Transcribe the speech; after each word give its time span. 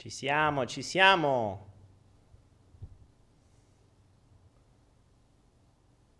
Ci 0.00 0.08
siamo, 0.08 0.64
ci 0.64 0.80
siamo. 0.80 1.66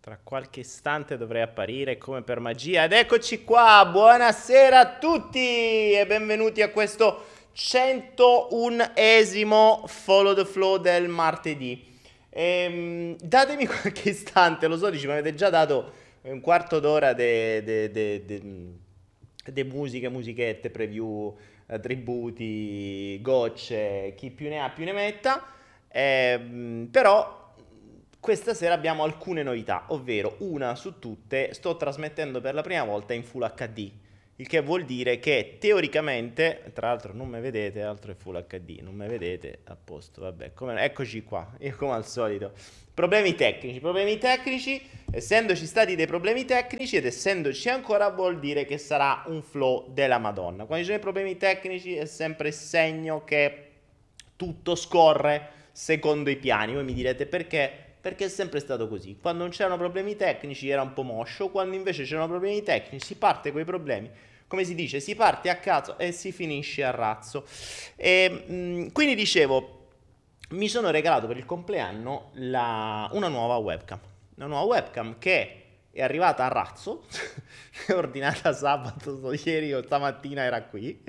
Tra 0.01 0.19
qualche 0.23 0.61
istante 0.61 1.17
dovrei 1.17 1.41
apparire 1.41 1.97
come 1.97 2.21
per 2.21 2.41
magia. 2.41 2.85
Ed 2.85 2.93
eccoci 2.93 3.43
qua, 3.43 3.89
buonasera 3.91 4.81
a 4.81 4.99
tutti 4.99 5.93
e 5.93 6.05
benvenuti 6.07 6.61
a 6.61 6.69
questo 6.69 7.25
101esimo 7.57 9.87
Follow 9.87 10.35
the 10.35 10.45
Flow 10.45 10.77
del 10.77 11.09
martedì. 11.09 11.83
Ehm, 12.29 13.17
datemi 13.17 13.65
qualche 13.81 14.11
istante, 14.11 14.67
lo 14.67 14.77
so, 14.77 14.91
dici, 14.91 15.07
mi 15.07 15.13
avete 15.13 15.35
già 15.35 15.49
dato 15.49 15.93
un 16.25 16.43
quarto 16.43 16.81
d'ora 16.81 17.15
di 17.15 18.75
musiche, 19.65 20.11
musichette, 20.11 20.69
preview 20.69 21.35
tributi, 21.79 23.21
gocce, 23.21 24.15
chi 24.17 24.31
più 24.31 24.49
ne 24.49 24.61
ha 24.61 24.71
più 24.71 24.85
ne 24.85 24.93
metta. 24.93 25.45
Eh, 25.89 26.89
però 26.91 27.55
questa 28.21 28.53
sera 28.55 28.75
abbiamo 28.75 29.03
alcune 29.03 29.43
novità, 29.43 29.85
ovvero 29.89 30.37
una 30.41 30.75
su 30.75 30.99
tutte, 30.99 31.55
sto 31.55 31.77
trasmettendo 31.77 32.41
per 32.41 32.55
la 32.55 32.63
prima 32.63 32.85
volta 32.85 33.15
in 33.15 33.25
Full 33.25 33.55
HD, 33.55 33.91
il 34.37 34.47
che 34.47 34.61
vuol 34.61 34.85
dire 34.85 35.19
che 35.19 35.57
teoricamente, 35.59 36.71
tra 36.75 36.89
l'altro 36.89 37.15
non 37.15 37.29
mi 37.29 37.41
vedete, 37.41 37.83
altro 37.83 38.13
è 38.13 38.15
Full 38.15 38.47
HD, 38.47 38.81
non 38.83 38.95
mi 38.95 39.07
vedete, 39.07 39.61
a 39.65 39.77
posto, 39.77 40.21
vabbè, 40.21 40.53
come, 40.53 40.83
eccoci 40.83 41.23
qua, 41.23 41.51
io 41.61 41.75
come 41.77 41.93
al 41.93 42.07
solito. 42.07 42.53
Problemi 43.01 43.35
tecnici, 43.35 43.81
problemi 43.81 44.19
tecnici, 44.19 44.79
essendoci 45.11 45.65
stati 45.65 45.95
dei 45.95 46.07
problemi 46.07 46.45
tecnici 46.45 46.97
ed 46.97 47.07
essendoci 47.07 47.71
ancora 47.71 48.11
vuol 48.11 48.39
dire 48.39 48.67
che 48.67 48.77
sarà 48.77 49.23
un 49.29 49.41
flow 49.41 49.91
della 49.91 50.19
Madonna. 50.19 50.67
Quando 50.67 50.85
ci 50.85 50.91
sono 50.91 51.03
problemi 51.03 51.39
tecnici 51.39 51.95
è 51.95 52.05
sempre 52.05 52.53
segno 52.53 53.25
che 53.25 53.69
tutto 54.37 54.75
scorre 54.75 55.49
secondo 55.73 56.29
i 56.29 56.37
piani. 56.37 56.75
Voi 56.75 56.85
mi 56.85 56.93
direte 56.93 57.25
perché? 57.25 57.73
Perché 57.99 58.27
è 58.27 58.29
sempre 58.29 58.61
stato 58.61 58.87
così. 58.87 59.17
Quando 59.19 59.45
non 59.45 59.51
c'erano 59.51 59.79
problemi 59.79 60.15
tecnici 60.15 60.69
era 60.69 60.83
un 60.83 60.93
po' 60.93 61.03
moscio, 61.03 61.49
quando 61.49 61.77
invece 61.77 62.05
c'erano 62.05 62.29
problemi 62.29 62.63
tecnici 62.63 63.07
si 63.07 63.15
parte 63.15 63.51
con 63.51 63.63
i 63.63 63.65
problemi 63.65 64.11
come 64.47 64.65
si 64.65 64.75
dice, 64.75 65.01
si 65.01 65.15
parte 65.15 65.49
a 65.49 65.57
caso 65.57 65.97
e 65.97 66.11
si 66.11 66.33
finisce 66.33 66.83
a 66.83 66.91
razzo. 66.91 67.47
E, 67.95 68.29
mh, 68.29 68.91
quindi 68.91 69.15
dicevo, 69.15 69.80
mi 70.51 70.69
sono 70.69 70.91
regalato 70.91 71.27
per 71.27 71.37
il 71.37 71.45
compleanno 71.45 72.31
la, 72.35 73.09
una 73.13 73.29
nuova 73.29 73.57
webcam. 73.57 74.01
Una 74.37 74.47
nuova 74.47 74.65
webcam 74.65 75.19
che 75.19 75.61
è 75.91 76.03
arrivata 76.03 76.45
a 76.45 76.49
razzo, 76.49 77.05
è 77.87 77.93
ordinata 77.93 78.53
sabato, 78.53 79.33
ieri 79.45 79.73
o 79.75 79.83
stamattina 79.83 80.43
era 80.43 80.63
qui, 80.63 81.03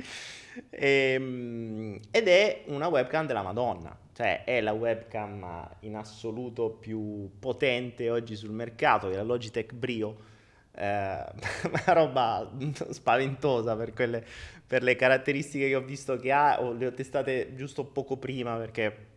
e, 0.69 1.13
ehm, 1.13 1.99
ed 2.11 2.27
è 2.27 2.63
una 2.67 2.87
webcam 2.87 3.25
della 3.25 3.41
Madonna, 3.41 3.97
cioè 4.13 4.43
è 4.43 4.59
la 4.61 4.73
webcam 4.73 5.69
in 5.81 5.95
assoluto 5.95 6.69
più 6.71 7.31
potente 7.39 8.09
oggi 8.09 8.35
sul 8.35 8.51
mercato, 8.51 9.09
è 9.09 9.15
la 9.15 9.23
Logitech 9.23 9.73
Brio, 9.73 10.29
eh, 10.73 11.23
una 11.65 11.93
roba 11.93 12.51
spaventosa 12.89 13.75
per, 13.75 13.93
quelle, 13.93 14.23
per 14.65 14.83
le 14.83 14.95
caratteristiche 14.95 15.67
che 15.67 15.75
ho 15.75 15.81
visto 15.81 16.17
che 16.17 16.31
ha, 16.31 16.61
o 16.61 16.73
le 16.73 16.87
ho 16.87 16.93
testate 16.93 17.55
giusto 17.55 17.85
poco 17.85 18.17
prima 18.17 18.57
perché 18.57 19.09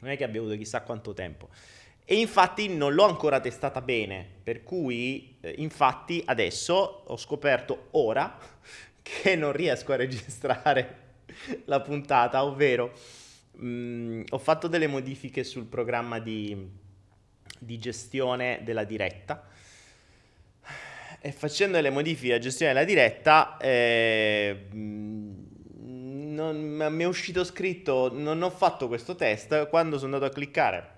non 0.00 0.10
è 0.10 0.16
che 0.16 0.24
abbia 0.24 0.40
avuto 0.40 0.56
chissà 0.56 0.82
quanto 0.82 1.14
tempo. 1.14 1.48
E 2.04 2.18
infatti 2.18 2.68
non 2.68 2.94
l'ho 2.94 3.04
ancora 3.04 3.38
testata 3.38 3.82
bene, 3.82 4.26
per 4.42 4.62
cui 4.62 5.36
eh, 5.40 5.54
infatti 5.58 6.22
adesso 6.24 7.02
ho 7.06 7.16
scoperto 7.16 7.88
ora 7.92 8.38
che 9.02 9.36
non 9.36 9.52
riesco 9.52 9.92
a 9.92 9.96
registrare 9.96 10.96
la 11.66 11.80
puntata, 11.80 12.44
ovvero 12.44 12.92
mh, 13.52 13.66
mm, 13.66 14.22
ho 14.30 14.38
fatto 14.38 14.68
delle 14.68 14.86
modifiche 14.86 15.44
sul 15.44 15.66
programma 15.66 16.18
di, 16.18 16.56
di 17.58 17.78
gestione 17.78 18.60
della 18.64 18.84
diretta 18.84 19.46
e 21.20 21.32
facendo 21.32 21.80
le 21.80 21.90
modifiche 21.90 22.32
alla 22.32 22.40
gestione 22.40 22.72
della 22.72 22.84
diretta 22.84 23.56
eh, 23.58 24.66
mm, 24.72 25.47
non, 26.38 26.92
mi 26.92 27.02
è 27.02 27.06
uscito 27.06 27.42
scritto 27.42 28.10
non 28.12 28.42
ho 28.42 28.50
fatto 28.50 28.86
questo 28.86 29.14
test, 29.16 29.68
quando 29.68 29.98
sono 29.98 30.14
andato 30.14 30.30
a 30.32 30.34
cliccare 30.34 30.96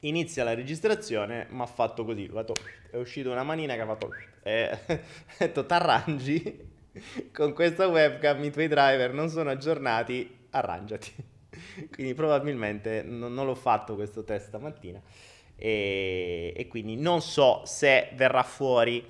inizia 0.00 0.44
la 0.44 0.54
registrazione, 0.54 1.46
mi 1.50 1.62
ha 1.62 1.66
fatto 1.66 2.04
così, 2.04 2.28
fatto, 2.28 2.54
è 2.90 2.96
uscita 2.96 3.30
una 3.30 3.42
manina 3.42 3.74
che 3.74 3.80
ha 3.80 3.86
fatto 3.86 4.10
e 4.42 4.70
ha 4.86 5.00
detto 5.38 5.66
t'arrangi 5.66 6.74
con 7.32 7.52
questa 7.52 7.88
webcam 7.88 8.44
i 8.44 8.50
tuoi 8.50 8.68
driver 8.68 9.12
non 9.12 9.28
sono 9.28 9.50
aggiornati, 9.50 10.46
arrangiati. 10.50 11.12
Quindi 11.90 12.14
probabilmente 12.14 13.02
non, 13.02 13.32
non 13.32 13.46
l'ho 13.46 13.54
fatto 13.54 13.94
questo 13.94 14.24
test 14.24 14.48
stamattina 14.48 15.00
e, 15.56 16.52
e 16.54 16.68
quindi 16.68 16.96
non 16.96 17.22
so 17.22 17.62
se 17.64 18.10
verrà 18.14 18.42
fuori 18.42 19.04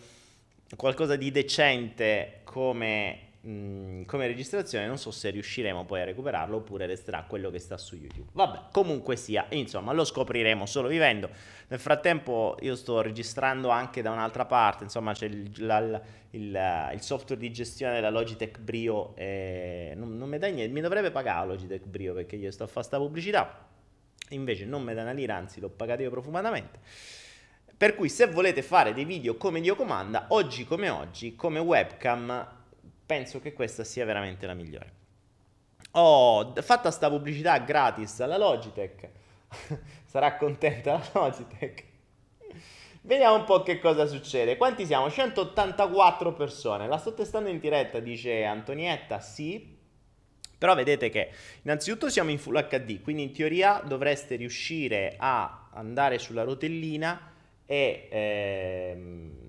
qualcosa 0.76 1.16
di 1.16 1.30
decente 1.30 2.40
come 2.44 3.25
Come 3.46 4.26
registrazione 4.26 4.88
non 4.88 4.98
so 4.98 5.12
se 5.12 5.30
riusciremo 5.30 5.84
poi 5.84 6.00
a 6.00 6.04
recuperarlo 6.04 6.56
oppure 6.56 6.84
resterà 6.86 7.22
quello 7.28 7.48
che 7.48 7.60
sta 7.60 7.76
su 7.76 7.94
YouTube. 7.94 8.30
Vabbè, 8.32 8.70
comunque 8.72 9.14
sia, 9.14 9.46
insomma, 9.50 9.92
lo 9.92 10.04
scopriremo 10.04 10.66
solo 10.66 10.88
vivendo. 10.88 11.30
Nel 11.68 11.78
frattempo 11.78 12.56
io 12.62 12.74
sto 12.74 13.00
registrando 13.02 13.68
anche 13.68 14.02
da 14.02 14.10
un'altra 14.10 14.46
parte, 14.46 14.82
insomma, 14.82 15.12
c'è 15.12 15.26
il, 15.26 15.52
la, 15.64 16.00
il, 16.30 16.90
il 16.92 17.00
software 17.00 17.40
di 17.40 17.52
gestione 17.52 17.94
della 17.94 18.10
Logitech 18.10 18.58
Brio, 18.58 19.14
eh, 19.14 19.92
non, 19.94 20.18
non 20.18 20.28
mi 20.28 20.38
dà 20.38 20.48
niente, 20.48 20.72
mi 20.72 20.80
dovrebbe 20.80 21.12
pagare 21.12 21.46
Logitech 21.46 21.84
Brio 21.84 22.14
perché 22.14 22.34
io 22.34 22.50
sto 22.50 22.64
a 22.64 22.66
fare 22.66 22.84
sta 22.84 22.98
pubblicità, 22.98 23.64
invece 24.30 24.64
non 24.64 24.82
mi 24.82 24.92
dà 24.92 25.02
una 25.02 25.12
lira, 25.12 25.36
anzi 25.36 25.60
l'ho 25.60 25.68
pagato 25.68 26.02
io 26.02 26.10
profumatamente. 26.10 26.80
Per 27.76 27.94
cui 27.94 28.08
se 28.08 28.26
volete 28.26 28.62
fare 28.62 28.92
dei 28.92 29.04
video 29.04 29.36
come 29.36 29.60
Dio 29.60 29.76
comanda, 29.76 30.26
oggi 30.30 30.64
come 30.64 30.88
oggi, 30.88 31.36
come 31.36 31.60
webcam 31.60 32.55
penso 33.06 33.40
che 33.40 33.52
questa 33.52 33.84
sia 33.84 34.04
veramente 34.04 34.46
la 34.46 34.54
migliore. 34.54 35.04
Ho 35.92 36.52
fatto 36.60 36.90
sta 36.90 37.08
pubblicità 37.08 37.56
gratis 37.58 38.20
alla 38.20 38.36
Logitech. 38.36 39.08
Sarà 40.04 40.36
contenta 40.36 40.92
la 40.92 41.08
Logitech. 41.12 41.84
Vediamo 43.02 43.36
un 43.36 43.44
po' 43.44 43.62
che 43.62 43.78
cosa 43.78 44.04
succede. 44.06 44.56
Quanti 44.56 44.84
siamo? 44.84 45.08
184 45.08 46.32
persone. 46.34 46.88
La 46.88 46.98
sto 46.98 47.14
testando 47.14 47.48
in 47.48 47.60
diretta, 47.60 48.00
dice 48.00 48.44
Antonietta. 48.44 49.20
Sì. 49.20 49.74
Però 50.58 50.74
vedete 50.74 51.08
che 51.08 51.30
innanzitutto 51.62 52.08
siamo 52.10 52.30
in 52.30 52.38
Full 52.38 52.66
HD, 52.66 53.00
quindi 53.02 53.22
in 53.22 53.32
teoria 53.32 53.80
dovreste 53.86 54.36
riuscire 54.36 55.14
a 55.18 55.68
andare 55.72 56.18
sulla 56.18 56.42
rotellina 56.42 57.32
e 57.64 58.08
ehm, 58.10 59.45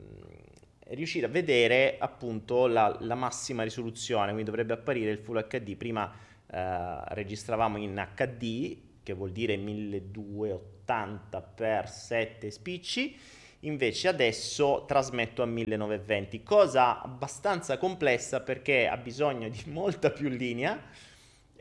riuscire 0.89 1.25
a 1.25 1.29
vedere 1.29 1.97
appunto 1.99 2.67
la, 2.67 2.95
la, 3.01 3.15
massima 3.15 3.63
risoluzione, 3.63 4.25
quindi 4.25 4.43
dovrebbe 4.43 4.73
apparire 4.73 5.11
il 5.11 5.19
Full 5.19 5.47
HD. 5.47 5.75
Prima 5.75 6.11
eh, 6.49 6.99
registravamo 7.13 7.77
in 7.77 8.07
HD, 8.15 8.77
che 9.03 9.13
vuol 9.13 9.31
dire 9.31 9.57
1280 9.57 11.53
x 11.55 12.05
7 12.05 12.51
spicci, 12.51 13.17
invece 13.61 14.07
adesso 14.07 14.85
trasmetto 14.87 15.41
a 15.41 15.45
1920, 15.45 16.43
cosa 16.43 17.01
abbastanza 17.01 17.77
complessa 17.77 18.41
perché 18.41 18.87
ha 18.87 18.97
bisogno 18.97 19.49
di 19.49 19.63
molta 19.67 20.11
più 20.11 20.29
linea 20.29 20.79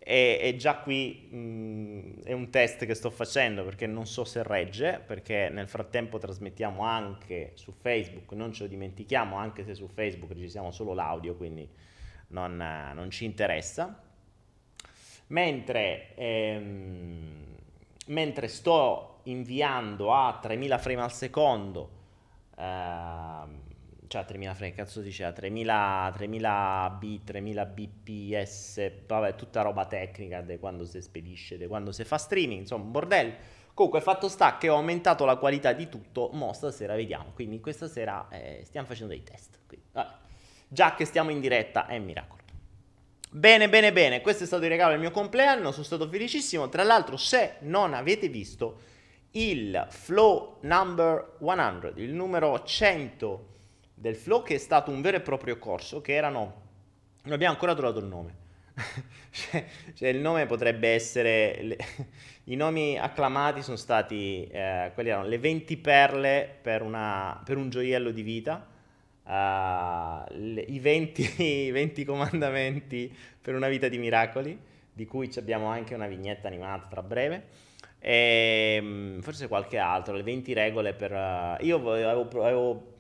e, 0.09 0.39
e 0.41 0.55
già 0.55 0.77
qui 0.77 1.27
mh, 1.29 1.37
mm, 1.37 2.23
è 2.23 2.33
un 2.33 2.49
test 2.51 2.87
che 2.87 2.95
sto 2.95 3.11
facendo 3.11 3.65
perché 3.65 3.89
non 3.89 4.07
so 4.07 4.23
se 4.23 4.45
regge, 4.45 5.03
perché 5.05 5.49
nel 5.51 5.67
frattempo 5.67 6.19
trasmettiamo 6.19 6.85
anche 6.85 7.51
su 7.55 7.73
Facebook, 7.73 8.31
non 8.35 8.53
ce 8.53 8.63
lo 8.63 8.69
dimentichiamo, 8.69 9.35
anche 9.35 9.65
se 9.65 9.75
su 9.75 9.89
Facebook 9.89 10.31
registriamo 10.31 10.71
solo 10.71 10.95
l'audio, 10.95 11.35
quindi 11.35 11.69
non, 12.29 12.57
non 12.57 13.11
ci 13.11 13.25
interessa. 13.25 14.01
Mentre, 15.29 16.15
ehm, 16.15 17.45
mentre 18.07 18.47
sto 18.47 19.23
inviando 19.25 20.15
a 20.15 20.39
3000 20.41 20.79
frame 20.79 21.03
al 21.03 21.13
secondo, 21.13 21.91
ehm, 22.57 23.61
cioè 24.09 24.25
3000 24.25 24.55
frame, 24.55 24.73
cazzo 24.73 25.01
diceva, 25.01 25.33
3000, 25.33 26.13
3000 26.15 26.97
B, 26.99 27.25
3000 27.25 27.67
bps, 27.67 28.93
vabbè, 29.07 29.35
tutta 29.35 29.63
roba 29.63 29.87
tecnica 29.87 30.41
di 30.41 30.59
quando 30.59 30.85
si 30.85 31.01
spedisce, 31.01 31.59
di 31.59 31.67
quando 31.67 31.93
si 31.93 32.05
fa 32.05 32.19
streaming, 32.19 32.61
insomma, 32.61 32.85
bordello. 32.85 33.55
Comunque, 33.75 34.01
fatto 34.01 34.29
sta 34.29 34.57
che 34.57 34.69
ho 34.69 34.77
aumentato 34.77 35.25
la 35.25 35.37
qualità 35.37 35.73
di 35.73 35.89
tutto, 35.89 36.31
mo 36.33 36.53
stasera 36.53 36.95
vediamo, 36.95 37.33
quindi 37.35 37.61
questa 37.61 37.89
sera 37.89 38.27
eh, 38.31 38.63
stiamo 38.65 38.87
facendo 38.87 39.13
dei 39.13 39.23
test, 39.23 39.59
quindi, 39.67 39.87
già 40.69 40.95
che 40.95 41.05
stiamo 41.05 41.31
in 41.31 41.41
diretta 41.41 41.87
è 41.87 41.97
un 41.97 42.05
miracolo. 42.05 42.43
Bene, 43.31 43.69
bene, 43.69 43.93
bene, 43.93 44.23
questo 44.23 44.45
è 44.45 44.47
stato 44.47 44.63
il 44.65 44.71
regalo 44.71 44.93
del 44.93 45.01
mio 45.01 45.11
compleanno, 45.11 45.73
sono 45.73 45.85
stato 45.85 46.09
felicissimo, 46.09 46.69
tra 46.71 46.85
l'altro 46.85 47.19
se 47.19 47.57
non 47.61 47.93
avete 47.93 48.29
visto 48.29 48.79
il 49.33 49.87
Flow 49.91 50.57
Number 50.61 51.37
100, 51.39 51.93
il 51.97 52.15
numero 52.15 52.63
100 52.63 53.56
del 53.99 54.15
flow 54.15 54.43
che 54.43 54.57
è 54.57 54.59
stato 54.59 54.91
un 54.91 55.01
vero 55.01 55.17
e 55.17 55.21
proprio 55.21 55.59
corso 55.59 56.01
che 56.01 56.13
erano 56.13 56.65
non 57.27 57.35
abbiamo 57.35 57.55
ancora 57.55 57.75
trovato 57.75 57.99
il 57.99 58.07
nome. 58.07 58.45
Cioè, 59.37 59.67
cioè, 59.93 60.09
il 60.09 60.19
nome 60.19 60.47
potrebbe 60.47 60.89
essere... 60.89 61.59
Le, 61.61 61.77
I 62.49 62.57
nomi 62.57 62.99
acclamati 62.99 63.61
sono 63.63 63.77
stati... 63.77 64.47
Eh, 64.51 64.93
quelli 64.95 65.11
erano 65.11 65.29
le 65.29 65.39
20 65.39 65.77
perle 65.77 66.57
per, 66.63 66.81
una, 66.81 67.39
per 67.45 67.59
un 67.59 67.69
gioiello 67.69 68.13
di 68.13 68.23
vita, 68.23 68.67
uh, 69.25 70.25
le, 70.31 70.61
i, 70.63 70.79
20, 70.79 71.43
i 71.67 71.71
20 71.71 72.05
comandamenti 72.05 73.15
per 73.43 73.55
una 73.55 73.69
vita 73.69 73.89
di 73.89 73.99
miracoli, 73.99 74.59
di 74.91 75.05
cui 75.05 75.31
abbiamo 75.37 75.67
anche 75.67 75.95
una 75.95 76.07
vignetta 76.07 76.47
animata 76.47 76.87
tra 76.87 77.03
breve, 77.03 77.47
e 77.99 78.79
mm, 78.81 79.21
forse 79.21 79.49
qualche 79.49 79.77
altro, 79.77 80.15
le 80.15 80.23
20 80.23 80.53
regole 80.55 80.95
per... 80.95 81.13
Uh, 81.13 81.63
io 81.63 81.77
avevo, 81.77 82.29
avevo, 82.43 82.95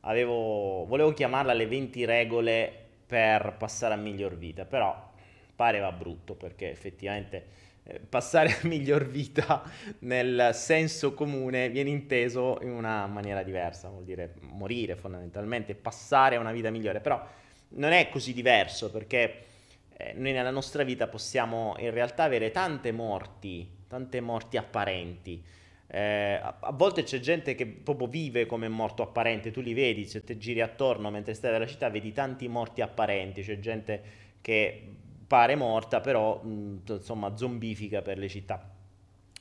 avevo, 0.00 0.84
volevo 0.86 1.12
chiamarla 1.12 1.52
le 1.52 1.66
20 1.66 2.04
regole 2.04 2.72
per 3.06 3.56
passare 3.58 3.94
a 3.94 3.96
miglior 3.96 4.36
vita, 4.36 4.64
però 4.64 5.08
pareva 5.54 5.92
brutto 5.92 6.34
perché 6.34 6.70
effettivamente 6.70 7.68
eh, 7.84 7.98
passare 8.00 8.50
a 8.62 8.66
miglior 8.66 9.06
vita 9.06 9.62
nel 10.00 10.50
senso 10.54 11.12
comune 11.14 11.68
viene 11.70 11.90
inteso 11.90 12.58
in 12.62 12.70
una 12.70 13.06
maniera 13.06 13.42
diversa, 13.42 13.88
vuol 13.88 14.04
dire 14.04 14.34
morire 14.40 14.96
fondamentalmente, 14.96 15.74
passare 15.74 16.36
a 16.36 16.40
una 16.40 16.52
vita 16.52 16.70
migliore, 16.70 17.00
però 17.00 17.22
non 17.70 17.92
è 17.92 18.08
così 18.08 18.32
diverso 18.32 18.90
perché 18.90 19.44
eh, 19.96 20.12
noi 20.14 20.32
nella 20.32 20.50
nostra 20.50 20.82
vita 20.82 21.08
possiamo 21.08 21.74
in 21.78 21.90
realtà 21.90 22.22
avere 22.24 22.50
tante 22.50 22.92
morti, 22.92 23.68
tante 23.86 24.20
morti 24.20 24.56
apparenti. 24.56 25.42
Eh, 25.92 26.38
a, 26.40 26.56
a, 26.60 26.72
volte 26.72 27.02
c'è 27.02 27.18
gente 27.18 27.56
che 27.56 27.66
proprio 27.66 28.06
vive 28.06 28.46
come 28.46 28.68
morto 28.68 29.02
apparente, 29.02 29.50
tu 29.50 29.60
li 29.60 29.74
vedi, 29.74 30.06
se 30.06 30.22
ti 30.22 30.38
giri 30.38 30.60
attorno 30.60 31.10
mentre 31.10 31.34
stai 31.34 31.50
nella 31.50 31.66
città, 31.66 31.90
vedi 31.90 32.12
tanti 32.12 32.46
morti 32.46 32.80
apparenti, 32.80 33.42
c'è 33.42 33.58
gente 33.58 34.02
che 34.40 34.88
pare 35.26 35.56
morta, 35.56 36.00
però 36.00 36.40
mh, 36.42 36.82
insomma 36.86 37.36
zombifica 37.36 38.02
per 38.02 38.18
le 38.18 38.28
città. 38.28 38.68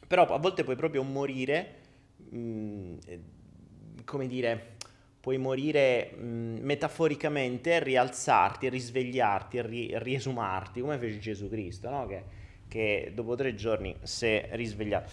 Però 0.07 0.25
a 0.25 0.38
volte 0.40 0.63
puoi 0.63 0.75
proprio 0.75 1.04
morire, 1.04 1.75
mh, 2.30 2.94
come 4.06 4.28
dire, 4.28 4.78
puoi 5.19 5.38
morire 5.38 6.12
mh, 6.16 6.60
metaforicamente, 6.62 7.84
rialzarti, 7.84 8.69
risvegliarti, 8.69 9.62
ri- 9.62 9.92
riesumarti, 10.00 10.81
come 10.81 10.98
fece 10.98 11.19
Gesù 11.19 11.48
Cristo, 11.48 11.92
no? 11.92 12.07
che, 12.07 12.24
che 12.68 13.12
dopo 13.13 13.36
tre 13.36 13.54
giorni 13.54 13.96
si 14.01 14.25
è 14.25 14.50
risvegliato. 14.54 15.12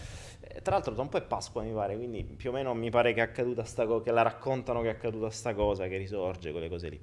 Tra 0.61 0.75
l'altro 0.75 0.93
da 0.93 1.01
un 1.01 1.09
po' 1.09 1.17
è 1.17 1.21
Pasqua 1.21 1.61
mi 1.61 1.71
pare, 1.71 1.95
quindi 1.95 2.23
più 2.23 2.49
o 2.49 2.53
meno 2.53 2.73
mi 2.73 2.89
pare 2.89 3.13
che 3.13 3.19
è 3.19 3.23
accaduta 3.23 3.63
sta 3.63 3.85
cosa, 3.85 4.03
che 4.03 4.11
la 4.11 4.21
raccontano 4.21 4.81
che 4.81 4.87
è 4.87 4.91
accaduta 4.91 5.29
sta 5.29 5.53
cosa, 5.53 5.87
che 5.87 5.97
risorge, 5.97 6.51
quelle 6.51 6.69
cose 6.69 6.89
lì. 6.89 6.99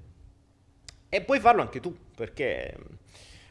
E 1.09 1.21
puoi 1.21 1.41
farlo 1.41 1.63
anche 1.63 1.81
tu, 1.81 1.95
perché 2.17 2.77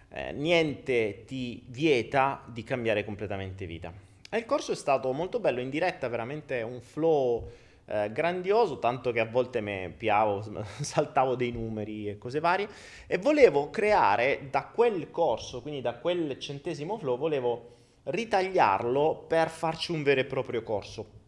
eh, 0.09 0.31
niente 0.33 1.23
ti 1.25 1.63
vieta 1.67 2.43
di 2.47 2.63
cambiare 2.63 3.05
completamente 3.05 3.65
vita. 3.65 3.93
E 4.29 4.37
il 4.37 4.45
corso 4.45 4.71
è 4.71 4.75
stato 4.75 5.11
molto 5.11 5.39
bello, 5.39 5.61
in 5.61 5.69
diretta, 5.69 6.07
veramente 6.07 6.61
un 6.61 6.81
flow 6.81 7.49
eh, 7.85 8.11
grandioso, 8.11 8.79
tanto 8.79 9.11
che 9.11 9.19
a 9.19 9.25
volte 9.25 9.61
mi 9.61 9.93
piavo, 9.95 10.43
saltavo 10.81 11.35
dei 11.35 11.51
numeri 11.51 12.09
e 12.09 12.17
cose 12.17 12.39
varie, 12.39 12.67
e 13.07 13.17
volevo 13.17 13.69
creare 13.69 14.47
da 14.49 14.65
quel 14.65 15.11
corso, 15.11 15.61
quindi 15.61 15.81
da 15.81 15.95
quel 15.95 16.39
centesimo 16.39 16.97
flow, 16.97 17.17
volevo 17.17 17.71
ritagliarlo 18.03 19.25
per 19.27 19.49
farci 19.49 19.91
un 19.91 20.03
vero 20.03 20.21
e 20.21 20.25
proprio 20.25 20.63
corso. 20.63 21.21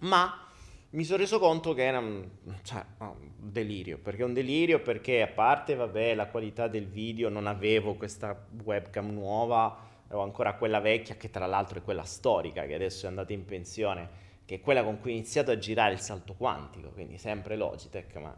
Ma 0.00 0.48
mi 0.90 1.04
sono 1.04 1.18
reso 1.18 1.38
conto 1.38 1.72
che 1.72 1.84
era 1.84 1.98
un, 1.98 2.28
cioè, 2.62 2.84
un 2.98 3.30
delirio, 3.38 3.98
perché 3.98 4.24
un 4.24 4.34
delirio 4.34 4.80
perché 4.80 5.22
a 5.22 5.28
parte, 5.28 5.74
vabbè, 5.74 6.14
la 6.14 6.26
qualità 6.26 6.68
del 6.68 6.86
video, 6.86 7.28
non 7.28 7.46
avevo 7.46 7.94
questa 7.94 8.46
webcam 8.62 9.10
nuova, 9.10 9.90
avevo 10.06 10.22
ancora 10.22 10.54
quella 10.54 10.80
vecchia 10.80 11.16
che 11.16 11.30
tra 11.30 11.46
l'altro 11.46 11.78
è 11.78 11.82
quella 11.82 12.04
storica, 12.04 12.66
che 12.66 12.74
adesso 12.74 13.06
è 13.06 13.08
andata 13.08 13.32
in 13.32 13.44
pensione, 13.46 14.08
che 14.44 14.56
è 14.56 14.60
quella 14.60 14.84
con 14.84 15.00
cui 15.00 15.12
ho 15.12 15.14
iniziato 15.14 15.50
a 15.50 15.56
girare 15.56 15.94
il 15.94 16.00
salto 16.00 16.34
quantico, 16.34 16.90
quindi 16.90 17.16
sempre 17.16 17.56
Logitech, 17.56 18.16
ma 18.16 18.34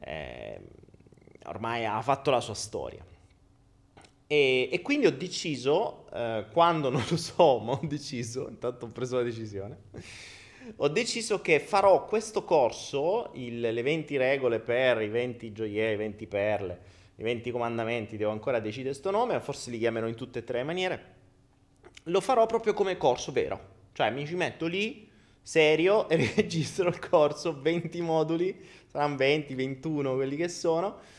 eh, 0.00 0.60
ormai 1.44 1.86
ha 1.86 2.02
fatto 2.02 2.30
la 2.30 2.40
sua 2.40 2.54
storia. 2.54 3.02
E, 4.30 4.68
e 4.70 4.82
quindi 4.82 5.06
ho 5.06 5.10
deciso, 5.10 6.04
eh, 6.12 6.44
quando 6.52 6.90
non 6.90 7.02
lo 7.08 7.16
so, 7.16 7.58
ma 7.64 7.72
ho 7.72 7.80
deciso, 7.82 8.46
intanto 8.50 8.84
ho 8.84 8.88
preso 8.88 9.16
la 9.16 9.22
decisione, 9.22 9.76
ho 10.76 10.88
deciso 10.88 11.40
che 11.40 11.58
farò 11.58 12.04
questo 12.04 12.44
corso, 12.44 13.30
il, 13.32 13.58
le 13.58 13.82
20 13.82 14.18
regole 14.18 14.60
per 14.60 15.00
i 15.00 15.08
20 15.08 15.50
gioielli, 15.52 15.94
i 15.94 15.96
20 15.96 16.26
perle, 16.26 16.80
i 17.16 17.22
20 17.22 17.50
comandamenti, 17.50 18.18
devo 18.18 18.30
ancora 18.30 18.60
decidere 18.60 18.90
questo 18.90 19.10
nome, 19.10 19.40
forse 19.40 19.70
li 19.70 19.78
chiamerò 19.78 20.06
in 20.06 20.14
tutte 20.14 20.40
e 20.40 20.44
tre 20.44 20.58
le 20.58 20.64
maniere, 20.64 21.14
lo 22.04 22.20
farò 22.20 22.44
proprio 22.44 22.74
come 22.74 22.98
corso 22.98 23.32
vero, 23.32 23.76
cioè 23.94 24.10
mi 24.10 24.26
ci 24.26 24.34
metto 24.34 24.66
lì, 24.66 25.08
serio, 25.40 26.06
e 26.10 26.16
registro 26.36 26.90
il 26.90 26.98
corso, 26.98 27.58
20 27.62 27.98
moduli, 28.02 28.54
saranno 28.88 29.16
20, 29.16 29.54
21 29.54 30.14
quelli 30.16 30.36
che 30.36 30.50
sono, 30.50 31.16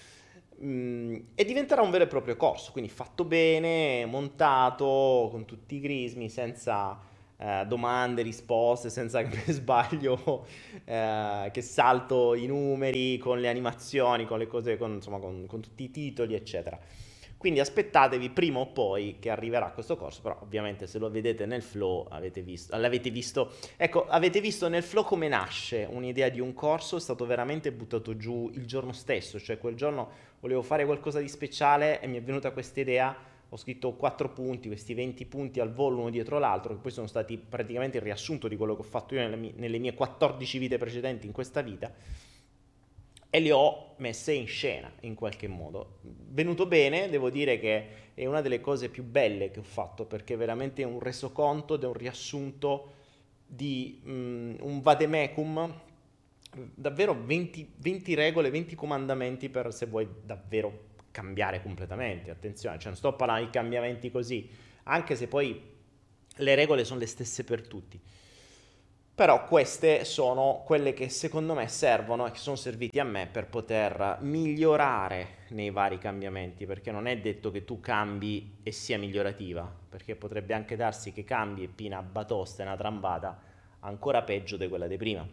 Mm, 0.61 1.15
e 1.35 1.45
diventerà 1.45 1.81
un 1.81 1.89
vero 1.89 2.03
e 2.03 2.07
proprio 2.07 2.35
corso, 2.35 2.71
quindi 2.73 2.89
fatto 2.89 3.23
bene, 3.23 4.05
montato 4.05 5.29
con 5.31 5.45
tutti 5.45 5.75
i 5.75 5.79
crismi, 5.79 6.29
senza 6.29 6.99
eh, 7.37 7.63
domande, 7.65 8.21
risposte, 8.21 8.89
senza 8.91 9.23
che 9.23 9.53
sbaglio, 9.53 10.45
eh, 10.83 11.49
che 11.53 11.61
salto 11.61 12.35
i 12.35 12.45
numeri, 12.45 13.17
con 13.17 13.39
le 13.39 13.47
animazioni, 13.47 14.25
con 14.25 14.37
le 14.37 14.47
cose, 14.47 14.77
con, 14.77 14.95
insomma, 14.95 15.19
con, 15.19 15.45
con 15.47 15.61
tutti 15.61 15.83
i 15.83 15.91
titoli, 15.91 16.35
eccetera. 16.35 16.77
Quindi 17.39 17.61
aspettatevi 17.61 18.31
prima 18.31 18.59
o 18.59 18.67
poi 18.67 19.15
che 19.17 19.29
arriverà 19.29 19.71
questo 19.71 19.95
corso, 19.95 20.21
però 20.21 20.37
ovviamente 20.41 20.87
se 20.87 20.99
lo 20.99 21.09
vedete 21.09 21.45
nel 21.45 21.61
flow 21.61 22.05
avete 22.09 22.41
visto, 22.41 22.75
l'avete 22.75 23.09
visto, 23.11 23.53
ecco, 23.77 24.07
avete 24.07 24.41
visto 24.41 24.67
nel 24.67 24.83
flow 24.83 25.05
come 25.05 25.29
nasce 25.29 25.87
un'idea 25.89 26.27
di 26.27 26.41
un 26.41 26.53
corso, 26.53 26.97
è 26.97 26.99
stato 26.99 27.25
veramente 27.25 27.71
buttato 27.71 28.17
giù 28.17 28.51
il 28.53 28.65
giorno 28.65 28.91
stesso, 28.91 29.39
cioè 29.39 29.57
quel 29.57 29.75
giorno 29.75 30.09
volevo 30.39 30.61
fare 30.61 30.85
qualcosa 30.85 31.19
di 31.19 31.27
speciale 31.27 31.99
e 32.01 32.07
mi 32.07 32.17
è 32.17 32.21
venuta 32.21 32.51
questa 32.51 32.79
idea, 32.79 33.15
ho 33.49 33.57
scritto 33.57 33.93
quattro 33.93 34.29
punti, 34.29 34.67
questi 34.67 34.93
20 34.93 35.25
punti 35.25 35.59
al 35.59 35.73
volo 35.73 35.99
uno 35.99 36.09
dietro 36.09 36.39
l'altro, 36.39 36.75
che 36.75 36.81
poi 36.81 36.91
sono 36.91 37.07
stati 37.07 37.37
praticamente 37.37 37.97
il 37.97 38.03
riassunto 38.03 38.47
di 38.47 38.55
quello 38.55 38.75
che 38.75 38.81
ho 38.81 38.85
fatto 38.85 39.15
io 39.15 39.21
nelle 39.21 39.35
mie, 39.35 39.53
nelle 39.55 39.79
mie 39.79 39.93
14 39.93 40.57
vite 40.57 40.77
precedenti 40.77 41.25
in 41.25 41.31
questa 41.31 41.61
vita 41.61 41.93
e 43.31 43.39
le 43.39 43.51
ho 43.51 43.93
messe 43.97 44.33
in 44.33 44.47
scena 44.47 44.91
in 45.01 45.13
qualche 45.13 45.47
modo. 45.47 45.99
Venuto 46.01 46.65
bene, 46.65 47.09
devo 47.09 47.29
dire 47.29 47.59
che 47.59 47.87
è 48.15 48.25
una 48.25 48.41
delle 48.41 48.59
cose 48.59 48.89
più 48.89 49.03
belle 49.03 49.51
che 49.51 49.59
ho 49.59 49.63
fatto 49.63 50.05
perché 50.05 50.35
veramente 50.35 50.81
è 50.81 50.85
un 50.85 50.99
resoconto 50.99 51.75
ed 51.75 51.83
è 51.83 51.85
un 51.85 51.93
riassunto 51.93 52.93
di 53.45 54.01
um, 54.05 54.55
un 54.61 54.81
vademecum, 54.81 55.81
davvero 56.73 57.13
20, 57.13 57.73
20, 57.77 58.13
regole, 58.15 58.49
20 58.49 58.75
comandamenti 58.75 59.49
per 59.49 59.73
se 59.73 59.85
vuoi 59.85 60.07
davvero 60.23 60.87
cambiare 61.11 61.61
completamente. 61.61 62.31
Attenzione, 62.31 62.77
cioè 62.77 62.87
non 62.87 62.97
sto 62.97 63.13
parlando 63.13 63.45
di 63.45 63.51
cambiamenti 63.51 64.11
così, 64.11 64.49
anche 64.83 65.15
se 65.15 65.27
poi 65.27 65.61
le 66.35 66.55
regole 66.55 66.83
sono 66.83 66.99
le 66.99 67.07
stesse 67.07 67.43
per 67.43 67.67
tutti. 67.67 67.99
Però 69.19 69.45
queste 69.47 70.05
sono 70.05 70.63
quelle 70.65 70.93
che 70.93 71.09
secondo 71.09 71.53
me 71.53 71.67
servono 71.67 72.25
e 72.25 72.31
che 72.31 72.37
sono 72.37 72.55
serviti 72.55 72.99
a 72.99 73.03
me 73.03 73.27
per 73.29 73.47
poter 73.47 74.19
migliorare 74.21 75.39
nei 75.49 75.71
vari 75.71 75.97
cambiamenti, 75.97 76.65
perché 76.65 76.89
non 76.89 77.05
è 77.05 77.17
detto 77.19 77.51
che 77.51 77.65
tu 77.65 77.81
cambi 77.81 78.59
e 78.63 78.71
sia 78.71 78.97
migliorativa, 78.97 79.69
perché 79.89 80.15
potrebbe 80.15 80.53
anche 80.53 80.77
darsi 80.77 81.11
che 81.11 81.25
cambi 81.25 81.63
e 81.63 81.67
pina 81.67 82.01
batosta 82.01 82.63
e 82.63 82.65
una 82.67 82.77
trambata 82.77 83.41
ancora 83.81 84.21
peggio 84.21 84.55
di 84.55 84.69
quella 84.69 84.87
di 84.87 84.95
prima. 84.95 85.27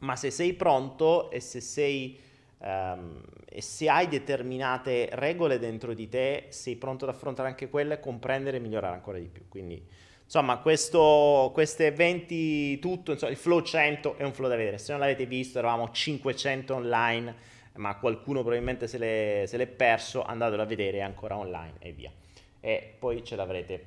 Ma 0.00 0.16
se 0.16 0.30
sei 0.30 0.54
pronto 0.54 1.30
e 1.30 1.40
se 1.40 1.60
sei 1.60 2.18
um, 2.58 3.22
e 3.52 3.62
se 3.62 3.88
hai 3.88 4.06
determinate 4.08 5.08
regole 5.12 5.58
dentro 5.58 5.92
di 5.92 6.08
te, 6.08 6.46
sei 6.50 6.76
pronto 6.76 7.04
ad 7.04 7.14
affrontare 7.14 7.48
anche 7.48 7.68
quelle, 7.68 8.00
comprendere 8.00 8.58
e 8.58 8.60
migliorare 8.60 8.94
ancora 8.94 9.18
di 9.18 9.28
più. 9.28 9.48
Quindi 9.48 9.84
Insomma, 10.32 10.58
questo, 10.58 11.50
queste 11.52 11.90
20 11.90 12.78
tutto, 12.78 13.10
insomma, 13.10 13.32
il 13.32 13.36
flow 13.36 13.62
100 13.62 14.16
è 14.16 14.22
un 14.22 14.32
flow 14.32 14.48
da 14.48 14.54
vedere. 14.54 14.78
Se 14.78 14.92
non 14.92 15.00
l'avete 15.00 15.26
visto, 15.26 15.58
eravamo 15.58 15.90
500 15.90 16.72
online, 16.72 17.34
ma 17.74 17.98
qualcuno 17.98 18.38
probabilmente 18.38 18.86
se 18.86 18.98
l'è, 18.98 19.42
se 19.46 19.56
l'è 19.56 19.66
perso, 19.66 20.22
andatelo 20.22 20.62
a 20.62 20.66
vedere, 20.66 20.98
è 20.98 21.00
ancora 21.00 21.36
online 21.36 21.74
e 21.80 21.90
via. 21.90 22.12
E 22.60 22.94
poi 22.96 23.24
ce 23.24 23.34
l'avrete, 23.34 23.86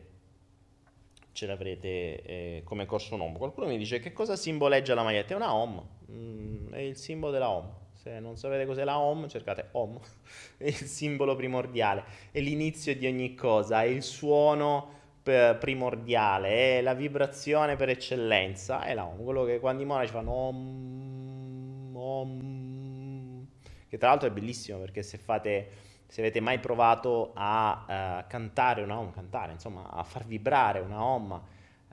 ce 1.32 1.46
l'avrete 1.46 2.22
eh, 2.24 2.62
come 2.65 2.86
corso 2.86 3.15
un 3.15 3.32
Qualcuno 3.38 3.67
mi 3.67 3.77
dice 3.77 4.01
che 4.01 4.12
cosa 4.12 4.36
simboleggia 4.36 4.96
la 4.96 5.03
maglietta? 5.03 5.36
È 5.36 5.38
una 5.38 5.53
home, 5.53 5.82
mm, 6.13 6.74
è 6.74 6.79
il 6.79 6.96
simbolo 6.96 7.32
della 7.32 7.50
home. 7.50 7.82
Se 7.93 8.20
non 8.20 8.36
sapete 8.36 8.65
cos'è 8.65 8.84
la 8.84 9.00
home, 9.00 9.27
cercate 9.29 9.70
home, 9.72 10.00
è 10.58 10.65
il 10.65 10.74
simbolo 10.75 11.36
primordiale, 11.36 12.03
è 12.32 12.39
l'inizio 12.39 12.96
di 12.96 13.08
ogni 13.08 13.34
cosa, 13.34 13.82
è 13.84 13.86
il 13.86 14.03
suono 14.03 15.01
primordiale, 15.24 16.79
è 16.79 16.82
la 16.82 16.93
vibrazione 16.93 17.77
per 17.77 17.88
eccellenza, 17.89 18.84
è 18.84 18.93
la 18.93 19.05
Om, 19.05 19.24
quello 19.24 19.46
che 19.46 19.60
quando 19.60 19.82
i 19.82 19.86
monaci 19.86 20.12
fanno 20.12 20.32
Om, 20.32 21.96
Om, 21.96 23.48
che 23.88 23.98
tra 23.98 24.10
l'altro 24.10 24.27
è 24.27 24.32
bellissimo 24.32 24.79
perché 24.79 25.01
se 25.01 25.17
fate, 25.17 25.70
se 26.08 26.20
avete 26.20 26.41
mai 26.41 26.60
provato 26.60 27.32
a 27.36 27.86
uh, 28.24 28.27
cantare 28.27 28.82
una 28.82 29.00
home, 29.00 29.12
cantare, 29.13 29.53
insomma, 29.53 29.89
a 29.89 30.03
far 30.03 30.25
vibrare 30.25 30.79
una 30.79 31.01
home 31.01 31.34
uh, 31.36 31.41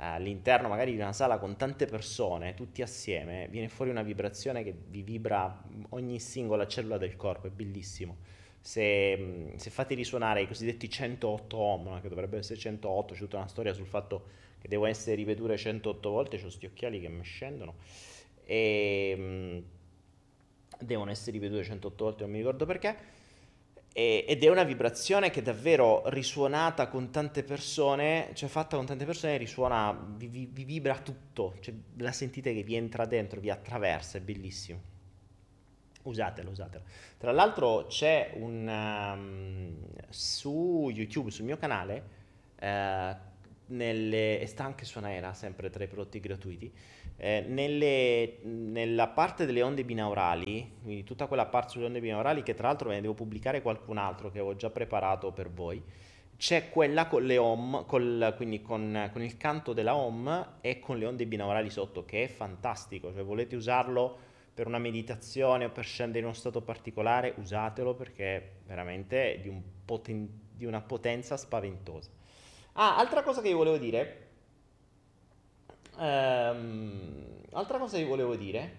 all'interno 0.01 0.69
magari 0.69 0.93
di 0.93 0.99
una 0.99 1.13
sala 1.13 1.39
con 1.39 1.57
tante 1.57 1.85
persone, 1.85 2.55
tutti 2.55 2.81
assieme, 2.81 3.49
viene 3.51 3.69
fuori 3.69 3.91
una 3.91 4.03
vibrazione 4.03 4.65
che 4.65 4.75
vi 4.89 5.03
vibra 5.03 5.63
ogni 5.91 6.19
singola 6.19 6.67
cellula 6.67 6.97
del 6.97 7.17
corpo, 7.17 7.47
è 7.47 7.51
bellissimo. 7.51 8.17
Se, 8.63 9.53
se 9.57 9.71
fate 9.71 9.95
risuonare 9.95 10.43
i 10.43 10.47
cosiddetti 10.47 10.89
108 10.89 11.57
ohm, 11.57 12.01
che 12.01 12.09
dovrebbero 12.09 12.41
essere 12.41 12.59
108, 12.59 13.15
c'è 13.15 13.21
tutta 13.21 13.37
una 13.37 13.49
storia 13.49 13.75
sul 13.75 13.87
fatto 13.87 14.25
che 14.59 14.69
devono 14.69 14.89
essere 14.89 15.17
ripetute 15.17 15.57
108 15.57 16.11
volte, 16.11 16.37
ho 16.37 16.41
questi 16.41 16.67
occhiali 16.67 17.01
che 17.01 17.09
mi 17.09 17.23
scendono, 17.23 17.75
e 18.45 19.15
um, 19.17 19.63
devono 20.79 21.11
essere 21.11 21.33
ripetute 21.33 21.63
108 21.63 22.05
volte, 22.05 22.23
non 22.23 22.33
mi 22.33 22.39
ricordo 22.39 22.65
perché 22.65 22.97
ed 24.27 24.43
è 24.43 24.49
una 24.49 24.63
vibrazione 24.63 25.31
che 25.31 25.43
davvero 25.43 26.03
risuonata 26.07 26.89
con 26.89 27.11
tante 27.11 27.43
persone, 27.43 28.31
cioè 28.35 28.49
fatta 28.49 28.77
con 28.77 28.87
tante 28.87 29.05
persone, 29.05 29.37
risuona, 29.37 29.93
vi, 30.17 30.29
vi, 30.29 30.49
vi 30.51 30.65
vibra 30.65 30.99
tutto, 30.99 31.57
cioè, 31.61 31.75
la 31.99 32.13
sentite 32.13 32.55
che 32.55 32.63
vi 32.63 32.77
entra 32.77 33.05
dentro, 33.07 33.41
vi 33.41 33.51
attraversa, 33.51 34.19
è 34.19 34.21
bellissimo. 34.21 34.81
Usatelo, 36.03 36.51
usatelo. 36.51 36.85
Tra 37.19 37.33
l'altro 37.33 37.87
c'è 37.87 38.33
un... 38.37 38.67
Um, 38.67 39.77
su 40.09 40.91
YouTube, 40.93 41.31
sul 41.31 41.45
mio 41.45 41.57
canale, 41.57 42.05
uh, 42.61 43.29
nelle, 43.67 44.41
e 44.41 44.47
sta 44.47 44.65
anche 44.65 44.85
su 44.85 44.99
Anaera, 44.99 45.35
sempre 45.35 45.71
tra 45.71 45.85
i 45.85 45.87
prodotti 45.87 46.21
gratuiti, 46.21 46.73
eh, 47.23 47.45
nelle, 47.47 48.39
nella 48.45 49.09
parte 49.09 49.45
delle 49.45 49.61
onde 49.61 49.85
binaurali, 49.85 50.79
quindi 50.83 51.05
tutta 51.05 51.27
quella 51.27 51.45
parte 51.45 51.73
sulle 51.73 51.85
onde 51.85 52.01
binaurali 52.01 52.43
che 52.43 52.55
tra 52.55 52.69
l'altro 52.69 52.89
ve 52.89 52.95
ne 52.95 53.03
devo 53.03 53.13
pubblicare 53.13 53.61
qualcun 53.61 53.99
altro 53.99 54.31
che 54.31 54.39
avevo 54.39 54.57
già 54.57 54.71
preparato 54.71 55.31
per 55.31 55.51
voi, 55.51 55.83
c'è 56.39 56.71
quella 56.71 57.07
con 57.09 57.23
le 57.25 57.37
home, 57.37 57.85
col, 57.85 58.33
quindi 58.37 58.63
con, 58.63 59.11
con, 59.13 59.23
il 59.23 59.37
canto 59.37 59.75
della 59.75 59.95
home 59.95 60.47
e 60.63 60.79
con 60.79 60.97
le 60.99 61.05
onde 61.05 61.27
binaurali 61.27 61.69
sotto, 61.69 62.07
che 62.07 62.25
è 62.25 62.27
fantastico, 62.27 63.13
cioè 63.13 63.23
volete 63.23 63.55
usarlo 63.55 64.29
per 64.55 64.67
una 64.67 64.79
meditazione 64.79 65.67
o 65.67 65.71
per 65.71 65.85
scendere 65.85 66.21
in 66.21 66.25
uno 66.25 66.35
stato 66.35 66.63
particolare, 66.63 67.35
usatelo 67.37 67.95
perché 67.95 68.37
è 68.37 68.51
veramente 68.67 69.41
di, 69.43 69.49
un 69.49 69.61
poten- 69.85 70.49
di 70.55 70.65
una 70.65 70.81
potenza 70.81 71.37
spaventosa. 71.37 72.11
Ah, 72.73 72.97
altra 72.97 73.23
cosa 73.23 73.43
che 73.43 73.49
vi 73.49 73.55
volevo 73.55 73.77
dire 73.77 74.29
Um, 76.01 77.43
altra 77.53 77.77
cosa 77.77 77.99
che 77.99 78.07
volevo 78.07 78.35
dire 78.35 78.79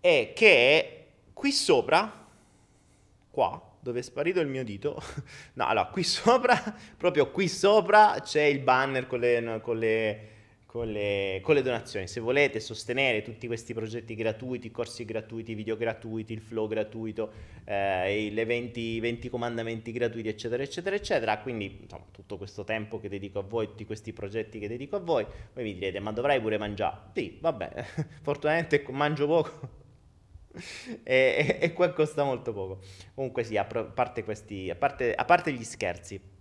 è 0.00 0.32
che 0.32 1.06
qui 1.32 1.50
sopra, 1.50 2.28
qua, 3.28 3.60
dove 3.80 3.98
è 3.98 4.02
sparito 4.02 4.38
il 4.38 4.46
mio 4.46 4.62
dito, 4.62 5.02
no, 5.54 5.66
allora, 5.66 5.86
qui 5.86 6.04
sopra, 6.04 6.56
proprio 6.96 7.32
qui 7.32 7.48
sopra 7.48 8.20
c'è 8.22 8.42
il 8.42 8.60
banner 8.60 9.08
con 9.08 9.18
le, 9.18 9.58
con 9.60 9.78
le 9.78 10.28
con 10.70 10.92
le, 10.92 11.40
con 11.42 11.56
le, 11.56 11.62
donazioni. 11.62 12.06
Se 12.06 12.20
volete 12.20 12.60
sostenere 12.60 13.22
tutti 13.22 13.48
questi 13.48 13.74
progetti 13.74 14.14
gratuiti, 14.14 14.70
corsi 14.70 15.04
gratuiti, 15.04 15.54
video 15.54 15.76
gratuiti, 15.76 16.32
il 16.32 16.40
flow 16.40 16.68
gratuito, 16.68 17.32
eh, 17.64 18.30
gli 18.30 18.38
eventi, 18.38 19.00
20 19.00 19.28
comandamenti 19.30 19.90
gratuiti, 19.90 20.28
eccetera, 20.28 20.62
eccetera, 20.62 20.94
eccetera, 20.94 21.38
quindi 21.38 21.80
insomma, 21.82 22.04
tutto 22.12 22.36
questo 22.36 22.62
tempo 22.62 23.00
che 23.00 23.08
dedico 23.08 23.40
a 23.40 23.42
voi, 23.42 23.66
tutti 23.66 23.84
questi 23.84 24.12
progetti 24.12 24.60
che 24.60 24.68
dedico 24.68 24.94
a 24.94 25.00
voi, 25.00 25.26
voi 25.54 25.64
mi 25.64 25.74
direte, 25.74 25.98
ma 25.98 26.12
dovrai 26.12 26.40
pure 26.40 26.56
mangiare? 26.56 27.10
Sì, 27.14 27.36
vabbè, 27.40 27.84
fortunatamente 28.22 28.84
mangio 28.90 29.26
poco. 29.26 29.78
e, 31.02 31.58
e, 31.58 31.58
e, 31.62 31.72
qua 31.72 31.90
costa 31.90 32.22
molto 32.22 32.52
poco. 32.52 32.78
Comunque 33.16 33.42
sì, 33.42 33.56
a 33.56 33.64
parte, 33.64 34.22
questi, 34.22 34.70
a 34.70 34.76
parte, 34.76 35.14
a 35.14 35.24
parte 35.24 35.52
gli 35.52 35.64
scherzi 35.64 36.38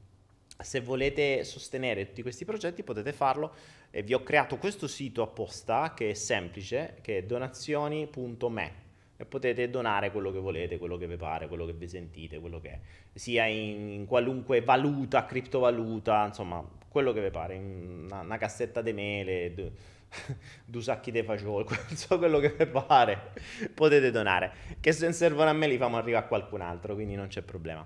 se 0.62 0.82
volete 0.82 1.44
sostenere 1.44 2.06
tutti 2.08 2.22
questi 2.22 2.46
progetti 2.46 2.84
potete 2.84 3.14
farlo. 3.14 3.54
E 3.92 4.04
vi 4.04 4.14
ho 4.14 4.22
creato 4.22 4.58
questo 4.58 4.88
sito 4.88 5.22
apposta 5.22 5.94
che 5.96 6.12
è 6.12 6.14
semplice, 6.14 6.98
che 7.02 7.20
è 7.20 7.24
donazioni.me 7.24 8.88
e 9.22 9.26
potete 9.26 9.70
donare 9.70 10.12
quello 10.12 10.32
che 10.32 10.40
volete, 10.40 10.78
quello 10.78 10.96
che 10.96 11.06
vi 11.06 11.18
pare, 11.18 11.50
quello 11.50 11.66
che 11.66 11.74
vi 11.74 11.90
sentite, 11.90 12.40
quello 12.40 12.62
che 12.62 12.70
è, 12.70 12.80
sia 13.14 13.46
in 13.48 14.06
qualunque 14.06 14.62
valuta, 14.62 15.26
criptovaluta, 15.26 16.26
insomma, 16.26 16.66
quello 16.88 17.12
che 17.12 17.22
vi 17.22 17.30
pare, 17.30 17.58
una, 17.58 18.22
una 18.22 18.38
cassetta 18.38 18.82
di 18.82 18.94
mele, 18.94 19.54
due, 20.64 20.82
sacchi 20.82 21.12
di 21.12 21.22
fagioli, 21.24 21.66
so 21.96 22.18
quello 22.18 22.40
che 22.40 22.56
vi 22.58 22.66
pare, 22.66 23.34
potete 23.74 24.10
donare, 24.10 24.54
che 24.80 24.94
se 24.94 25.04
non 25.04 25.14
servono 25.14 25.50
a 25.50 25.54
me 25.54 25.68
li 25.68 25.78
famo 25.78 25.98
arrivare 25.98 26.24
a 26.24 26.28
qualcun 26.28 26.62
altro, 26.62 26.94
quindi 26.94 27.16
non 27.16 27.28
c'è 27.28 27.42
problema. 27.42 27.86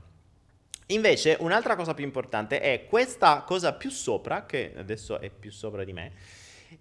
Invece, 0.88 1.38
un'altra 1.40 1.76
cosa 1.76 1.94
più 1.94 2.04
importante 2.04 2.60
è 2.60 2.86
questa 2.86 3.44
cosa 3.46 3.74
più 3.74 3.90
sopra, 3.90 4.46
che 4.46 4.74
adesso 4.76 5.20
è 5.20 5.30
più 5.30 5.52
sopra 5.52 5.84
di 5.84 5.94
me, 5.94 6.12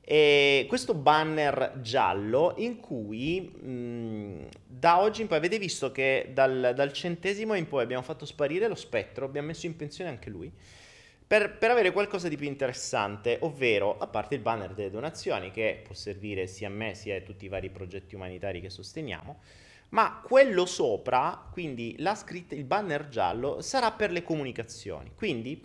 è 0.01 0.65
questo 0.69 0.95
banner 0.95 1.75
giallo 1.81 2.55
in 2.57 2.81
cui 2.81 3.41
mh, 3.41 4.49
da 4.67 5.01
oggi 5.01 5.21
in 5.23 5.29
poi 5.29 5.39
avete 5.39 5.59
visto 5.59 5.93
che 5.93 6.31
dal, 6.33 6.73
dal, 6.75 6.93
centesimo 6.93 7.55
in 7.55 7.69
poi 7.69 7.83
abbiamo 7.83 8.03
fatto 8.03 8.25
sparire 8.25 8.69
lo 8.69 8.75
spettro, 8.75 9.25
abbiamo 9.25 9.49
messo 9.49 9.67
in 9.67 9.77
pensione 9.77 10.11
anche 10.11 10.31
lui. 10.31 10.51
Per, 11.25 11.57
per 11.57 11.71
avere 11.71 11.93
qualcosa 11.93 12.29
di 12.29 12.37
più 12.37 12.47
interessante, 12.47 13.39
ovvero 13.41 13.97
a 13.99 14.07
parte 14.07 14.35
il 14.35 14.43
banner 14.43 14.75
delle 14.75 14.91
donazioni 14.91 15.51
che 15.51 15.81
può 15.83 15.95
servire 15.95 16.47
sia 16.47 16.69
a 16.69 16.71
me 16.71 16.95
sia 16.95 17.17
a 17.17 17.21
tutti 17.21 17.47
i 17.47 17.49
vari 17.49 17.71
progetti 17.71 18.15
umanitari 18.15 18.61
che 18.61 18.69
sosteniamo, 18.69 19.41
ma 19.93 20.21
quello 20.23 20.65
sopra, 20.67 21.49
quindi 21.51 21.97
scritta, 22.15 22.55
il 22.55 22.65
banner 22.65 23.09
giallo, 23.09 23.61
sarà 23.61 23.93
per 23.93 24.11
le 24.11 24.23
comunicazioni. 24.23 25.13
Quindi 25.15 25.63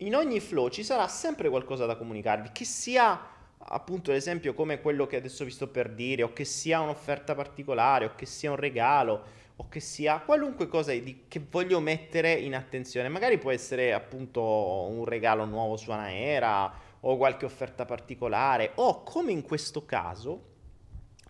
in 0.00 0.14
ogni 0.14 0.40
flow 0.40 0.68
ci 0.68 0.84
sarà 0.84 1.08
sempre 1.08 1.48
qualcosa 1.48 1.84
da 1.84 1.96
comunicarvi, 1.96 2.50
che 2.52 2.64
sia 2.64 3.34
appunto 3.58 4.12
l'esempio 4.12 4.54
come 4.54 4.80
quello 4.80 5.06
che 5.06 5.16
adesso 5.16 5.44
vi 5.44 5.50
sto 5.50 5.68
per 5.68 5.90
dire, 5.90 6.22
o 6.22 6.32
che 6.32 6.44
sia 6.44 6.80
un'offerta 6.80 7.34
particolare, 7.34 8.04
o 8.04 8.14
che 8.14 8.26
sia 8.26 8.50
un 8.50 8.56
regalo, 8.56 9.22
o 9.56 9.68
che 9.68 9.80
sia 9.80 10.20
qualunque 10.20 10.68
cosa 10.68 10.92
di, 10.92 11.24
che 11.26 11.42
voglio 11.50 11.80
mettere 11.80 12.34
in 12.34 12.54
attenzione. 12.54 13.08
Magari 13.08 13.38
può 13.38 13.50
essere 13.50 13.92
appunto 13.92 14.42
un 14.42 15.04
regalo 15.04 15.44
nuovo 15.44 15.76
su 15.76 15.90
Anaera, 15.90 16.72
o 17.00 17.16
qualche 17.16 17.44
offerta 17.44 17.84
particolare, 17.84 18.72
o 18.76 19.02
come 19.02 19.32
in 19.32 19.42
questo 19.42 19.84
caso 19.84 20.54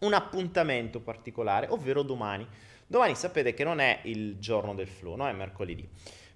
un 0.01 0.13
appuntamento 0.13 1.01
particolare, 1.01 1.67
ovvero 1.69 2.03
domani. 2.03 2.47
Domani 2.87 3.15
sapete 3.15 3.55
che 3.55 3.65
non 3.65 3.81
è 3.81 4.01
il 4.05 4.39
giorno 4.39 4.75
del 4.75 4.89
flow, 4.89 5.17
no? 5.17 5.27
È 5.29 5.33
mercoledì. 5.33 5.89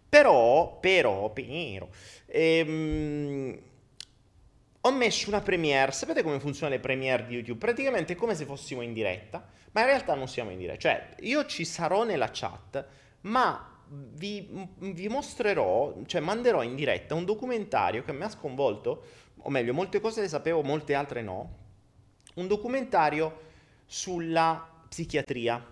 Però, 0.09 0.79
però, 0.81 1.31
però, 1.31 1.89
ehm, 2.27 3.59
ho 4.81 4.93
messo 4.93 5.29
una 5.29 5.41
premiere. 5.41 5.93
Sapete 5.93 6.23
come 6.23 6.41
funzionano 6.41 6.75
le 6.75 6.81
premiere 6.81 7.27
di 7.27 7.35
YouTube? 7.35 7.59
Praticamente 7.59 8.15
è 8.15 8.17
come 8.17 8.35
se 8.35 8.45
fossimo 8.45 8.81
in 8.81 8.93
diretta, 8.93 9.47
ma 9.71 9.81
in 9.83 9.87
realtà 9.87 10.15
non 10.15 10.27
siamo 10.27 10.51
in 10.51 10.59
diretta. 10.59 10.81
Cioè, 10.81 11.15
io 11.21 11.47
ci 11.47 11.65
sarò 11.65 12.03
nella 12.05 12.31
chat, 12.33 12.85
ma 13.23 13.79
vi, 13.87 14.67
vi 14.79 15.09
mostrerò, 15.09 15.95
cioè 16.07 16.21
manderò 16.21 16.63
in 16.63 16.75
diretta 16.75 17.15
un 17.15 17.25
documentario 17.25 18.03
che 18.03 18.13
mi 18.13 18.23
ha 18.23 18.29
sconvolto, 18.29 19.05
o 19.37 19.51
meglio, 19.51 19.73
molte 19.73 20.01
cose 20.01 20.23
le 20.23 20.29
sapevo, 20.29 20.63
molte 20.63 20.95
altre 20.95 21.23
no. 21.23 21.59
Un 22.35 22.47
documentario 22.49 23.49
sulla 23.93 24.85
psichiatria. 24.89 25.67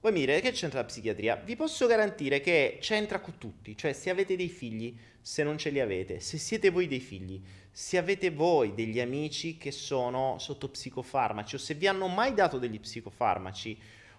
Voi 0.00 0.12
mi 0.12 0.20
direte 0.20 0.42
che 0.42 0.52
c'entra 0.52 0.78
la 0.78 0.84
psichiatria? 0.84 1.34
Vi 1.34 1.56
posso 1.56 1.88
garantire 1.88 2.38
che 2.38 2.78
c'entra 2.80 3.18
con 3.18 3.36
tutti, 3.36 3.76
cioè 3.76 3.92
se 3.94 4.10
avete 4.10 4.36
dei 4.36 4.48
figli, 4.48 4.96
se 5.20 5.42
non 5.42 5.58
ce 5.58 5.70
li 5.70 5.80
avete, 5.80 6.20
se 6.20 6.38
siete 6.38 6.70
voi 6.70 6.86
dei 6.86 7.00
figli, 7.00 7.42
se 7.68 7.98
avete 7.98 8.30
voi 8.30 8.74
degli 8.74 9.00
amici 9.00 9.58
che 9.58 9.72
sono 9.72 10.36
sotto 10.38 10.68
psicofarmaci 10.68 11.56
o 11.56 11.58
se 11.58 11.74
vi 11.74 11.88
hanno 11.88 12.06
mai 12.06 12.32
dato 12.32 12.58
degli 12.58 12.78
psicofarmaci 12.78 13.76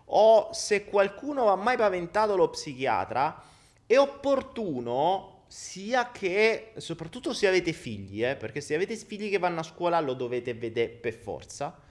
o 0.07 0.49
se 0.51 0.83
qualcuno 0.83 1.47
ha 1.47 1.55
mai 1.55 1.77
paventato 1.77 2.35
lo 2.35 2.49
psichiatra, 2.49 3.41
è 3.85 3.97
opportuno 3.97 5.43
sia 5.47 6.11
che, 6.11 6.73
soprattutto 6.75 7.33
se 7.33 7.47
avete 7.47 7.71
figli, 7.71 8.21
eh, 8.21 8.35
perché 8.35 8.59
se 8.59 8.75
avete 8.75 8.97
figli 8.97 9.29
che 9.29 9.37
vanno 9.37 9.61
a 9.61 9.63
scuola 9.63 10.01
lo 10.01 10.13
dovete 10.13 10.53
vedere 10.53 10.89
per 10.89 11.13
forza, 11.13 11.87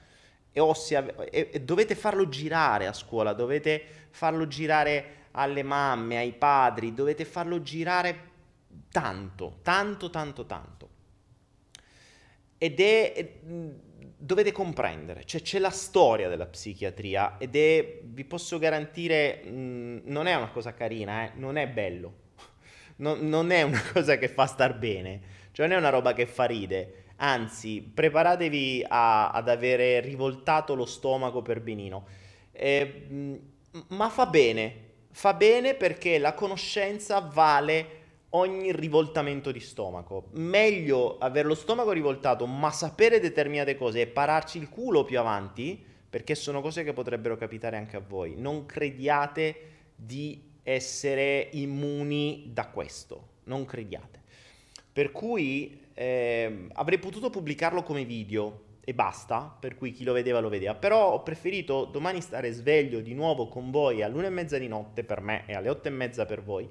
e, 0.59 0.61
ossia, 0.61 1.07
e, 1.31 1.51
e 1.53 1.61
dovete 1.61 1.95
farlo 1.95 2.29
girare 2.29 2.87
a 2.89 2.93
scuola, 2.93 3.33
dovete 3.33 3.81
farlo 4.11 4.49
girare 4.49 5.27
alle 5.33 5.63
mamme, 5.63 6.19
ai 6.19 6.33
padri, 6.33 6.93
dovete 6.93 7.25
farlo 7.25 7.63
girare 7.63 8.27
tanto, 8.91 9.61
tanto, 9.63 10.11
tanto, 10.11 10.47
tanto. 10.47 10.89
Ed 12.59 12.81
è, 12.81 13.35
dovete 13.41 14.51
comprendere, 14.51 15.25
cioè 15.25 15.43
c'è 15.43 15.61
la 15.61 15.71
storia 15.71 16.29
della 16.29 16.47
psichiatria 16.47 17.39
ed 17.39 17.55
è, 17.55 18.01
vi 18.03 18.25
posso 18.25 18.59
garantire, 18.59 19.45
mh, 19.45 20.01
non 20.07 20.27
è 20.27 20.35
una 20.35 20.49
cosa 20.49 20.75
carina, 20.75 21.25
eh? 21.25 21.33
non 21.37 21.57
è 21.57 21.69
bello, 21.69 22.15
non, 22.97 23.21
non 23.29 23.53
è 23.53 23.63
una 23.63 23.83
cosa 23.93 24.19
che 24.19 24.29
fa 24.29 24.47
star 24.47 24.77
bene, 24.77 25.21
cioè 25.53 25.69
non 25.69 25.77
è 25.77 25.79
una 25.79 25.91
roba 25.91 26.15
che 26.15 26.27
fa 26.27 26.47
ride, 26.47 27.05
Anzi, 27.21 27.81
preparatevi 27.83 28.85
a, 28.87 29.31
ad 29.31 29.49
avere 29.49 30.01
rivoltato 30.01 30.75
lo 30.75 30.85
stomaco 30.85 31.43
per 31.43 31.61
benino. 31.61 32.07
Eh, 32.53 33.41
ma 33.89 34.09
fa 34.09 34.27
bene, 34.27 34.75
fa 35.11 35.35
bene 35.35 35.75
perché 35.75 36.19
la 36.19 36.35
conoscenza 36.35 37.19
vale 37.21 37.97
ogni 38.31 38.73
rivoltamento 38.73 39.51
di 39.51 39.61
stomaco. 39.61 40.29
Meglio 40.33 41.19
avere 41.19 41.49
lo 41.49 41.55
stomaco 41.55 41.91
rivoltato, 41.91 42.47
ma 42.47 42.71
sapere 42.71 43.19
determinate 43.19 43.77
cose 43.77 44.03
e 44.03 44.07
pararci 44.07 44.59
il 44.59 44.69
culo 44.69 45.05
più 45.05 45.19
avanti, 45.19 45.85
perché 46.09 46.37
sono 46.37 46.61
cose 46.61 46.85
che 46.85 46.93
potrebbero 46.93 47.37
capitare 47.37 47.77
anche 47.77 47.97
a 47.97 48.03
voi. 48.07 48.35
Non 48.37 48.65
crediate 48.65 49.57
di 49.97 50.41
essere 50.63 51.49
immuni 51.53 52.51
da 52.53 52.69
questo, 52.69 53.29
non 53.45 53.65
crediate. 53.65 54.23
Per 54.93 55.11
cui 55.11 55.87
eh, 55.99 56.69
avrei 56.75 56.99
potuto 56.99 57.29
pubblicarlo 57.29 57.83
come 57.83 58.05
video 58.05 58.67
e 58.85 58.95
basta, 58.95 59.55
per 59.59 59.75
cui 59.75 59.91
chi 59.91 60.05
lo 60.05 60.13
vedeva 60.13 60.39
lo 60.39 60.49
vedeva, 60.49 60.75
però 60.75 61.13
ho 61.13 61.23
preferito 61.23 61.85
domani 61.87 62.21
stare 62.21 62.53
sveglio 62.53 63.01
di 63.01 63.15
nuovo 63.15 63.49
con 63.49 63.71
voi 63.71 64.03
all'una 64.03 64.29
e 64.29 64.31
mezza 64.31 64.59
di 64.59 64.69
notte 64.69 65.03
per 65.03 65.21
me 65.21 65.43
e 65.47 65.55
alle 65.55 65.69
otto 65.69 65.89
e 65.89 65.91
mezza 65.91 66.25
per 66.25 66.43
voi 66.43 66.69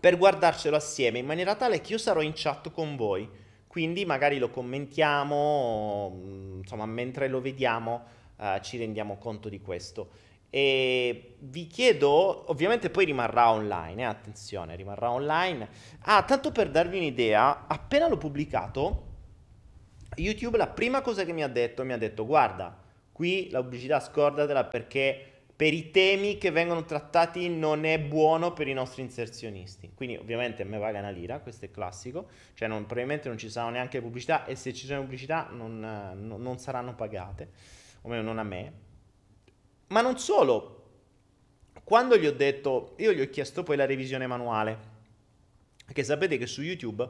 per 0.00 0.18
guardarcelo 0.18 0.76
assieme 0.76 1.20
in 1.20 1.24
maniera 1.24 1.54
tale 1.54 1.80
che 1.80 1.92
io 1.92 1.98
sarò 1.98 2.20
in 2.20 2.32
chat 2.34 2.70
con 2.72 2.96
voi. 2.96 3.26
Quindi 3.66 4.04
magari 4.04 4.38
lo 4.38 4.50
commentiamo, 4.50 6.10
mm, 6.14 6.58
insomma, 6.58 6.84
mentre 6.84 7.28
lo 7.28 7.40
vediamo 7.40 8.04
uh, 8.36 8.60
ci 8.60 8.76
rendiamo 8.76 9.16
conto 9.16 9.48
di 9.48 9.60
questo. 9.60 10.10
E 10.56 11.34
vi 11.40 11.66
chiedo, 11.66 12.48
ovviamente 12.48 12.88
poi 12.88 13.06
rimarrà 13.06 13.50
online, 13.50 14.02
eh, 14.02 14.04
attenzione, 14.04 14.76
rimarrà 14.76 15.10
online. 15.10 15.68
Ah, 16.02 16.22
tanto 16.22 16.52
per 16.52 16.70
darvi 16.70 16.96
un'idea, 16.96 17.66
appena 17.66 18.06
l'ho 18.06 18.18
pubblicato, 18.18 19.06
YouTube 20.14 20.56
la 20.56 20.68
prima 20.68 21.00
cosa 21.00 21.24
che 21.24 21.32
mi 21.32 21.42
ha 21.42 21.48
detto, 21.48 21.84
mi 21.84 21.92
ha 21.92 21.98
detto 21.98 22.24
guarda, 22.24 22.78
qui 23.10 23.50
la 23.50 23.62
pubblicità 23.62 23.98
scordatela 23.98 24.66
perché 24.66 25.32
per 25.56 25.74
i 25.74 25.90
temi 25.90 26.38
che 26.38 26.52
vengono 26.52 26.84
trattati 26.84 27.48
non 27.48 27.84
è 27.84 27.98
buono 27.98 28.52
per 28.52 28.68
i 28.68 28.74
nostri 28.74 29.02
inserzionisti. 29.02 29.90
Quindi 29.92 30.14
ovviamente 30.14 30.62
a 30.62 30.66
me 30.66 30.78
paga 30.78 31.00
una 31.00 31.10
lira, 31.10 31.40
questo 31.40 31.64
è 31.64 31.72
classico, 31.72 32.28
cioè 32.54 32.68
non, 32.68 32.86
probabilmente 32.86 33.26
non 33.26 33.38
ci 33.38 33.50
saranno 33.50 33.72
neanche 33.72 34.00
pubblicità 34.00 34.44
e 34.44 34.54
se 34.54 34.72
ci 34.72 34.86
sono 34.86 35.00
pubblicità 35.00 35.48
non, 35.50 35.80
non, 36.14 36.58
saranno 36.60 36.94
pagate, 36.94 37.50
o 38.02 38.08
meglio 38.08 38.22
non 38.22 38.38
a 38.38 38.44
me. 38.44 38.83
Ma 39.94 40.00
non 40.00 40.18
solo, 40.18 40.86
quando 41.84 42.16
gli 42.16 42.26
ho 42.26 42.32
detto, 42.32 42.94
io 42.98 43.12
gli 43.12 43.20
ho 43.20 43.30
chiesto 43.30 43.62
poi 43.62 43.76
la 43.76 43.86
revisione 43.86 44.26
manuale, 44.26 44.76
perché 45.84 46.02
sapete 46.02 46.36
che 46.36 46.48
su 46.48 46.62
YouTube, 46.62 47.08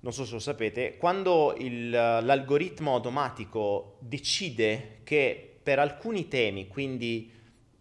non 0.00 0.12
so 0.14 0.24
se 0.24 0.32
lo 0.32 0.38
sapete, 0.38 0.96
quando 0.96 1.54
il, 1.58 1.90
l'algoritmo 1.90 2.94
automatico 2.94 3.98
decide 4.00 5.00
che 5.04 5.58
per 5.62 5.80
alcuni 5.80 6.28
temi, 6.28 6.66
quindi 6.66 7.30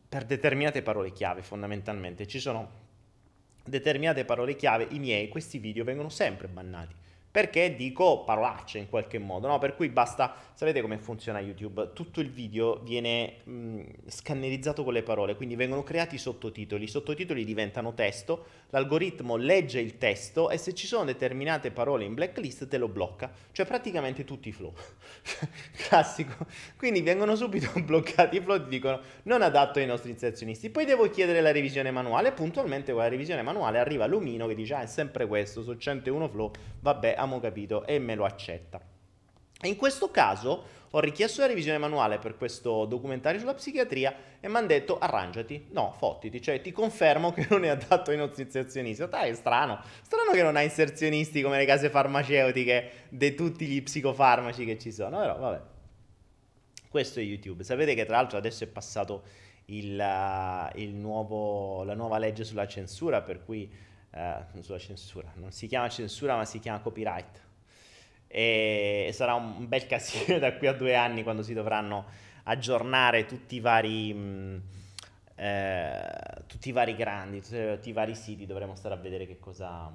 per 0.09 0.25
determinate 0.25 0.81
parole 0.81 1.13
chiave 1.13 1.41
fondamentalmente. 1.41 2.27
Ci 2.27 2.39
sono 2.41 2.69
determinate 3.63 4.25
parole 4.25 4.57
chiave, 4.57 4.87
i 4.89 4.99
miei, 4.99 5.29
questi 5.29 5.57
video 5.57 5.85
vengono 5.85 6.09
sempre 6.09 6.49
bannati 6.49 6.95
perché 7.37 7.75
dico 7.75 8.23
parolacce 8.23 8.79
in 8.79 8.89
qualche 8.89 9.19
modo, 9.19 9.45
no? 9.45 9.59
Per 9.59 9.75
cui 9.75 9.89
basta, 9.89 10.33
sapete 10.55 10.81
come 10.81 10.97
funziona 10.97 11.39
YouTube? 11.39 11.91
Tutto 11.93 12.19
il 12.19 12.31
video 12.31 12.79
viene 12.79 13.41
mh, 13.43 13.81
scannerizzato 14.07 14.83
con 14.83 14.93
le 14.93 15.03
parole, 15.03 15.35
quindi 15.35 15.53
vengono 15.55 15.83
creati 15.83 16.17
sottotitoli, 16.17 16.85
i 16.85 16.87
sottotitoli 16.87 17.45
diventano 17.45 17.93
testo, 17.93 18.45
l'algoritmo 18.69 19.35
legge 19.35 19.79
il 19.79 19.99
testo 19.99 20.49
e 20.49 20.57
se 20.57 20.73
ci 20.73 20.87
sono 20.87 21.05
determinate 21.05 21.69
parole 21.69 22.05
in 22.05 22.15
blacklist 22.15 22.67
te 22.67 22.79
lo 22.79 22.87
blocca, 22.87 23.31
cioè 23.51 23.67
praticamente 23.67 24.23
tutti 24.23 24.49
i 24.49 24.51
flow. 24.51 24.73
Classico. 25.87 26.47
Quindi 26.75 27.01
vengono 27.01 27.35
subito 27.35 27.69
bloccati 27.85 28.37
i 28.37 28.41
flow 28.41 28.63
ti 28.63 28.69
dicono 28.69 28.99
non 29.25 29.43
adatto 29.43 29.77
ai 29.77 29.85
nostri 29.85 30.09
inserzionisti. 30.09 30.71
Poi 30.71 30.85
devo 30.85 31.07
chiedere 31.11 31.41
la 31.41 31.51
revisione 31.51 31.91
manuale 31.91 32.31
puntualmente 32.31 32.93
con 32.93 33.01
la 33.01 33.09
revisione 33.09 33.43
manuale 33.43 33.77
arriva 33.77 34.07
l'omino 34.07 34.47
che 34.47 34.55
dice 34.55 34.73
ah 34.73 34.81
è 34.81 34.87
sempre 34.87 35.27
questo, 35.27 35.61
su 35.61 35.75
101 35.77 36.29
flow, 36.29 36.51
vabbè 36.79 37.13
abbiamo 37.27 37.39
capito, 37.39 37.85
e 37.85 37.99
me 37.99 38.15
lo 38.15 38.25
accetta. 38.25 38.81
In 39.63 39.75
questo 39.75 40.09
caso 40.11 40.75
ho 40.91 40.99
richiesto 40.99 41.41
la 41.41 41.47
revisione 41.47 41.77
manuale 41.77 42.19
per 42.19 42.37
questo 42.37 42.85
documentario 42.85 43.39
sulla 43.39 43.55
psichiatria 43.55 44.15
e 44.39 44.47
mi 44.47 44.55
hanno 44.55 44.67
detto 44.67 44.97
arrangiati, 44.99 45.67
no, 45.71 45.93
fottiti, 45.97 46.41
cioè 46.41 46.61
ti 46.61 46.71
confermo 46.71 47.33
che 47.33 47.47
non 47.49 47.65
è 47.65 47.69
adatto 47.69 48.11
ai 48.11 48.17
nostri 48.17 48.43
inserzionisti. 48.43 49.07
Dai, 49.07 49.31
è 49.31 49.33
strano, 49.33 49.79
strano 50.03 50.31
che 50.31 50.43
non 50.43 50.55
hai 50.55 50.65
inserzionisti 50.65 51.41
come 51.41 51.57
le 51.57 51.65
case 51.65 51.89
farmaceutiche 51.89 52.91
di 53.09 53.35
tutti 53.35 53.65
gli 53.65 53.81
psicofarmaci 53.81 54.63
che 54.63 54.77
ci 54.77 54.91
sono, 54.91 55.19
però 55.19 55.37
vabbè. 55.37 55.61
Questo 56.87 57.19
è 57.19 57.23
YouTube. 57.23 57.63
Sapete 57.63 57.95
che 57.95 58.05
tra 58.05 58.15
l'altro 58.15 58.37
adesso 58.37 58.63
è 58.63 58.67
passato 58.67 59.23
il, 59.65 59.99
uh, 59.99 60.79
il 60.79 60.93
nuovo, 60.93 61.83
la 61.83 61.95
nuova 61.95 62.17
legge 62.17 62.43
sulla 62.43 62.65
censura, 62.65 63.21
per 63.21 63.43
cui 63.43 63.69
eh, 64.17 64.61
sulla 64.61 64.79
censura, 64.79 65.31
non 65.35 65.51
si 65.51 65.67
chiama 65.67 65.87
censura 65.89 66.35
ma 66.35 66.45
si 66.45 66.59
chiama 66.59 66.79
copyright. 66.79 67.45
E 68.27 69.11
sarà 69.13 69.35
un 69.35 69.67
bel 69.67 69.85
casino 69.85 70.39
da 70.39 70.53
qui 70.55 70.67
a 70.67 70.73
due 70.73 70.95
anni 70.95 71.23
quando 71.23 71.43
si 71.43 71.53
dovranno 71.53 72.05
aggiornare 72.43 73.25
tutti 73.25 73.55
i 73.55 73.59
vari, 73.59 74.13
mh, 74.13 74.19
mm, 74.19 74.57
eh, 75.35 76.43
tutti 76.47 76.69
i 76.69 76.71
vari 76.71 76.95
grandi, 76.95 77.41
tutti, 77.41 77.65
tutti, 77.75 77.89
i 77.89 77.93
vari 77.93 78.15
siti, 78.15 78.45
dovremo 78.45 78.75
stare 78.75 78.95
a 78.95 78.97
vedere 78.97 79.27
che 79.27 79.37
cosa, 79.39 79.91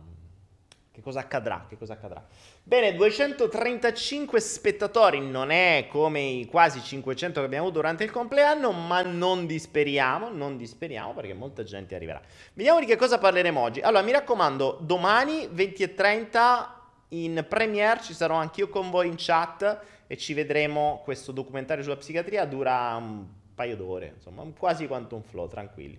che 0.93 1.01
cosa 1.01 1.21
accadrà, 1.21 1.65
che 1.69 1.79
cosa 1.79 1.95
accadrà. 1.95 2.23
Bene, 2.63 2.95
235 2.95 4.39
spettatori 4.41 5.21
non 5.21 5.51
è 5.51 5.87
come 5.89 6.21
i 6.21 6.47
quasi 6.47 6.83
500 6.83 7.41
che 7.41 7.47
abbiamo 7.47 7.65
avuto 7.65 7.81
durante 7.81 8.05
il 8.05 8.11
compleanno, 8.11 8.73
ma 8.73 9.01
non 9.01 9.47
disperiamo, 9.47 10.29
non 10.29 10.59
disperiamo 10.59 11.15
perché 11.15 11.33
molta 11.33 11.63
gente 11.63 11.95
arriverà. 11.95 12.21
Vediamo 12.53 12.79
di 12.79 12.85
che 12.85 12.97
cosa 12.97 13.17
parleremo 13.17 13.59
oggi. 13.59 13.81
Allora, 13.81 14.03
mi 14.03 14.13
raccomando, 14.13 14.79
domani 14.83 15.49
20 15.51 15.83
e 15.83 15.95
30 15.95 16.81
in 17.09 17.45
Premiere 17.49 18.03
ci 18.03 18.13
sarò 18.13 18.35
anch'io 18.35 18.69
con 18.69 18.91
voi 18.91 19.09
in 19.09 19.15
chat 19.17 19.81
e 20.07 20.17
ci 20.19 20.35
vedremo. 20.35 21.01
Questo 21.05 21.33
documentario 21.33 21.83
sulla 21.83 21.97
psichiatria 21.97 22.45
dura 22.45 22.95
un 22.97 23.25
paio 23.55 23.77
d'ore, 23.77 24.13
insomma, 24.17 24.45
quasi 24.59 24.87
quanto 24.87 25.15
un 25.17 25.23
flow, 25.23 25.49
tranquilli. 25.49 25.99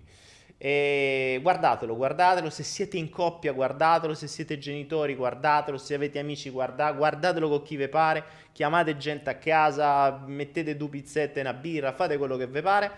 E 0.64 1.40
guardatelo, 1.42 1.94
guardatelo, 1.94 2.48
se 2.48 2.62
siete 2.62 2.96
in 2.96 3.10
coppia 3.10 3.52
guardatelo, 3.52 4.14
se 4.14 4.26
siete 4.26 4.56
genitori 4.56 5.14
guardatelo, 5.14 5.76
se 5.76 5.92
avete 5.92 6.18
amici 6.18 6.48
guardatelo, 6.48 6.96
guardatelo 6.96 7.50
con 7.50 7.60
chi 7.60 7.76
vi 7.76 7.86
pare, 7.86 8.24
chiamate 8.50 8.96
gente 8.96 9.28
a 9.28 9.36
casa, 9.36 10.24
mettete 10.24 10.74
due 10.74 10.88
pizzette 10.88 11.40
una 11.40 11.52
birra, 11.52 11.92
fate 11.92 12.16
quello 12.16 12.38
che 12.38 12.46
vi 12.46 12.62
pare 12.62 12.92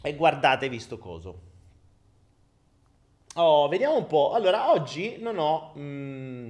e 0.00 0.14
guardatevi 0.16 0.78
sto 0.78 0.96
coso. 0.96 1.40
Oh, 3.34 3.68
vediamo 3.68 3.98
un 3.98 4.06
po'. 4.06 4.32
Allora, 4.32 4.72
oggi 4.72 5.18
non 5.18 5.36
ho... 5.36 5.74
Mm, 5.76 6.48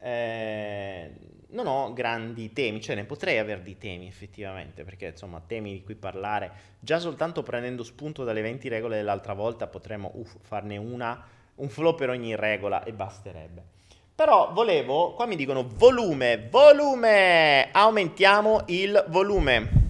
eh, 0.00 1.10
non 1.50 1.66
ho 1.66 1.92
grandi 1.92 2.52
temi, 2.52 2.80
cioè 2.80 2.94
ne 2.94 3.04
potrei 3.04 3.38
avere 3.38 3.62
di 3.62 3.78
temi 3.78 4.06
effettivamente, 4.06 4.84
perché 4.84 5.06
insomma 5.06 5.42
temi 5.46 5.72
di 5.72 5.82
cui 5.82 5.94
parlare, 5.94 6.52
già 6.80 6.98
soltanto 6.98 7.42
prendendo 7.42 7.84
spunto 7.84 8.24
dalle 8.24 8.42
20 8.42 8.68
regole 8.68 8.96
dell'altra 8.96 9.32
volta 9.32 9.66
potremmo 9.66 10.10
uff, 10.14 10.36
farne 10.42 10.76
una, 10.76 11.26
un 11.56 11.68
flow 11.68 11.94
per 11.94 12.10
ogni 12.10 12.36
regola 12.36 12.82
e 12.84 12.92
basterebbe. 12.92 13.76
Però 14.14 14.52
volevo, 14.52 15.14
qua 15.14 15.26
mi 15.26 15.36
dicono 15.36 15.66
volume, 15.66 16.48
volume, 16.50 17.70
aumentiamo 17.70 18.64
il 18.66 19.04
volume. 19.08 19.86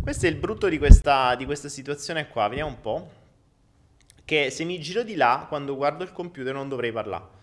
Questo 0.00 0.26
è 0.26 0.28
il 0.28 0.36
brutto 0.36 0.68
di 0.68 0.78
questa, 0.78 1.34
di 1.34 1.44
questa 1.44 1.68
situazione 1.68 2.28
qua, 2.28 2.48
vediamo 2.48 2.70
un 2.70 2.80
po', 2.80 3.10
che 4.24 4.50
se 4.50 4.64
mi 4.64 4.80
giro 4.80 5.02
di 5.02 5.16
là, 5.16 5.46
quando 5.48 5.76
guardo 5.76 6.04
il 6.04 6.12
computer 6.12 6.54
non 6.54 6.68
dovrei 6.68 6.92
parlare 6.92 7.33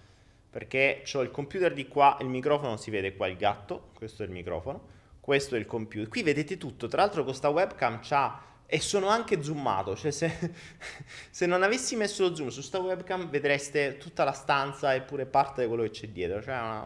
perché 0.51 1.03
ho 1.13 1.21
il 1.21 1.31
computer 1.31 1.73
di 1.73 1.87
qua, 1.87 2.17
il 2.19 2.27
microfono 2.27 2.75
si 2.75 2.91
vede 2.91 3.15
qua 3.15 3.27
il 3.27 3.37
gatto, 3.37 3.91
questo 3.95 4.23
è 4.23 4.25
il 4.25 4.31
microfono, 4.33 4.85
questo 5.21 5.55
è 5.55 5.57
il 5.57 5.65
computer. 5.65 6.09
Qui 6.09 6.23
vedete 6.23 6.57
tutto, 6.57 6.87
tra 6.87 7.01
l'altro 7.01 7.23
questa 7.23 7.47
webcam 7.47 7.99
c'ha 8.01 8.49
e 8.65 8.81
sono 8.81 9.07
anche 9.07 9.41
zoomato, 9.41 9.95
cioè 9.95 10.11
se, 10.11 10.29
se, 11.31 11.45
non 11.45 11.63
avessi 11.63 11.95
messo 11.95 12.27
lo 12.27 12.35
zoom 12.35 12.49
su 12.49 12.61
sta 12.61 12.79
webcam 12.79 13.29
vedreste 13.29 13.97
tutta 13.97 14.25
la 14.25 14.33
stanza 14.33 14.93
e 14.93 15.01
pure 15.01 15.25
parte 15.25 15.61
di 15.61 15.67
quello 15.69 15.83
che 15.83 15.91
c'è 15.91 16.09
dietro, 16.09 16.41
cioè 16.41 16.53
ha 16.53 16.85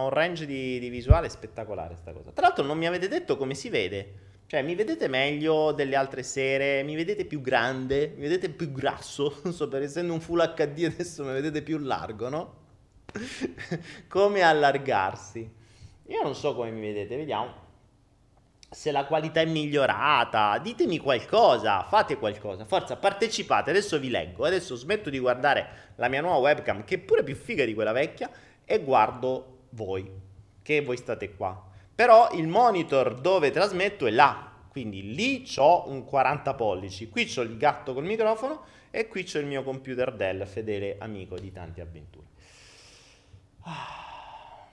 un 0.00 0.10
range 0.10 0.46
di, 0.46 0.78
di 0.78 0.88
visuale 0.88 1.28
spettacolare 1.28 1.96
sta 1.96 2.12
cosa. 2.12 2.30
Tra 2.30 2.46
l'altro 2.46 2.64
non 2.64 2.78
mi 2.78 2.86
avete 2.86 3.08
detto 3.08 3.36
come 3.36 3.54
si 3.54 3.68
vede, 3.68 4.14
cioè, 4.54 4.62
mi 4.62 4.76
vedete 4.76 5.08
meglio 5.08 5.72
delle 5.72 5.96
altre 5.96 6.22
sere? 6.22 6.84
Mi 6.84 6.94
vedete 6.94 7.24
più 7.24 7.40
grande? 7.40 8.12
Mi 8.14 8.22
vedete 8.22 8.48
più 8.50 8.70
grasso? 8.70 9.38
Non 9.42 9.52
so, 9.52 9.66
per 9.66 9.82
essendo 9.82 10.12
un 10.12 10.20
full 10.20 10.54
HD 10.54 10.84
adesso 10.84 11.24
mi 11.24 11.32
vedete 11.32 11.60
più 11.60 11.76
largo, 11.78 12.28
no? 12.28 12.54
come 14.06 14.42
allargarsi? 14.42 15.52
Io 16.06 16.22
non 16.22 16.36
so 16.36 16.54
come 16.54 16.70
mi 16.70 16.82
vedete, 16.82 17.16
vediamo. 17.16 17.52
Se 18.70 18.92
la 18.92 19.06
qualità 19.06 19.40
è 19.40 19.44
migliorata, 19.44 20.58
ditemi 20.58 20.98
qualcosa, 20.98 21.82
fate 21.82 22.16
qualcosa, 22.16 22.64
forza, 22.64 22.94
partecipate, 22.94 23.70
adesso 23.70 23.98
vi 23.98 24.08
leggo, 24.08 24.44
adesso 24.44 24.76
smetto 24.76 25.10
di 25.10 25.18
guardare 25.18 25.92
la 25.96 26.06
mia 26.06 26.20
nuova 26.20 26.36
webcam, 26.38 26.84
che 26.84 26.94
è 26.94 26.98
pure 26.98 27.24
più 27.24 27.34
figa 27.34 27.64
di 27.64 27.74
quella 27.74 27.90
vecchia, 27.90 28.30
e 28.64 28.78
guardo 28.84 29.62
voi, 29.70 30.08
che 30.62 30.80
voi 30.80 30.96
state 30.96 31.34
qua 31.34 31.72
però 31.94 32.30
il 32.32 32.48
monitor 32.48 33.20
dove 33.20 33.50
trasmetto 33.50 34.06
è 34.06 34.10
là, 34.10 34.50
Quindi 34.68 35.14
lì 35.14 35.44
ho 35.58 35.88
un 35.88 36.04
40 36.04 36.54
pollici, 36.54 37.08
qui 37.08 37.32
ho 37.36 37.42
il 37.42 37.56
gatto 37.56 37.94
col 37.94 38.04
microfono 38.04 38.64
e 38.90 39.06
qui 39.06 39.22
c'è 39.22 39.38
il 39.38 39.46
mio 39.46 39.62
computer 39.62 40.12
Dell, 40.12 40.44
fedele 40.46 40.96
amico 40.98 41.38
di 41.38 41.52
tante 41.52 41.80
avventure. 41.80 42.26
Ah. 43.62 44.68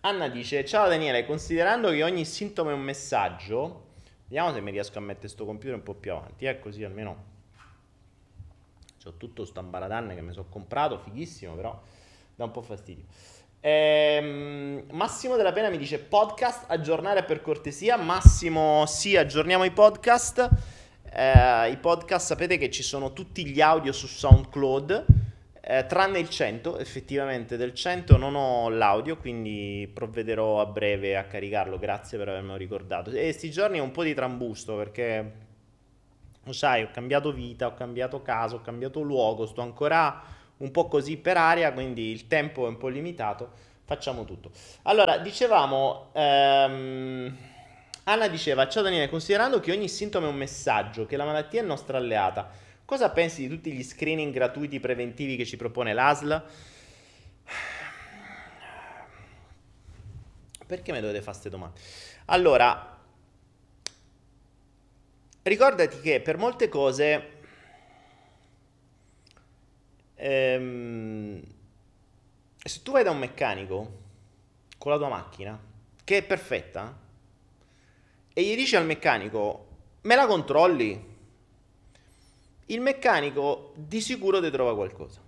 Anna 0.00 0.28
dice: 0.28 0.64
Ciao 0.64 0.88
Daniele, 0.88 1.24
considerando 1.26 1.90
che 1.90 2.02
ogni 2.02 2.24
sintomo 2.24 2.70
è 2.70 2.72
un 2.74 2.80
messaggio, 2.80 3.92
vediamo 4.24 4.52
se 4.52 4.60
mi 4.60 4.70
riesco 4.70 4.98
a 4.98 5.00
mettere 5.00 5.20
questo 5.20 5.44
computer 5.44 5.74
un 5.76 5.82
po' 5.82 5.94
più 5.94 6.12
avanti, 6.12 6.46
eh, 6.46 6.58
così 6.58 6.84
almeno 6.84 7.32
ho 9.08 9.16
tutto 9.16 9.44
sto 9.44 9.60
ambaradan 9.60 10.14
che 10.14 10.22
mi 10.22 10.32
sono 10.32 10.46
comprato, 10.48 10.98
fighissimo, 10.98 11.54
però 11.54 11.80
dà 12.34 12.44
un 12.44 12.50
po' 12.50 12.62
fastidio. 12.62 13.04
Ehm, 13.60 14.84
Massimo 14.90 15.36
della 15.36 15.52
Pena 15.52 15.68
mi 15.70 15.78
dice 15.78 15.98
podcast 15.98 16.64
aggiornare 16.68 17.24
per 17.24 17.40
cortesia. 17.40 17.96
Massimo, 17.96 18.84
sì, 18.86 19.16
aggiorniamo 19.16 19.64
i 19.64 19.70
podcast. 19.70 20.48
Eh, 21.10 21.70
I 21.70 21.76
podcast 21.78 22.26
sapete 22.26 22.58
che 22.58 22.70
ci 22.70 22.82
sono 22.82 23.12
tutti 23.12 23.46
gli 23.46 23.60
audio 23.60 23.92
su 23.92 24.06
SoundCloud 24.06 25.22
eh, 25.66 25.86
tranne 25.86 26.18
il 26.18 26.28
100, 26.28 26.78
effettivamente 26.78 27.56
del 27.56 27.72
100 27.72 28.18
non 28.18 28.34
ho 28.34 28.68
l'audio, 28.68 29.16
quindi 29.16 29.90
provvederò 29.92 30.60
a 30.60 30.66
breve 30.66 31.16
a 31.16 31.24
caricarlo, 31.24 31.78
grazie 31.78 32.18
per 32.18 32.28
avermelo 32.28 32.56
ricordato. 32.56 33.10
E 33.10 33.32
sti 33.32 33.50
giorni 33.50 33.78
è 33.78 33.80
un 33.80 33.90
po' 33.90 34.02
di 34.02 34.12
trambusto 34.12 34.76
perché, 34.76 35.32
lo 36.44 36.52
sai, 36.52 36.82
ho 36.82 36.90
cambiato 36.92 37.32
vita, 37.32 37.66
ho 37.66 37.74
cambiato 37.74 38.22
casa, 38.22 38.56
ho 38.56 38.60
cambiato 38.60 39.00
luogo, 39.00 39.46
sto 39.46 39.62
ancora 39.62 40.22
un 40.58 40.70
po' 40.70 40.86
così 40.86 41.16
per 41.16 41.36
aria, 41.36 41.72
quindi 41.72 42.10
il 42.10 42.28
tempo 42.28 42.66
è 42.66 42.68
un 42.68 42.76
po' 42.76 42.88
limitato, 42.88 43.50
facciamo 43.84 44.24
tutto. 44.24 44.50
Allora, 44.82 45.18
dicevamo... 45.18 46.10
Ehm... 46.12 47.36
Anna 48.06 48.28
diceva, 48.28 48.68
ciao 48.68 48.82
Daniele, 48.82 49.08
considerando 49.08 49.60
che 49.60 49.72
ogni 49.72 49.88
sintomo 49.88 50.26
è 50.26 50.28
un 50.28 50.36
messaggio, 50.36 51.06
che 51.06 51.16
la 51.16 51.24
malattia 51.24 51.62
è 51.62 51.64
nostra 51.64 51.96
alleata, 51.96 52.50
Cosa 52.84 53.08
pensi 53.08 53.40
di 53.40 53.48
tutti 53.48 53.72
gli 53.72 53.82
screening 53.82 54.32
gratuiti 54.32 54.78
preventivi 54.78 55.36
che 55.36 55.46
ci 55.46 55.56
propone 55.56 55.94
l'ASL? 55.94 56.42
Perché 60.66 60.92
mi 60.92 61.00
dovete 61.00 61.20
fare 61.20 61.30
queste 61.30 61.48
domande? 61.48 61.80
Allora, 62.26 62.93
ricordati 65.44 66.00
che 66.00 66.20
per 66.20 66.36
molte 66.36 66.68
cose 66.68 67.30
ehm, 70.16 71.42
se 72.64 72.82
tu 72.82 72.92
vai 72.92 73.04
da 73.04 73.10
un 73.10 73.18
meccanico 73.18 74.02
con 74.76 74.90
la 74.92 74.98
tua 74.98 75.08
macchina 75.08 75.58
che 76.02 76.18
è 76.18 76.22
perfetta 76.22 76.98
e 78.32 78.42
gli 78.42 78.56
dici 78.56 78.74
al 78.76 78.84
meccanico 78.84 79.68
me 80.02 80.14
la 80.16 80.26
controlli 80.26 81.12
il 82.66 82.80
meccanico 82.80 83.72
di 83.74 84.00
sicuro 84.00 84.40
ti 84.40 84.50
trova 84.50 84.74
qualcosa. 84.74 85.20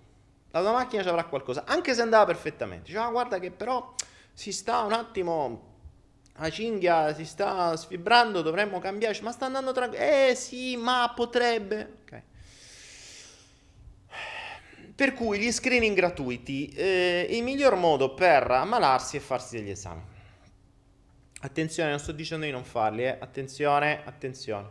La 0.51 0.61
tua 0.61 0.71
macchina 0.71 1.03
ci 1.03 1.09
avrà 1.09 1.25
qualcosa, 1.25 1.65
anche 1.65 1.93
se 1.93 2.01
andava 2.01 2.25
perfettamente. 2.25 2.85
Dice, 2.85 2.97
ah, 2.97 3.09
guarda 3.09 3.37
che 3.39 3.51
però 3.51 3.93
si 4.33 4.51
sta 4.51 4.81
un 4.81 4.93
attimo, 4.93 5.66
la 6.39 6.49
cinghia 6.49 7.13
si 7.13 7.25
sta 7.25 7.75
sfibrando, 7.75 8.41
dovremmo 8.41 8.79
cambiare. 8.79 9.19
Ma 9.21 9.31
sta 9.31 9.45
andando 9.45 9.71
tranquillo. 9.71 10.03
Eh 10.03 10.35
sì, 10.35 10.77
ma 10.77 11.11
potrebbe. 11.15 11.97
Ok. 12.01 12.21
Per 14.95 15.13
cui 15.13 15.37
gli 15.39 15.51
screening 15.51 15.95
gratuiti, 15.95 16.69
eh, 16.69 17.27
il 17.29 17.43
miglior 17.43 17.75
modo 17.75 18.13
per 18.13 18.49
ammalarsi 18.49 19.17
è 19.17 19.19
farsi 19.19 19.57
degli 19.57 19.69
esami. 19.69 20.01
Attenzione, 21.41 21.91
non 21.91 21.99
sto 21.99 22.11
dicendo 22.11 22.45
di 22.45 22.51
non 22.51 22.63
farli, 22.63 23.03
eh. 23.03 23.17
attenzione, 23.19 24.01
attenzione. 24.03 24.69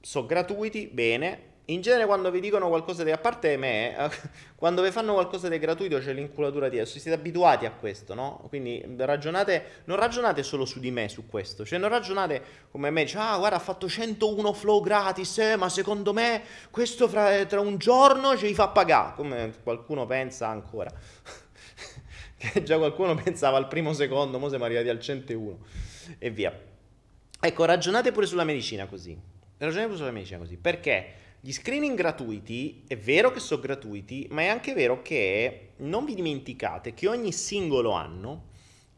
Sono 0.00 0.26
gratuiti, 0.26 0.86
bene, 0.86 1.54
in 1.66 1.80
genere 1.80 2.06
quando 2.06 2.30
vi 2.30 2.38
dicono 2.38 2.68
qualcosa 2.68 3.02
di 3.02 3.10
a 3.10 3.18
parte 3.18 3.56
me, 3.56 3.96
quando 4.54 4.82
vi 4.82 4.90
fanno 4.90 5.14
qualcosa 5.14 5.48
di 5.48 5.58
gratuito 5.58 5.98
c'è 5.98 6.12
l'inculatura 6.12 6.68
di 6.68 6.78
adesso, 6.78 6.98
siete 6.98 7.16
abituati 7.16 7.66
a 7.66 7.72
questo, 7.72 8.14
no? 8.14 8.44
Quindi 8.48 8.84
ragionate, 8.98 9.82
non 9.84 9.96
ragionate 9.96 10.42
solo 10.42 10.64
su 10.64 10.78
di 10.78 10.90
me 10.90 11.08
su 11.08 11.26
questo, 11.26 11.64
cioè 11.64 11.78
non 11.78 11.88
ragionate 11.88 12.42
come 12.70 12.90
me, 12.90 13.06
cioè, 13.06 13.22
ah 13.22 13.38
guarda 13.38 13.56
ha 13.56 13.60
fatto 13.60 13.88
101 13.88 14.52
flow 14.52 14.80
gratis, 14.80 15.38
eh, 15.38 15.56
ma 15.56 15.68
secondo 15.68 16.12
me 16.12 16.42
questo 16.70 17.08
fra, 17.08 17.44
tra 17.46 17.60
un 17.60 17.78
giorno 17.78 18.36
ce 18.36 18.46
li 18.46 18.54
fa 18.54 18.68
pagare, 18.68 19.14
come 19.16 19.52
qualcuno 19.62 20.06
pensa 20.06 20.46
ancora. 20.48 20.90
che 22.36 22.62
già 22.62 22.76
qualcuno 22.76 23.14
pensava 23.14 23.56
al 23.56 23.66
primo 23.66 23.92
secondo, 23.92 24.38
mo 24.38 24.48
siamo 24.48 24.64
arrivati 24.64 24.88
al 24.88 25.00
101 25.00 25.58
e 26.18 26.30
via. 26.30 26.56
Ecco, 27.40 27.64
ragionate 27.64 28.12
pure 28.12 28.26
sulla 28.26 28.44
medicina 28.44 28.86
così. 28.86 29.18
Ragionate 29.58 29.86
pure 29.86 29.98
sulla 29.98 30.12
medicina 30.12 30.38
così, 30.38 30.56
perché? 30.56 31.24
Gli 31.40 31.52
screening 31.52 31.96
gratuiti, 31.96 32.84
è 32.86 32.96
vero 32.96 33.30
che 33.30 33.40
sono 33.40 33.60
gratuiti, 33.60 34.26
ma 34.30 34.42
è 34.42 34.46
anche 34.46 34.72
vero 34.72 35.02
che 35.02 35.72
non 35.76 36.04
vi 36.04 36.14
dimenticate 36.14 36.94
che 36.94 37.06
ogni 37.06 37.32
singolo 37.32 37.92
anno 37.92 38.44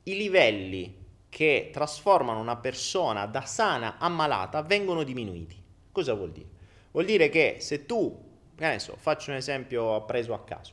i 0.05 0.17
livelli 0.17 0.95
che 1.29 1.71
trasformano 1.73 2.41
una 2.41 2.57
persona 2.57 3.27
da 3.27 3.43
sana 3.43 3.99
a 3.99 4.09
malata 4.09 4.63
vengono 4.63 5.03
diminuiti. 5.03 5.57
Cosa 5.93 6.15
vuol 6.15 6.33
dire? 6.33 6.49
Vuol 6.93 7.05
dire 7.05 7.29
che 7.29 7.57
se 7.59 7.85
tu, 7.85 8.17
adesso 8.57 8.97
faccio 8.99 9.31
un 9.31 9.37
esempio 9.37 10.05
preso 10.05 10.33
a 10.33 10.43
caso, 10.43 10.73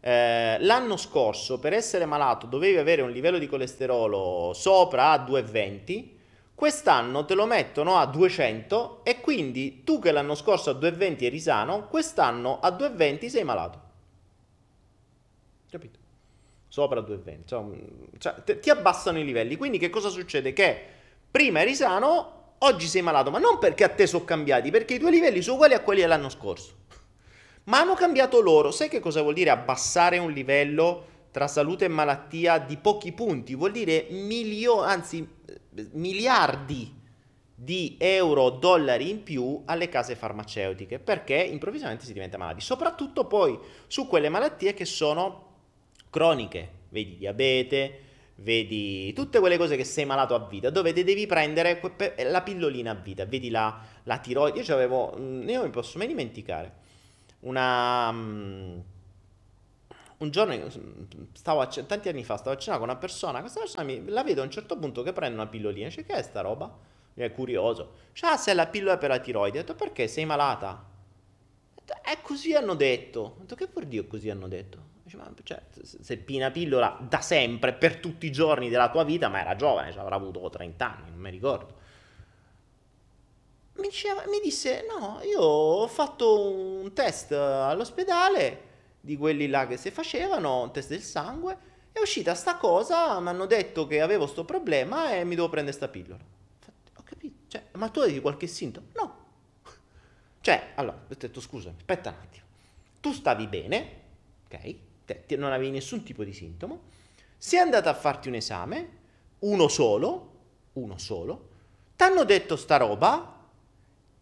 eh, 0.00 0.58
l'anno 0.60 0.96
scorso 0.96 1.58
per 1.58 1.72
essere 1.72 2.04
malato 2.04 2.46
dovevi 2.46 2.76
avere 2.76 3.02
un 3.02 3.10
livello 3.10 3.38
di 3.38 3.46
colesterolo 3.46 4.52
sopra 4.52 5.12
a 5.12 5.18
220, 5.18 6.13
quest'anno 6.54 7.24
te 7.24 7.34
lo 7.34 7.46
mettono 7.46 7.96
a 7.96 8.06
200 8.06 9.00
e 9.04 9.20
quindi 9.20 9.82
tu 9.84 9.98
che 9.98 10.12
l'anno 10.12 10.34
scorso 10.34 10.70
a 10.70 10.74
220 10.74 11.26
eri 11.26 11.40
sano, 11.40 11.88
quest'anno 11.88 12.60
a 12.60 12.70
220 12.70 13.28
sei 13.28 13.44
malato. 13.44 13.82
Capito? 15.70 15.98
Sopra 16.68 17.00
220. 17.00 18.18
Cioè, 18.18 18.32
cioè, 18.34 18.44
te, 18.44 18.60
ti 18.60 18.70
abbassano 18.70 19.18
i 19.18 19.24
livelli. 19.24 19.56
Quindi 19.56 19.78
che 19.78 19.90
cosa 19.90 20.08
succede? 20.08 20.52
Che 20.52 20.86
prima 21.30 21.60
eri 21.60 21.74
sano, 21.74 22.54
oggi 22.58 22.86
sei 22.86 23.02
malato, 23.02 23.30
ma 23.30 23.38
non 23.38 23.58
perché 23.58 23.84
a 23.84 23.88
te 23.88 24.06
sono 24.06 24.24
cambiati, 24.24 24.70
perché 24.70 24.94
i 24.94 24.98
tuoi 24.98 25.12
livelli 25.12 25.42
sono 25.42 25.56
uguali 25.56 25.74
a 25.74 25.80
quelli 25.80 26.00
dell'anno 26.00 26.28
scorso. 26.28 26.82
Ma 27.64 27.80
hanno 27.80 27.94
cambiato 27.94 28.40
loro. 28.40 28.70
Sai 28.70 28.88
che 28.88 29.00
cosa 29.00 29.22
vuol 29.22 29.34
dire 29.34 29.50
abbassare 29.50 30.18
un 30.18 30.30
livello 30.30 31.06
tra 31.30 31.48
salute 31.48 31.86
e 31.86 31.88
malattia 31.88 32.58
di 32.58 32.76
pochi 32.76 33.12
punti? 33.12 33.54
Vuol 33.54 33.72
dire 33.72 34.06
milioni, 34.10 34.86
anzi 34.86 35.33
miliardi 35.92 37.02
di 37.56 37.96
euro, 37.98 38.50
dollari 38.50 39.10
in 39.10 39.22
più 39.22 39.62
alle 39.64 39.88
case 39.88 40.16
farmaceutiche 40.16 40.98
perché 40.98 41.36
improvvisamente 41.36 42.04
si 42.04 42.12
diventa 42.12 42.36
malati, 42.36 42.60
soprattutto 42.60 43.26
poi 43.26 43.58
su 43.86 44.06
quelle 44.08 44.28
malattie 44.28 44.74
che 44.74 44.84
sono 44.84 45.52
croniche, 46.10 46.70
vedi 46.88 47.16
diabete, 47.16 48.00
vedi 48.36 49.12
tutte 49.12 49.38
quelle 49.38 49.56
cose 49.56 49.76
che 49.76 49.84
sei 49.84 50.04
malato 50.04 50.34
a 50.34 50.46
vita, 50.46 50.70
dove 50.70 50.92
devi 50.92 51.26
prendere 51.26 51.80
la 52.28 52.42
pillolina 52.42 52.90
a 52.90 52.94
vita, 52.94 53.24
vedi 53.24 53.50
la, 53.50 53.80
la 54.02 54.18
tiroide, 54.18 54.60
io 54.60 54.74
avevo, 54.74 55.14
mm, 55.16 55.48
io 55.48 55.62
mi 55.62 55.70
posso 55.70 55.98
mai 55.98 56.08
dimenticare, 56.08 56.72
una... 57.40 58.12
Un 60.24 60.30
giorno, 60.30 60.68
stavo 61.34 61.60
a, 61.60 61.66
tanti 61.66 62.08
anni 62.08 62.24
fa, 62.24 62.38
stavo 62.38 62.56
a 62.56 62.58
cena 62.58 62.78
con 62.78 62.88
una 62.88 62.96
persona, 62.96 63.40
questa 63.40 63.60
persona 63.60 63.82
mi, 63.82 64.08
la 64.08 64.24
vedo 64.24 64.40
a 64.40 64.44
un 64.44 64.50
certo 64.50 64.78
punto 64.78 65.02
che 65.02 65.12
prende 65.12 65.34
una 65.34 65.46
pillolina, 65.46 65.88
dice 65.88 66.04
che 66.04 66.14
è 66.14 66.22
sta 66.22 66.40
roba? 66.40 66.74
Mi 67.14 67.24
è 67.24 67.32
curioso. 67.32 67.92
Dice, 68.10 68.26
ah, 68.26 68.36
se 68.38 68.52
è 68.52 68.54
la 68.54 68.66
pillola 68.66 68.96
per 68.96 69.10
la 69.10 69.18
tiroide. 69.18 69.58
Ho 69.58 69.60
detto, 69.60 69.74
perché 69.74 70.08
sei 70.08 70.24
malata? 70.24 70.82
È 71.84 72.10
eh, 72.10 72.22
così 72.22 72.54
hanno 72.54 72.74
detto. 72.74 73.20
Ho 73.20 73.36
detto, 73.40 73.54
che 73.54 73.68
vuol 73.70 73.84
dire 73.84 74.06
così 74.06 74.30
hanno 74.30 74.48
detto? 74.48 74.78
Dice, 75.02 75.16
ma 75.18 75.30
cioè, 75.42 75.62
se 75.82 76.16
pina 76.16 76.50
pillola 76.50 76.98
da 77.06 77.20
sempre, 77.20 77.74
per 77.74 77.96
tutti 77.96 78.26
i 78.26 78.32
giorni 78.32 78.70
della 78.70 78.90
tua 78.90 79.04
vita, 79.04 79.28
ma 79.28 79.40
era 79.40 79.54
giovane, 79.54 79.92
cioè, 79.92 80.00
avrà 80.00 80.16
avuto 80.16 80.48
30 80.48 80.96
anni, 80.96 81.10
non 81.10 81.20
mi 81.20 81.30
ricordo. 81.30 81.82
Mi, 83.74 83.88
diceva, 83.88 84.24
mi 84.26 84.40
disse, 84.42 84.86
no, 84.88 85.20
io 85.22 85.40
ho 85.40 85.86
fatto 85.86 86.48
un 86.48 86.92
test 86.94 87.32
all'ospedale 87.32 88.72
di 89.04 89.18
quelli 89.18 89.48
là 89.48 89.66
che 89.66 89.76
si 89.76 89.90
facevano, 89.90 90.70
test 90.70 90.88
del 90.88 91.02
sangue, 91.02 91.58
è 91.92 92.00
uscita 92.00 92.34
sta 92.34 92.56
cosa, 92.56 93.20
mi 93.20 93.28
hanno 93.28 93.44
detto 93.44 93.86
che 93.86 94.00
avevo 94.00 94.26
sto 94.26 94.46
problema 94.46 95.14
e 95.14 95.24
mi 95.24 95.34
devo 95.34 95.50
prendere 95.50 95.76
sta 95.76 95.88
pillola. 95.88 96.24
Ho 96.96 97.02
capito, 97.04 97.42
cioè, 97.48 97.64
ma 97.72 97.90
tu 97.90 98.00
avevi 98.00 98.20
qualche 98.20 98.46
sintomo? 98.46 98.86
No. 98.94 99.22
Cioè, 100.40 100.72
allora, 100.76 100.96
ho 100.96 101.14
detto 101.14 101.38
scusami, 101.38 101.76
aspetta 101.76 102.10
un 102.10 102.16
attimo. 102.18 102.44
Tu 103.00 103.12
stavi 103.12 103.46
bene, 103.46 104.00
ok? 104.46 104.74
Te, 105.04 105.36
non 105.36 105.52
avevi 105.52 105.70
nessun 105.70 106.02
tipo 106.02 106.24
di 106.24 106.32
sintomo. 106.32 106.84
Sei 107.36 107.58
andata 107.58 107.90
a 107.90 107.94
farti 107.94 108.28
un 108.28 108.36
esame, 108.36 108.88
uno 109.40 109.68
solo, 109.68 110.32
uno 110.72 110.96
solo. 110.96 111.48
Ti 111.94 112.04
hanno 112.04 112.24
detto 112.24 112.56
sta 112.56 112.78
roba 112.78 113.48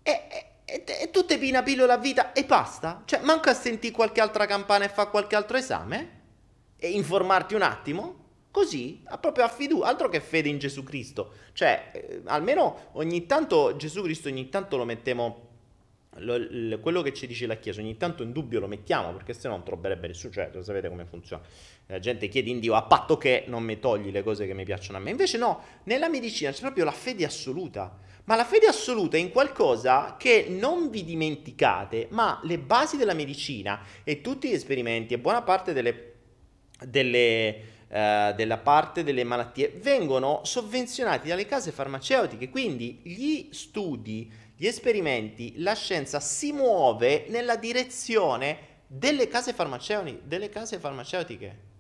e, 0.03 0.11
e 0.11 0.47
e, 0.65 0.85
e 0.87 1.11
tu 1.11 1.25
te 1.25 1.39
pina 1.39 1.63
pillola 1.63 1.95
a 1.95 1.99
vita 1.99 2.33
e 2.33 2.45
basta. 2.45 3.03
Cioè, 3.05 3.21
manca 3.23 3.51
a 3.51 3.55
sentire 3.55 3.95
qualche 3.95 4.21
altra 4.21 4.47
campana 4.47 4.85
e 4.85 4.89
fa 4.89 5.07
qualche 5.07 5.37
altro 5.37 5.57
esame? 5.57 6.21
E 6.77 6.91
informarti 6.91 7.55
un 7.55 7.63
attimo? 7.63 8.21
Così, 8.51 9.03
proprio 9.21 9.45
a 9.45 9.49
fiducia, 9.49 9.87
altro 9.87 10.09
che 10.09 10.21
fede 10.21 10.49
in 10.49 10.59
Gesù 10.59 10.83
Cristo. 10.83 11.33
Cioè, 11.53 11.91
eh, 11.93 12.23
almeno 12.27 12.91
ogni 12.93 13.27
tanto 13.27 13.77
Gesù 13.77 14.03
Cristo 14.03 14.29
ogni 14.29 14.49
tanto 14.49 14.77
lo 14.77 14.85
mettiamo 14.85 15.51
lo, 16.17 16.37
lo, 16.39 16.79
quello 16.81 17.01
che 17.01 17.15
ci 17.15 17.27
dice 17.27 17.47
la 17.47 17.57
Chiesa 17.57 17.81
ogni 17.81 17.97
tanto 17.97 18.23
in 18.23 18.33
dubbio 18.33 18.61
lo 18.61 18.67
mettiamo 18.67 19.13
perché 19.13 19.33
se 19.33 19.49
no 19.49 19.55
non 19.55 19.65
troverebbe 19.65 20.09
nessuno, 20.09 20.33
cioè 20.33 20.51
lo 20.53 20.63
sapete 20.63 20.89
come 20.89 21.07
funziona. 21.07 21.43
La 21.93 21.99
gente 21.99 22.29
chiede 22.29 22.49
in 22.49 22.59
Dio 22.59 22.75
a 22.75 22.85
patto 22.85 23.19
che 23.19 23.45
non 23.49 23.63
mi 23.65 23.79
togli 23.79 24.11
le 24.11 24.23
cose 24.23 24.47
che 24.47 24.55
mi 24.55 24.65
piacciono 24.65 24.97
a 24.97 25.01
me. 25.03 25.11
Invece 25.11 25.37
no, 25.37 25.63
nella 25.83 26.09
medicina 26.09 26.51
c'è 26.51 26.61
proprio 26.63 26.85
la 26.85 26.91
fede 26.91 27.27
assoluta. 27.27 27.99
Ma 28.25 28.35
la 28.35 28.47
fede 28.47 28.67
assoluta 28.67 29.19
è 29.19 29.21
in 29.21 29.31
qualcosa 29.31 30.17
che 30.19 30.47
non 30.49 30.89
vi 30.89 31.05
dimenticate, 31.05 32.07
ma 32.11 32.41
le 32.45 32.57
basi 32.57 32.97
della 32.97 33.13
medicina 33.13 33.85
e 34.05 34.23
tutti 34.23 34.49
gli 34.49 34.55
esperimenti 34.55 35.13
e 35.13 35.19
buona 35.19 35.43
parte 35.43 35.75
delle, 35.75 36.15
delle, 36.83 37.57
uh, 37.89 38.35
della 38.37 38.57
parte 38.57 39.05
delle 39.05 39.25
malattie 39.25 39.79
vengono 39.79 40.41
sovvenzionati 40.45 41.29
dalle 41.29 41.45
case 41.45 41.73
farmaceutiche. 41.73 42.49
Quindi 42.49 43.01
gli 43.03 43.49
studi 43.51 44.33
gli 44.57 44.67
esperimenti, 44.67 45.55
la 45.57 45.75
scienza 45.75 46.21
si 46.21 46.53
muove 46.53 47.27
nella 47.29 47.57
direzione 47.57 48.71
delle 48.87 49.29
case, 49.29 49.53
farmaceutiche, 49.53 50.23
delle 50.25 50.49
case 50.49 50.79
farmaceutiche. 50.79 51.71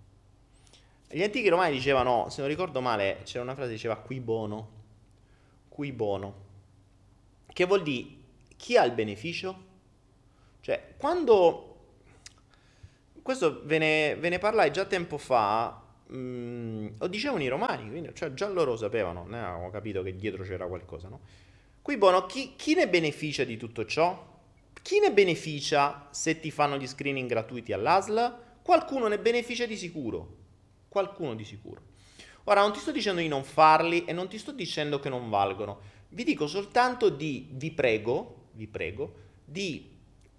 Gli 1.13 1.23
antichi 1.23 1.49
romani 1.49 1.73
dicevano, 1.75 2.31
se 2.31 2.41
non 2.41 2.49
ricordo 2.49 2.81
male, 2.81 3.21
c'era 3.25 3.43
una 3.43 3.53
frase 3.53 3.69
che 3.69 3.75
diceva 3.75 3.97
qui 3.97 4.19
bono, 4.19 4.71
qui 5.69 5.93
bono, 5.93 6.35
che 7.53 7.67
vuol 7.67 7.83
dire 7.83 8.09
chi 8.57 8.79
ha 8.79 8.85
il 8.85 8.93
beneficio? 8.93 9.65
Cioè, 10.61 10.95
quando... 10.97 11.69
Questo 13.21 13.61
ve 13.65 13.79
ne, 13.79 14.17
ve 14.19 14.31
ne 14.31 14.39
parlai 14.39 14.73
già 14.73 14.85
tempo 14.85 15.19
fa, 15.19 15.81
mh, 16.07 16.17
mm, 16.17 16.87
o 16.99 17.07
dicevano 17.07 17.43
i 17.43 17.49
romani, 17.49 17.89
quindi 17.89 18.11
cioè 18.15 18.33
già 18.33 18.49
loro 18.49 18.77
sapevano, 18.77 19.27
ne 19.27 19.39
avevamo 19.39 19.71
capito 19.71 20.03
che 20.03 20.17
dietro 20.17 20.43
c'era 20.43 20.67
qualcosa, 20.67 21.09
no? 21.09 21.21
Qui 21.83 21.97
buono, 21.99 22.27
chi, 22.27 22.55
chi 22.57 22.75
ne 22.75 22.89
beneficia 22.89 23.45
di 23.45 23.57
tutto 23.57 23.85
ciò? 23.85 24.31
Chi 24.81 24.99
ne 24.99 25.13
beneficia 25.13 26.09
se 26.11 26.41
ti 26.41 26.51
fanno 26.51 26.79
gli 26.79 26.87
screening 26.87 27.29
gratuiti 27.29 27.73
all'ASL? 27.73 28.39
Qualcuno 28.63 29.07
ne 29.09 29.19
beneficia 29.19 29.67
di 29.67 29.77
sicuro. 29.77 30.41
Qualcuno 30.93 31.35
di 31.35 31.45
sicuro. 31.45 31.81
Ora, 32.45 32.61
non 32.61 32.75
ti 32.75 32.79
sto 32.79 32.93
dicendo 32.93 33.23
di 33.23 33.29
non 33.29 33.45
farli 33.45 34.05
e 34.05 34.13
non 34.13 34.29
ti 34.29 34.37
sto 34.37 34.53
dicendo 34.53 35.01
che 35.01 35.09
non 35.09 35.31
valgono. 35.31 35.81
Vi 36.11 36.23
dico 36.23 36.47
soltanto 36.47 37.09
di, 37.09 37.49
vi 37.53 37.71
prego, 37.71 38.49
vi 38.53 38.67
prego, 38.67 39.15
di 39.43 39.89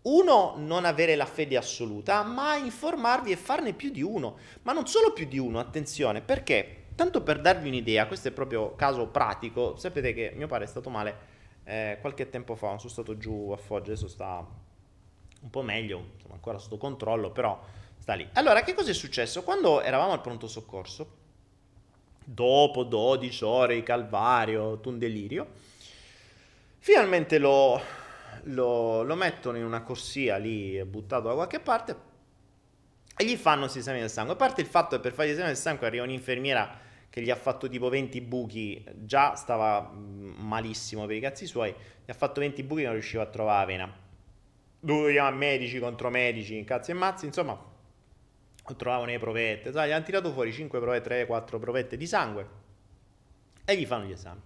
uno, 0.03 0.53
non 0.57 0.85
avere 0.85 1.15
la 1.15 1.25
fede 1.25 1.57
assoluta, 1.57 2.21
ma 2.21 2.55
informarvi 2.55 3.31
e 3.31 3.35
farne 3.35 3.73
più 3.73 3.89
di 3.89 4.03
uno. 4.03 4.37
Ma 4.61 4.73
non 4.73 4.85
solo 4.85 5.11
più 5.11 5.25
di 5.25 5.39
uno, 5.39 5.57
attenzione, 5.57 6.21
perché? 6.21 6.83
Tanto 6.93 7.23
per 7.23 7.41
darvi 7.41 7.69
un'idea, 7.69 8.05
questo 8.05 8.27
è 8.27 8.31
proprio 8.31 8.75
caso 8.75 9.07
pratico, 9.07 9.75
sapete 9.77 10.13
che 10.13 10.33
mio 10.35 10.45
padre 10.45 10.65
è 10.65 10.67
stato 10.67 10.91
male 10.91 11.17
eh, 11.63 11.97
qualche 11.99 12.29
tempo 12.29 12.53
fa 12.53 12.77
sono 12.77 12.91
stato 12.91 13.17
giù 13.17 13.49
a 13.51 13.57
Foggia, 13.57 13.93
adesso 13.93 14.07
sta 14.07 14.45
un 15.41 15.49
po' 15.49 15.63
meglio, 15.63 16.09
insomma, 16.13 16.35
ancora 16.35 16.59
sotto 16.59 16.77
controllo, 16.77 17.31
però 17.31 17.59
sta 18.03 18.15
lì. 18.15 18.27
Allora, 18.33 18.63
che 18.63 18.73
cosa 18.73 18.91
è 18.91 18.93
successo? 18.93 19.43
Quando 19.43 19.81
eravamo 19.81 20.11
al 20.11 20.19
pronto 20.19 20.45
soccorso, 20.45 21.09
dopo 22.25 22.83
12 22.83 23.43
ore 23.45 23.75
di 23.75 23.83
calvario, 23.83 24.77
un 24.83 24.99
delirio, 24.99 25.47
finalmente 26.79 27.37
lo, 27.37 27.81
lo, 28.43 29.03
lo 29.03 29.15
mettono 29.15 29.57
in 29.57 29.63
una 29.63 29.83
corsia 29.83 30.35
lì, 30.35 30.83
buttato 30.83 31.29
da 31.29 31.33
qualche 31.33 31.61
parte, 31.61 31.95
e 33.15 33.23
gli 33.23 33.37
fanno 33.37 33.67
gli 33.67 33.77
esami 33.77 34.01
del 34.01 34.09
sangue. 34.09 34.33
A 34.33 34.37
parte 34.37 34.59
il 34.59 34.67
fatto 34.67 34.97
che 34.97 35.01
per 35.01 35.13
fare 35.13 35.29
gli 35.29 35.31
esami 35.31 35.47
del 35.47 35.55
sangue 35.55 35.87
arriva 35.87 36.03
un'infermiera 36.03 36.79
che 37.09 37.21
gli 37.21 37.29
ha 37.29 37.37
fatto 37.37 37.69
tipo 37.69 37.87
20 37.87 38.19
buchi, 38.19 38.83
già 38.95 39.35
stava 39.35 39.93
mm, 39.95 40.41
malissimo 40.41 41.05
per 41.05 41.15
i 41.15 41.21
cazzi 41.21 41.45
suoi, 41.45 41.73
gli 42.03 42.11
ha 42.11 42.13
fatto 42.13 42.41
20 42.41 42.63
buchi 42.63 42.81
e 42.81 42.83
non 42.83 42.93
riusciva 42.95 43.23
a 43.23 43.27
trovare 43.27 43.59
la 43.59 43.65
vena. 43.65 43.97
Dovevo 44.77 45.09
chiamare 45.09 45.35
medici 45.35 45.79
contro 45.79 46.09
medici, 46.09 46.61
cazzi 46.65 46.91
e 46.91 46.95
mazzi, 46.95 47.27
insomma, 47.27 47.71
trovavano 48.77 49.11
le 49.11 49.19
provette, 49.19 49.71
sai, 49.71 49.89
gli 49.89 49.91
hanno 49.91 50.05
tirato 50.05 50.31
fuori 50.31 50.51
5 50.51 50.79
provette, 50.79 51.09
3, 51.09 51.25
4 51.25 51.59
provette 51.59 51.97
di 51.97 52.07
sangue 52.07 52.47
e 53.65 53.77
gli 53.77 53.85
fanno 53.85 54.05
gli 54.05 54.11
esami. 54.11 54.41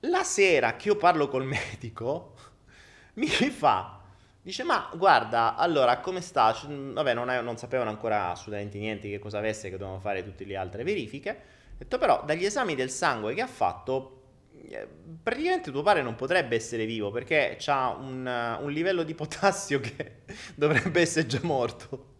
La 0.00 0.22
sera 0.22 0.76
che 0.76 0.88
io 0.88 0.96
parlo 0.96 1.28
col 1.28 1.44
medico, 1.46 2.34
mi 3.14 3.26
fa 3.28 3.96
Dice, 4.46 4.62
ma 4.62 4.88
guarda, 4.94 5.56
allora, 5.56 5.98
come 5.98 6.20
sta? 6.20 6.56
Vabbè, 6.68 7.14
non, 7.14 7.30
è, 7.30 7.40
non, 7.40 7.56
sapevano 7.56 7.90
ancora 7.90 8.30
assolutamente 8.30 8.78
niente 8.78 9.08
che 9.08 9.18
cosa 9.18 9.38
avesse, 9.38 9.70
che 9.70 9.76
dovevano 9.76 9.98
fare 9.98 10.22
tutte 10.22 10.44
le 10.44 10.54
altre 10.54 10.84
verifiche. 10.84 11.30
Ho 11.30 11.78
detto, 11.78 11.98
però, 11.98 12.22
dagli 12.24 12.44
esami 12.44 12.76
del 12.76 12.88
sangue 12.88 13.34
che 13.34 13.40
ha 13.40 13.48
fatto, 13.48 14.20
eh, 14.68 14.86
praticamente 15.20 15.72
tuo 15.72 15.82
padre 15.82 16.02
non 16.02 16.14
potrebbe 16.14 16.54
essere 16.54 16.86
vivo 16.86 17.10
perché 17.10 17.58
ha 17.66 17.88
un, 17.88 18.58
un, 18.60 18.70
livello 18.70 19.02
di 19.02 19.16
potassio 19.16 19.80
che 19.82 20.18
dovrebbe 20.54 21.00
essere 21.00 21.26
già 21.26 21.40
morto. 21.42 22.14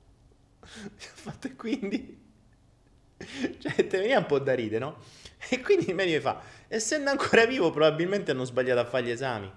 quindi... 1.56 2.24
Cioè, 3.16 3.86
te 3.86 3.98
veniva 3.98 4.18
un 4.18 4.26
po' 4.26 4.38
da 4.38 4.54
ride, 4.54 4.78
no? 4.78 4.98
E 5.48 5.60
quindi 5.60 5.88
il 5.88 5.94
medico 5.94 6.20
fa, 6.20 6.42
essendo 6.68 7.10
ancora 7.10 7.46
vivo, 7.46 7.70
probabilmente 7.70 8.32
hanno 8.32 8.44
sbagliato 8.44 8.80
a 8.80 8.84
fare 8.84 9.04
gli 9.04 9.10
esami. 9.10 9.50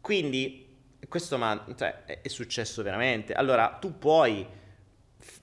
Quindi 0.00 0.66
questo 1.08 1.38
ma, 1.38 1.66
cioè, 1.76 2.04
è 2.04 2.28
successo 2.28 2.82
veramente. 2.82 3.32
Allora, 3.32 3.76
tu 3.80 3.98
puoi, 3.98 4.46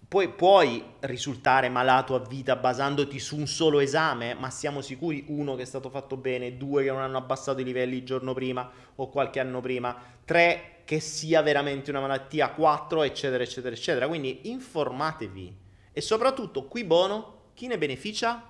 puoi, 0.07 0.29
puoi, 0.29 0.83
risultare 1.01 1.69
malato 1.69 2.15
a 2.15 2.19
vita 2.19 2.55
basandoti 2.55 3.19
su 3.19 3.37
un 3.37 3.47
solo 3.47 3.79
esame, 3.79 4.33
ma 4.33 4.49
siamo 4.49 4.81
sicuri, 4.81 5.25
uno, 5.27 5.55
che 5.55 5.63
è 5.63 5.65
stato 5.65 5.89
fatto 5.89 6.17
bene, 6.17 6.57
due, 6.57 6.83
che 6.83 6.91
non 6.91 7.01
hanno 7.01 7.17
abbassato 7.17 7.61
i 7.61 7.63
livelli 7.63 7.97
il 7.97 8.05
giorno 8.05 8.33
prima 8.33 8.69
o 8.95 9.09
qualche 9.09 9.39
anno 9.39 9.61
prima, 9.61 9.95
tre, 10.25 10.76
che 10.87 11.01
sia 11.01 11.41
veramente 11.41 11.89
una 11.89 11.99
malattia, 11.99 12.51
quattro, 12.51 13.03
eccetera, 13.03 13.43
eccetera, 13.43 13.75
eccetera. 13.75 14.07
Quindi 14.07 14.49
informatevi. 14.49 15.57
E 15.91 15.99
soprattutto, 15.99 16.63
qui 16.67 16.85
bono, 16.85 17.49
chi 17.53 17.67
ne 17.67 17.77
beneficia? 17.77 18.41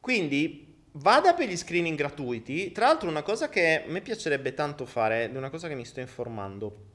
Quindi 0.00 0.70
Vada 0.92 1.34
per 1.34 1.48
gli 1.48 1.56
screening 1.56 1.96
gratuiti. 1.96 2.72
Tra 2.72 2.86
l'altro, 2.86 3.08
una 3.08 3.22
cosa 3.22 3.48
che 3.48 3.84
a 3.84 3.90
me 3.90 4.00
piacerebbe 4.00 4.54
tanto 4.54 4.86
fare, 4.86 5.30
è 5.30 5.36
una 5.36 5.50
cosa 5.50 5.68
che 5.68 5.76
mi 5.76 5.84
sto 5.84 6.00
informando. 6.00 6.88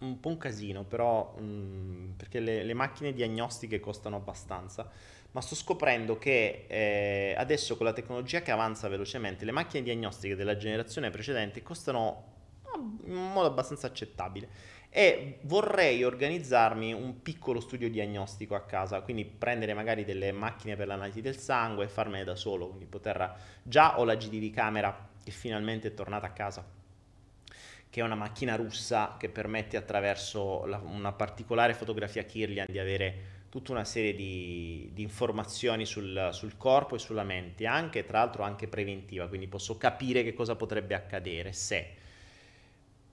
Un 0.00 0.20
po' 0.20 0.28
un 0.28 0.36
casino, 0.36 0.84
però, 0.84 1.34
mh, 1.38 1.42
mm, 1.42 2.10
perché 2.16 2.40
le, 2.40 2.64
le, 2.64 2.74
macchine 2.74 3.14
diagnostiche 3.14 3.80
costano 3.80 4.16
abbastanza. 4.16 4.90
Ma 5.32 5.40
sto 5.40 5.54
scoprendo 5.54 6.18
che 6.18 6.64
eh, 6.68 7.34
adesso 7.36 7.76
con 7.76 7.86
la 7.86 7.92
tecnologia 7.92 8.42
che 8.42 8.50
avanza 8.50 8.88
velocemente, 8.88 9.44
le 9.44 9.52
macchine 9.52 9.82
diagnostiche 9.82 10.36
della 10.36 10.56
generazione 10.56 11.10
precedente 11.10 11.62
costano 11.62 12.30
in 13.04 13.14
modo 13.14 13.46
abbastanza 13.46 13.86
accettabile. 13.86 14.48
E 14.90 15.38
vorrei 15.42 16.04
organizzarmi 16.04 16.92
un 16.92 17.22
piccolo 17.22 17.60
studio 17.60 17.88
diagnostico 17.88 18.54
a 18.54 18.60
casa, 18.60 19.00
quindi 19.00 19.24
prendere 19.24 19.72
magari 19.72 20.04
delle 20.04 20.32
macchine 20.32 20.76
per 20.76 20.86
l'analisi 20.86 21.22
del 21.22 21.38
sangue 21.38 21.86
e 21.86 21.88
farmene 21.88 22.24
da 22.24 22.36
solo, 22.36 22.66
quindi 22.66 22.84
poter 22.84 23.34
già 23.62 23.98
ho 23.98 24.04
la 24.04 24.16
GDV 24.16 24.52
camera 24.52 25.08
che 25.24 25.30
finalmente 25.30 25.88
è 25.88 25.94
tornata 25.94 26.26
a 26.26 26.30
casa 26.32 26.80
che 27.92 28.00
è 28.00 28.04
una 28.04 28.14
macchina 28.14 28.56
russa 28.56 29.16
che 29.18 29.28
permette 29.28 29.76
attraverso 29.76 30.64
la, 30.64 30.78
una 30.78 31.12
particolare 31.12 31.74
fotografia 31.74 32.22
Kirlian 32.22 32.64
di 32.70 32.78
avere 32.78 33.31
tutta 33.52 33.72
una 33.72 33.84
serie 33.84 34.14
di, 34.14 34.88
di 34.94 35.02
informazioni 35.02 35.84
sul, 35.84 36.30
sul, 36.32 36.56
corpo 36.56 36.94
e 36.94 36.98
sulla 36.98 37.22
mente, 37.22 37.66
anche 37.66 38.06
tra 38.06 38.20
l'altro 38.20 38.44
anche 38.44 38.66
preventiva, 38.66 39.28
quindi 39.28 39.46
posso 39.46 39.76
capire 39.76 40.22
che 40.22 40.32
cosa 40.32 40.56
potrebbe 40.56 40.94
accadere 40.94 41.52
se. 41.52 41.90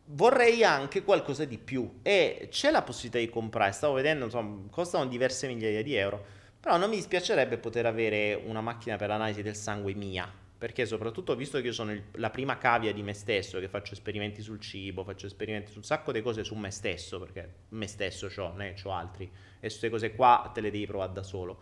Vorrei 0.06 0.64
anche 0.64 1.04
qualcosa 1.04 1.44
di 1.44 1.58
più 1.58 2.00
e 2.04 2.48
c'è 2.50 2.72
la 2.72 2.84
possibilità 2.84 3.20
di 3.20 3.30
comprare, 3.30 3.74
stavo 3.74 3.96
vedendo, 3.96 4.24
insomma, 4.24 4.66
costano 4.70 5.08
diverse 5.08 5.46
migliaia 5.46 5.84
di 5.84 5.96
euro, 5.96 6.26
però 6.58 6.78
non 6.78 6.90
mi 6.90 6.96
dispiacerebbe 6.96 7.58
poter 7.58 7.86
avere 7.86 8.34
una 8.34 8.62
macchina 8.62 8.96
per 8.96 9.10
l'analisi 9.10 9.42
del 9.42 9.58
sangue 9.58 9.94
mia, 9.94 10.32
perché 10.60 10.86
soprattutto 10.86 11.38
visto 11.38 11.62
che 11.62 11.68
io 11.68 11.74
sono 11.74 11.94
il, 11.94 12.04
la 12.16 12.30
prima 12.30 12.58
cavia 12.58 12.92
di 12.92 13.02
me 13.02 13.14
stesso, 13.14 13.60
che 13.60 13.70
faccio 13.70 13.94
esperimenti 13.94 14.42
sul 14.42 14.60
cibo, 14.60 15.06
faccio 15.06 15.26
esperimenti 15.26 15.72
su 15.72 15.78
un 15.78 15.86
sacco 15.86 16.12
di 16.12 16.22
cose 16.22 16.44
su 16.44 16.54
me 16.56 16.70
stesso, 16.70 17.18
perché 17.18 17.54
me 17.70 17.88
stesso 17.88 18.30
ho, 18.36 18.54
ne 18.58 18.76
ho 18.84 18.92
altri, 18.92 19.24
e 19.24 19.60
queste 19.60 19.90
cose 19.90 20.14
qua 20.14 20.52
te 20.54 20.60
le 20.60 20.70
devi 20.70 20.86
provare 20.86 21.14
da 21.14 21.24
solo. 21.24 21.62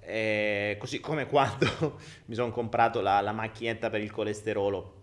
E 0.00 0.76
così 0.80 0.98
come 0.98 1.26
quando 1.26 2.00
mi 2.26 2.34
sono 2.34 2.50
comprato 2.50 3.00
la, 3.00 3.20
la 3.20 3.30
macchinetta 3.30 3.90
per 3.90 4.00
il 4.00 4.10
colesterolo 4.10 4.98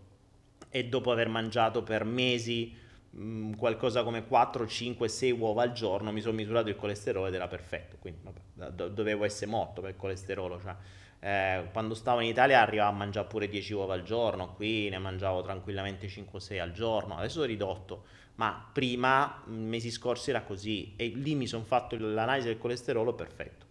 e 0.69 0.85
dopo 0.89 1.09
aver 1.09 1.29
mangiato 1.29 1.83
per 1.83 2.03
mesi 2.03 2.75
mh, 3.11 3.51
qualcosa 3.55 4.03
come 4.03 4.25
4, 4.27 4.67
5, 4.67 5.07
6 5.07 5.31
uova 5.31 5.63
al 5.63 5.71
giorno, 5.71 6.11
mi 6.11 6.19
sono 6.19 6.35
misurato 6.35 6.67
il 6.67 6.75
colesterolo 6.75 7.27
ed 7.27 7.35
era 7.35 7.47
perfetto, 7.47 7.95
quindi 7.99 8.19
vabbè, 8.23 8.71
do- 8.71 8.89
dovevo 8.89 9.23
essere 9.23 9.49
morto 9.49 9.79
per 9.79 9.91
il 9.91 9.95
colesterolo, 9.95 10.59
cioè, 10.59 10.75
eh, 11.19 11.69
quando 11.71 11.93
stavo 11.93 12.19
in 12.19 12.27
Italia 12.27 12.61
arrivavo 12.61 12.91
a 12.91 12.95
mangiare 12.95 13.27
pure 13.27 13.47
10 13.47 13.73
uova 13.73 13.93
al 13.93 14.03
giorno, 14.03 14.53
qui 14.53 14.89
ne 14.89 14.97
mangiavo 14.97 15.41
tranquillamente 15.41 16.07
5-6 16.07 16.59
al 16.59 16.71
giorno, 16.71 17.17
adesso 17.17 17.41
ho 17.41 17.45
ridotto, 17.45 18.03
ma 18.35 18.69
prima, 18.71 19.41
mesi 19.45 19.89
scorsi 19.91 20.29
era 20.29 20.43
così 20.43 20.93
e 20.95 21.07
lì 21.07 21.35
mi 21.35 21.47
sono 21.47 21.63
fatto 21.63 21.97
l'analisi 21.97 22.47
del 22.47 22.57
colesterolo 22.57 23.13
perfetto. 23.13 23.65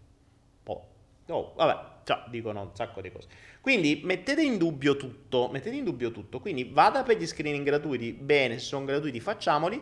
Oh, 0.65 0.87
oh 1.29 1.53
vabbè, 1.55 2.03
cioè, 2.03 2.23
dicono 2.29 2.61
un 2.61 2.69
sacco 2.73 3.01
di 3.01 3.11
cose. 3.11 3.27
Quindi 3.61 4.01
mettete 4.03 4.41
in 4.41 4.57
dubbio 4.57 4.95
tutto, 4.95 5.49
mettete 5.51 5.75
in 5.75 5.83
dubbio 5.83 6.11
tutto, 6.11 6.39
quindi 6.39 6.63
vada 6.65 7.03
per 7.03 7.17
gli 7.17 7.25
screening 7.25 7.65
gratuiti, 7.65 8.13
bene, 8.13 8.59
se 8.59 8.65
sono 8.65 8.85
gratuiti 8.85 9.19
facciamoli, 9.19 9.81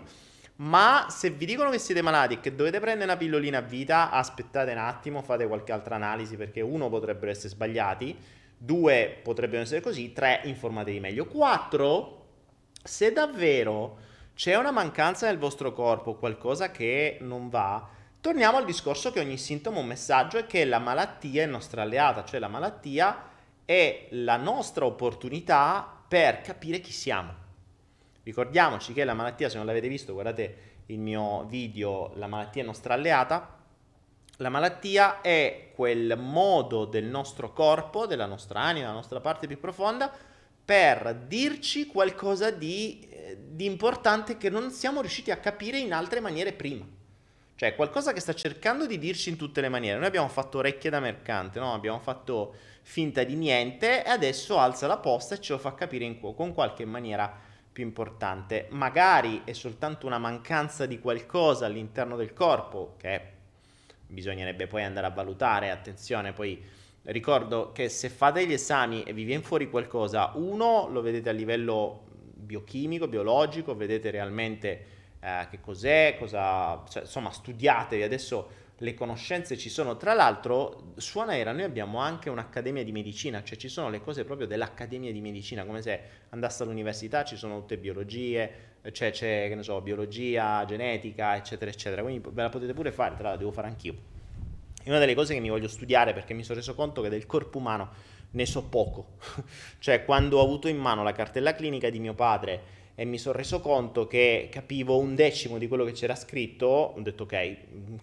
ma 0.57 1.07
se 1.09 1.31
vi 1.31 1.45
dicono 1.45 1.69
che 1.69 1.79
siete 1.79 2.01
malati 2.01 2.35
e 2.35 2.39
che 2.39 2.55
dovete 2.55 2.79
prendere 2.79 3.11
una 3.11 3.17
pillolina 3.17 3.57
a 3.57 3.61
vita, 3.61 4.09
aspettate 4.09 4.71
un 4.71 4.77
attimo, 4.77 5.21
fate 5.21 5.47
qualche 5.47 5.73
altra 5.73 5.95
analisi 5.95 6.37
perché 6.37 6.61
uno 6.61 6.89
potrebbero 6.89 7.31
essere 7.31 7.49
sbagliati, 7.49 8.17
due 8.57 9.19
potrebbero 9.21 9.63
essere 9.63 9.81
così, 9.81 10.13
tre 10.13 10.41
informatevi 10.45 10.99
meglio, 10.99 11.25
quattro 11.25 12.23
se 12.81 13.11
davvero 13.11 13.97
c'è 14.33 14.55
una 14.55 14.71
mancanza 14.71 15.27
nel 15.27 15.37
vostro 15.37 15.73
corpo, 15.73 16.15
qualcosa 16.15 16.71
che 16.71 17.17
non 17.21 17.49
va, 17.49 17.87
torniamo 18.21 18.57
al 18.57 18.65
discorso 18.65 19.11
che 19.11 19.19
ogni 19.19 19.37
sintomo 19.37 19.79
è 19.79 19.81
un 19.81 19.87
messaggio 19.87 20.37
e 20.37 20.45
che 20.45 20.63
la 20.65 20.79
malattia 20.79 21.43
è 21.43 21.47
nostra 21.47 21.81
alleata, 21.81 22.23
cioè 22.23 22.39
la 22.39 22.47
malattia 22.47 23.29
è 23.65 24.07
la 24.11 24.37
nostra 24.37 24.85
opportunità 24.85 26.03
per 26.07 26.41
capire 26.41 26.79
chi 26.79 26.91
siamo. 26.91 27.43
Ricordiamoci 28.25 28.91
che 28.91 29.03
la 29.03 29.13
malattia, 29.13 29.49
se 29.49 29.57
non 29.57 29.67
l'avete 29.67 29.88
visto, 29.88 30.13
guardate 30.13 30.73
il 30.88 30.97
mio 30.97 31.45
video 31.45 32.11
La 32.15 32.25
malattia 32.25 32.63
è 32.63 32.65
nostra 32.65 32.95
alleata. 32.95 33.55
La 34.38 34.49
malattia 34.49 35.21
è 35.21 35.69
quel 35.75 36.17
modo 36.17 36.85
del 36.85 37.05
nostro 37.05 37.53
corpo, 37.53 38.07
della 38.07 38.25
nostra 38.25 38.61
anima, 38.61 38.88
della 38.88 38.97
nostra 38.97 39.19
parte 39.19 39.45
più 39.45 39.59
profonda, 39.59 40.11
per 40.65 41.13
dirci 41.27 41.85
qualcosa 41.85 42.49
di, 42.49 43.07
eh, 43.11 43.38
di 43.47 43.65
importante 43.65 44.38
che 44.38 44.49
non 44.49 44.71
siamo 44.71 45.01
riusciti 45.01 45.29
a 45.29 45.38
capire 45.38 45.77
in 45.77 45.93
altre 45.93 46.19
maniere 46.19 46.51
prima. 46.53 46.83
Cioè, 47.53 47.75
qualcosa 47.75 48.11
che 48.11 48.21
sta 48.21 48.33
cercando 48.33 48.88
di 48.88 48.97
dirci 48.97 49.29
in 49.29 49.38
tutte 49.38 49.61
le 49.61 49.69
maniere. 49.69 49.99
Noi 49.99 50.07
abbiamo 50.07 50.29
fatto 50.29 50.57
orecchie 50.57 50.89
da 50.89 50.99
mercante, 50.99 51.59
no? 51.59 51.75
Abbiamo 51.75 51.99
fatto 51.99 52.55
finta 52.81 53.23
di 53.23 53.35
niente 53.35 54.03
e 54.03 54.09
adesso 54.09 54.57
alza 54.57 54.88
la 54.88 54.97
posta 54.97 55.35
e 55.35 55.39
ce 55.39 55.53
lo 55.53 55.59
fa 55.59 55.75
capire 55.75 56.05
in, 56.05 56.19
con 56.19 56.53
qualche 56.55 56.85
maniera 56.85 57.44
più 57.75 57.83
importante. 57.83 58.67
Magari 58.69 59.41
è 59.43 59.51
soltanto 59.51 60.05
una 60.05 60.17
mancanza 60.17 60.85
di 60.85 60.97
qualcosa 60.97 61.65
all'interno 61.65 62.15
del 62.15 62.31
corpo 62.31 62.93
che 62.95 63.33
bisognerebbe 64.07 64.65
poi 64.65 64.83
andare 64.83 65.07
a 65.07 65.09
valutare. 65.09 65.71
Attenzione, 65.71 66.31
poi 66.31 66.63
ricordo 67.01 67.73
che 67.73 67.89
se 67.89 68.07
fate 68.07 68.47
gli 68.47 68.53
esami 68.53 69.03
e 69.03 69.11
vi 69.11 69.25
viene 69.25 69.43
fuori 69.43 69.69
qualcosa, 69.69 70.31
uno 70.35 70.88
lo 70.89 71.01
vedete 71.01 71.27
a 71.27 71.33
livello 71.33 72.05
biochimico, 72.33 73.09
biologico, 73.09 73.75
vedete 73.75 74.09
realmente 74.09 74.85
eh, 75.19 75.45
che 75.49 75.59
cos'è, 75.59 76.15
cosa, 76.17 76.81
cioè, 76.88 77.01
insomma 77.01 77.29
studiatevi, 77.29 78.03
adesso 78.03 78.49
le 78.79 78.93
conoscenze 78.93 79.57
ci 79.57 79.69
sono, 79.69 79.95
tra 79.95 80.13
l'altro 80.13 80.93
su 80.97 81.19
Anaera 81.19 81.53
noi 81.53 81.63
abbiamo 81.63 81.99
anche 81.99 82.29
un'accademia 82.29 82.83
di 82.83 82.91
medicina, 82.91 83.41
cioè 83.43 83.57
ci 83.57 83.69
sono 83.69 83.89
le 83.89 84.01
cose 84.01 84.25
proprio 84.25 84.47
dell'accademia 84.47 85.11
di 85.11 85.21
medicina, 85.21 85.65
come 85.65 85.81
se 85.81 85.99
andaste 86.29 86.63
all'università, 86.63 87.23
ci 87.23 87.38
sono 87.38 87.59
tutte 87.59 87.77
biologie, 87.77 88.73
cioè 88.91 89.11
c'è, 89.11 89.47
che 89.47 89.55
ne 89.55 89.63
so, 89.63 89.79
biologia, 89.81 90.65
genetica, 90.65 91.35
eccetera, 91.38 91.71
eccetera, 91.71 92.01
quindi 92.01 92.27
ve 92.31 92.41
la 92.41 92.49
potete 92.49 92.73
pure 92.73 92.91
fare, 92.91 93.15
tra 93.15 93.29
l'altro 93.29 93.39
devo 93.39 93.51
fare 93.51 93.67
anch'io. 93.67 93.95
È 94.83 94.89
una 94.89 94.99
delle 94.99 95.15
cose 95.15 95.33
che 95.33 95.39
mi 95.39 95.49
voglio 95.49 95.69
studiare 95.69 96.13
perché 96.13 96.33
mi 96.33 96.43
sono 96.43 96.59
reso 96.59 96.75
conto 96.75 97.01
che 97.01 97.09
del 97.09 97.25
corpo 97.25 97.57
umano 97.57 97.89
ne 98.31 98.45
so 98.45 98.63
poco, 98.63 99.17
cioè 99.79 100.03
quando 100.03 100.39
ho 100.39 100.43
avuto 100.43 100.67
in 100.67 100.77
mano 100.77 101.01
la 101.01 101.13
cartella 101.13 101.55
clinica 101.55 101.89
di 101.89 101.99
mio 101.99 102.13
padre, 102.13 102.83
e 102.97 103.03
mi 103.03 103.17
sono 103.17 103.36
reso 103.36 103.60
conto 103.60 104.08
che 104.08 104.47
capivo 104.49 104.97
un 104.97 105.15
decimo 105.15 105.58
di 105.58 105.67
quello 105.67 105.84
che 105.84 105.91
c'era 105.91 106.15
scritto, 106.15 106.65
ho 106.65 106.99
detto 107.01 107.23
ok, 107.23 107.58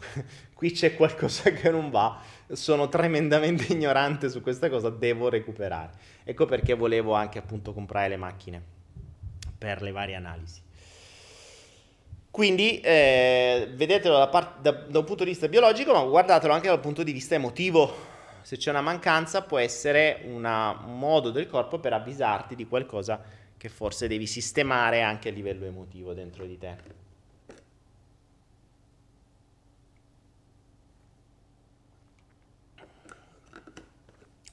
qui 0.53 0.71
c'è 0.71 0.95
qualcosa 0.95 1.51
che 1.51 1.71
non 1.71 1.89
va, 1.91 2.21
sono 2.53 2.91
tremendamente 2.91 3.73
ignorante 3.73 4.29
su 4.29 4.43
questa 4.43 4.69
cosa, 4.69 4.91
devo 4.91 5.31
recuperare. 5.31 5.93
Ecco 6.25 6.45
perché 6.45 6.75
volevo 6.75 7.15
anche 7.15 7.39
appunto 7.39 7.73
comprare 7.73 8.09
le 8.09 8.17
macchine 8.17 8.63
per 9.57 9.81
le 9.81 9.93
varie 9.93 10.15
analisi. 10.15 10.61
Quindi 12.31 12.81
eh, 12.81 13.71
vedetelo 13.75 14.19
da, 14.19 14.29
part- 14.29 14.61
da, 14.61 14.73
da 14.73 14.99
un 14.99 15.05
punto 15.05 15.25
di 15.25 15.31
vista 15.31 15.49
biologico, 15.49 15.93
ma 15.93 16.03
guardatelo 16.03 16.53
anche 16.53 16.69
dal 16.69 16.81
punto 16.81 17.03
di 17.03 17.13
vista 17.13 17.35
emotivo. 17.35 18.11
Se 18.43 18.57
c'è 18.57 18.71
una 18.71 18.81
mancanza 18.81 19.43
può 19.43 19.59
essere 19.59 20.23
una, 20.25 20.83
un 20.85 20.99
modo 20.99 21.31
del 21.31 21.47
corpo 21.47 21.79
per 21.79 21.93
avvisarti 21.93 22.55
di 22.55 22.67
qualcosa 22.67 23.23
che 23.63 23.69
forse 23.69 24.09
devi 24.09 24.27
sistemare 24.27 25.03
anche 25.03 25.29
a 25.29 25.33
livello 25.33 25.65
emotivo 25.67 26.15
dentro 26.15 26.47
di 26.47 26.59
te. 26.59 26.77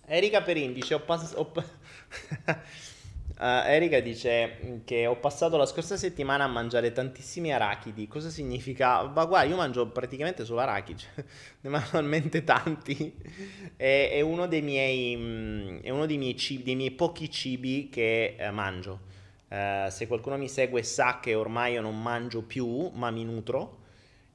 Erika 0.06 0.44
Perin 0.44 0.74
dice 0.74 0.94
ho 0.94 1.00
passato... 1.00 1.52
Uh, 3.40 3.64
Erika 3.66 4.02
dice 4.02 4.82
che 4.84 5.06
ho 5.06 5.16
passato 5.16 5.56
la 5.56 5.66
scorsa 5.66 5.96
settimana 5.96 6.44
a 6.44 6.48
mangiare 6.48 6.92
tantissimi 6.92 7.54
arachidi. 7.54 8.06
Cosa 8.06 8.30
significa? 8.30 9.08
Ma 9.08 9.24
guarda, 9.24 9.48
io 9.48 9.56
mangio 9.56 9.88
praticamente 9.88 10.44
solo 10.44 10.60
arachidi, 10.60 11.00
cioè, 11.00 11.24
ne 11.62 11.70
mangio 11.70 11.92
talmente 11.92 12.44
tanti. 12.44 13.16
È, 13.78 14.10
è, 14.12 14.20
uno 14.20 14.46
dei 14.46 14.62
miei, 14.62 15.16
mm, 15.16 15.78
è 15.84 15.90
uno 15.90 16.06
dei 16.06 16.18
miei, 16.18 16.36
cibi, 16.36 16.64
dei 16.64 16.76
miei 16.76 16.92
pochi 16.92 17.32
cibi 17.32 17.88
che 17.90 18.36
eh, 18.38 18.52
mangio. 18.52 19.08
Uh, 19.48 19.90
se 19.90 20.06
qualcuno 20.08 20.36
mi 20.36 20.50
segue 20.50 20.84
sa 20.84 21.22
che 21.22 21.34
ormai 21.34 21.74
io 21.74 21.82
non 21.82 22.02
mangio 22.02 22.42
più, 22.42 22.90
ma 22.94 23.10
mi 23.10 23.24
nutro 23.24 23.78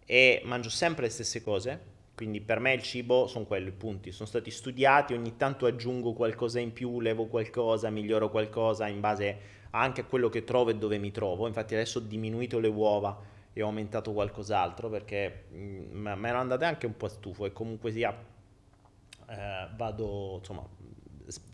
e 0.06 0.40
mangio 0.44 0.70
sempre 0.70 1.04
le 1.04 1.10
stesse 1.10 1.42
cose 1.42 1.92
quindi 2.14 2.40
per 2.40 2.60
me 2.60 2.72
il 2.72 2.82
cibo 2.82 3.26
sono 3.26 3.44
quelli 3.44 3.68
i 3.68 3.72
punti, 3.72 4.12
sono 4.12 4.28
stati 4.28 4.50
studiati, 4.50 5.14
ogni 5.14 5.36
tanto 5.36 5.66
aggiungo 5.66 6.12
qualcosa 6.12 6.60
in 6.60 6.72
più, 6.72 7.00
levo 7.00 7.26
qualcosa, 7.26 7.90
miglioro 7.90 8.30
qualcosa 8.30 8.86
in 8.86 9.00
base 9.00 9.38
anche 9.70 10.02
a 10.02 10.04
quello 10.04 10.28
che 10.28 10.44
trovo 10.44 10.70
e 10.70 10.76
dove 10.76 10.98
mi 10.98 11.10
trovo. 11.10 11.46
Infatti 11.48 11.74
adesso 11.74 11.98
ho 11.98 12.02
diminuito 12.02 12.60
le 12.60 12.68
uova 12.68 13.20
e 13.52 13.62
ho 13.62 13.66
aumentato 13.66 14.12
qualcos'altro 14.12 14.88
perché 14.88 15.46
mh, 15.50 15.56
mm, 15.56 16.06
me 16.16 16.28
ero 16.28 16.38
andate 16.38 16.64
anche 16.64 16.86
un 16.86 16.96
po' 16.96 17.06
a 17.06 17.08
stufo 17.08 17.46
e 17.46 17.52
comunque 17.52 17.90
sia 17.90 18.16
eh, 19.28 19.68
vado, 19.74 20.36
insomma, 20.38 20.66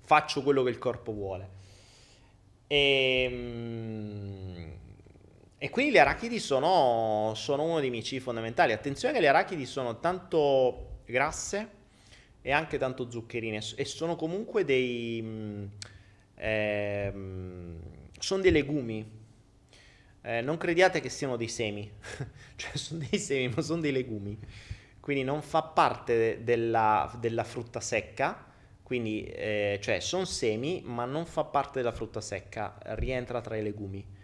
faccio 0.05 0.43
quello 0.43 0.63
che 0.63 0.71
il 0.71 0.79
corpo 0.79 1.13
vuole. 1.13 1.51
E, 2.67 3.29
mh, 3.29 4.61
mm, 4.61 4.71
e 5.63 5.69
quindi 5.69 5.93
le 5.93 5.99
arachidi 5.99 6.39
sono, 6.39 7.35
sono 7.35 7.65
uno 7.65 7.81
dei 7.81 7.91
miei 7.91 8.03
cibi 8.03 8.23
fondamentali. 8.23 8.73
Attenzione 8.73 9.13
che 9.13 9.21
le 9.21 9.29
arachidi 9.29 9.67
sono 9.67 10.01
tanto 10.01 11.01
grasse 11.05 11.69
e 12.41 12.51
anche 12.51 12.79
tanto 12.79 13.11
zuccherine 13.11 13.61
e 13.77 13.85
sono 13.85 14.17
comunque 14.17 14.65
dei... 14.65 15.21
Mm, 15.23 15.65
eh, 16.37 17.13
sono 18.19 18.41
dei 18.41 18.51
legumi. 18.51 19.07
Eh, 20.23 20.41
non 20.41 20.57
crediate 20.57 20.99
che 21.03 21.11
siano 21.11 21.37
dei 21.37 21.49
semi, 21.49 21.93
cioè 22.57 22.75
sono 22.79 23.05
dei 23.11 23.19
semi 23.19 23.53
ma 23.55 23.61
sono 23.61 23.83
dei 23.83 23.93
legumi. 23.93 24.39
Quindi 24.99 25.25
non 25.25 25.43
fa 25.43 25.61
parte 25.61 26.43
della, 26.43 27.15
della 27.21 27.45
frutta 27.45 27.81
secca, 27.81 28.47
quindi 28.83 29.25
eh, 29.25 29.79
cioè 29.83 30.01
sono 30.01 30.25
semi 30.25 30.81
ma 30.87 31.05
non 31.05 31.27
fa 31.27 31.45
parte 31.45 31.81
della 31.81 31.93
frutta 31.93 32.23
secca, 32.23 32.79
rientra 32.95 33.43
tra 33.43 33.57
i 33.57 33.63
legumi. 33.63 34.19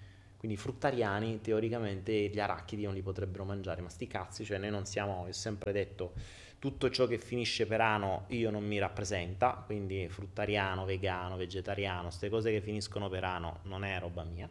Quindi 0.47 0.63
fruttariani 0.63 1.41
teoricamente 1.41 2.13
gli 2.29 2.39
arachidi 2.39 2.85
non 2.85 2.95
li 2.95 3.03
potrebbero 3.03 3.43
mangiare, 3.43 3.83
ma 3.83 3.89
sti 3.89 4.07
cazzi, 4.07 4.45
cioè 4.45 4.59
noi 4.59 4.71
non 4.71 4.87
siamo, 4.87 5.27
ho 5.27 5.33
sempre 5.33 5.73
detto, 5.73 6.13
tutto 6.61 6.89
ciò 6.89 7.09
che 7.09 7.19
finisce 7.19 7.67
per 7.67 7.81
ano 7.81 8.27
io 8.29 8.53
non 8.53 8.65
mi 8.65 8.79
rappresenta, 8.79 9.61
quindi 9.67 10.09
fruttariano, 10.09 10.85
vegano, 10.85 11.37
vegetariano, 11.37 12.03
queste 12.03 12.29
cose 12.29 12.53
che 12.53 12.61
finiscono 12.61 13.09
per 13.09 13.25
ano 13.25 13.59
non 13.65 13.83
è 13.83 13.99
roba 13.99 14.23
mia. 14.23 14.49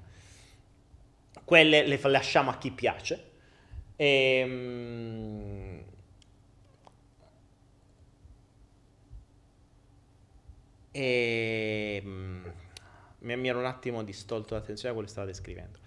Quelle 1.45 1.88
le 1.88 1.99
lasciamo 2.09 2.49
a 2.49 2.57
chi 2.57 2.72
piace. 2.72 3.32
E, 3.95 4.39
ehm, 4.43 5.84
e 10.91 12.01
ehm, 12.03 12.53
mi, 13.19 13.47
ero 13.47 13.59
un 13.59 13.65
attimo 13.65 14.03
distolto 14.03 14.55
l'attenzione 14.55 14.89
a 14.89 14.91
quello 14.91 15.07
che 15.07 15.13
stavate 15.13 15.34
scrivendo. 15.34 15.84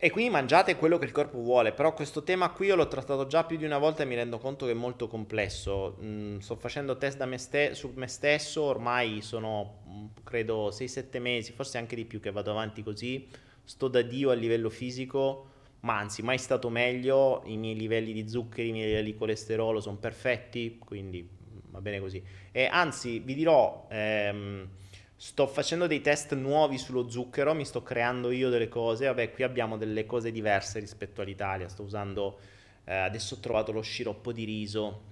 E 0.00 0.10
quindi 0.10 0.30
mangiate 0.30 0.76
quello 0.76 0.96
che 0.96 1.06
il 1.06 1.10
corpo 1.10 1.38
vuole, 1.40 1.72
però 1.72 1.92
questo 1.92 2.22
tema 2.22 2.50
qui 2.50 2.66
io 2.66 2.76
l'ho 2.76 2.86
trattato 2.86 3.26
già 3.26 3.42
più 3.42 3.56
di 3.56 3.64
una 3.64 3.78
volta 3.78 4.04
e 4.04 4.06
mi 4.06 4.14
rendo 4.14 4.38
conto 4.38 4.64
che 4.64 4.70
è 4.70 4.74
molto 4.74 5.08
complesso. 5.08 5.96
Mm, 6.00 6.38
sto 6.38 6.54
facendo 6.54 6.96
test 6.96 7.20
me 7.24 7.36
ste- 7.36 7.74
su 7.74 7.90
me 7.96 8.06
stesso, 8.06 8.62
ormai 8.62 9.20
sono 9.22 9.80
mm, 9.88 10.06
credo 10.22 10.70
6-7 10.70 11.18
mesi, 11.18 11.50
forse 11.50 11.78
anche 11.78 11.96
di 11.96 12.04
più 12.04 12.20
che 12.20 12.30
vado 12.30 12.52
avanti 12.52 12.84
così. 12.84 13.26
sto 13.64 13.88
da 13.88 14.00
Dio 14.02 14.30
a 14.30 14.34
livello 14.34 14.70
fisico, 14.70 15.46
ma 15.80 15.98
anzi 15.98 16.22
mai 16.22 16.38
stato 16.38 16.70
meglio, 16.70 17.42
i 17.46 17.56
miei 17.56 17.74
livelli 17.76 18.12
di 18.12 18.28
zuccheri, 18.28 18.68
i 18.68 18.72
miei 18.72 18.86
livelli 18.86 19.12
di 19.12 19.18
colesterolo 19.18 19.80
sono 19.80 19.96
perfetti, 19.96 20.78
quindi 20.78 21.28
va 21.70 21.80
bene 21.80 21.98
così. 22.00 22.22
E 22.52 22.66
anzi 22.66 23.18
vi 23.18 23.34
dirò, 23.34 23.86
ehm, 23.90 24.68
sto 25.20 25.48
facendo 25.48 25.88
dei 25.88 26.00
test 26.00 26.32
nuovi 26.36 26.78
sullo 26.78 27.10
zucchero, 27.10 27.52
mi 27.52 27.64
sto 27.64 27.82
creando 27.82 28.30
io 28.30 28.50
delle 28.50 28.68
cose, 28.68 29.06
vabbè 29.06 29.32
qui 29.32 29.42
abbiamo 29.42 29.76
delle 29.76 30.06
cose 30.06 30.30
diverse 30.30 30.78
rispetto 30.78 31.22
all'Italia, 31.22 31.68
sto 31.68 31.82
usando, 31.82 32.38
eh, 32.84 32.94
adesso 32.94 33.34
ho 33.34 33.38
trovato 33.38 33.72
lo 33.72 33.80
sciroppo 33.80 34.30
di 34.30 34.44
riso, 34.44 35.02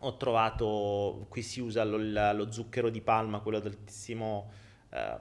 ho 0.00 0.16
trovato, 0.16 1.26
qui 1.28 1.42
si 1.42 1.60
usa 1.60 1.84
lo, 1.84 1.98
lo 2.32 2.50
zucchero 2.50 2.90
di 2.90 3.00
palma, 3.00 3.38
quello 3.38 3.60
d'altissimo, 3.60 4.50
eh, 4.90 5.16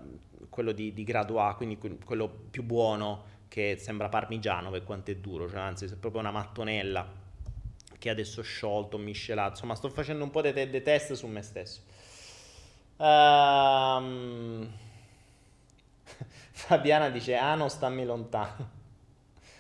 quello 0.50 0.72
di, 0.72 0.94
di, 0.94 1.04
grado 1.04 1.40
A, 1.40 1.56
quindi 1.56 1.78
quello 1.78 2.28
più 2.28 2.64
buono 2.64 3.36
che 3.48 3.78
sembra 3.78 4.10
parmigiano 4.10 4.72
per 4.72 4.84
quanto 4.84 5.12
è 5.12 5.16
duro, 5.16 5.48
cioè 5.48 5.60
anzi 5.60 5.86
è 5.86 5.96
proprio 5.96 6.22
una 6.22 6.32
mattonella 6.32 7.08
che 8.00 8.10
adesso 8.10 8.40
ho 8.40 8.44
sciolto, 8.44 8.98
miscelato, 8.98 9.52
insomma 9.52 9.76
sto 9.76 9.90
facendo 9.90 10.24
un 10.24 10.32
po' 10.32 10.42
dei 10.42 10.54
de- 10.54 10.82
test 10.82 11.14
su 11.14 11.28
me 11.28 11.44
stesso. 11.44 11.82
Um... 12.98 14.68
Fabiana 16.52 17.10
dice, 17.10 17.36
ah 17.36 17.56
non 17.56 17.70
stammi 17.70 18.06
lontano. 18.06 18.76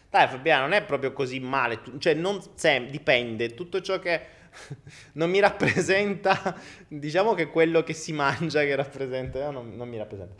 Dai 0.09 0.27
Fabiana, 0.27 0.61
non 0.61 0.73
è 0.73 0.83
proprio 0.83 1.11
così 1.13 1.39
male, 1.39 1.81
cioè 1.99 2.13
non 2.13 2.41
sem- 2.55 2.89
dipende, 2.89 3.53
tutto 3.53 3.81
ciò 3.81 3.99
che 3.99 4.21
non 5.13 5.29
mi 5.29 5.39
rappresenta, 5.39 6.55
diciamo 6.87 7.33
che 7.33 7.47
quello 7.47 7.83
che 7.83 7.93
si 7.93 8.13
mangia 8.13 8.61
che 8.61 8.75
rappresenta, 8.75 9.43
no, 9.45 9.51
non, 9.51 9.75
non 9.75 9.89
mi 9.89 9.97
rappresenta. 9.97 10.35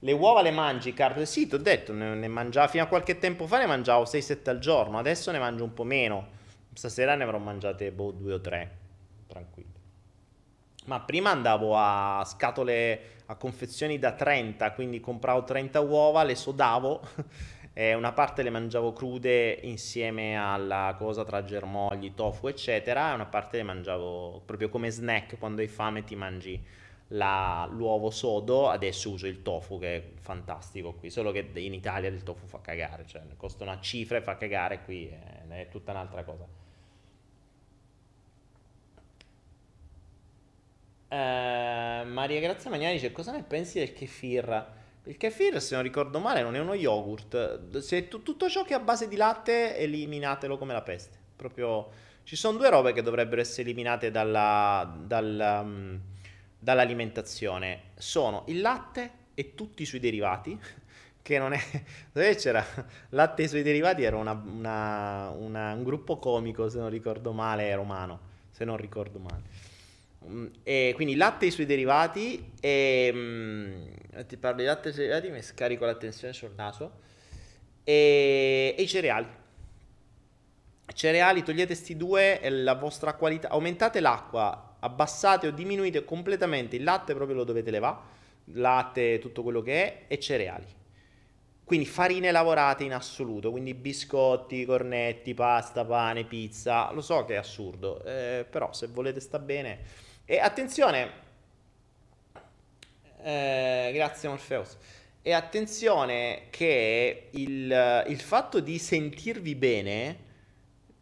Le 0.00 0.12
uova 0.12 0.42
le 0.42 0.52
mangi, 0.52 0.94
Carlo? 0.94 1.24
Sì, 1.24 1.48
ti 1.48 1.56
ho 1.56 1.58
detto, 1.58 1.92
ne, 1.92 2.14
ne 2.14 2.28
mangiavo 2.28 2.68
fino 2.68 2.84
a 2.84 2.86
qualche 2.86 3.18
tempo 3.18 3.46
fa, 3.46 3.58
ne 3.58 3.66
mangiavo 3.66 4.04
6-7 4.04 4.50
al 4.50 4.58
giorno, 4.60 4.98
adesso 4.98 5.32
ne 5.32 5.38
mangio 5.38 5.64
un 5.64 5.74
po' 5.74 5.84
meno. 5.84 6.36
Stasera 6.72 7.16
ne 7.16 7.24
avrò 7.24 7.38
mangiate 7.38 7.90
boh, 7.90 8.12
due 8.12 8.34
o 8.34 8.40
tre, 8.40 8.76
tranquillo. 9.26 9.67
Ma 10.88 11.00
prima 11.00 11.30
andavo 11.30 11.76
a 11.76 12.24
scatole, 12.24 13.00
a 13.26 13.36
confezioni 13.36 13.98
da 13.98 14.12
30, 14.12 14.72
quindi 14.72 15.00
compravo 15.00 15.44
30 15.44 15.80
uova, 15.80 16.22
le 16.22 16.34
sodavo 16.34 17.02
e 17.74 17.92
una 17.92 18.12
parte 18.12 18.42
le 18.42 18.48
mangiavo 18.48 18.94
crude 18.94 19.50
insieme 19.64 20.34
alla 20.38 20.94
cosa 20.96 21.24
tra 21.24 21.44
germogli, 21.44 22.14
tofu, 22.14 22.46
eccetera, 22.46 23.10
e 23.10 23.14
una 23.14 23.26
parte 23.26 23.58
le 23.58 23.64
mangiavo 23.64 24.40
proprio 24.46 24.70
come 24.70 24.88
snack 24.88 25.38
quando 25.38 25.60
hai 25.60 25.68
fame 25.68 26.04
ti 26.04 26.16
mangi 26.16 26.64
la, 27.08 27.68
l'uovo 27.70 28.08
sodo, 28.08 28.70
adesso 28.70 29.10
uso 29.10 29.26
il 29.26 29.42
tofu 29.42 29.78
che 29.78 29.96
è 29.96 30.02
fantastico 30.20 30.94
qui, 30.94 31.10
solo 31.10 31.32
che 31.32 31.50
in 31.52 31.74
Italia 31.74 32.08
il 32.08 32.22
tofu 32.22 32.46
fa 32.46 32.62
cagare, 32.62 33.04
cioè 33.06 33.20
costa 33.36 33.62
una 33.62 33.78
cifra 33.78 34.16
e 34.16 34.22
fa 34.22 34.38
cagare, 34.38 34.82
qui 34.84 35.06
è, 35.06 35.46
è 35.48 35.68
tutta 35.68 35.90
un'altra 35.90 36.24
cosa. 36.24 36.67
Eh, 41.10 42.04
Maria 42.04 42.40
Grazia 42.40 42.68
Magnani 42.68 42.94
dice 42.94 43.12
cosa 43.12 43.32
ne 43.32 43.42
pensi 43.42 43.78
del 43.78 43.92
kefir? 43.92 44.76
Il 45.04 45.16
kefir, 45.16 45.60
se 45.62 45.74
non 45.74 45.82
ricordo 45.82 46.18
male, 46.18 46.42
non 46.42 46.54
è 46.54 46.58
uno 46.58 46.74
yogurt. 46.74 47.78
Se 47.78 48.08
t- 48.08 48.22
tutto 48.22 48.48
ciò 48.48 48.62
che 48.62 48.74
è 48.74 48.76
a 48.76 48.80
base 48.80 49.08
di 49.08 49.16
latte, 49.16 49.76
eliminatelo 49.78 50.58
come 50.58 50.74
la 50.74 50.82
peste. 50.82 51.16
Proprio 51.34 51.88
ci 52.24 52.36
sono 52.36 52.58
due 52.58 52.68
robe 52.68 52.92
che 52.92 53.00
dovrebbero 53.00 53.40
essere 53.40 53.62
eliminate 53.62 54.10
dalla, 54.10 54.98
dalla, 55.06 55.60
um, 55.60 55.98
dall'alimentazione. 56.58 57.84
Sono 57.96 58.44
il 58.48 58.60
latte 58.60 59.12
e 59.32 59.54
tutti 59.54 59.82
i 59.82 59.86
suoi 59.86 60.00
derivati. 60.00 60.60
Che 61.28 61.38
non 61.38 61.52
è. 61.52 61.60
Dove 62.10 62.36
c'era? 62.36 62.64
Latte 63.10 63.42
e 63.42 63.44
i 63.44 63.48
suoi 63.48 63.62
derivati 63.62 64.02
era 64.02 64.16
una, 64.16 64.32
una, 64.32 65.28
una, 65.28 65.72
un 65.74 65.84
gruppo 65.84 66.18
comico, 66.18 66.70
se 66.70 66.78
non 66.78 66.88
ricordo 66.88 67.32
male, 67.32 67.74
romano. 67.74 68.20
Se 68.50 68.64
non 68.64 68.78
ricordo 68.78 69.18
male. 69.18 69.42
Mm, 70.26 70.46
e 70.64 70.92
quindi 70.96 71.14
latte 71.14 71.44
e 71.44 71.48
i 71.48 71.50
suoi 71.52 71.64
derivati 71.64 72.52
e 72.60 73.10
mm, 73.14 73.82
ti 74.26 74.36
parlo 74.36 74.58
di 74.58 74.64
latte 74.64 74.88
e 74.88 74.92
suoi 74.92 75.06
derivati 75.06 75.32
mi 75.32 75.40
scarico 75.42 75.84
l'attenzione 75.84 76.34
sul 76.34 76.50
naso 76.56 76.90
e, 77.84 78.74
e 78.76 78.82
i 78.82 78.88
cereali 78.88 79.28
cereali 80.92 81.44
togliete 81.44 81.68
questi 81.68 81.96
due 81.96 82.40
e 82.40 82.50
la 82.50 82.74
vostra 82.74 83.14
qualità 83.14 83.48
aumentate 83.48 84.00
l'acqua 84.00 84.76
abbassate 84.80 85.46
o 85.46 85.50
diminuite 85.52 86.04
completamente 86.04 86.74
il 86.74 86.82
latte 86.82 87.14
proprio 87.14 87.36
lo 87.36 87.44
dovete 87.44 87.70
levare 87.70 88.16
latte 88.54 89.20
tutto 89.20 89.44
quello 89.44 89.62
che 89.62 89.84
è 89.84 90.04
e 90.08 90.18
cereali 90.18 90.66
quindi 91.62 91.84
farine 91.84 92.30
lavorate 92.30 92.84
in 92.84 92.94
assoluto, 92.94 93.50
quindi 93.50 93.74
biscotti, 93.74 94.64
cornetti, 94.64 95.34
pasta, 95.34 95.84
pane, 95.84 96.24
pizza. 96.24 96.90
Lo 96.92 97.02
so 97.02 97.26
che 97.26 97.34
è 97.34 97.36
assurdo, 97.36 98.02
eh, 98.04 98.46
però 98.48 98.72
se 98.72 98.86
volete 98.86 99.20
sta 99.20 99.38
bene 99.38 100.06
e 100.30 100.38
attenzione, 100.40 101.10
eh, 103.22 103.90
grazie 103.94 104.28
Morpheus. 104.28 104.76
E 105.22 105.32
attenzione 105.32 106.48
che 106.50 107.28
il, 107.30 108.04
il 108.06 108.20
fatto 108.20 108.60
di 108.60 108.76
sentirvi 108.78 109.54
bene, 109.54 110.18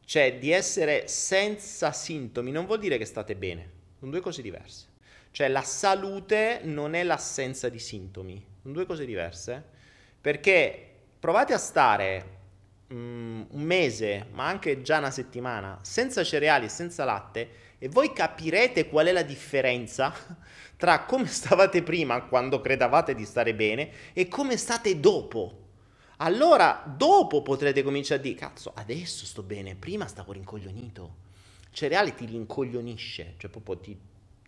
cioè 0.04 0.38
di 0.38 0.52
essere 0.52 1.08
senza 1.08 1.90
sintomi, 1.90 2.52
non 2.52 2.66
vuol 2.66 2.78
dire 2.78 2.98
che 2.98 3.04
state 3.04 3.34
bene. 3.34 3.70
Sono 3.98 4.12
due 4.12 4.20
cose 4.20 4.42
diverse. 4.42 4.86
Cioè 5.32 5.48
la 5.48 5.62
salute 5.62 6.60
non 6.62 6.94
è 6.94 7.02
l'assenza 7.02 7.68
di 7.68 7.80
sintomi, 7.80 8.40
sono 8.62 8.74
due 8.74 8.86
cose 8.86 9.04
diverse. 9.04 9.60
Perché 10.20 10.88
provate 11.18 11.52
a 11.52 11.58
stare 11.58 12.36
um, 12.90 13.44
un 13.50 13.62
mese, 13.62 14.28
ma 14.30 14.46
anche 14.46 14.82
già 14.82 14.98
una 14.98 15.10
settimana, 15.10 15.80
senza 15.82 16.22
cereali 16.22 16.68
senza 16.68 17.04
latte 17.04 17.64
e 17.78 17.88
voi 17.88 18.12
capirete 18.12 18.88
qual 18.88 19.06
è 19.06 19.12
la 19.12 19.22
differenza 19.22 20.14
tra 20.76 21.04
come 21.04 21.26
stavate 21.26 21.82
prima 21.82 22.22
quando 22.22 22.60
credavate 22.60 23.14
di 23.14 23.24
stare 23.24 23.54
bene 23.54 23.90
e 24.12 24.28
come 24.28 24.56
state 24.56 24.98
dopo. 25.00 25.64
Allora, 26.18 26.82
dopo 26.96 27.42
potrete 27.42 27.82
cominciare 27.82 28.20
a 28.20 28.22
dire, 28.22 28.34
cazzo, 28.36 28.72
adesso 28.74 29.26
sto 29.26 29.42
bene, 29.42 29.74
prima 29.74 30.06
stavo 30.06 30.32
rincoglionito. 30.32 31.24
Cereale 31.70 32.14
ti 32.14 32.24
rincoglionisce, 32.24 33.34
cioè 33.36 33.50
proprio 33.50 33.78
ti, 33.78 33.98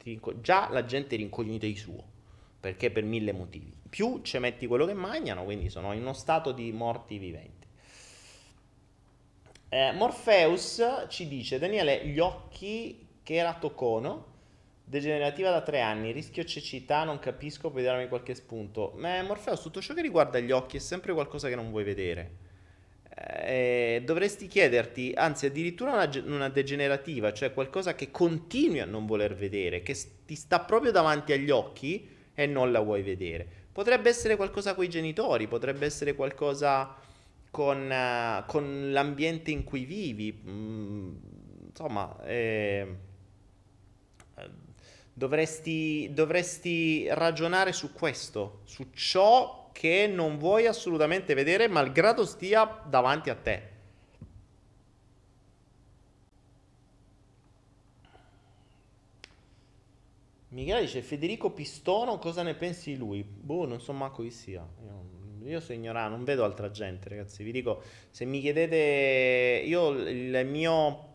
ti 0.03 0.19
già 0.41 0.71
la 0.71 0.87
gente 0.87 1.15
è 1.15 1.19
rincoglionita 1.19 1.67
di 1.67 1.77
suo, 1.77 2.03
perché 2.59 2.91
per 2.91 3.05
mille 3.05 3.33
motivi. 3.33 3.71
Più 3.89 4.21
ci 4.23 4.39
metti 4.39 4.67
quello 4.67 4.87
che 4.87 4.95
mangiano, 4.95 5.45
quindi 5.45 5.69
sono 5.69 5.93
in 5.93 6.01
uno 6.01 6.15
stato 6.15 6.53
di 6.53 6.73
morti 6.73 7.19
viventi. 7.19 7.67
Eh, 9.69 9.93
Morpheus 9.93 11.07
ci 11.09 11.29
dice, 11.29 11.59
Daniele, 11.59 12.07
gli 12.07 12.19
occhi 12.19 13.08
che 13.29 13.35
era 13.35 13.53
Tocono, 13.53 14.25
degenerativa 14.83 15.51
da 15.51 15.61
tre 15.61 15.83
anni, 15.83 16.13
rischio 16.13 16.45
cecità, 16.45 17.05
non 17.05 17.19
capisco, 17.19 17.69
puoi 17.69 17.83
darmi 17.83 18.09
qualche 18.09 18.35
spunto. 18.35 18.95
Ma 18.97 19.23
Morfeo, 19.23 19.59
tutto 19.59 19.83
ciò 19.83 19.93
che 19.93 20.01
riguarda 20.01 20.39
gli 20.39 20.51
occhi 20.51 20.79
è 20.79 20.81
sempre 20.81 21.13
qualcosa 21.13 21.51
che 21.51 21.55
non 21.55 21.69
vuoi 21.69 21.85
vedere. 21.85 22.31
Eh, 23.43 24.01
dovresti 24.03 24.47
chiederti, 24.47 25.13
anzi 25.15 25.45
addirittura 25.45 25.93
una, 25.93 26.11
una, 26.25 26.49
degenerativa, 26.49 27.35
cioè 27.35 27.53
qualcosa 27.53 27.95
che 27.95 28.11
continui 28.11 28.81
a 28.81 28.87
non 28.87 29.05
voler 29.05 29.35
vedere, 29.35 29.83
che 29.83 29.95
ti 30.25 30.35
sta 30.35 30.61
proprio 30.61 30.91
davanti 30.91 31.35
agli 31.35 31.51
occhi 31.51 32.09
e 32.33 32.47
non 32.47 32.73
la 32.73 32.81
vuoi 32.81 33.03
vedere. 33.03 33.47
Potrebbe 33.71 34.09
essere 34.09 34.37
qualcosa 34.37 34.75
con 34.75 34.85
i 34.85 34.89
genitori, 34.89 35.49
potrebbe 35.49 35.85
essere 35.85 36.15
qualcosa 36.15 36.97
con, 37.51 37.91
uh, 37.91 38.47
con 38.47 38.91
l'ambiente 38.91 39.51
in 39.51 39.65
cui 39.65 39.85
vivi. 39.85 40.33
Mm, 40.49 41.17
insomma, 41.69 42.17
eh, 42.25 43.07
dovresti, 45.13 46.11
dovresti 46.13 47.07
ragionare 47.11 47.73
su 47.73 47.93
questo, 47.93 48.61
su 48.65 48.91
ciò 48.93 49.71
che 49.73 50.07
non 50.07 50.39
vuoi 50.39 50.67
assolutamente 50.67 51.35
vedere, 51.35 51.69
malgrado 51.69 52.25
stia 52.25 52.83
davanti 52.87 53.31
a 53.31 53.35
te. 53.35 53.77
Michele 60.51 60.81
dice 60.81 61.03
Federico 61.03 61.51
Pistono, 61.51 62.19
cosa 62.19 62.43
ne 62.43 62.55
pensi 62.55 62.93
di 62.93 62.97
lui? 62.97 63.23
Boh, 63.23 63.67
non 63.67 63.81
so 63.81 63.93
manco 63.93 64.23
chi 64.23 64.31
sia. 64.31 64.67
Io, 64.83 65.49
io 65.49 65.61
sono 65.61 65.79
ignorante, 65.79 66.17
non 66.17 66.25
vedo 66.25 66.43
altra 66.43 66.71
gente, 66.71 67.09
ragazzi. 67.09 67.43
Vi 67.45 67.53
dico, 67.53 67.83
se 68.11 68.25
mi 68.25 68.41
chiedete, 68.41 69.63
io 69.65 69.91
il 69.91 70.47
mio 70.47 71.08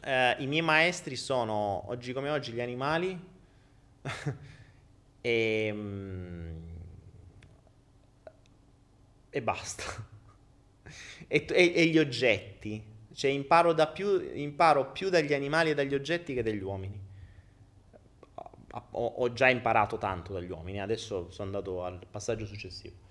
eh, 0.00 0.36
I 0.38 0.46
miei 0.46 0.62
maestri 0.62 1.16
sono 1.16 1.84
oggi 1.88 2.12
come 2.12 2.30
oggi 2.30 2.52
gli 2.52 2.60
animali 2.60 3.18
e, 5.20 5.70
mm, 5.72 6.56
e 9.30 9.42
basta. 9.42 9.84
e, 11.26 11.46
e, 11.48 11.72
e, 11.74 11.86
gli 11.86 11.98
oggetti. 11.98 12.96
Cioè 13.12 13.30
imparo, 13.30 13.74
più, 13.92 14.20
imparo 14.34 14.92
più 14.92 15.08
dagli 15.08 15.34
animali 15.34 15.70
e 15.70 15.74
dagli 15.74 15.94
oggetti 15.94 16.34
che 16.34 16.42
dagli 16.42 16.62
uomini. 16.62 17.06
Ho, 18.92 19.06
ho 19.06 19.32
già 19.32 19.48
imparato 19.48 19.98
tanto 19.98 20.32
dagli 20.32 20.50
uomini, 20.50 20.80
adesso 20.80 21.30
sono 21.30 21.46
andato 21.46 21.82
al 21.84 21.98
passaggio 22.08 22.46
successivo. 22.46 23.07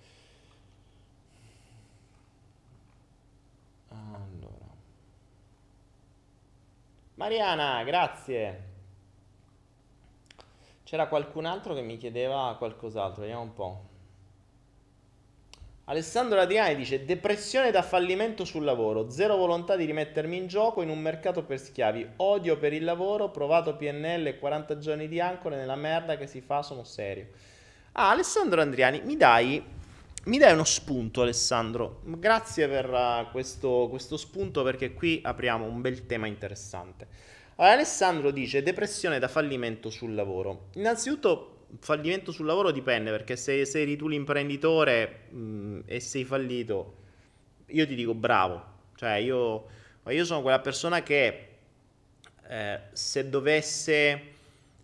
Mariana, 7.18 7.84
grazie. 7.84 8.64
C'era 10.84 11.08
qualcun 11.08 11.46
altro 11.46 11.74
che 11.74 11.82
mi 11.82 11.98
chiedeva 11.98 12.54
qualcos'altro, 12.60 13.22
vediamo 13.22 13.42
un 13.42 13.54
po'. 13.54 13.86
Alessandro 15.86 16.40
Adriani 16.40 16.76
dice 16.76 17.06
depressione 17.06 17.72
da 17.72 17.82
fallimento 17.82 18.46
sul 18.46 18.64
lavoro, 18.64 19.10
zero 19.10 19.36
volontà 19.36 19.76
di 19.76 19.86
rimettermi 19.86 20.38
in 20.38 20.46
gioco 20.46 20.84
in 20.84 20.90
un 20.90 21.00
mercato 21.00 21.44
per 21.44 21.58
schiavi, 21.58 22.08
odio 22.18 22.60
per 22.60 22.74
il 22.74 22.84
lavoro, 22.84 23.32
provato 23.32 23.76
PNL 23.76 24.28
e 24.28 24.38
40 24.38 24.78
giorni 24.78 25.08
di 25.08 25.20
ancore 25.20 25.56
nella 25.56 25.76
merda 25.76 26.18
che 26.18 26.28
si 26.28 26.42
fa, 26.42 26.62
sono 26.62 26.84
serio. 26.84 27.30
Ah, 27.94 28.12
Alessandro 28.12 28.62
Andriani, 28.62 29.02
mi 29.04 29.18
dai, 29.18 29.64
mi 30.28 30.38
dai 30.38 30.52
uno 30.52 30.66
spunto 30.66 31.22
Alessandro, 31.22 32.02
grazie 32.04 32.68
per 32.68 32.90
uh, 32.90 33.32
questo, 33.32 33.88
questo 33.90 34.18
spunto 34.18 34.62
perché 34.62 34.94
qui 34.94 35.22
apriamo 35.24 35.66
un 35.66 35.80
bel 35.80 36.06
tema 36.06 36.28
interessante. 36.28 37.08
Allora, 37.56 37.76
Alessandro 37.76 38.32
dice 38.32 38.62
depressione 38.62 39.20
da 39.20 39.30
fallimento 39.30 39.90
sul 39.90 40.14
lavoro. 40.14 40.68
Innanzitutto 40.74 41.68
fallimento 41.80 42.32
sul 42.32 42.46
lavoro 42.46 42.72
dipende 42.72 43.10
perché 43.10 43.38
se, 43.38 43.66
se 43.66 43.82
eri 43.82 43.96
tu 43.96 44.10
l'imprenditore 44.10 45.28
mh, 45.30 45.40
mm, 45.40 45.80
e 45.86 46.00
sei 46.02 46.26
fallito, 46.26 46.96
io 47.68 47.88
ti 47.88 47.96
dico 47.96 48.14
bravo. 48.14 48.76
Cioè, 48.96 49.14
io, 49.14 49.66
io 50.10 50.26
sono 50.26 50.42
quella 50.42 50.60
persona 50.60 51.04
che 51.04 51.48
eh, 52.50 52.80
se 52.92 53.30
dovesse 53.30 54.36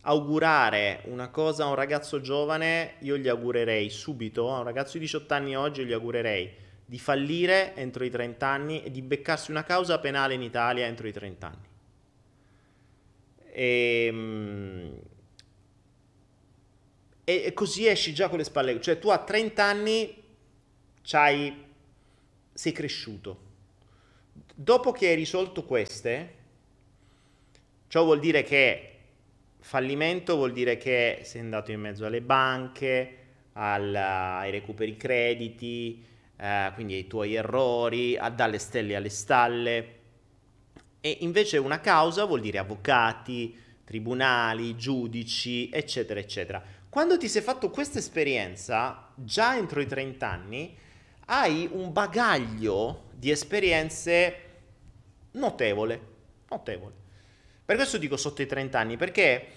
augurare 0.06 1.02
una 1.06 1.30
cosa 1.30 1.66
a 1.66 1.68
un 1.68 1.76
ragazzo 1.76 2.20
giovane, 2.22 2.96
io 3.00 3.18
gli 3.18 3.28
augurerei 3.28 3.90
subito, 3.90 4.54
a 4.54 4.60
un 4.60 4.64
ragazzo 4.64 4.94
di 4.94 5.00
18 5.00 5.34
anni 5.34 5.56
oggi, 5.56 5.82
io 5.82 5.88
gli 5.88 5.94
augurerei 5.94 6.62
di 6.86 7.00
fallire 7.00 7.76
entro 7.76 8.04
i 8.04 8.10
30 8.10 8.46
anni 8.46 8.84
e 8.84 8.92
di 8.92 9.02
beccarsi 9.02 9.52
una 9.52 9.64
causa 9.64 10.00
penale 10.00 10.34
in 10.34 10.42
Italia 10.42 10.86
entro 10.86 11.08
i 11.08 11.14
30 11.14 11.48
anni. 11.48 11.68
E, 13.46 14.06
ehm, 14.08 15.00
e, 17.24 17.44
e 17.46 17.54
così 17.54 17.88
esci 17.88 18.14
già 18.14 18.28
con 18.28 18.38
le 18.38 18.44
spalle. 18.44 18.82
Cioè 18.82 19.00
tu 19.00 19.10
a 19.10 19.18
30 19.18 19.64
anni 19.64 20.24
sei 21.02 22.72
cresciuto. 22.74 23.52
Dopo 24.54 24.92
che 24.92 25.08
hai 25.08 25.16
risolto 25.16 25.64
queste, 25.64 26.36
ciò 27.88 28.04
vuol 28.04 28.20
dire 28.20 28.44
che 28.44 28.93
fallimento 29.64 30.36
vuol 30.36 30.52
dire 30.52 30.76
che 30.76 31.22
sei 31.24 31.40
andato 31.40 31.72
in 31.72 31.80
mezzo 31.80 32.06
alle 32.06 32.22
banche, 32.22 33.18
al, 33.54 33.96
ai 33.96 34.52
recuperi 34.52 34.98
crediti, 34.98 36.04
eh, 36.36 36.72
quindi 36.74 36.96
ai 36.96 37.08
tuoi 37.08 37.34
errori, 37.34 38.18
a, 38.18 38.30
dalle 38.30 38.60
stelle 38.60 38.96
alle 38.96 39.10
stalle. 39.10 40.00
E 41.00 41.18
invece 41.22 41.58
una 41.58 41.80
causa 41.80 42.26
vuol 42.26 42.42
dire 42.42 42.58
avvocati, 42.58 43.58
tribunali, 43.86 44.76
giudici, 44.76 45.70
eccetera, 45.72 46.20
eccetera. 46.20 46.62
Quando 46.90 47.18
ti 47.18 47.30
sei 47.30 47.42
fatto 47.42 47.70
questa 47.70 48.00
esperienza, 48.00 49.12
già 49.16 49.56
entro 49.56 49.80
i 49.80 49.88
30 49.88 50.30
anni, 50.30 50.78
hai 51.28 51.70
un 51.72 51.94
bagaglio 51.94 53.06
di 53.14 53.32
esperienze 53.32 54.36
notevole, 55.32 56.02
notevole. 56.50 57.03
Per 57.66 57.76
questo 57.76 57.98
dico 57.98 58.18
sotto 58.18 58.42
i 58.42 58.46
30 58.46 58.78
anni, 58.78 58.98
perché 58.98 59.48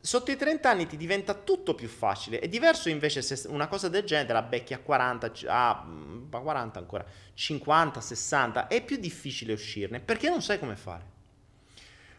sotto 0.00 0.32
i 0.32 0.36
30 0.36 0.68
anni 0.68 0.86
ti 0.86 0.96
diventa 0.96 1.32
tutto 1.32 1.74
più 1.74 1.86
facile. 1.86 2.40
È 2.40 2.48
diverso 2.48 2.88
invece 2.88 3.22
se 3.22 3.46
una 3.48 3.68
cosa 3.68 3.88
del 3.88 4.02
genere 4.02 4.32
la 4.32 4.42
becchi 4.42 4.74
a 4.74 4.78
40, 4.78 5.32
a 5.46 5.86
40 6.28 6.78
ancora, 6.78 7.04
50, 7.34 8.00
60, 8.00 8.66
è 8.66 8.82
più 8.84 8.96
difficile 8.96 9.52
uscirne 9.52 10.00
perché 10.00 10.28
non 10.28 10.42
sai 10.42 10.58
come 10.58 10.74
fare. 10.74 11.10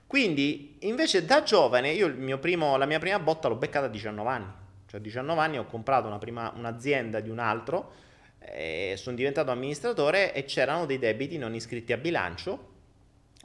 Quindi, 0.07 0.77
invece 0.81 1.25
da 1.25 1.43
giovane, 1.43 1.91
io 1.91 2.37
primo, 2.39 2.77
la 2.77 2.85
mia 2.85 2.99
prima 2.99 3.19
botta 3.19 3.49
l'ho 3.49 3.55
beccata 3.55 3.87
a 3.87 3.89
19 3.89 4.29
anni. 4.29 4.51
Cioè 4.85 4.99
a 4.99 5.03
19 5.03 5.41
anni 5.41 5.57
ho 5.57 5.65
comprato 5.65 6.07
una 6.07 6.19
prima, 6.19 6.53
un'azienda 6.55 7.19
di 7.19 7.29
un 7.29 7.39
altro, 7.39 7.91
eh, 8.39 8.93
sono 8.95 9.15
diventato 9.15 9.51
amministratore 9.51 10.33
e 10.33 10.45
c'erano 10.45 10.85
dei 10.85 10.99
debiti 10.99 11.37
non 11.37 11.53
iscritti 11.53 11.91
a 11.93 11.97
bilancio 11.97 12.71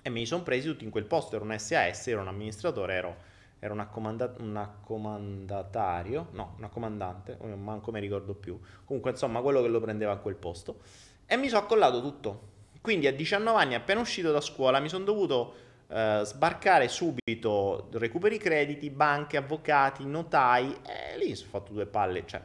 e 0.08 0.10
me 0.10 0.20
li 0.20 0.26
sono 0.26 0.42
presi 0.42 0.66
tutti 0.66 0.84
in 0.84 0.90
quel 0.90 1.04
posto, 1.04 1.36
ero 1.36 1.44
un 1.44 1.56
SAS, 1.58 2.08
ero 2.08 2.20
un 2.20 2.28
amministratore, 2.28 2.94
ero, 2.94 3.16
ero 3.60 3.74
un, 3.74 3.80
accomanda- 3.80 4.34
un 4.38 4.56
accomandatario, 4.56 6.28
no, 6.32 6.54
un 6.58 6.64
accomandante, 6.64 7.38
manco 7.56 7.92
mi 7.92 8.00
ricordo 8.00 8.34
più, 8.34 8.58
comunque 8.84 9.12
insomma 9.12 9.40
quello 9.40 9.62
che 9.62 9.68
lo 9.68 9.80
prendeva 9.80 10.12
a 10.12 10.16
quel 10.16 10.34
posto 10.34 10.80
e 11.26 11.36
mi 11.36 11.48
sono 11.48 11.62
accollato 11.62 12.00
tutto. 12.00 12.56
Quindi 12.80 13.06
a 13.06 13.12
19 13.12 13.60
anni, 13.60 13.74
appena 13.74 14.00
uscito 14.00 14.32
da 14.32 14.40
scuola, 14.40 14.80
mi 14.80 14.88
sono 14.88 15.04
dovuto 15.04 15.66
Uh, 15.88 16.22
sbarcare 16.22 16.86
subito 16.86 17.88
recuperi 17.92 18.36
crediti, 18.36 18.90
banche, 18.90 19.38
avvocati, 19.38 20.04
notai, 20.04 20.70
e 20.84 21.16
lì 21.16 21.34
sono 21.34 21.48
fatto 21.48 21.72
due 21.72 21.86
palle, 21.86 22.26
cioè 22.26 22.42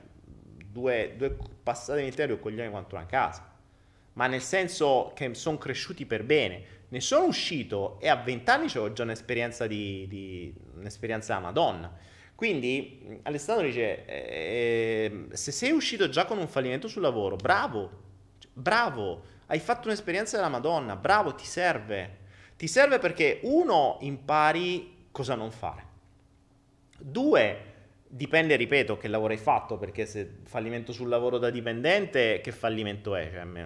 due, 0.73 1.13
due 1.17 1.37
passate 1.61 2.01
nel 2.03 2.15
territorio 2.15 2.39
coglione 2.41 2.69
quanto 2.69 2.95
una 2.95 3.05
casa. 3.05 3.53
Ma 4.13 4.27
nel 4.27 4.41
senso 4.41 5.11
che 5.13 5.33
sono 5.33 5.57
cresciuti 5.57 6.05
per 6.05 6.23
bene. 6.23 6.63
Ne 6.93 7.01
sono 7.01 7.25
uscito 7.25 7.97
e 7.99 8.07
a 8.07 8.15
20 8.17 8.49
anni 8.51 8.71
ho 8.75 8.93
già 8.93 9.01
un'esperienza 9.01 9.65
di, 9.65 10.05
di 10.07 10.53
un'esperienza 10.75 11.39
Madonna. 11.39 11.91
Quindi 12.35 13.19
Alessandro 13.23 13.65
dice: 13.65 14.05
eh, 14.05 15.25
Se 15.31 15.51
sei 15.51 15.71
uscito 15.71 16.07
già 16.07 16.25
con 16.25 16.37
un 16.37 16.47
fallimento 16.47 16.87
sul 16.87 17.01
lavoro, 17.01 17.35
bravo, 17.35 17.89
bravo, 18.53 19.23
hai 19.47 19.57
fatto 19.57 19.87
un'esperienza 19.87 20.35
della 20.35 20.49
Madonna, 20.49 20.95
bravo, 20.95 21.33
ti 21.33 21.45
serve 21.45 22.21
ti 22.55 22.67
serve 22.67 22.99
perché 22.99 23.39
uno 23.41 23.97
impari 24.01 25.07
cosa 25.11 25.33
non 25.33 25.51
fare. 25.51 25.85
Due, 26.99 27.72
dipende, 28.15 28.55
ripeto, 28.55 28.97
che 28.97 29.07
lavoro 29.07 29.33
hai 29.33 29.39
fatto, 29.39 29.77
perché 29.77 30.05
se 30.05 30.37
fallimento 30.43 30.91
sul 30.91 31.09
lavoro 31.09 31.37
da 31.37 31.49
dipendente, 31.49 32.41
che 32.41 32.51
fallimento 32.51 33.15
è? 33.15 33.31
Cioè, 33.31 33.65